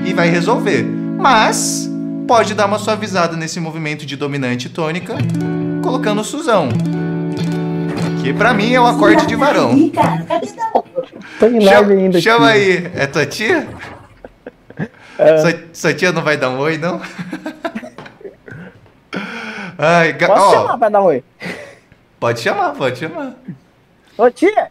E 0.05 0.13
vai 0.13 0.29
resolver. 0.29 0.85
Mas 1.17 1.89
pode 2.27 2.53
dar 2.53 2.67
uma 2.67 2.79
suavizada 2.79 3.35
nesse 3.35 3.59
movimento 3.61 4.05
de 4.05 4.15
dominante 4.15 4.69
tônica, 4.69 5.17
colocando 5.83 6.21
o 6.21 6.25
Suzão. 6.25 6.69
Que 8.21 8.35
pra 8.35 8.53
mim 8.53 8.75
é 8.75 8.81
um 8.81 8.87
acorde 8.87 9.27
de 9.27 9.37
varão. 9.37 9.91
Tem 11.39 11.61
live 11.61 11.93
ainda. 11.93 12.21
Chama 12.21 12.51
aqui. 12.51 12.59
aí. 12.59 12.91
É 12.95 13.07
tua 13.07 13.27
tia? 13.27 13.69
É. 15.21 15.39
Sua, 15.39 15.53
sua, 15.73 15.95
tia 15.95 16.13
não 16.13 16.23
vai 16.23 16.37
dar 16.37 16.49
um 16.49 16.61
oi, 16.61 16.79
não? 16.79 17.03
Ai, 19.77 20.15
Posso 20.15 20.33
ó, 20.33 20.53
chamar 20.53 20.79
pra 20.79 20.89
dar 20.89 21.03
um 21.03 21.07
oi? 21.07 21.25
Pode 22.21 22.39
chamar, 22.39 22.73
pode 22.75 23.01
chamar. 23.01 23.35
Ô 24.17 24.31
tia! 24.31 24.71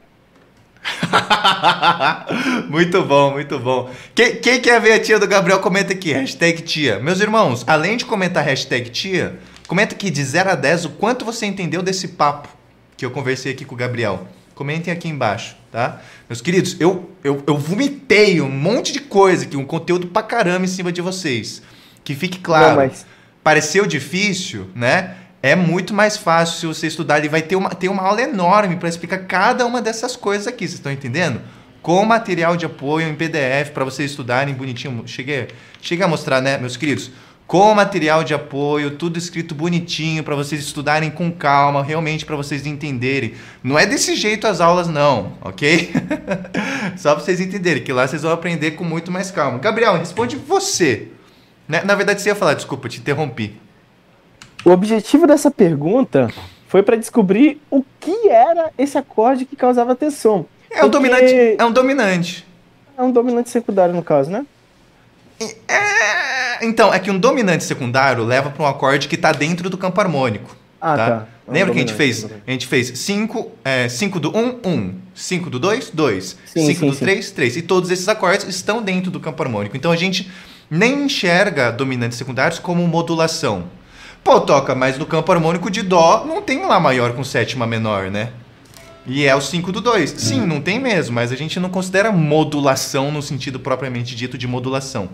muito 2.70 3.04
bom, 3.04 3.32
muito 3.32 3.60
bom. 3.60 3.90
Quem, 4.16 4.38
quem, 4.38 4.62
quer 4.62 4.80
ver 4.80 4.94
a 4.94 5.02
tia 5.02 5.20
do 5.20 5.28
Gabriel, 5.28 5.60
comenta 5.60 5.92
aqui, 5.92 6.14
hashtag 6.14 6.62
tia. 6.62 6.98
Meus 6.98 7.20
irmãos, 7.20 7.66
além 7.68 7.98
de 7.98 8.06
comentar 8.06 8.42
hashtag 8.42 8.90
tia, 8.90 9.38
comenta 9.68 9.96
aqui 9.96 10.10
de 10.10 10.24
0 10.24 10.52
a 10.52 10.56
10 10.56 10.86
o 10.86 10.90
quanto 10.92 11.26
você 11.26 11.46
entendeu 11.46 11.82
desse 11.82 12.08
papo 12.08 12.48
que 12.96 13.06
eu 13.06 13.12
conversei 13.12 13.52
aqui 13.52 13.66
com 13.66 13.76
o 13.76 13.78
Gabriel. 13.78 14.26
Comentem 14.56 14.94
aqui 14.94 15.10
embaixo, 15.10 15.57
tá? 15.72 16.02
Meus 16.30 16.42
queridos, 16.42 16.76
eu, 16.80 17.12
eu, 17.24 17.44
eu 17.46 17.58
vomitei 17.58 18.42
um 18.42 18.50
monte 18.50 18.92
de 18.92 19.00
coisa 19.02 19.44
aqui, 19.44 19.58
um 19.58 19.66
conteúdo 19.66 20.08
pra 20.08 20.24
caramba 20.24 20.66
em 20.66 20.70
cima 20.70 20.92
de 20.92 21.02
vocês. 21.02 21.62
Que 22.04 22.16
fique 22.16 22.40
claro. 22.40 22.70
Não, 22.70 22.76
mas... 22.76 23.06
Pareceu 23.44 23.86
difícil, 23.86 24.70
né? 24.76 25.16
É 25.42 25.56
muito 25.56 25.94
mais 25.94 26.18
fácil 26.18 26.58
se 26.60 26.66
você 26.66 26.88
estudar. 26.88 27.20
Ele 27.20 27.30
vai 27.30 27.42
ter 27.42 27.56
uma, 27.56 27.70
ter 27.70 27.88
uma 27.88 28.04
aula 28.04 28.22
enorme 28.22 28.76
para 28.76 28.90
explicar 28.90 29.20
cada 29.20 29.66
uma 29.66 29.82
dessas 29.82 30.16
coisas 30.16 30.48
aqui. 30.48 30.68
Vocês 30.68 30.74
estão 30.74 30.92
entendendo? 30.92 31.42
Com 31.82 32.04
material 32.04 32.58
de 32.58 32.66
apoio 32.66 33.08
em 33.08 33.16
PDF 33.16 33.72
para 33.74 33.86
vocês 33.86 34.12
estudarem 34.12 34.54
bonitinho. 34.54 35.04
Cheguei, 35.06 35.48
cheguei 35.82 36.04
a 36.04 36.08
mostrar, 36.08 36.42
né, 36.42 36.58
meus 36.58 36.76
queridos? 36.76 37.12
Com 37.48 37.74
material 37.74 38.26
de 38.26 38.34
apoio, 38.34 38.98
tudo 38.98 39.18
escrito 39.18 39.56
bonitinho 39.56 40.22
para 40.22 40.36
vocês 40.36 40.62
estudarem 40.62 41.10
com 41.10 41.32
calma, 41.32 41.82
realmente 41.82 42.26
para 42.26 42.36
vocês 42.36 42.66
entenderem. 42.66 43.36
Não 43.64 43.80
é 43.80 43.86
desse 43.86 44.18
jeito 44.18 44.46
as 44.46 44.60
aulas 44.60 44.90
não, 44.90 45.32
ok? 45.42 45.94
Só 46.98 47.16
para 47.16 47.24
vocês 47.24 47.40
entenderem 47.40 47.82
que 47.82 47.94
lá 47.94 48.06
vocês 48.06 48.22
vão 48.22 48.34
aprender 48.34 48.72
com 48.72 48.84
muito 48.84 49.10
mais 49.10 49.32
calma. 49.32 49.60
Gabriel, 49.60 49.98
responde 49.98 50.36
você. 50.36 51.08
Né? 51.66 51.82
Na 51.86 51.96
verdade 51.96 52.22
você 52.22 52.30
ia 52.30 52.36
falar, 52.36 52.54
desculpa, 52.54 52.90
te 52.90 53.00
interrompi. 53.00 53.56
O 54.66 54.72
objetivo 54.72 55.26
dessa 55.26 55.50
pergunta 55.50 56.30
foi 56.68 56.84
para 56.84 56.98
descobrir 56.98 57.62
o 57.72 57.82
que 58.02 58.28
era 58.28 58.72
esse 58.78 58.98
acorde 58.98 59.46
que 59.46 59.56
causava 59.56 59.96
tensão. 59.96 60.46
É 60.70 60.84
um 60.84 60.90
dominante, 60.90 61.56
é 61.58 61.66
um 61.66 61.72
dominante. 61.72 62.46
É 62.98 63.02
um 63.02 63.12
dominante 63.12 63.50
secundário 63.50 63.96
no 63.96 64.04
caso, 64.04 64.30
né? 64.30 64.46
É, 65.40 66.66
então, 66.66 66.94
é 66.94 67.00
que 67.00 67.12
um 67.12 67.20
dominante 67.20 67.64
secundário 67.64 68.24
leva 68.24 68.50
para 68.50 68.64
um 68.64 68.68
acorde 68.68 69.08
que 69.08 69.16
está 69.16 69.32
dentro 69.32 69.70
do 69.70 69.78
campo 69.78 70.00
harmônico. 70.02 70.56
Ah, 70.82 70.96
tá. 70.96 71.10
tá. 71.10 71.28
Lembra 71.48 71.74
que 71.74 71.80
a 71.80 71.82
gente 71.82 71.94
fez? 71.94 72.26
A 72.46 72.52
gente 72.52 72.68
fez 72.68 73.00
5 73.00 73.52
é, 73.64 73.88
cinco 73.88 74.20
do 74.20 74.36
1, 74.36 74.40
um, 74.40 74.60
1. 74.66 74.70
Um. 74.70 74.96
5 75.16 75.50
do 75.50 75.60
2, 75.60 75.92
2. 75.92 76.38
5 76.46 76.86
do 76.86 76.96
3, 76.96 77.32
3. 77.32 77.58
E 77.58 77.62
todos 77.62 77.90
esses 77.90 78.08
acordes 78.08 78.46
estão 78.48 78.82
dentro 78.82 79.10
do 79.10 79.20
campo 79.20 79.42
harmônico. 79.42 79.78
Então 79.78 79.92
a 79.92 79.96
gente 79.96 80.30
nem 80.70 81.06
enxerga 81.06 81.72
dominantes 81.72 82.18
secundários 82.18 82.60
como 82.60 82.86
modulação. 82.86 83.66
Pô, 84.24 84.42
toca, 84.42 84.76
mas 84.76 84.98
no 84.98 85.06
campo 85.06 85.32
harmônico 85.32 85.72
de 85.72 85.82
Dó 85.82 86.26
não 86.26 86.42
tem 86.42 86.66
Lá 86.66 86.80
maior 86.82 87.14
com 87.14 87.24
sétima 87.24 87.66
menor, 87.66 88.12
né? 88.12 88.32
E 89.08 89.26
é 89.26 89.34
o 89.34 89.40
5 89.40 89.72
do 89.72 89.80
2. 89.80 90.16
Sim, 90.18 90.46
não 90.46 90.60
tem 90.60 90.80
mesmo, 90.80 91.16
mas 91.16 91.32
a 91.32 91.36
gente 91.36 91.60
não 91.62 91.70
considera 91.70 92.12
modulação 92.12 93.10
no 93.10 93.22
sentido 93.22 93.58
propriamente 93.58 94.14
dito 94.14 94.38
de 94.38 94.46
modulação. 94.46 95.10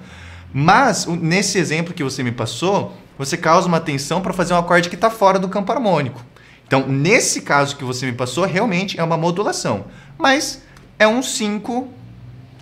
Mas, 0.51 1.05
nesse 1.05 1.59
exemplo 1.59 1.93
que 1.93 2.03
você 2.03 2.23
me 2.23 2.31
passou, 2.31 2.97
você 3.17 3.37
causa 3.37 3.67
uma 3.67 3.79
tensão 3.79 4.19
para 4.19 4.33
fazer 4.33 4.55
um 4.55 4.57
acorde 4.57 4.89
que 4.89 4.95
está 4.95 5.11
fora 5.11 5.37
do 5.37 5.47
campo 5.47 5.71
harmônico. 5.71 6.25
Então, 6.65 6.87
nesse 6.87 7.41
caso 7.41 7.75
que 7.75 7.83
você 7.83 8.07
me 8.07 8.13
passou, 8.13 8.45
realmente 8.45 8.99
é 8.99 9.03
uma 9.03 9.17
modulação. 9.17 9.85
Mas 10.17 10.63
é 10.97 11.07
um 11.07 11.21
5 11.21 11.87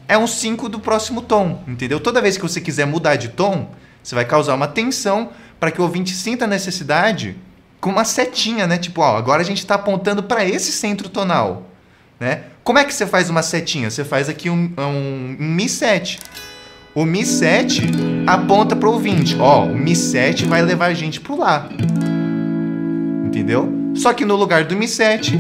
é 0.08 0.18
um 0.18 0.28
5 0.28 0.68
do 0.68 0.78
próximo 0.78 1.22
tom, 1.22 1.64
entendeu? 1.66 1.98
Toda 1.98 2.22
vez 2.22 2.36
que 2.36 2.44
você 2.44 2.60
quiser 2.60 2.86
mudar 2.86 3.16
de 3.16 3.30
tom, 3.30 3.72
você 4.04 4.14
vai 4.14 4.26
causar 4.26 4.56
uma 4.56 4.68
tensão 4.68 5.30
para 5.58 5.72
que 5.72 5.80
o 5.80 5.86
ouvinte 5.86 6.14
sinta 6.14 6.44
a 6.44 6.48
necessidade 6.50 7.38
com 7.82 7.90
uma 7.90 8.06
setinha, 8.06 8.68
né? 8.68 8.78
Tipo, 8.78 9.02
ó, 9.02 9.18
agora 9.18 9.42
a 9.42 9.46
gente 9.46 9.58
está 9.58 9.76
apontando 9.76 10.22
para 10.22 10.46
esse 10.46 10.72
centro 10.72 11.10
tonal, 11.10 11.64
né? 12.20 12.44
Como 12.64 12.78
é 12.78 12.86
que 12.86 12.94
você 12.94 13.08
faz 13.08 13.30
uma 13.30 13.42
setinha? 13.42 13.90
Você 13.90 14.06
faz 14.06 14.30
aqui 14.30 14.50
um, 14.50 14.72
um, 14.78 15.36
um 15.40 15.46
Mi 15.46 15.68
7. 15.68 16.20
O 16.94 17.06
Mi 17.06 17.26
7 17.26 17.82
aponta 18.28 18.76
para 18.76 18.88
o 18.88 18.94
ouvinte. 18.94 19.36
Ó, 19.40 19.66
o 19.66 19.76
Mi 19.76 19.96
7 19.96 20.46
vai 20.46 20.62
levar 20.62 20.86
a 20.86 20.94
gente 20.94 21.20
para 21.20 21.36
Lá. 21.36 21.70
Entendeu? 23.26 23.72
Só 23.96 24.14
que 24.14 24.24
no 24.24 24.36
lugar 24.36 24.66
do 24.66 24.76
Mi 24.76 24.88
7, 24.88 25.38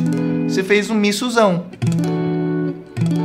você 0.48 0.64
fez 0.64 0.90
um 0.90 0.96
Mi 0.96 1.14
Suzão. 1.14 1.68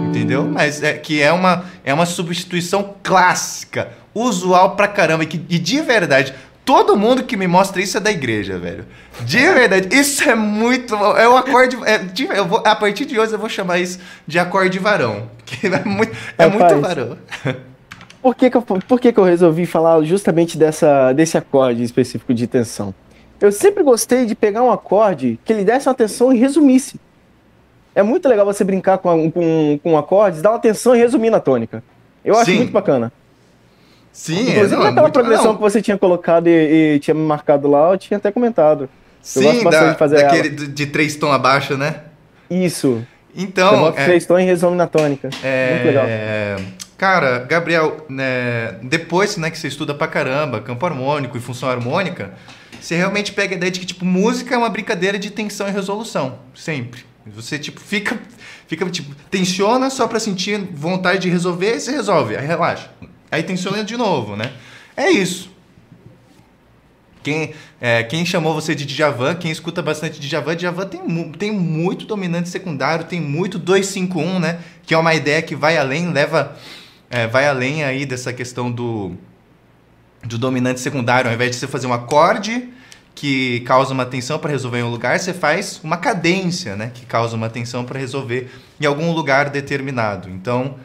Entendeu? 0.08 0.44
Mas 0.44 0.82
é 0.82 0.92
que 0.92 1.22
é 1.22 1.32
uma, 1.32 1.64
é 1.82 1.94
uma 1.94 2.04
substituição 2.04 2.94
clássica, 3.02 3.92
usual 4.14 4.76
pra 4.76 4.88
caramba. 4.88 5.24
E, 5.24 5.26
que, 5.26 5.40
e 5.48 5.58
de 5.58 5.80
verdade, 5.80 6.34
Todo 6.66 6.96
mundo 6.96 7.22
que 7.22 7.36
me 7.36 7.46
mostra 7.46 7.80
isso 7.80 7.96
é 7.96 8.00
da 8.00 8.10
igreja, 8.10 8.58
velho. 8.58 8.84
De 9.20 9.38
verdade, 9.38 9.96
isso 9.96 10.28
é 10.28 10.34
muito. 10.34 10.96
É 10.96 11.28
um 11.28 11.36
acorde. 11.36 11.78
É, 11.86 12.04
eu 12.36 12.44
vou, 12.44 12.60
a 12.66 12.74
partir 12.74 13.04
de 13.04 13.16
hoje 13.16 13.32
eu 13.32 13.38
vou 13.38 13.48
chamar 13.48 13.78
isso 13.78 14.00
de 14.26 14.36
acorde 14.36 14.78
varão. 14.80 15.30
Que 15.46 15.68
é 15.68 15.84
muito, 15.84 16.12
é 16.36 16.46
Rapaz, 16.46 16.72
muito 16.72 16.80
varão. 16.80 17.18
Por 18.20 18.34
que, 18.34 18.50
que, 18.50 18.56
eu, 18.56 18.62
por 18.62 19.00
que, 19.00 19.12
que 19.12 19.20
eu 19.20 19.22
resolvi 19.22 19.64
falar 19.64 20.02
justamente 20.02 20.58
dessa, 20.58 21.12
desse 21.12 21.38
acorde 21.38 21.84
específico 21.84 22.34
de 22.34 22.48
tensão? 22.48 22.92
Eu 23.40 23.52
sempre 23.52 23.84
gostei 23.84 24.26
de 24.26 24.34
pegar 24.34 24.64
um 24.64 24.72
acorde 24.72 25.38
que 25.44 25.52
ele 25.52 25.62
desse 25.62 25.88
uma 25.88 25.94
tensão 25.94 26.32
e 26.32 26.36
resumisse. 26.36 26.98
É 27.94 28.02
muito 28.02 28.28
legal 28.28 28.44
você 28.44 28.64
brincar 28.64 28.98
com, 28.98 29.30
com, 29.30 29.78
com 29.80 29.96
acordes, 29.96 30.42
dar 30.42 30.50
uma 30.50 30.58
tensão 30.58 30.96
e 30.96 30.98
resumir 30.98 31.30
na 31.30 31.38
tônica. 31.38 31.80
Eu 32.24 32.34
acho 32.34 32.50
Sim. 32.50 32.56
muito 32.56 32.72
bacana. 32.72 33.12
Sim, 34.16 34.48
Inclusive, 34.48 34.72
é, 34.72 34.78
não, 34.78 34.84
naquela 34.84 35.10
progressão 35.10 35.48
não. 35.48 35.56
que 35.56 35.60
você 35.60 35.82
tinha 35.82 35.98
colocado 35.98 36.46
e, 36.46 36.94
e, 36.94 36.98
tinha 37.00 37.12
me 37.12 37.20
marcado 37.20 37.68
lá, 37.68 37.92
eu 37.92 37.98
tinha 37.98 38.16
até 38.16 38.32
comentado. 38.32 38.88
Sim, 39.20 39.62
da, 39.62 39.92
de 39.92 39.98
fazer 39.98 40.16
daquele 40.22 40.48
de, 40.48 40.68
de 40.68 40.86
três 40.86 41.16
tons 41.16 41.34
abaixo, 41.34 41.76
né? 41.76 41.96
Isso. 42.48 43.06
Então. 43.36 43.92
Você 43.92 44.00
é, 44.00 44.04
três 44.06 44.24
tons 44.24 44.40
e 44.40 44.44
resume 44.44 44.74
na 44.74 44.86
tônica. 44.86 45.28
É, 45.44 45.72
Muito 45.74 45.86
legal. 45.86 46.06
Cara, 46.96 47.40
Gabriel, 47.40 48.06
né, 48.08 48.76
depois 48.82 49.36
né, 49.36 49.50
que 49.50 49.58
você 49.58 49.68
estuda 49.68 49.92
pra 49.92 50.06
caramba 50.06 50.62
campo 50.62 50.86
harmônico 50.86 51.36
e 51.36 51.40
função 51.40 51.68
harmônica, 51.68 52.32
você 52.80 52.96
realmente 52.96 53.34
pega 53.34 53.54
a 53.54 53.56
ideia 53.58 53.70
de 53.70 53.80
que, 53.80 53.84
tipo, 53.84 54.06
música 54.06 54.54
é 54.54 54.58
uma 54.58 54.70
brincadeira 54.70 55.18
de 55.18 55.30
tensão 55.30 55.68
e 55.68 55.70
resolução. 55.70 56.38
Sempre. 56.54 57.04
Você, 57.26 57.58
tipo, 57.58 57.78
fica, 57.78 58.18
fica 58.66 58.88
tipo, 58.88 59.14
tensiona 59.30 59.90
só 59.90 60.08
pra 60.08 60.18
sentir 60.18 60.58
vontade 60.72 61.18
de 61.18 61.28
resolver 61.28 61.76
e 61.76 61.80
você 61.80 61.90
resolve. 61.90 62.34
Aí 62.34 62.46
relaxa. 62.46 62.88
Aí 63.30 63.42
tensiona 63.42 63.84
de 63.84 63.96
novo, 63.96 64.36
né? 64.36 64.52
É 64.96 65.10
isso. 65.10 65.50
Quem, 67.22 67.54
é, 67.80 68.04
quem 68.04 68.24
chamou 68.24 68.54
você 68.54 68.72
de 68.72 68.86
Djavan, 68.86 69.34
quem 69.34 69.50
escuta 69.50 69.82
bastante 69.82 70.20
Djavan, 70.20 70.54
Djavan 70.54 70.86
tem, 70.86 71.32
tem 71.32 71.50
muito 71.50 72.06
dominante 72.06 72.48
secundário, 72.48 73.04
tem 73.04 73.20
muito 73.20 73.58
251, 73.58 74.38
né? 74.38 74.60
Que 74.84 74.94
é 74.94 74.98
uma 74.98 75.12
ideia 75.12 75.42
que 75.42 75.56
vai 75.56 75.76
além, 75.76 76.12
leva, 76.12 76.56
é, 77.10 77.26
vai 77.26 77.48
além 77.48 77.82
aí 77.82 78.06
dessa 78.06 78.32
questão 78.32 78.70
do, 78.70 79.16
do 80.22 80.38
dominante 80.38 80.78
secundário. 80.78 81.28
Ao 81.28 81.34
invés 81.34 81.50
de 81.50 81.56
você 81.56 81.66
fazer 81.66 81.88
um 81.88 81.92
acorde 81.92 82.68
que 83.12 83.58
causa 83.60 83.92
uma 83.92 84.06
tensão 84.06 84.38
para 84.38 84.52
resolver 84.52 84.78
em 84.78 84.82
um 84.84 84.90
lugar, 84.90 85.18
você 85.18 85.34
faz 85.34 85.80
uma 85.82 85.96
cadência, 85.96 86.76
né? 86.76 86.92
Que 86.94 87.04
causa 87.04 87.34
uma 87.34 87.48
tensão 87.48 87.84
para 87.84 87.98
resolver 87.98 88.52
em 88.80 88.86
algum 88.86 89.10
lugar 89.10 89.50
determinado. 89.50 90.30
Então, 90.30 90.76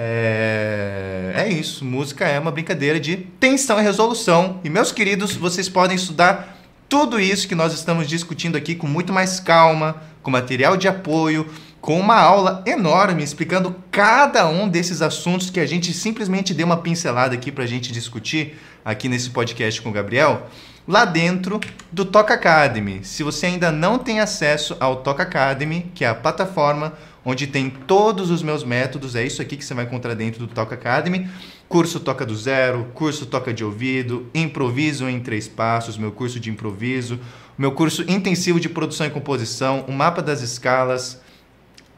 é, 0.00 1.32
é 1.34 1.48
isso. 1.48 1.84
Música 1.84 2.24
é 2.24 2.38
uma 2.38 2.52
brincadeira 2.52 3.00
de 3.00 3.16
tensão 3.16 3.80
e 3.80 3.82
resolução. 3.82 4.60
E, 4.62 4.70
meus 4.70 4.92
queridos, 4.92 5.34
vocês 5.34 5.68
podem 5.68 5.96
estudar 5.96 6.56
tudo 6.88 7.18
isso 7.18 7.48
que 7.48 7.54
nós 7.56 7.74
estamos 7.74 8.08
discutindo 8.08 8.56
aqui 8.56 8.76
com 8.76 8.86
muito 8.86 9.12
mais 9.12 9.40
calma, 9.40 10.00
com 10.22 10.30
material 10.30 10.76
de 10.76 10.86
apoio, 10.86 11.50
com 11.80 11.98
uma 11.98 12.14
aula 12.14 12.62
enorme 12.64 13.24
explicando 13.24 13.74
cada 13.90 14.48
um 14.48 14.68
desses 14.68 15.02
assuntos 15.02 15.50
que 15.50 15.58
a 15.58 15.66
gente 15.66 15.92
simplesmente 15.92 16.54
deu 16.54 16.66
uma 16.66 16.76
pincelada 16.76 17.34
aqui 17.34 17.50
para 17.50 17.64
a 17.64 17.68
gente 17.68 17.92
discutir 17.92 18.56
aqui 18.84 19.08
nesse 19.08 19.30
podcast 19.30 19.82
com 19.82 19.88
o 19.88 19.92
Gabriel, 19.92 20.46
lá 20.86 21.04
dentro 21.04 21.60
do 21.90 22.04
Toca 22.04 22.34
Academy. 22.34 23.00
Se 23.04 23.22
você 23.22 23.46
ainda 23.46 23.72
não 23.72 23.98
tem 23.98 24.20
acesso 24.20 24.76
ao 24.78 24.96
Toca 24.96 25.24
Academy, 25.24 25.90
que 25.94 26.04
é 26.04 26.08
a 26.08 26.14
plataforma 26.14 26.94
onde 27.24 27.46
tem 27.46 27.68
todos 27.68 28.30
os 28.30 28.42
meus 28.42 28.64
métodos. 28.64 29.14
É 29.14 29.24
isso 29.24 29.42
aqui 29.42 29.56
que 29.56 29.64
você 29.64 29.74
vai 29.74 29.84
encontrar 29.84 30.14
dentro 30.14 30.40
do 30.40 30.52
Toca 30.52 30.74
Academy. 30.74 31.28
Curso 31.68 32.00
Toca 32.00 32.24
do 32.24 32.34
Zero, 32.34 32.86
curso 32.94 33.26
Toca 33.26 33.52
de 33.52 33.62
Ouvido, 33.62 34.26
Improviso 34.34 35.08
em 35.08 35.20
Três 35.20 35.46
Passos, 35.46 35.98
meu 35.98 36.10
curso 36.10 36.40
de 36.40 36.50
improviso, 36.50 37.20
meu 37.58 37.72
curso 37.72 38.02
intensivo 38.08 38.58
de 38.58 38.68
produção 38.70 39.06
e 39.06 39.10
composição, 39.10 39.84
o 39.86 39.92
mapa 39.92 40.22
das 40.22 40.40
escalas, 40.40 41.20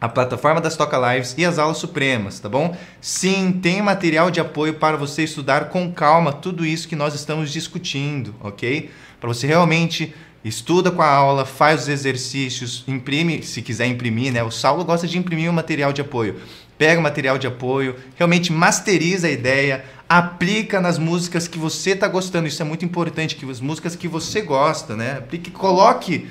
a 0.00 0.08
plataforma 0.08 0.60
das 0.60 0.76
Toca 0.76 0.96
Lives 1.12 1.34
e 1.36 1.44
as 1.44 1.58
aulas 1.58 1.76
supremas, 1.76 2.40
tá 2.40 2.48
bom? 2.48 2.74
Sim, 3.00 3.52
tem 3.62 3.82
material 3.82 4.30
de 4.30 4.40
apoio 4.40 4.74
para 4.74 4.96
você 4.96 5.24
estudar 5.24 5.68
com 5.68 5.92
calma 5.92 6.32
tudo 6.32 6.64
isso 6.64 6.88
que 6.88 6.96
nós 6.96 7.14
estamos 7.14 7.52
discutindo, 7.52 8.34
ok? 8.40 8.90
Para 9.20 9.28
você 9.28 9.46
realmente 9.46 10.14
estuda 10.44 10.90
com 10.90 11.02
a 11.02 11.08
aula, 11.08 11.44
faz 11.44 11.82
os 11.82 11.88
exercícios, 11.88 12.84
imprime, 12.88 13.42
se 13.42 13.60
quiser 13.60 13.86
imprimir, 13.86 14.32
né? 14.32 14.42
O 14.42 14.50
Saulo 14.50 14.84
gosta 14.84 15.06
de 15.06 15.18
imprimir 15.18 15.50
o 15.50 15.52
material 15.52 15.92
de 15.92 16.00
apoio. 16.00 16.40
Pega 16.78 16.98
o 16.98 17.02
material 17.02 17.36
de 17.36 17.46
apoio, 17.46 17.94
realmente 18.16 18.50
masteriza 18.50 19.26
a 19.26 19.30
ideia, 19.30 19.84
aplica 20.08 20.80
nas 20.80 20.98
músicas 20.98 21.46
que 21.46 21.58
você 21.58 21.90
está 21.90 22.08
gostando. 22.08 22.48
Isso 22.48 22.62
é 22.62 22.64
muito 22.64 22.84
importante, 22.86 23.36
que 23.36 23.48
as 23.50 23.60
músicas 23.60 23.94
que 23.94 24.08
você 24.08 24.40
gosta, 24.40 24.96
né? 24.96 25.18
Aplique, 25.18 25.50
coloque 25.50 26.26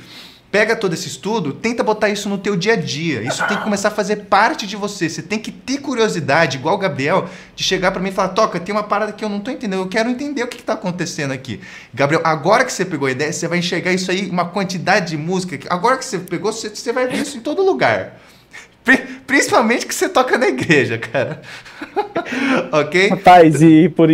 Pega 0.51 0.75
todo 0.75 0.93
esse 0.93 1.07
estudo, 1.07 1.53
tenta 1.53 1.83
botar 1.83 2.09
isso 2.09 2.27
no 2.27 2.37
teu 2.37 2.55
dia 2.55 2.73
a 2.73 2.75
dia. 2.75 3.21
Isso 3.21 3.45
tem 3.47 3.55
que 3.55 3.63
começar 3.63 3.89
a 3.89 3.91
fazer 3.91 4.15
parte 4.25 4.65
de 4.65 4.75
você. 4.75 5.07
Você 5.07 5.21
tem 5.21 5.37
que 5.37 5.51
ter 5.51 5.77
curiosidade, 5.77 6.57
igual 6.57 6.73
o 6.73 6.77
Gabriel, 6.79 7.29
de 7.55 7.63
chegar 7.63 7.91
para 7.91 8.01
mim 8.01 8.09
e 8.09 8.11
falar: 8.11 8.29
"Toca, 8.29 8.59
tem 8.59 8.73
uma 8.73 8.81
parada 8.81 9.11
que 9.11 9.23
eu 9.23 9.29
não 9.29 9.39
tô 9.39 9.51
entendendo. 9.51 9.81
Eu 9.81 9.87
quero 9.87 10.09
entender 10.09 10.41
o 10.41 10.47
que, 10.47 10.57
está 10.57 10.73
acontecendo 10.73 11.31
aqui". 11.31 11.59
Gabriel, 11.93 12.21
agora 12.23 12.65
que 12.65 12.73
você 12.73 12.83
pegou 12.83 13.07
a 13.07 13.11
ideia, 13.11 13.31
você 13.31 13.47
vai 13.47 13.59
enxergar 13.59 13.93
isso 13.93 14.09
aí, 14.09 14.27
uma 14.27 14.45
quantidade 14.45 15.11
de 15.11 15.17
música. 15.17 15.59
Agora 15.69 15.97
que 15.97 16.05
você 16.05 16.17
pegou, 16.17 16.51
você, 16.51 16.69
você 16.69 16.91
vai 16.91 17.05
ver 17.05 17.17
isso 17.17 17.37
em 17.37 17.41
todo 17.41 17.61
lugar. 17.63 18.17
Principalmente 19.27 19.85
que 19.85 19.93
você 19.93 20.09
toca 20.09 20.35
na 20.35 20.47
igreja, 20.47 20.97
cara. 20.97 21.41
ok? 22.71 23.09
Rapaz, 23.09 23.61
e 23.61 23.89
por, 23.89 24.09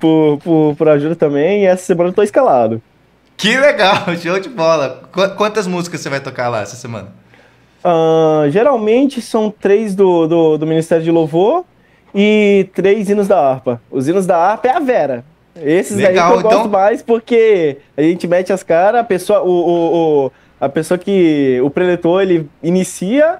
por, 0.00 0.38
por, 0.38 0.74
por 0.76 0.88
ajuda 0.88 1.14
também, 1.14 1.66
essa 1.66 1.84
semana 1.84 2.10
eu 2.10 2.14
tô 2.14 2.24
escalado. 2.24 2.82
Que 3.36 3.56
legal, 3.58 4.04
show 4.16 4.40
de 4.40 4.48
bola. 4.48 5.02
Quantas 5.36 5.66
músicas 5.66 6.00
você 6.00 6.08
vai 6.08 6.20
tocar 6.20 6.48
lá 6.48 6.62
essa 6.62 6.76
semana? 6.76 7.08
Uh, 7.84 8.50
geralmente 8.50 9.20
são 9.20 9.50
três 9.50 9.94
do, 9.94 10.26
do, 10.26 10.58
do, 10.58 10.66
Ministério 10.66 11.04
de 11.04 11.10
Louvor 11.10 11.64
e 12.14 12.68
três 12.74 13.08
hinos 13.08 13.28
da 13.28 13.38
harpa. 13.38 13.80
Os 13.90 14.08
hinos 14.08 14.26
da 14.26 14.36
harpa 14.36 14.68
é 14.68 14.70
a 14.72 14.80
Vera. 14.80 15.24
Esses 15.54 15.96
legal, 15.96 16.10
aí 16.10 16.30
que 16.30 16.34
eu 16.34 16.40
então... 16.40 16.50
gosto 16.50 16.68
mais 16.68 17.02
porque 17.02 17.78
a 17.96 18.02
gente 18.02 18.26
mete 18.26 18.52
as 18.52 18.62
caras, 18.62 19.00
a 19.02 19.04
pessoa, 19.04 19.42
o, 19.42 19.48
o, 19.48 20.26
o, 20.26 20.32
a 20.60 20.68
pessoa 20.68 20.98
que. 20.98 21.60
O 21.62 21.70
preletor 21.70 22.22
ele 22.22 22.50
inicia, 22.62 23.38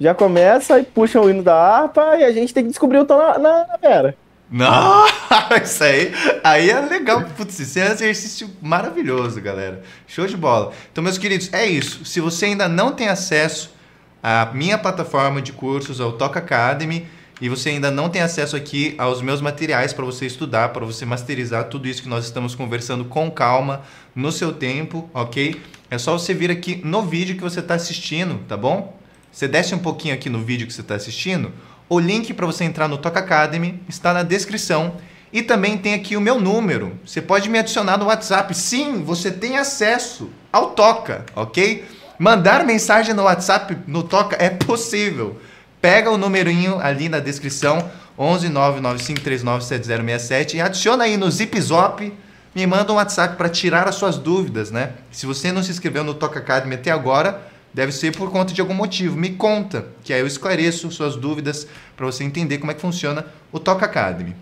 já 0.00 0.14
começa 0.14 0.78
e 0.78 0.82
puxa 0.82 1.20
o 1.20 1.28
hino 1.28 1.42
da 1.42 1.54
harpa 1.54 2.16
e 2.16 2.24
a 2.24 2.32
gente 2.32 2.54
tem 2.54 2.64
que 2.64 2.70
descobrir 2.70 2.98
o 2.98 3.04
tom 3.04 3.18
na, 3.18 3.38
na, 3.38 3.66
na 3.66 3.76
Vera. 3.76 4.16
Não, 4.50 5.06
isso 5.62 5.84
aí, 5.84 6.12
aí 6.42 6.70
é 6.70 6.80
legal. 6.80 7.22
Putz, 7.36 7.58
isso 7.60 7.78
é 7.78 7.88
um 7.88 7.92
exercício 7.92 8.50
maravilhoso, 8.60 9.40
galera. 9.40 9.82
Show 10.08 10.26
de 10.26 10.36
bola. 10.36 10.72
Então, 10.90 11.04
meus 11.04 11.18
queridos, 11.18 11.52
é 11.52 11.64
isso. 11.64 12.04
Se 12.04 12.20
você 12.20 12.46
ainda 12.46 12.68
não 12.68 12.92
tem 12.92 13.08
acesso 13.08 13.72
à 14.20 14.50
minha 14.52 14.76
plataforma 14.76 15.40
de 15.40 15.52
cursos, 15.52 16.00
ao 16.00 16.12
Toca 16.12 16.40
Academy, 16.40 17.06
e 17.40 17.48
você 17.48 17.70
ainda 17.70 17.90
não 17.90 18.10
tem 18.10 18.20
acesso 18.20 18.56
aqui 18.56 18.94
aos 18.98 19.22
meus 19.22 19.40
materiais 19.40 19.92
para 19.92 20.04
você 20.04 20.26
estudar, 20.26 20.70
para 20.70 20.84
você 20.84 21.06
masterizar 21.06 21.64
tudo 21.64 21.88
isso 21.88 22.02
que 22.02 22.08
nós 22.08 22.24
estamos 22.24 22.54
conversando 22.54 23.04
com 23.04 23.30
calma, 23.30 23.82
no 24.14 24.30
seu 24.30 24.52
tempo, 24.52 25.08
ok? 25.14 25.60
É 25.90 25.96
só 25.96 26.18
você 26.18 26.34
vir 26.34 26.50
aqui 26.50 26.82
no 26.84 27.02
vídeo 27.02 27.36
que 27.36 27.42
você 27.42 27.60
está 27.60 27.74
assistindo, 27.74 28.40
tá 28.46 28.56
bom? 28.56 28.98
Você 29.32 29.46
desce 29.48 29.74
um 29.74 29.78
pouquinho 29.78 30.12
aqui 30.12 30.28
no 30.28 30.40
vídeo 30.40 30.66
que 30.66 30.72
você 30.72 30.80
está 30.80 30.96
assistindo. 30.96 31.52
O 31.90 31.98
link 31.98 32.32
para 32.32 32.46
você 32.46 32.62
entrar 32.62 32.86
no 32.86 32.96
Toca 32.96 33.18
Academy 33.18 33.82
está 33.88 34.14
na 34.14 34.22
descrição. 34.22 34.94
E 35.32 35.42
também 35.42 35.76
tem 35.76 35.92
aqui 35.92 36.16
o 36.16 36.20
meu 36.20 36.40
número. 36.40 36.96
Você 37.04 37.20
pode 37.20 37.48
me 37.48 37.58
adicionar 37.58 37.98
no 37.98 38.06
WhatsApp. 38.06 38.56
Sim, 38.56 39.02
você 39.02 39.28
tem 39.28 39.58
acesso 39.58 40.30
ao 40.52 40.70
Toca, 40.70 41.26
ok? 41.34 41.84
Mandar 42.16 42.64
mensagem 42.64 43.12
no 43.12 43.24
WhatsApp 43.24 43.76
no 43.88 44.04
Toca 44.04 44.36
é 44.38 44.50
possível. 44.50 45.40
Pega 45.82 46.12
o 46.12 46.16
numerinho 46.16 46.78
ali 46.78 47.08
na 47.08 47.18
descrição, 47.18 47.90
11995397067 48.16 50.54
e 50.54 50.60
adiciona 50.60 51.02
aí 51.04 51.16
no 51.16 51.28
Zip 51.28 51.60
Zop, 51.60 52.16
me 52.54 52.66
manda 52.68 52.92
um 52.92 52.96
WhatsApp 52.96 53.34
para 53.34 53.48
tirar 53.48 53.88
as 53.88 53.96
suas 53.96 54.16
dúvidas, 54.16 54.70
né? 54.70 54.92
Se 55.10 55.26
você 55.26 55.50
não 55.50 55.62
se 55.62 55.72
inscreveu 55.72 56.04
no 56.04 56.14
Toca 56.14 56.38
Academy 56.38 56.76
até 56.76 56.92
agora, 56.92 57.49
deve 57.72 57.92
ser 57.92 58.16
por 58.16 58.30
conta 58.30 58.52
de 58.52 58.60
algum 58.60 58.74
motivo. 58.74 59.16
Me 59.16 59.30
conta, 59.30 59.86
que 60.02 60.12
aí 60.12 60.20
eu 60.20 60.26
esclareço 60.26 60.90
suas 60.90 61.16
dúvidas 61.16 61.66
para 61.96 62.06
você 62.06 62.24
entender 62.24 62.58
como 62.58 62.70
é 62.70 62.74
que 62.74 62.80
funciona 62.80 63.26
o 63.52 63.58
Toca 63.58 63.86
Academy, 63.86 64.34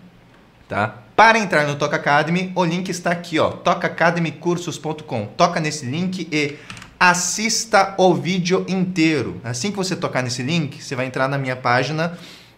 tá? 0.67 1.03
Para 1.15 1.37
entrar 1.37 1.67
no 1.67 1.75
Toca 1.75 1.97
Academy, 1.97 2.51
o 2.55 2.63
link 2.63 2.89
está 2.89 3.11
aqui, 3.11 3.39
ó, 3.39 3.49
tocaacademycursos.com. 3.49 5.25
Toca 5.35 5.59
nesse 5.59 5.85
link 5.85 6.27
e 6.31 6.55
assista 6.99 7.95
o 7.97 8.13
vídeo 8.13 8.65
inteiro. 8.67 9.39
Assim 9.43 9.71
que 9.71 9.77
você 9.77 9.95
tocar 9.95 10.21
nesse 10.21 10.43
link, 10.43 10.83
você 10.83 10.95
vai 10.95 11.05
entrar 11.05 11.27
na 11.27 11.37
minha 11.37 11.55
página 11.55 12.17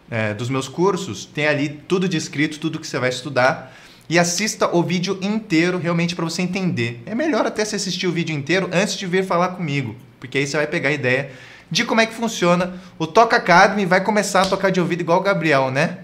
é, 0.09 0.33
dos 0.33 0.49
meus 0.49 0.67
cursos, 0.67 1.25
tem 1.25 1.47
ali 1.47 1.69
tudo 1.69 2.09
descrito, 2.09 2.59
tudo 2.59 2.79
que 2.79 2.87
você 2.87 2.99
vai 2.99 3.09
estudar. 3.09 3.75
E 4.09 4.19
assista 4.19 4.75
o 4.75 4.83
vídeo 4.83 5.17
inteiro 5.21 5.77
realmente 5.77 6.15
para 6.15 6.25
você 6.25 6.41
entender. 6.41 7.01
É 7.05 7.15
melhor 7.15 7.45
até 7.45 7.63
você 7.63 7.77
assistir 7.77 8.07
o 8.07 8.11
vídeo 8.11 8.35
inteiro 8.35 8.69
antes 8.73 8.95
de 8.97 9.05
vir 9.05 9.25
falar 9.25 9.49
comigo, 9.49 9.95
porque 10.21 10.37
aí 10.37 10.47
você 10.47 10.55
vai 10.55 10.67
pegar 10.67 10.89
a 10.89 10.93
ideia 10.93 11.31
de 11.69 11.83
como 11.83 11.99
é 11.99 12.05
que 12.05 12.13
funciona. 12.13 12.75
O 12.99 13.07
Toca 13.07 13.35
Academy 13.35 13.85
vai 13.85 14.03
começar 14.03 14.43
a 14.43 14.45
tocar 14.45 14.69
de 14.69 14.79
ouvido 14.79 15.01
igual 15.01 15.19
o 15.19 15.23
Gabriel, 15.23 15.71
né? 15.71 15.97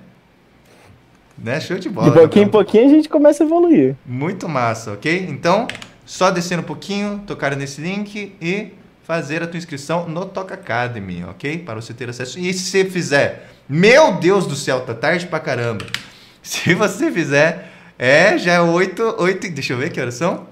Né? 1.38 1.60
Show 1.60 1.78
de 1.78 1.88
bola. 1.88 2.10
De 2.10 2.18
pouquinho 2.18 2.46
em 2.46 2.50
pouquinho 2.50 2.86
a 2.86 2.90
gente 2.90 3.08
começa 3.08 3.44
a 3.44 3.46
evoluir. 3.46 3.96
Muito 4.04 4.50
massa, 4.50 4.94
ok? 4.94 5.28
Então, 5.30 5.68
só 6.04 6.32
descer 6.32 6.58
um 6.58 6.64
pouquinho, 6.64 7.22
tocar 7.28 7.56
nesse 7.56 7.80
link 7.80 8.36
e 8.42 8.72
fazer 9.04 9.44
a 9.44 9.48
tua 9.48 9.60
inscrição 9.60 10.10
no 10.10 10.26
Toca 10.26 10.56
Academy, 10.56 11.24
ok? 11.26 11.60
Para 11.60 11.76
você 11.76 11.94
ter 11.94 12.10
acesso. 12.10 12.40
E 12.40 12.52
se 12.54 12.72
você 12.72 12.86
fizer, 12.86 13.52
meu 13.70 14.14
Deus 14.14 14.48
do 14.48 14.56
céu, 14.56 14.82
tá 14.82 14.96
tarde 14.96 15.28
pra 15.28 15.40
caramba. 15.40 15.86
Se 16.42 16.74
você 16.74 17.12
fizer, 17.12 17.74
é, 18.00 18.38
já 18.38 18.54
é 18.54 18.62
8, 18.62 19.16
8 19.20 19.50
deixa 19.52 19.74
eu 19.74 19.78
ver 19.78 19.92
que 19.92 20.00
horas 20.00 20.14
são. 20.14 20.48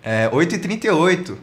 É, 0.00 0.28
8h38. 0.28 1.36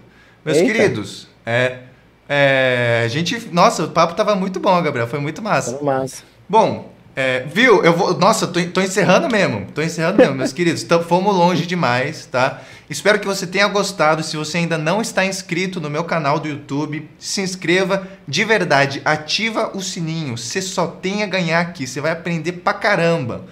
Meus 0.46 0.58
Eita. 0.58 0.74
queridos, 0.74 1.28
é, 1.46 1.80
é, 2.28 3.04
a 3.06 3.08
gente, 3.08 3.50
nossa, 3.52 3.84
o 3.84 3.90
papo 3.90 4.14
tava 4.14 4.36
muito 4.36 4.60
bom, 4.60 4.82
Gabriel, 4.82 5.08
foi 5.08 5.20
muito 5.20 5.42
massa. 5.42 5.74
Tava 5.74 5.84
massa. 5.84 6.24
Bom, 6.48 6.94
é, 7.16 7.42
viu? 7.42 7.84
Eu 7.84 7.94
vou. 7.94 8.18
Nossa, 8.18 8.48
tô, 8.48 8.62
tô 8.66 8.82
encerrando 8.82 9.30
mesmo. 9.30 9.68
Tô 9.74 9.82
encerrando 9.82 10.18
mesmo, 10.18 10.36
meus 10.36 10.52
queridos. 10.52 10.82
Então, 10.82 11.04
fomos 11.04 11.36
longe 11.36 11.66
demais, 11.66 12.26
tá? 12.26 12.62
Espero 12.90 13.20
que 13.20 13.28
você 13.28 13.46
tenha 13.46 13.68
gostado. 13.68 14.24
Se 14.24 14.36
você 14.36 14.58
ainda 14.58 14.78
não 14.78 15.02
está 15.02 15.24
inscrito 15.24 15.80
no 15.80 15.90
meu 15.90 16.04
canal 16.04 16.40
do 16.40 16.48
YouTube, 16.48 17.08
se 17.20 17.42
inscreva 17.42 18.08
de 18.28 18.44
verdade. 18.44 19.02
Ativa 19.06 19.72
o 19.76 19.82
sininho. 19.82 20.38
Você 20.38 20.62
só 20.62 20.88
tem 20.88 21.24
a 21.24 21.28
ganhar 21.28 21.60
aqui. 21.60 21.86
Você 21.86 22.02
vai 22.02 22.12
aprender 22.12 22.54
pra 22.54 22.74
caramba. 22.74 23.46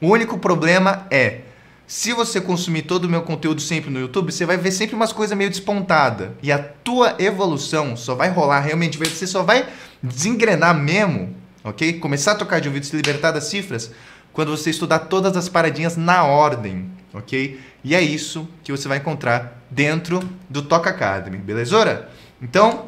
O 0.00 0.08
único 0.08 0.38
problema 0.38 1.06
é. 1.10 1.40
Se 1.86 2.12
você 2.12 2.40
consumir 2.40 2.82
todo 2.82 3.04
o 3.04 3.08
meu 3.08 3.22
conteúdo 3.22 3.60
sempre 3.60 3.90
no 3.90 4.00
YouTube, 4.00 4.32
você 4.32 4.44
vai 4.44 4.56
ver 4.56 4.72
sempre 4.72 4.96
umas 4.96 5.12
coisas 5.12 5.36
meio 5.36 5.50
despontadas. 5.50 6.30
E 6.42 6.50
a 6.50 6.58
tua 6.58 7.14
evolução 7.18 7.96
só 7.96 8.14
vai 8.14 8.28
rolar 8.28 8.60
realmente. 8.60 8.98
Você 8.98 9.26
só 9.26 9.42
vai 9.42 9.68
desengrenar 10.02 10.76
mesmo 10.76 11.34
ok? 11.66 11.94
Começar 11.94 12.32
a 12.32 12.34
tocar 12.36 12.60
de 12.60 12.68
ouvido, 12.68 12.86
se 12.86 12.96
libertar 12.96 13.32
das 13.32 13.44
cifras, 13.44 13.90
quando 14.32 14.56
você 14.56 14.70
estudar 14.70 15.00
todas 15.00 15.36
as 15.36 15.48
paradinhas 15.48 15.96
na 15.96 16.24
ordem, 16.24 16.90
ok? 17.12 17.60
E 17.82 17.94
é 17.94 18.00
isso 18.00 18.48
que 18.62 18.70
você 18.70 18.86
vai 18.86 18.98
encontrar 18.98 19.64
dentro 19.70 20.20
do 20.48 20.62
Toca 20.62 20.90
Academy, 20.90 21.38
belezura? 21.38 22.08
Então, 22.40 22.86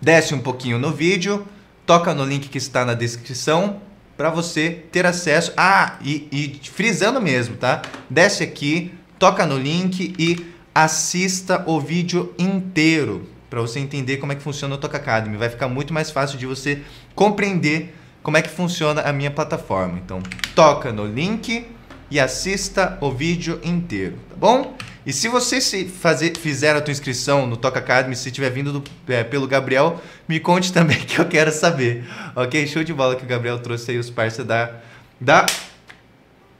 desce 0.00 0.34
um 0.34 0.40
pouquinho 0.40 0.78
no 0.78 0.92
vídeo, 0.92 1.46
toca 1.86 2.12
no 2.12 2.24
link 2.24 2.48
que 2.48 2.58
está 2.58 2.84
na 2.84 2.94
descrição 2.94 3.80
para 4.18 4.30
você 4.30 4.82
ter 4.90 5.06
acesso. 5.06 5.52
Ah, 5.56 5.96
e, 6.02 6.26
e 6.32 6.60
frisando 6.68 7.22
mesmo, 7.22 7.56
tá? 7.56 7.80
Desce 8.10 8.42
aqui, 8.42 8.92
toca 9.16 9.46
no 9.46 9.56
link 9.56 10.12
e 10.18 10.44
assista 10.74 11.62
o 11.66 11.80
vídeo 11.80 12.34
inteiro 12.36 13.28
para 13.48 13.60
você 13.60 13.78
entender 13.78 14.16
como 14.16 14.32
é 14.32 14.34
que 14.34 14.42
funciona 14.42 14.74
o 14.74 14.78
Toca 14.78 14.96
Academy. 14.96 15.36
Vai 15.36 15.48
ficar 15.48 15.68
muito 15.68 15.94
mais 15.94 16.10
fácil 16.10 16.36
de 16.36 16.46
você 16.46 16.82
compreender 17.14 17.94
como 18.20 18.36
é 18.36 18.42
que 18.42 18.50
funciona 18.50 19.02
a 19.02 19.12
minha 19.12 19.30
plataforma. 19.30 19.98
Então, 20.04 20.20
toca 20.54 20.92
no 20.92 21.06
link 21.06 21.66
e 22.10 22.18
assista 22.18 22.98
o 23.00 23.12
vídeo 23.12 23.60
inteiro, 23.62 24.16
tá 24.28 24.36
bom? 24.36 24.76
E 25.08 25.12
se 25.14 25.26
você 25.26 25.58
se 25.58 25.86
fazer, 25.86 26.36
fizer 26.36 26.76
a 26.76 26.82
tua 26.82 26.92
inscrição 26.92 27.46
no 27.46 27.56
Toca 27.56 27.78
Academy, 27.78 28.14
se 28.14 28.28
estiver 28.28 28.50
vindo 28.50 28.74
do, 28.74 28.84
é, 29.10 29.24
pelo 29.24 29.46
Gabriel, 29.48 29.98
me 30.28 30.38
conte 30.38 30.70
também 30.70 30.98
que 31.00 31.18
eu 31.18 31.24
quero 31.24 31.50
saber. 31.50 32.04
Ok? 32.36 32.66
Show 32.66 32.84
de 32.84 32.92
bola 32.92 33.16
que 33.16 33.24
o 33.24 33.26
Gabriel 33.26 33.58
trouxe 33.58 33.90
aí 33.92 33.96
os 33.96 34.10
parceiros 34.10 34.46
da, 34.46 34.70
da 35.18 35.46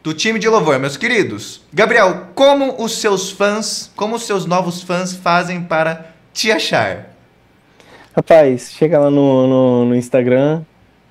do 0.02 0.14
time 0.14 0.38
de 0.38 0.48
louvor, 0.48 0.78
meus 0.78 0.96
queridos. 0.96 1.60
Gabriel, 1.70 2.28
como 2.34 2.82
os 2.82 2.92
seus 2.92 3.30
fãs, 3.30 3.92
como 3.94 4.16
os 4.16 4.22
seus 4.22 4.46
novos 4.46 4.82
fãs 4.82 5.12
fazem 5.12 5.62
para 5.62 6.14
te 6.32 6.50
achar? 6.50 7.14
Rapaz, 8.16 8.72
chega 8.72 8.98
lá 8.98 9.10
no, 9.10 9.46
no, 9.46 9.84
no 9.84 9.94
Instagram, 9.94 10.62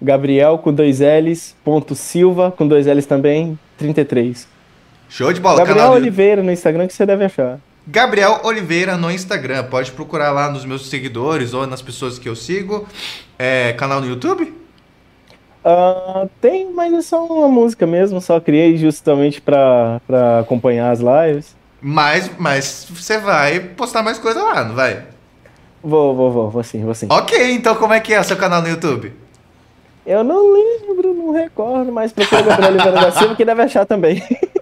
Gabriel 0.01 0.57
com 0.57 0.73
dois 0.73 1.01
L's, 1.01 1.55
ponto 1.63 1.93
Silva 1.93 2.49
com 2.49 2.67
dois 2.67 2.87
L's 2.87 3.05
também, 3.05 3.59
33. 3.77 4.56
Show 5.09 5.31
de 5.31 5.39
bola. 5.39 5.63
Gabriel 5.63 5.91
Oliveira 5.91 6.43
no 6.43 6.51
Instagram 6.51 6.87
que 6.87 6.93
você 6.93 7.05
deve 7.05 7.25
achar. 7.25 7.59
Gabriel 7.85 8.41
Oliveira 8.43 8.97
no 8.97 9.09
Instagram. 9.09 9.63
Pode 9.63 9.91
procurar 9.91 10.31
lá 10.31 10.51
nos 10.51 10.65
meus 10.65 10.89
seguidores 10.89 11.53
ou 11.53 11.65
nas 11.65 11.81
pessoas 11.81 12.19
que 12.19 12.27
eu 12.27 12.35
sigo. 12.35 12.85
É, 13.39 13.73
canal 13.73 14.01
no 14.01 14.07
YouTube? 14.07 14.53
Uh, 15.63 16.29
tem, 16.41 16.71
mas 16.71 16.93
é 16.93 17.01
só 17.01 17.25
uma 17.25 17.47
música 17.47 17.87
mesmo. 17.87 18.19
Só 18.19 18.39
criei 18.39 18.75
justamente 18.77 19.39
para 19.39 20.01
acompanhar 20.41 20.91
as 20.91 20.99
lives. 20.99 21.55
Mas, 21.81 22.31
mas 22.37 22.87
você 22.89 23.17
vai 23.19 23.59
postar 23.59 24.03
mais 24.03 24.17
coisa 24.17 24.43
lá, 24.43 24.65
não 24.65 24.75
vai? 24.75 25.03
Vou, 25.83 26.15
vou, 26.15 26.31
vou, 26.31 26.49
vou 26.49 26.63
sim, 26.63 26.83
vou 26.83 26.93
sim. 26.93 27.07
Ok, 27.09 27.51
então 27.51 27.75
como 27.75 27.93
é 27.93 27.99
que 27.99 28.13
é 28.13 28.19
o 28.19 28.23
seu 28.23 28.35
canal 28.35 28.61
no 28.61 28.67
YouTube? 28.67 29.13
Eu 30.05 30.23
não 30.23 30.53
lembro, 30.53 31.13
não 31.13 31.31
recordo, 31.31 31.91
mas 31.91 32.11
procura 32.11 32.41
Gabriel 32.41 32.71
Oliveira 32.71 33.01
da 33.01 33.11
Silva 33.11 33.35
que 33.35 33.45
deve 33.45 33.61
achar 33.61 33.85
também. 33.85 34.23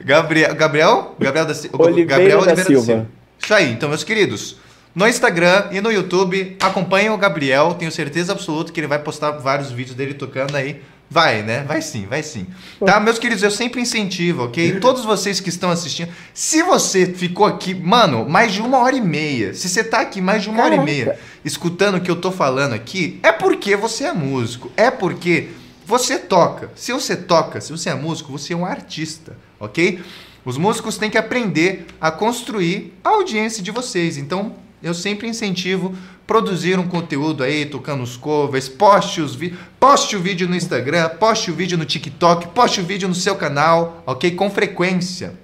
Gabriel, 0.00 0.54
Gabriel? 0.54 1.16
Gabriel 1.18 1.46
da, 1.46 1.54
Oliveira 1.78 2.08
Gabriel 2.08 2.38
Oliveira 2.38 2.56
da, 2.56 2.64
Silva. 2.64 2.80
da 2.80 2.92
Silva. 2.92 3.06
Isso 3.42 3.54
aí, 3.54 3.72
então, 3.72 3.88
meus 3.88 4.04
queridos. 4.04 4.56
No 4.94 5.08
Instagram 5.08 5.68
e 5.72 5.80
no 5.80 5.90
YouTube, 5.90 6.56
acompanhem 6.60 7.10
o 7.10 7.18
Gabriel. 7.18 7.74
Tenho 7.74 7.90
certeza 7.90 8.32
absoluta 8.32 8.72
que 8.72 8.78
ele 8.78 8.86
vai 8.86 8.98
postar 8.98 9.32
vários 9.32 9.72
vídeos 9.72 9.96
dele 9.96 10.14
tocando 10.14 10.54
aí 10.54 10.80
Vai, 11.14 11.42
né? 11.42 11.62
Vai 11.62 11.82
sim, 11.82 12.06
vai 12.06 12.22
sim. 12.22 12.46
Tá, 12.84 12.98
meus 12.98 13.18
queridos, 13.18 13.42
eu 13.42 13.50
sempre 13.50 13.80
incentivo, 13.80 14.44
ok? 14.44 14.80
Todos 14.80 15.04
vocês 15.04 15.38
que 15.38 15.48
estão 15.48 15.70
assistindo, 15.70 16.08
se 16.32 16.62
você 16.62 17.06
ficou 17.06 17.46
aqui, 17.46 17.74
mano, 17.74 18.28
mais 18.28 18.52
de 18.52 18.60
uma 18.60 18.78
hora 18.78 18.96
e 18.96 19.00
meia, 19.00 19.54
se 19.54 19.68
você 19.68 19.84
tá 19.84 20.00
aqui 20.00 20.20
mais 20.20 20.42
de 20.42 20.48
uma 20.48 20.62
Caraca. 20.62 20.80
hora 20.80 20.90
e 20.90 20.92
meia 20.92 21.18
escutando 21.44 21.96
o 21.96 22.00
que 22.00 22.10
eu 22.10 22.16
tô 22.16 22.32
falando 22.32 22.72
aqui, 22.72 23.20
é 23.22 23.30
porque 23.30 23.76
você 23.76 24.04
é 24.04 24.12
músico, 24.12 24.72
é 24.76 24.90
porque 24.90 25.50
você 25.86 26.18
toca. 26.18 26.70
Se 26.74 26.92
você 26.92 27.16
toca, 27.16 27.60
se 27.60 27.70
você 27.70 27.90
é 27.90 27.94
músico, 27.94 28.32
você 28.32 28.52
é 28.52 28.56
um 28.56 28.64
artista, 28.64 29.36
ok? 29.58 30.02
Os 30.44 30.58
músicos 30.58 30.98
têm 30.98 31.10
que 31.10 31.18
aprender 31.18 31.86
a 32.00 32.10
construir 32.10 32.92
a 33.02 33.10
audiência 33.10 33.62
de 33.62 33.70
vocês. 33.70 34.18
Então, 34.18 34.54
eu 34.82 34.92
sempre 34.92 35.26
incentivo 35.26 35.94
produzir 36.26 36.78
um 36.78 36.88
conteúdo 36.88 37.42
aí, 37.42 37.66
tocando 37.66 38.02
os 38.02 38.16
covers, 38.16 38.68
poste, 38.68 39.20
os 39.20 39.38
poste 39.78 40.16
o 40.16 40.20
vídeo 40.20 40.48
no 40.48 40.56
Instagram, 40.56 41.08
poste 41.10 41.50
o 41.50 41.54
vídeo 41.54 41.76
no 41.78 41.84
TikTok, 41.84 42.48
poste 42.48 42.80
o 42.80 42.84
vídeo 42.84 43.08
no 43.08 43.14
seu 43.14 43.36
canal, 43.36 44.02
ok? 44.06 44.30
Com 44.32 44.50
frequência. 44.50 45.34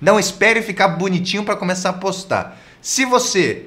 Não 0.00 0.18
espere 0.18 0.62
ficar 0.62 0.88
bonitinho 0.88 1.44
para 1.44 1.56
começar 1.56 1.90
a 1.90 1.94
postar. 1.94 2.58
Se 2.80 3.04
você 3.04 3.66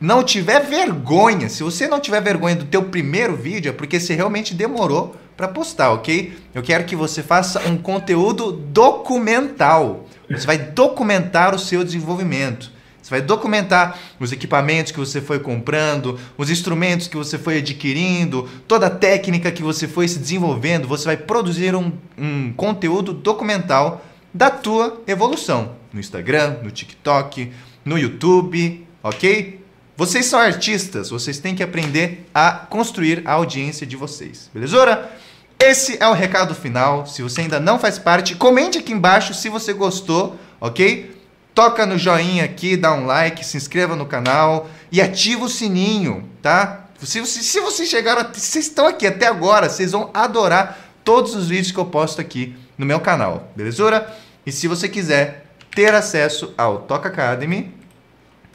não 0.00 0.24
tiver 0.24 0.60
vergonha, 0.60 1.48
se 1.48 1.62
você 1.62 1.86
não 1.86 2.00
tiver 2.00 2.20
vergonha 2.20 2.56
do 2.56 2.64
teu 2.64 2.84
primeiro 2.84 3.36
vídeo, 3.36 3.70
é 3.70 3.72
porque 3.72 4.00
você 4.00 4.14
realmente 4.14 4.54
demorou 4.54 5.14
para 5.38 5.46
postar, 5.46 5.92
ok? 5.92 6.36
Eu 6.52 6.64
quero 6.64 6.82
que 6.84 6.96
você 6.96 7.22
faça 7.22 7.60
um 7.68 7.78
conteúdo 7.78 8.50
documental. 8.50 10.04
Você 10.28 10.44
vai 10.44 10.58
documentar 10.58 11.54
o 11.54 11.58
seu 11.60 11.84
desenvolvimento. 11.84 12.72
Você 13.00 13.10
vai 13.10 13.22
documentar 13.22 13.96
os 14.18 14.32
equipamentos 14.32 14.90
que 14.90 14.98
você 14.98 15.20
foi 15.20 15.38
comprando, 15.38 16.18
os 16.36 16.50
instrumentos 16.50 17.06
que 17.06 17.16
você 17.16 17.38
foi 17.38 17.58
adquirindo, 17.58 18.48
toda 18.66 18.88
a 18.88 18.90
técnica 18.90 19.52
que 19.52 19.62
você 19.62 19.86
foi 19.86 20.08
se 20.08 20.18
desenvolvendo. 20.18 20.88
Você 20.88 21.04
vai 21.04 21.16
produzir 21.16 21.72
um, 21.76 21.92
um 22.18 22.52
conteúdo 22.52 23.12
documental 23.12 24.04
da 24.34 24.50
tua 24.50 25.00
evolução 25.06 25.76
no 25.92 26.00
Instagram, 26.00 26.56
no 26.64 26.70
TikTok, 26.72 27.52
no 27.84 27.96
YouTube, 27.96 28.84
ok? 29.04 29.64
Vocês 29.96 30.26
são 30.26 30.40
artistas, 30.40 31.10
vocês 31.10 31.38
têm 31.38 31.54
que 31.54 31.62
aprender 31.62 32.28
a 32.34 32.52
construir 32.52 33.22
a 33.24 33.32
audiência 33.32 33.86
de 33.86 33.96
vocês, 33.96 34.50
beleza? 34.52 35.08
Esse 35.58 35.96
é 36.00 36.06
o 36.08 36.12
recado 36.12 36.54
final. 36.54 37.06
Se 37.06 37.22
você 37.22 37.42
ainda 37.42 37.58
não 37.58 37.78
faz 37.78 37.98
parte, 37.98 38.34
comente 38.36 38.78
aqui 38.78 38.92
embaixo 38.92 39.34
se 39.34 39.48
você 39.48 39.72
gostou, 39.72 40.36
ok? 40.60 41.18
toca 41.58 41.84
no 41.84 41.98
joinha 41.98 42.44
aqui, 42.44 42.76
dá 42.76 42.92
um 42.92 43.04
like, 43.04 43.44
se 43.44 43.56
inscreva 43.56 43.96
no 43.96 44.06
canal 44.06 44.70
e 44.92 45.02
ativa 45.02 45.44
o 45.44 45.48
sininho, 45.48 46.22
tá? 46.40 46.86
Se, 47.00 47.26
se, 47.26 47.42
se 47.42 47.60
vocês 47.60 47.88
chegaram, 47.88 48.22
vocês 48.32 48.66
estão 48.66 48.86
aqui 48.86 49.04
até 49.04 49.26
agora, 49.26 49.68
vocês 49.68 49.90
vão 49.90 50.08
adorar 50.14 50.78
todos 51.02 51.34
os 51.34 51.48
vídeos 51.48 51.72
que 51.72 51.78
eu 51.78 51.86
posto 51.86 52.20
aqui 52.20 52.54
no 52.78 52.86
meu 52.86 53.00
canal, 53.00 53.50
beleza? 53.56 54.06
E 54.46 54.52
se 54.52 54.68
você 54.68 54.88
quiser 54.88 55.46
ter 55.74 55.92
acesso 55.92 56.54
ao 56.56 56.82
Toca 56.82 57.08
Academy, 57.08 57.74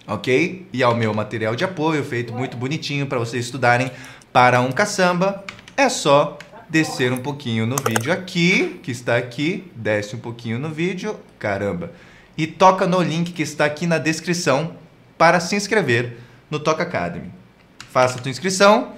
ok? 0.07 0.65
E 0.71 0.81
ao 0.81 0.95
meu 0.95 1.13
material 1.13 1.57
de 1.57 1.65
apoio 1.65 2.05
feito 2.05 2.33
muito 2.33 2.55
bonitinho 2.55 3.05
para 3.05 3.19
vocês 3.19 3.43
estudarem 3.43 3.91
para 4.31 4.61
um 4.61 4.71
caçamba, 4.71 5.43
é 5.75 5.89
só 5.89 6.37
descer 6.73 7.13
um 7.13 7.17
pouquinho 7.17 7.65
no 7.65 7.77
vídeo 7.77 8.11
aqui, 8.11 8.79
que 8.83 8.91
está 8.91 9.15
aqui, 9.15 9.71
desce 9.75 10.15
um 10.15 10.19
pouquinho 10.19 10.59
no 10.59 10.69
vídeo, 10.69 11.17
caramba 11.39 11.91
e 12.37 12.47
toca 12.47 12.87
no 12.87 13.01
link 13.01 13.31
que 13.31 13.43
está 13.43 13.65
aqui 13.65 13.85
na 13.85 13.97
descrição 13.97 14.75
para 15.17 15.39
se 15.39 15.55
inscrever 15.55 16.17
no 16.49 16.59
Toca 16.59 16.83
Academy. 16.83 17.31
Faça 17.91 18.17
a 18.17 18.21
tua 18.21 18.31
inscrição 18.31 18.93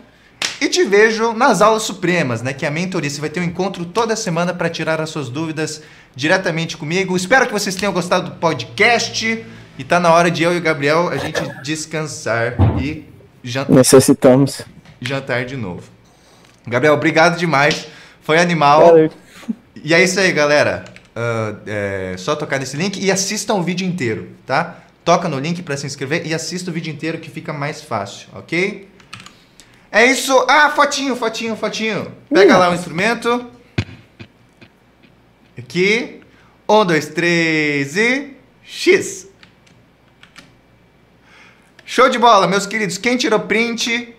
e 0.61 0.69
te 0.69 0.85
vejo 0.85 1.34
nas 1.34 1.61
aulas 1.61 1.84
supremas, 1.84 2.41
né? 2.41 2.53
Que 2.53 2.65
é 2.65 2.69
a 2.69 2.72
mentoria. 2.72 3.10
Você 3.10 3.19
vai 3.19 3.30
ter 3.30 3.41
um 3.41 3.43
encontro 3.43 3.85
toda 3.85 4.15
semana 4.15 4.53
para 4.53 4.69
tirar 4.69 5.02
as 5.02 5.10
suas 5.10 5.27
dúvidas 5.27 5.81
diretamente 6.15 6.77
comigo. 6.77 7.15
Espero 7.15 7.45
que 7.45 7.52
vocês 7.52 7.76
tenham 7.76 7.91
gostado 7.91 8.31
do 8.31 8.35
podcast. 8.38 9.45
E 9.77 9.84
tá 9.84 9.99
na 9.99 10.14
hora 10.14 10.31
de 10.31 10.41
eu 10.43 10.53
e 10.53 10.57
o 10.57 10.61
Gabriel 10.61 11.10
a 11.10 11.18
gente 11.18 11.41
descansar 11.61 12.56
e 12.81 13.03
jantar. 13.43 13.76
Necessitamos. 13.76 14.61
Jantar 15.02 15.43
de 15.43 15.57
novo. 15.57 15.94
Gabriel, 16.68 16.94
obrigado 16.94 17.38
demais. 17.38 17.88
Foi 18.22 18.38
animal. 18.40 18.82
Valeu. 18.88 19.12
E 19.84 19.94
é 19.94 20.04
isso 20.04 20.20
aí, 20.20 20.32
galera 20.32 20.96
uh, 21.16 21.58
é, 21.66 22.16
só 22.18 22.36
tocar 22.36 22.60
nesse 22.60 22.76
link 22.76 23.02
e 23.02 23.12
assista 23.12 23.54
o 23.54 23.64
vídeo 23.64 23.88
inteiro, 23.88 24.30
tá? 24.46 24.80
Toca 25.04 25.30
no 25.30 25.40
link 25.40 25.64
para 25.64 25.78
se 25.78 25.86
inscrever 25.86 26.26
e 26.28 26.34
assista 26.34 26.70
o 26.70 26.74
vídeo 26.74 26.92
inteiro 26.92 27.20
que 27.20 27.30
fica 27.30 27.54
mais 27.54 27.82
fácil, 27.82 28.28
ok? 28.34 28.90
É 29.92 30.06
isso. 30.06 30.34
Ah, 30.50 30.72
fotinho, 30.72 31.16
fotinho, 31.16 31.56
fotinho. 31.56 32.12
Pega 32.30 32.58
lá 32.58 32.70
o 32.70 32.74
instrumento. 32.74 33.50
Aqui. 35.58 36.22
Um, 36.68 36.84
dois, 36.84 37.08
três 37.08 37.96
e. 37.96 38.36
X. 38.64 39.28
Show 41.86 42.10
de 42.10 42.18
bola, 42.18 42.48
meus 42.48 42.66
queridos. 42.66 42.98
Quem 42.98 43.16
tirou 43.16 43.40
print, 43.42 44.15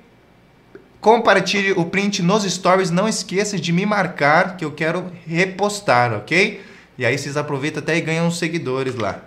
compartilhe 1.07 1.71
o 1.71 1.85
print 1.85 2.21
nos 2.21 2.43
stories. 2.43 2.91
Não 2.91 3.09
esqueça 3.09 3.57
de 3.57 3.73
me 3.73 3.87
marcar 3.87 4.57
que 4.57 4.65
eu 4.65 4.73
quero 4.73 5.13
repostar, 5.25 6.13
ok? 6.13 6.61
E 6.99 7.07
aí 7.07 7.17
vocês 7.17 7.37
aproveitam 7.37 7.81
até 7.81 7.97
e 7.97 8.01
ganham 8.01 8.27
uns 8.27 8.41
seguidores 8.41 8.97
lá. 8.97 9.21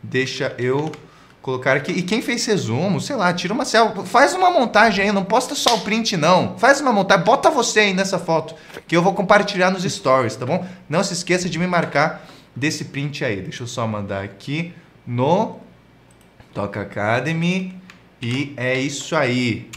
Deixa 0.00 0.54
eu 0.58 0.92
colocar 1.42 1.76
aqui. 1.76 1.90
E 1.90 2.02
quem 2.02 2.22
fez 2.22 2.46
resumo, 2.46 3.00
sei 3.00 3.16
lá, 3.16 3.32
tira 3.32 3.52
uma 3.52 3.64
selfie. 3.64 4.06
Faz 4.06 4.32
uma 4.32 4.48
montagem 4.48 5.06
aí, 5.06 5.10
não 5.10 5.24
posta 5.24 5.56
só 5.56 5.74
o 5.74 5.80
print, 5.80 6.16
não. 6.16 6.56
Faz 6.56 6.80
uma 6.80 6.92
montagem, 6.92 7.24
bota 7.24 7.50
você 7.50 7.80
aí 7.80 7.92
nessa 7.92 8.20
foto, 8.20 8.54
que 8.86 8.96
eu 8.96 9.02
vou 9.02 9.12
compartilhar 9.12 9.72
nos 9.72 9.82
stories, 9.82 10.36
tá 10.36 10.46
bom? 10.46 10.64
Não 10.88 11.02
se 11.02 11.14
esqueça 11.14 11.48
de 11.48 11.58
me 11.58 11.66
marcar 11.66 12.24
desse 12.54 12.84
print 12.84 13.24
aí. 13.24 13.42
Deixa 13.42 13.64
eu 13.64 13.66
só 13.66 13.88
mandar 13.88 14.22
aqui 14.22 14.72
no 15.04 15.58
Toca 16.54 16.80
Academy. 16.80 17.76
E 18.22 18.54
é 18.56 18.78
isso 18.78 19.16
aí. 19.16 19.68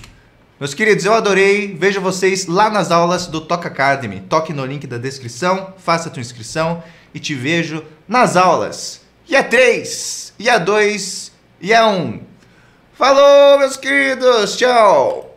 Meus 0.62 0.76
queridos, 0.76 1.06
eu 1.06 1.14
adorei. 1.16 1.74
Vejo 1.74 2.00
vocês 2.00 2.46
lá 2.46 2.70
nas 2.70 2.92
aulas 2.92 3.26
do 3.26 3.42
Toca 3.42 3.68
Academy. 3.68 4.22
Toque 4.22 4.54
no 4.54 4.64
link 4.64 4.86
da 4.86 5.00
descrição, 5.00 5.74
faça 5.80 6.08
a 6.08 6.12
tua 6.12 6.22
inscrição 6.22 6.84
e 7.16 7.20
te 7.20 7.34
vejo 7.34 7.84
nas 8.08 8.38
aulas. 8.38 9.02
E 9.28 9.36
a 9.36 9.44
3, 9.44 10.36
e 10.38 10.48
a 10.48 10.60
2, 10.60 11.32
e 11.62 11.74
a 11.74 11.88
1. 11.88 12.22
Falou, 12.94 13.58
meus 13.58 13.76
queridos. 13.76 14.56
Tchau. 14.56 15.31